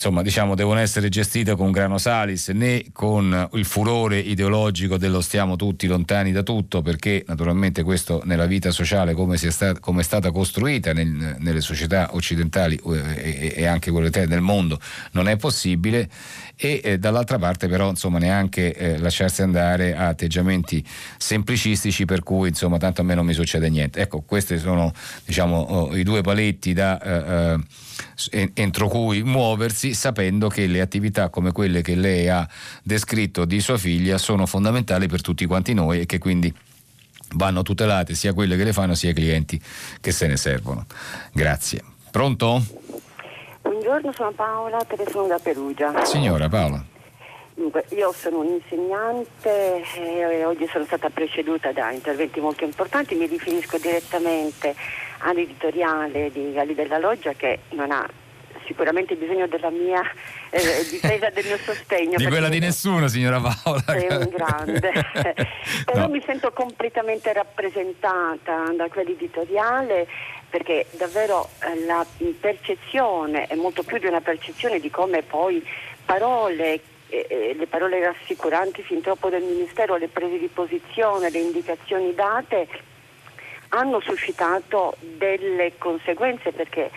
insomma, 0.00 0.22
diciamo, 0.22 0.54
devono 0.54 0.80
essere 0.80 1.10
gestite 1.10 1.54
con 1.54 1.70
grano 1.72 1.98
salis 1.98 2.48
né 2.48 2.86
con 2.90 3.50
il 3.52 3.66
furore 3.66 4.18
ideologico 4.18 4.96
dello 4.96 5.20
stiamo 5.20 5.56
tutti 5.56 5.86
lontani 5.86 6.32
da 6.32 6.42
tutto, 6.42 6.80
perché 6.80 7.22
naturalmente 7.26 7.82
questo 7.82 8.22
nella 8.24 8.46
vita 8.46 8.70
sociale 8.70 9.12
come, 9.12 9.36
sta, 9.36 9.78
come 9.78 10.00
è 10.00 10.04
stata 10.04 10.30
costruita 10.30 10.94
nel, 10.94 11.36
nelle 11.38 11.60
società 11.60 12.08
occidentali 12.12 12.80
eh, 12.82 13.52
e, 13.52 13.52
e 13.56 13.66
anche 13.66 13.90
quelle 13.90 14.08
del 14.08 14.40
mondo 14.40 14.80
non 15.12 15.28
è 15.28 15.36
possibile 15.36 16.08
e 16.56 16.80
eh, 16.82 16.98
dall'altra 16.98 17.38
parte 17.38 17.68
però 17.68 17.90
insomma 17.90 18.18
neanche 18.18 18.74
eh, 18.74 18.98
lasciarsi 18.98 19.42
andare 19.42 19.94
a 19.94 20.08
atteggiamenti 20.08 20.82
semplicistici 21.18 22.06
per 22.06 22.22
cui 22.22 22.48
insomma 22.48 22.78
tanto 22.78 23.02
a 23.02 23.04
me 23.04 23.14
non 23.14 23.26
mi 23.26 23.34
succede 23.34 23.68
niente. 23.68 24.00
Ecco, 24.00 24.22
questi 24.22 24.58
sono 24.58 24.94
diciamo 25.26 25.58
oh, 25.58 25.96
i 25.96 26.02
due 26.04 26.22
paletti 26.22 26.72
da 26.72 26.98
eh, 27.02 27.52
eh 27.52 27.88
entro 28.54 28.88
cui 28.88 29.22
muoversi 29.22 29.94
sapendo 29.94 30.48
che 30.48 30.66
le 30.66 30.80
attività 30.80 31.28
come 31.28 31.52
quelle 31.52 31.82
che 31.82 31.94
lei 31.94 32.28
ha 32.28 32.48
descritto 32.82 33.44
di 33.44 33.60
sua 33.60 33.78
figlia 33.78 34.18
sono 34.18 34.46
fondamentali 34.46 35.06
per 35.08 35.20
tutti 35.20 35.46
quanti 35.46 35.74
noi 35.74 36.00
e 36.00 36.06
che 36.06 36.18
quindi 36.18 36.52
vanno 37.34 37.62
tutelate 37.62 38.14
sia 38.14 38.32
quelle 38.32 38.56
che 38.56 38.64
le 38.64 38.72
fanno 38.72 38.94
sia 38.94 39.10
i 39.10 39.14
clienti 39.14 39.60
che 40.00 40.12
se 40.12 40.26
ne 40.26 40.36
servono. 40.36 40.86
Grazie. 41.32 41.82
Pronto? 42.10 42.62
Buongiorno, 43.62 44.12
sono 44.12 44.32
Paola, 44.32 44.84
telefono 44.84 45.28
da 45.28 45.38
Perugia. 45.38 46.04
Signora 46.04 46.48
Paola. 46.48 46.84
Dunque, 47.54 47.84
io 47.90 48.12
sono 48.12 48.40
un 48.40 48.46
insegnante 48.46 49.82
e 49.94 50.44
oggi 50.44 50.66
sono 50.72 50.84
stata 50.86 51.10
preceduta 51.10 51.72
da 51.72 51.90
interventi 51.90 52.40
molto 52.40 52.64
importanti, 52.64 53.14
mi 53.14 53.26
riferisco 53.26 53.76
direttamente 53.76 54.74
all'editoriale 55.20 56.30
di 56.30 56.52
Gali 56.52 56.74
della 56.74 56.98
Loggia 56.98 57.32
che 57.32 57.60
non 57.70 57.90
ha 57.90 58.08
sicuramente 58.66 59.16
bisogno 59.16 59.48
della 59.48 59.70
mia 59.70 60.00
eh, 60.50 60.60
difesa 60.88 61.28
del 61.30 61.44
mio 61.44 61.58
sostegno. 61.58 62.16
di 62.16 62.26
quella 62.26 62.48
di 62.48 62.60
nessuno, 62.60 63.08
signora 63.08 63.40
Paola. 63.40 63.82
Sei 63.86 64.06
un 64.08 64.28
grande. 64.28 64.92
Però 65.84 66.00
no. 66.02 66.08
mi 66.08 66.22
sento 66.24 66.52
completamente 66.52 67.32
rappresentata 67.32 68.72
da 68.76 68.88
quell'editoriale 68.88 70.06
perché 70.48 70.86
davvero 70.92 71.48
eh, 71.62 71.84
la 71.84 72.06
percezione 72.38 73.46
è 73.46 73.54
molto 73.56 73.82
più 73.82 73.98
di 73.98 74.06
una 74.06 74.20
percezione 74.20 74.78
di 74.78 74.90
come 74.90 75.22
poi 75.22 75.64
parole 76.04 76.80
eh, 77.10 77.54
le 77.56 77.66
parole 77.66 78.00
rassicuranti 78.00 78.82
fin 78.82 79.00
troppo 79.00 79.28
del 79.28 79.42
Ministero, 79.42 79.96
le 79.96 80.08
prese 80.08 80.38
di 80.38 80.46
posizione, 80.46 81.30
le 81.30 81.40
indicazioni 81.40 82.14
date 82.14 82.68
hanno 83.70 84.00
suscitato 84.00 84.96
delle 85.00 85.72
conseguenze 85.78 86.52
perché 86.52 86.90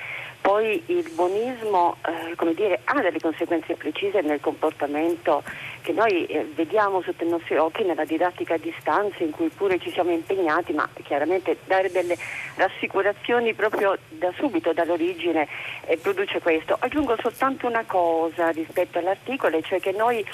poi 0.44 0.84
il 0.88 1.10
buonismo 1.16 1.96
eh, 2.06 2.54
dire, 2.54 2.82
ha 2.84 3.00
delle 3.00 3.22
conseguenze 3.22 3.76
precise 3.76 4.20
nel 4.20 4.42
comportamento 4.42 5.42
che 5.80 5.94
noi 5.94 6.26
eh, 6.26 6.44
vediamo 6.54 7.02
sotto 7.02 7.24
i 7.24 7.30
nostri 7.30 7.56
occhi 7.56 7.86
nella 7.86 8.04
didattica 8.04 8.56
a 8.56 8.58
distanza 8.58 9.24
in 9.24 9.32
cui 9.32 9.48
pure 9.48 9.80
ci 9.80 9.90
siamo 9.92 10.12
impegnati, 10.12 10.74
ma 10.74 10.90
chiaramente 11.02 11.60
dare 11.66 11.90
delle 11.92 12.18
rassicurazioni 12.56 13.54
proprio 13.54 13.98
da 14.10 14.34
subito, 14.36 14.74
dall'origine, 14.74 15.48
eh, 15.86 15.96
produce 15.96 16.42
questo. 16.42 16.76
Aggiungo 16.78 17.16
soltanto 17.22 17.66
una 17.66 17.86
cosa 17.88 18.50
rispetto 18.50 18.98
all'articolo, 18.98 19.62
cioè 19.62 19.80
che 19.80 19.94
noi 19.94 20.26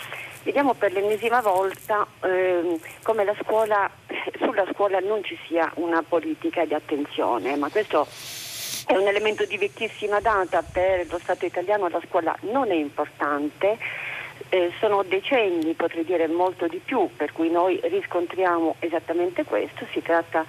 vediamo 0.42 0.74
per 0.74 0.92
l'ennesima 0.92 1.40
volta 1.42 2.08
ehm, 2.24 2.80
come 3.04 3.24
la 3.26 3.36
scuola, 3.44 3.88
sulla 4.42 4.66
scuola 4.74 4.98
non 4.98 5.24
ci 5.24 5.38
sia 5.46 5.72
una 5.76 6.02
politica 6.02 6.66
di 6.66 6.74
attenzione, 6.74 7.56
ma 7.58 7.70
questo 7.70 8.08
è 8.90 8.98
un 8.98 9.06
elemento 9.06 9.46
di 9.46 9.56
vecchissima 9.56 10.20
data 10.20 10.64
per 10.64 11.06
lo 11.12 11.20
Stato 11.20 11.46
italiano, 11.46 11.90
la 11.90 12.02
scuola 12.08 12.36
non 12.52 12.72
è 12.72 12.74
importante. 12.74 13.78
Eh, 14.50 14.72
sono 14.80 15.04
decenni, 15.04 15.76
potrei 15.76 16.04
dire 16.04 16.28
molto 16.28 16.66
di 16.66 16.82
più, 16.84 17.08
per 17.16 17.32
cui 17.32 17.52
noi 17.52 17.80
riscontriamo 17.84 18.78
esattamente 18.80 19.44
questo. 19.44 19.86
Si 19.92 20.02
tratta 20.02 20.44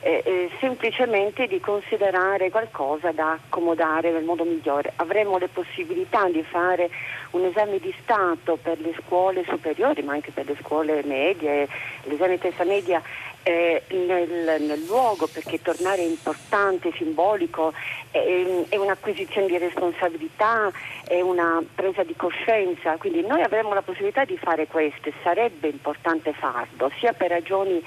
eh, 0.00 0.22
eh, 0.24 0.50
semplicemente 0.58 1.46
di 1.46 1.60
considerare 1.60 2.50
qualcosa 2.50 3.12
da 3.12 3.30
accomodare 3.30 4.10
nel 4.10 4.24
modo 4.24 4.42
migliore. 4.42 4.92
Avremo 4.96 5.38
le 5.38 5.46
possibilità 5.46 6.28
di 6.28 6.42
fare 6.42 6.90
un 7.30 7.44
esame 7.44 7.78
di 7.78 7.94
Stato 8.02 8.58
per 8.60 8.80
le 8.80 8.92
scuole 9.04 9.44
superiori, 9.46 10.02
ma 10.02 10.14
anche 10.14 10.32
per 10.32 10.46
le 10.46 10.56
scuole 10.60 11.04
medie, 11.04 11.68
l'esame 12.02 12.38
testa 12.38 12.64
media 12.64 13.00
eh, 13.44 13.82
nel, 13.90 14.62
nel, 14.62 14.84
luogo 14.86 15.28
perché 15.28 15.60
tornare 15.62 15.98
è 15.98 16.06
importante, 16.06 16.92
simbolico, 16.96 17.72
è, 18.10 18.64
è, 18.68 18.76
un'acquisizione 18.76 19.46
di 19.46 19.58
responsabilità, 19.58 20.72
è 21.06 21.20
una 21.20 21.62
presa 21.74 22.02
di 22.02 22.16
coscienza, 22.16 22.96
quindi 22.96 23.20
noi 23.24 23.42
avremo 23.42 23.72
la 23.74 23.82
possibilità 23.82 24.24
di 24.24 24.36
fare 24.38 24.66
questo, 24.66 25.12
sarebbe 25.22 25.68
importante 25.68 26.32
farlo, 26.32 26.90
sia 26.98 27.12
per 27.12 27.28
ragioni 27.30 27.82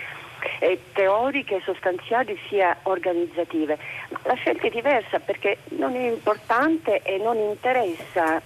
eh, 0.60 0.80
teoriche, 0.94 1.60
sostanziali 1.64 2.40
sia 2.48 2.78
organizzative. 2.84 3.78
Ma 4.10 4.20
la 4.24 4.36
scelta 4.36 4.68
è 4.68 4.70
diversa 4.70 5.20
perché 5.20 5.58
non 5.70 5.96
è 5.96 6.08
importante 6.08 7.02
e 7.02 7.18
non 7.18 7.36
interessa 7.38 8.42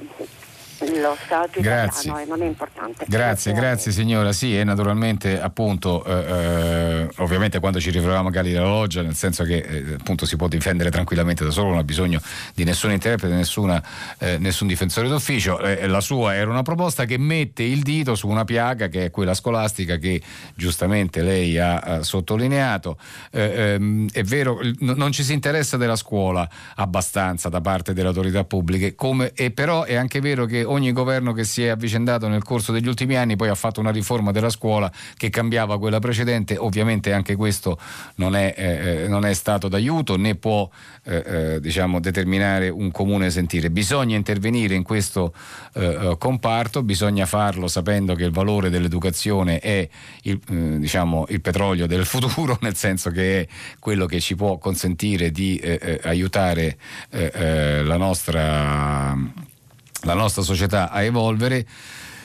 lo 0.99 1.17
Stato 1.25 1.61
grazie. 1.61 2.09
italiano 2.09 2.19
e 2.19 2.25
non 2.25 2.41
è 2.41 2.45
importante. 2.45 3.05
Grazie, 3.07 3.53
grazie 3.53 3.91
signora. 3.91 4.31
Sì, 4.31 4.57
e 4.57 4.63
naturalmente 4.63 5.39
appunto, 5.39 6.03
eh, 6.03 6.13
eh, 6.13 7.09
ovviamente 7.17 7.59
quando 7.59 7.79
ci 7.79 7.91
riferiamo 7.91 8.29
a 8.29 8.31
Gali 8.31 8.51
della 8.51 8.67
Loggia, 8.67 9.01
nel 9.01 9.15
senso 9.15 9.43
che 9.43 9.57
eh, 9.57 9.93
appunto 9.99 10.25
si 10.25 10.35
può 10.35 10.47
difendere 10.47 10.89
tranquillamente 10.89 11.43
da 11.43 11.51
solo, 11.51 11.69
non 11.69 11.77
ha 11.77 11.83
bisogno 11.83 12.21
di 12.53 12.63
nessun 12.63 12.91
interprete, 12.91 13.33
nessuna, 13.33 13.81
eh, 14.17 14.37
nessun 14.37 14.67
difensore 14.67 15.07
d'ufficio. 15.07 15.59
Eh, 15.59 15.87
la 15.87 16.01
sua 16.01 16.35
era 16.35 16.49
una 16.49 16.63
proposta 16.63 17.05
che 17.05 17.17
mette 17.17 17.63
il 17.63 17.81
dito 17.81 18.15
su 18.15 18.27
una 18.27 18.43
piaga 18.43 18.87
che 18.87 19.05
è 19.05 19.09
quella 19.11 19.33
scolastica 19.33 19.97
che 19.97 20.21
giustamente 20.55 21.21
lei 21.21 21.57
ha, 21.57 21.77
ha 21.77 22.03
sottolineato. 22.03 22.97
Eh, 23.31 23.73
ehm, 23.73 24.09
è 24.11 24.23
vero, 24.23 24.59
non 24.79 25.11
ci 25.11 25.23
si 25.23 25.33
interessa 25.33 25.77
della 25.77 25.95
scuola 25.95 26.47
abbastanza 26.75 27.49
da 27.49 27.61
parte 27.61 27.93
delle 27.93 28.07
autorità 28.07 28.43
pubbliche, 28.43 28.95
come, 28.95 29.31
e 29.33 29.51
però 29.51 29.83
è 29.83 29.95
anche 29.95 30.19
vero 30.19 30.45
che 30.45 30.63
ogni 30.71 30.91
governo 30.91 31.33
che 31.33 31.43
si 31.43 31.63
è 31.63 31.67
avvicendato 31.67 32.27
nel 32.27 32.43
corso 32.43 32.71
degli 32.71 32.87
ultimi 32.87 33.15
anni 33.15 33.35
poi 33.35 33.49
ha 33.49 33.55
fatto 33.55 33.79
una 33.79 33.91
riforma 33.91 34.31
della 34.31 34.49
scuola 34.49 34.91
che 35.17 35.29
cambiava 35.29 35.77
quella 35.77 35.99
precedente, 35.99 36.57
ovviamente 36.57 37.13
anche 37.13 37.35
questo 37.35 37.77
non 38.15 38.35
è, 38.35 38.53
eh, 38.57 39.03
eh 39.03 39.07
non 39.07 39.25
è 39.25 39.33
stato 39.33 39.67
d'aiuto 39.67 40.17
né 40.17 40.35
può 40.35 40.69
eh, 41.03 41.23
eh, 41.25 41.59
diciamo, 41.59 41.99
determinare 41.99 42.69
un 42.69 42.91
comune 42.91 43.29
sentire. 43.29 43.69
Bisogna 43.69 44.15
intervenire 44.15 44.75
in 44.75 44.83
questo 44.83 45.33
eh, 45.73 46.15
comparto, 46.17 46.83
bisogna 46.83 47.25
farlo 47.25 47.67
sapendo 47.67 48.15
che 48.15 48.23
il 48.23 48.31
valore 48.31 48.69
dell'educazione 48.69 49.59
è 49.59 49.87
il, 50.23 50.39
diciamo, 50.79 51.25
il 51.29 51.41
petrolio 51.41 51.87
del 51.87 52.05
futuro, 52.05 52.57
nel 52.61 52.75
senso 52.75 53.09
che 53.09 53.41
è 53.41 53.47
quello 53.79 54.05
che 54.05 54.19
ci 54.19 54.35
può 54.35 54.57
consentire 54.57 55.31
di 55.31 55.59
aiutare 56.03 56.77
la 57.09 57.97
nostra 57.97 59.17
la 60.01 60.13
nostra 60.13 60.41
società 60.41 60.89
a 60.89 61.03
evolvere. 61.03 61.65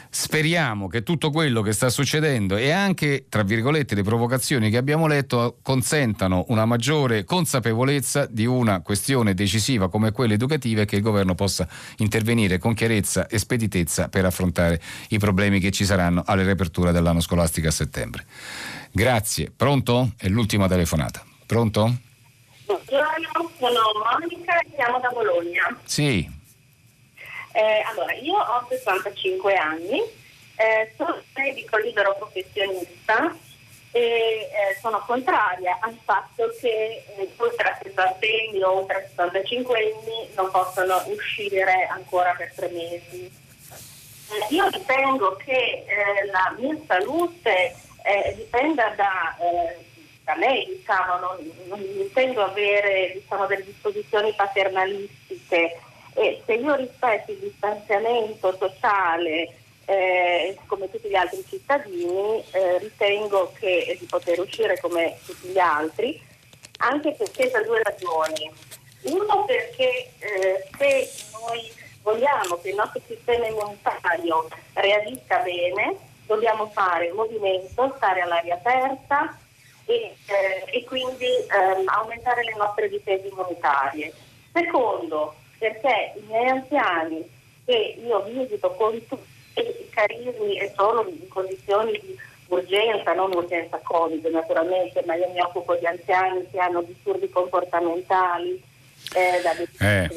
Speriamo 0.09 0.89
che 0.89 1.03
tutto 1.03 1.31
quello 1.31 1.61
che 1.61 1.73
sta 1.73 1.91
succedendo 1.91 2.57
e 2.57 2.71
anche, 2.71 3.27
tra 3.29 3.43
virgolette, 3.43 3.95
le 3.95 4.03
provocazioni 4.03 4.71
che 4.71 4.79
abbiamo 4.79 5.07
letto 5.07 5.59
consentano 5.61 6.47
una 6.49 6.65
maggiore 6.65 7.25
consapevolezza 7.25 8.25
di 8.25 8.47
una 8.47 8.81
questione 8.81 9.35
decisiva 9.35 9.91
come 9.91 10.13
quella 10.13 10.33
educativa 10.33 10.81
e 10.81 10.85
che 10.87 10.97
il 10.97 11.03
governo 11.03 11.35
possa 11.35 11.69
intervenire 11.99 12.57
con 12.57 12.73
chiarezza 12.73 13.27
e 13.27 13.39
speditezza 13.39 14.09
per 14.09 14.25
affrontare 14.25 14.81
i 15.09 15.19
problemi 15.19 15.61
che 15.61 15.71
ci 15.71 15.85
saranno 15.85 16.23
alle 16.25 16.45
riaperture 16.45 16.93
dell'anno 16.93 17.21
scolastico 17.21 17.69
a 17.69 17.73
settembre. 17.73 18.25
Grazie. 18.93 19.53
Pronto? 19.55 20.13
È 20.17 20.29
l'ultima 20.29 20.67
telefonata. 20.67 21.23
Pronto? 21.45 21.95
Buongiorno, 22.65 23.51
sono 23.59 23.81
Monica 24.19 24.59
e 24.61 24.75
chiamo 24.75 24.99
da 24.99 25.11
Bologna. 25.11 25.79
Sì. 25.85 26.45
Eh, 27.57 27.83
allora, 27.87 28.13
io 28.13 28.37
ho 28.37 28.67
65 28.69 29.55
anni, 29.55 29.99
eh, 30.57 30.93
sono 30.95 31.23
medico 31.35 31.79
libero 31.79 32.15
professionista 32.17 33.35
e 33.93 34.01
eh, 34.01 34.79
sono 34.79 35.03
contraria 35.07 35.79
al 35.81 35.97
fatto 36.05 36.55
che 36.61 37.03
eh, 37.17 37.31
oltre 37.39 37.71
a 37.71 37.79
60 37.83 38.11
anni 38.11 38.63
o 38.63 38.73
oltre 38.73 38.97
a 38.99 39.09
65 39.09 39.79
anni 39.79 40.29
non 40.35 40.51
possono 40.51 41.03
uscire 41.07 41.87
ancora 41.87 42.35
per 42.37 42.53
tre 42.55 42.69
mesi. 42.69 43.25
Eh, 43.25 44.55
io 44.55 44.69
ritengo 44.69 45.37
che 45.37 45.53
eh, 45.87 46.27
la 46.31 46.55
mia 46.59 46.77
salute 46.87 47.75
dipenda 48.37 48.91
da 48.91 49.35
da 50.23 50.35
lei, 50.35 50.67
diciamo, 50.67 51.19
non, 51.19 51.53
non 51.69 51.81
intendo 51.81 52.45
avere 52.45 53.13
diciamo, 53.15 53.47
delle 53.47 53.65
disposizioni 53.65 54.33
paternalistiche 54.33 55.79
e 56.17 56.43
se 56.47 56.55
io 56.55 56.75
rispetto 56.75 57.31
il 57.31 57.39
distanziamento 57.39 58.57
sociale 58.59 59.53
eh, 59.85 60.59
come 60.67 60.91
tutti 60.91 61.09
gli 61.09 61.15
altri 61.15 61.45
cittadini, 61.47 62.43
eh, 62.53 62.79
ritengo 62.79 63.53
che 63.59 63.97
di 64.01 64.07
poter 64.07 64.41
uscire 64.41 64.81
come 64.81 65.19
tutti 65.27 65.49
gli 65.49 65.59
altri, 65.59 66.21
anche 66.79 67.13
perché 67.13 67.51
per 67.51 67.65
due 67.67 67.83
ragioni. 67.83 68.51
Uno 69.03 69.45
perché 69.45 70.11
eh, 70.19 70.67
se 70.79 71.11
noi 71.33 71.71
vogliamo 72.03 72.57
che 72.63 72.71
il 72.71 72.77
nostro 72.77 73.01
sistema 73.07 73.47
immunitario 73.47 74.49
reagisca 74.73 75.39
bene, 75.41 75.97
dobbiamo 76.27 76.67
fare 76.71 77.13
movimento, 77.13 77.93
stare 77.97 78.23
all'aria 78.23 78.55
aperta 78.55 79.39
e, 79.85 80.17
eh, 80.27 80.65
e 80.67 80.85
quindi 80.85 81.27
ehm, 81.27 81.87
aumentare 81.89 82.43
le 82.43 82.55
nostre 82.57 82.89
difese 82.89 83.29
immunitarie. 83.29 84.13
Secondo, 84.53 85.35
perché 85.59 86.13
i 86.17 86.23
miei 86.27 86.49
anziani 86.49 87.29
che 87.65 87.99
io 88.05 88.23
visito 88.23 88.71
con 88.73 88.93
tutti 89.07 89.61
i 89.61 89.89
carismi 89.91 90.59
e 90.59 90.73
sono 90.75 91.07
in 91.09 91.29
condizioni 91.29 91.93
di 91.93 92.17
urgenza, 92.49 93.13
non 93.15 93.33
urgenza 93.35 93.79
Covid 93.83 94.25
naturalmente, 94.27 95.03
ma 95.07 95.15
io 95.15 95.29
mi 95.31 95.41
occupo 95.41 95.75
di 95.75 95.87
anziani 95.87 96.49
che 96.51 96.59
hanno 96.59 96.83
disturbi 96.83 97.29
comportamentali 97.29 98.63
eh, 99.15 99.41
da 99.43 99.53
eh. 99.87 100.11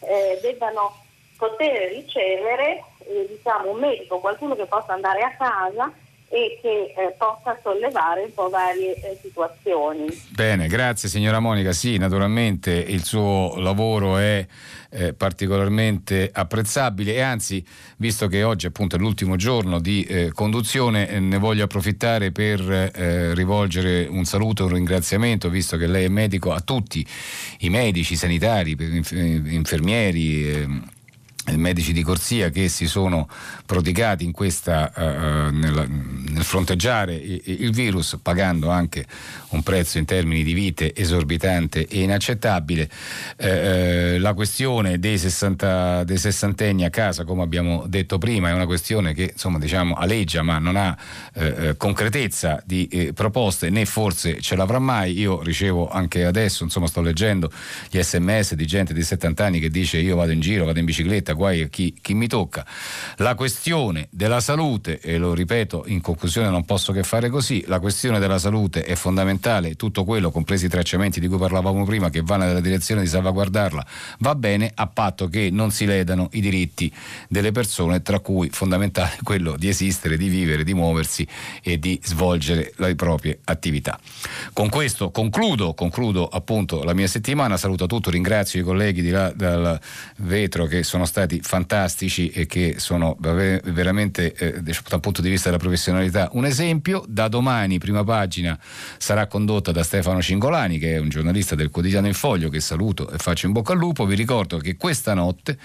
eh, 0.00 0.38
debbano 0.42 1.02
poter 1.36 1.92
ricevere 1.92 2.84
eh, 3.06 3.26
diciamo, 3.28 3.70
un 3.70 3.78
medico, 3.78 4.20
qualcuno 4.20 4.54
che 4.54 4.66
possa 4.66 4.92
andare 4.92 5.22
a 5.22 5.34
casa 5.36 5.92
e 6.32 6.60
che 6.62 6.94
eh, 6.96 7.14
possa 7.18 7.58
sollevare 7.60 8.22
un 8.22 8.32
po' 8.32 8.48
varie 8.48 8.94
eh, 8.94 9.18
situazioni. 9.20 10.06
Bene, 10.28 10.68
grazie 10.68 11.08
signora 11.08 11.40
Monica. 11.40 11.72
Sì, 11.72 11.98
naturalmente 11.98 12.70
il 12.70 13.02
suo 13.02 13.56
lavoro 13.56 14.16
è 14.16 14.46
eh, 14.90 15.12
particolarmente 15.12 16.30
apprezzabile 16.32 17.14
e 17.14 17.20
anzi, 17.20 17.64
visto 17.96 18.28
che 18.28 18.44
oggi 18.44 18.66
appunto 18.66 18.94
è 18.94 18.98
l'ultimo 19.00 19.34
giorno 19.34 19.80
di 19.80 20.04
eh, 20.04 20.30
conduzione, 20.32 21.08
eh, 21.08 21.18
ne 21.18 21.38
voglio 21.38 21.64
approfittare 21.64 22.30
per 22.30 22.60
eh, 22.70 23.34
rivolgere 23.34 24.06
un 24.08 24.24
saluto 24.24 24.62
e 24.62 24.66
un 24.66 24.74
ringraziamento, 24.74 25.48
visto 25.48 25.76
che 25.76 25.88
lei 25.88 26.04
è 26.04 26.08
medico, 26.08 26.52
a 26.52 26.60
tutti 26.60 27.04
i 27.58 27.70
medici, 27.70 28.14
sanitari, 28.14 28.76
infermieri 28.78 30.48
ehm, 30.48 30.82
medici 31.56 31.92
di 31.92 32.02
corsia 32.02 32.50
che 32.50 32.68
si 32.68 32.86
sono 32.86 33.28
prodigati 33.66 34.30
questa, 34.30 34.92
uh, 34.94 35.00
nel, 35.54 35.88
nel, 35.88 36.44
fronteggiare 36.44 37.14
il, 37.14 37.72
virus 37.72 38.18
pagando 38.22 38.70
anche 38.70 39.06
un 39.50 39.62
prezzo 39.62 39.98
in 39.98 40.04
termini 40.04 40.42
di 40.42 40.52
vite 40.52 40.94
esorbitante 40.94 41.86
e 41.86 42.02
inaccettabile. 42.02 42.88
Eh, 43.36 44.18
la 44.18 44.34
questione 44.34 44.98
dei, 44.98 45.18
60, 45.18 46.04
dei, 46.04 46.18
sessantenni 46.18 46.84
a 46.84 46.90
casa, 46.90 47.24
come 47.24 47.42
abbiamo 47.42 47.84
detto 47.86 48.18
prima, 48.18 48.48
è 48.48 48.52
una 48.52 48.66
questione 48.66 49.14
che 49.14 49.30
insomma, 49.32 49.58
diciamo, 49.58 49.94
aleggia 49.94 50.42
ma 50.42 50.58
non 50.58 50.76
ha 50.76 50.96
eh, 51.34 51.76
concretezza 51.76 52.62
di 52.64 52.86
eh, 52.88 53.12
proposte 53.12 53.70
né 53.70 53.84
forse 53.84 54.40
ce 54.40 54.56
l'avrà 54.56 54.78
mai. 54.78 55.18
Io 55.18 55.42
ricevo 55.42 55.88
anche 55.88 56.24
adesso, 56.24 56.64
insomma 56.64 56.86
sto 56.86 57.00
leggendo 57.00 57.50
gli 57.88 58.00
sms 58.00 58.54
di 58.54 58.66
gente 58.66 58.94
di 58.94 59.02
70 59.02 59.44
anni 59.44 59.60
che 59.60 59.70
dice 59.70 59.98
io 59.98 60.16
vado 60.16 60.32
in 60.32 60.40
giro, 60.40 60.64
vado 60.64 60.78
in 60.78 60.84
bicicletta, 60.84 61.29
guai 61.32 61.62
a 61.62 61.68
chi, 61.68 61.96
chi 62.00 62.14
mi 62.14 62.26
tocca. 62.26 62.66
La 63.16 63.34
questione 63.34 64.08
della 64.10 64.40
salute, 64.40 65.00
e 65.00 65.18
lo 65.18 65.34
ripeto 65.34 65.84
in 65.86 66.00
conclusione 66.00 66.48
non 66.48 66.64
posso 66.64 66.92
che 66.92 67.02
fare 67.02 67.28
così, 67.28 67.64
la 67.66 67.80
questione 67.80 68.18
della 68.18 68.38
salute 68.38 68.82
è 68.82 68.94
fondamentale, 68.94 69.74
tutto 69.74 70.04
quello, 70.04 70.30
compresi 70.30 70.66
i 70.66 70.68
tracciamenti 70.68 71.20
di 71.20 71.28
cui 71.28 71.38
parlavamo 71.38 71.84
prima, 71.84 72.10
che 72.10 72.22
vanno 72.22 72.44
nella 72.44 72.60
direzione 72.60 73.02
di 73.02 73.06
salvaguardarla, 73.06 73.86
va 74.18 74.34
bene 74.34 74.70
a 74.74 74.86
patto 74.86 75.28
che 75.28 75.48
non 75.50 75.70
si 75.70 75.86
ledano 75.86 76.28
i 76.32 76.40
diritti 76.40 76.92
delle 77.28 77.52
persone, 77.52 78.02
tra 78.02 78.20
cui 78.20 78.48
fondamentale 78.50 79.18
quello 79.24 79.56
di 79.56 79.68
esistere, 79.68 80.16
di 80.16 80.28
vivere, 80.28 80.64
di 80.64 80.74
muoversi 80.74 81.26
e 81.62 81.78
di 81.78 81.98
svolgere 82.02 82.72
le 82.76 82.94
proprie 82.94 83.38
attività. 83.44 83.98
Con 84.52 84.68
questo 84.68 85.10
concludo, 85.10 85.74
concludo 85.74 86.26
appunto 86.26 86.82
la 86.82 86.94
mia 86.94 87.06
settimana, 87.06 87.56
saluto 87.56 87.84
a 87.84 87.86
tutti, 87.86 88.10
ringrazio 88.10 88.60
i 88.60 88.64
colleghi 88.64 89.02
di 89.02 89.10
là 89.10 89.32
dal 89.34 89.78
vetro 90.18 90.66
che 90.66 90.82
sono 90.82 91.04
stati 91.04 91.19
stati 91.20 91.40
fantastici 91.42 92.30
e 92.30 92.46
che 92.46 92.76
sono 92.78 93.16
veramente 93.18 94.32
eh, 94.34 94.62
dal 94.62 95.00
punto 95.00 95.20
di 95.20 95.28
vista 95.28 95.48
della 95.48 95.60
professionalità 95.60 96.28
un 96.32 96.46
esempio. 96.46 97.04
Da 97.06 97.28
domani 97.28 97.78
prima 97.78 98.02
pagina 98.04 98.58
sarà 98.98 99.26
condotta 99.26 99.72
da 99.72 99.82
Stefano 99.82 100.22
Cingolani 100.22 100.78
che 100.78 100.94
è 100.94 100.98
un 100.98 101.08
giornalista 101.08 101.54
del 101.54 101.70
quotidiano 101.70 102.08
Il 102.08 102.14
Foglio 102.14 102.48
che 102.48 102.60
saluto 102.60 103.10
e 103.10 103.18
faccio 103.18 103.46
in 103.46 103.52
bocca 103.52 103.72
al 103.72 103.78
lupo. 103.78 104.06
Vi 104.06 104.14
ricordo 104.14 104.58
che 104.58 104.76
questa 104.76 105.14
notte 105.14 105.58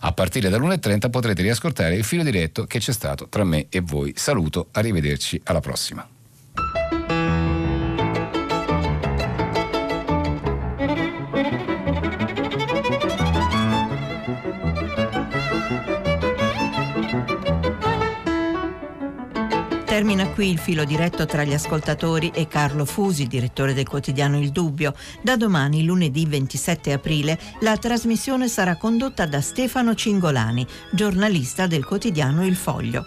a 0.00 0.12
partire 0.12 0.48
dall'1.30 0.48 1.10
potrete 1.10 1.42
riascoltare 1.42 1.96
il 1.96 2.04
filo 2.04 2.22
diretto 2.22 2.64
che 2.64 2.78
c'è 2.78 2.92
stato 2.92 3.28
tra 3.28 3.44
me 3.44 3.66
e 3.68 3.80
voi. 3.80 4.12
Saluto, 4.16 4.68
arrivederci, 4.72 5.40
alla 5.44 5.60
prossima. 5.60 6.06
Termina 20.02 20.30
qui 20.30 20.50
il 20.50 20.58
filo 20.58 20.82
diretto 20.82 21.26
tra 21.26 21.44
gli 21.44 21.54
ascoltatori 21.54 22.32
e 22.34 22.48
Carlo 22.48 22.84
Fusi, 22.84 23.28
direttore 23.28 23.72
del 23.72 23.86
quotidiano 23.86 24.36
Il 24.36 24.50
Dubbio. 24.50 24.94
Da 25.22 25.36
domani, 25.36 25.84
lunedì 25.84 26.26
27 26.26 26.92
aprile, 26.92 27.38
la 27.60 27.76
trasmissione 27.76 28.48
sarà 28.48 28.74
condotta 28.74 29.26
da 29.26 29.40
Stefano 29.40 29.94
Cingolani, 29.94 30.66
giornalista 30.90 31.68
del 31.68 31.84
quotidiano 31.84 32.44
Il 32.44 32.56
Foglio. 32.56 33.06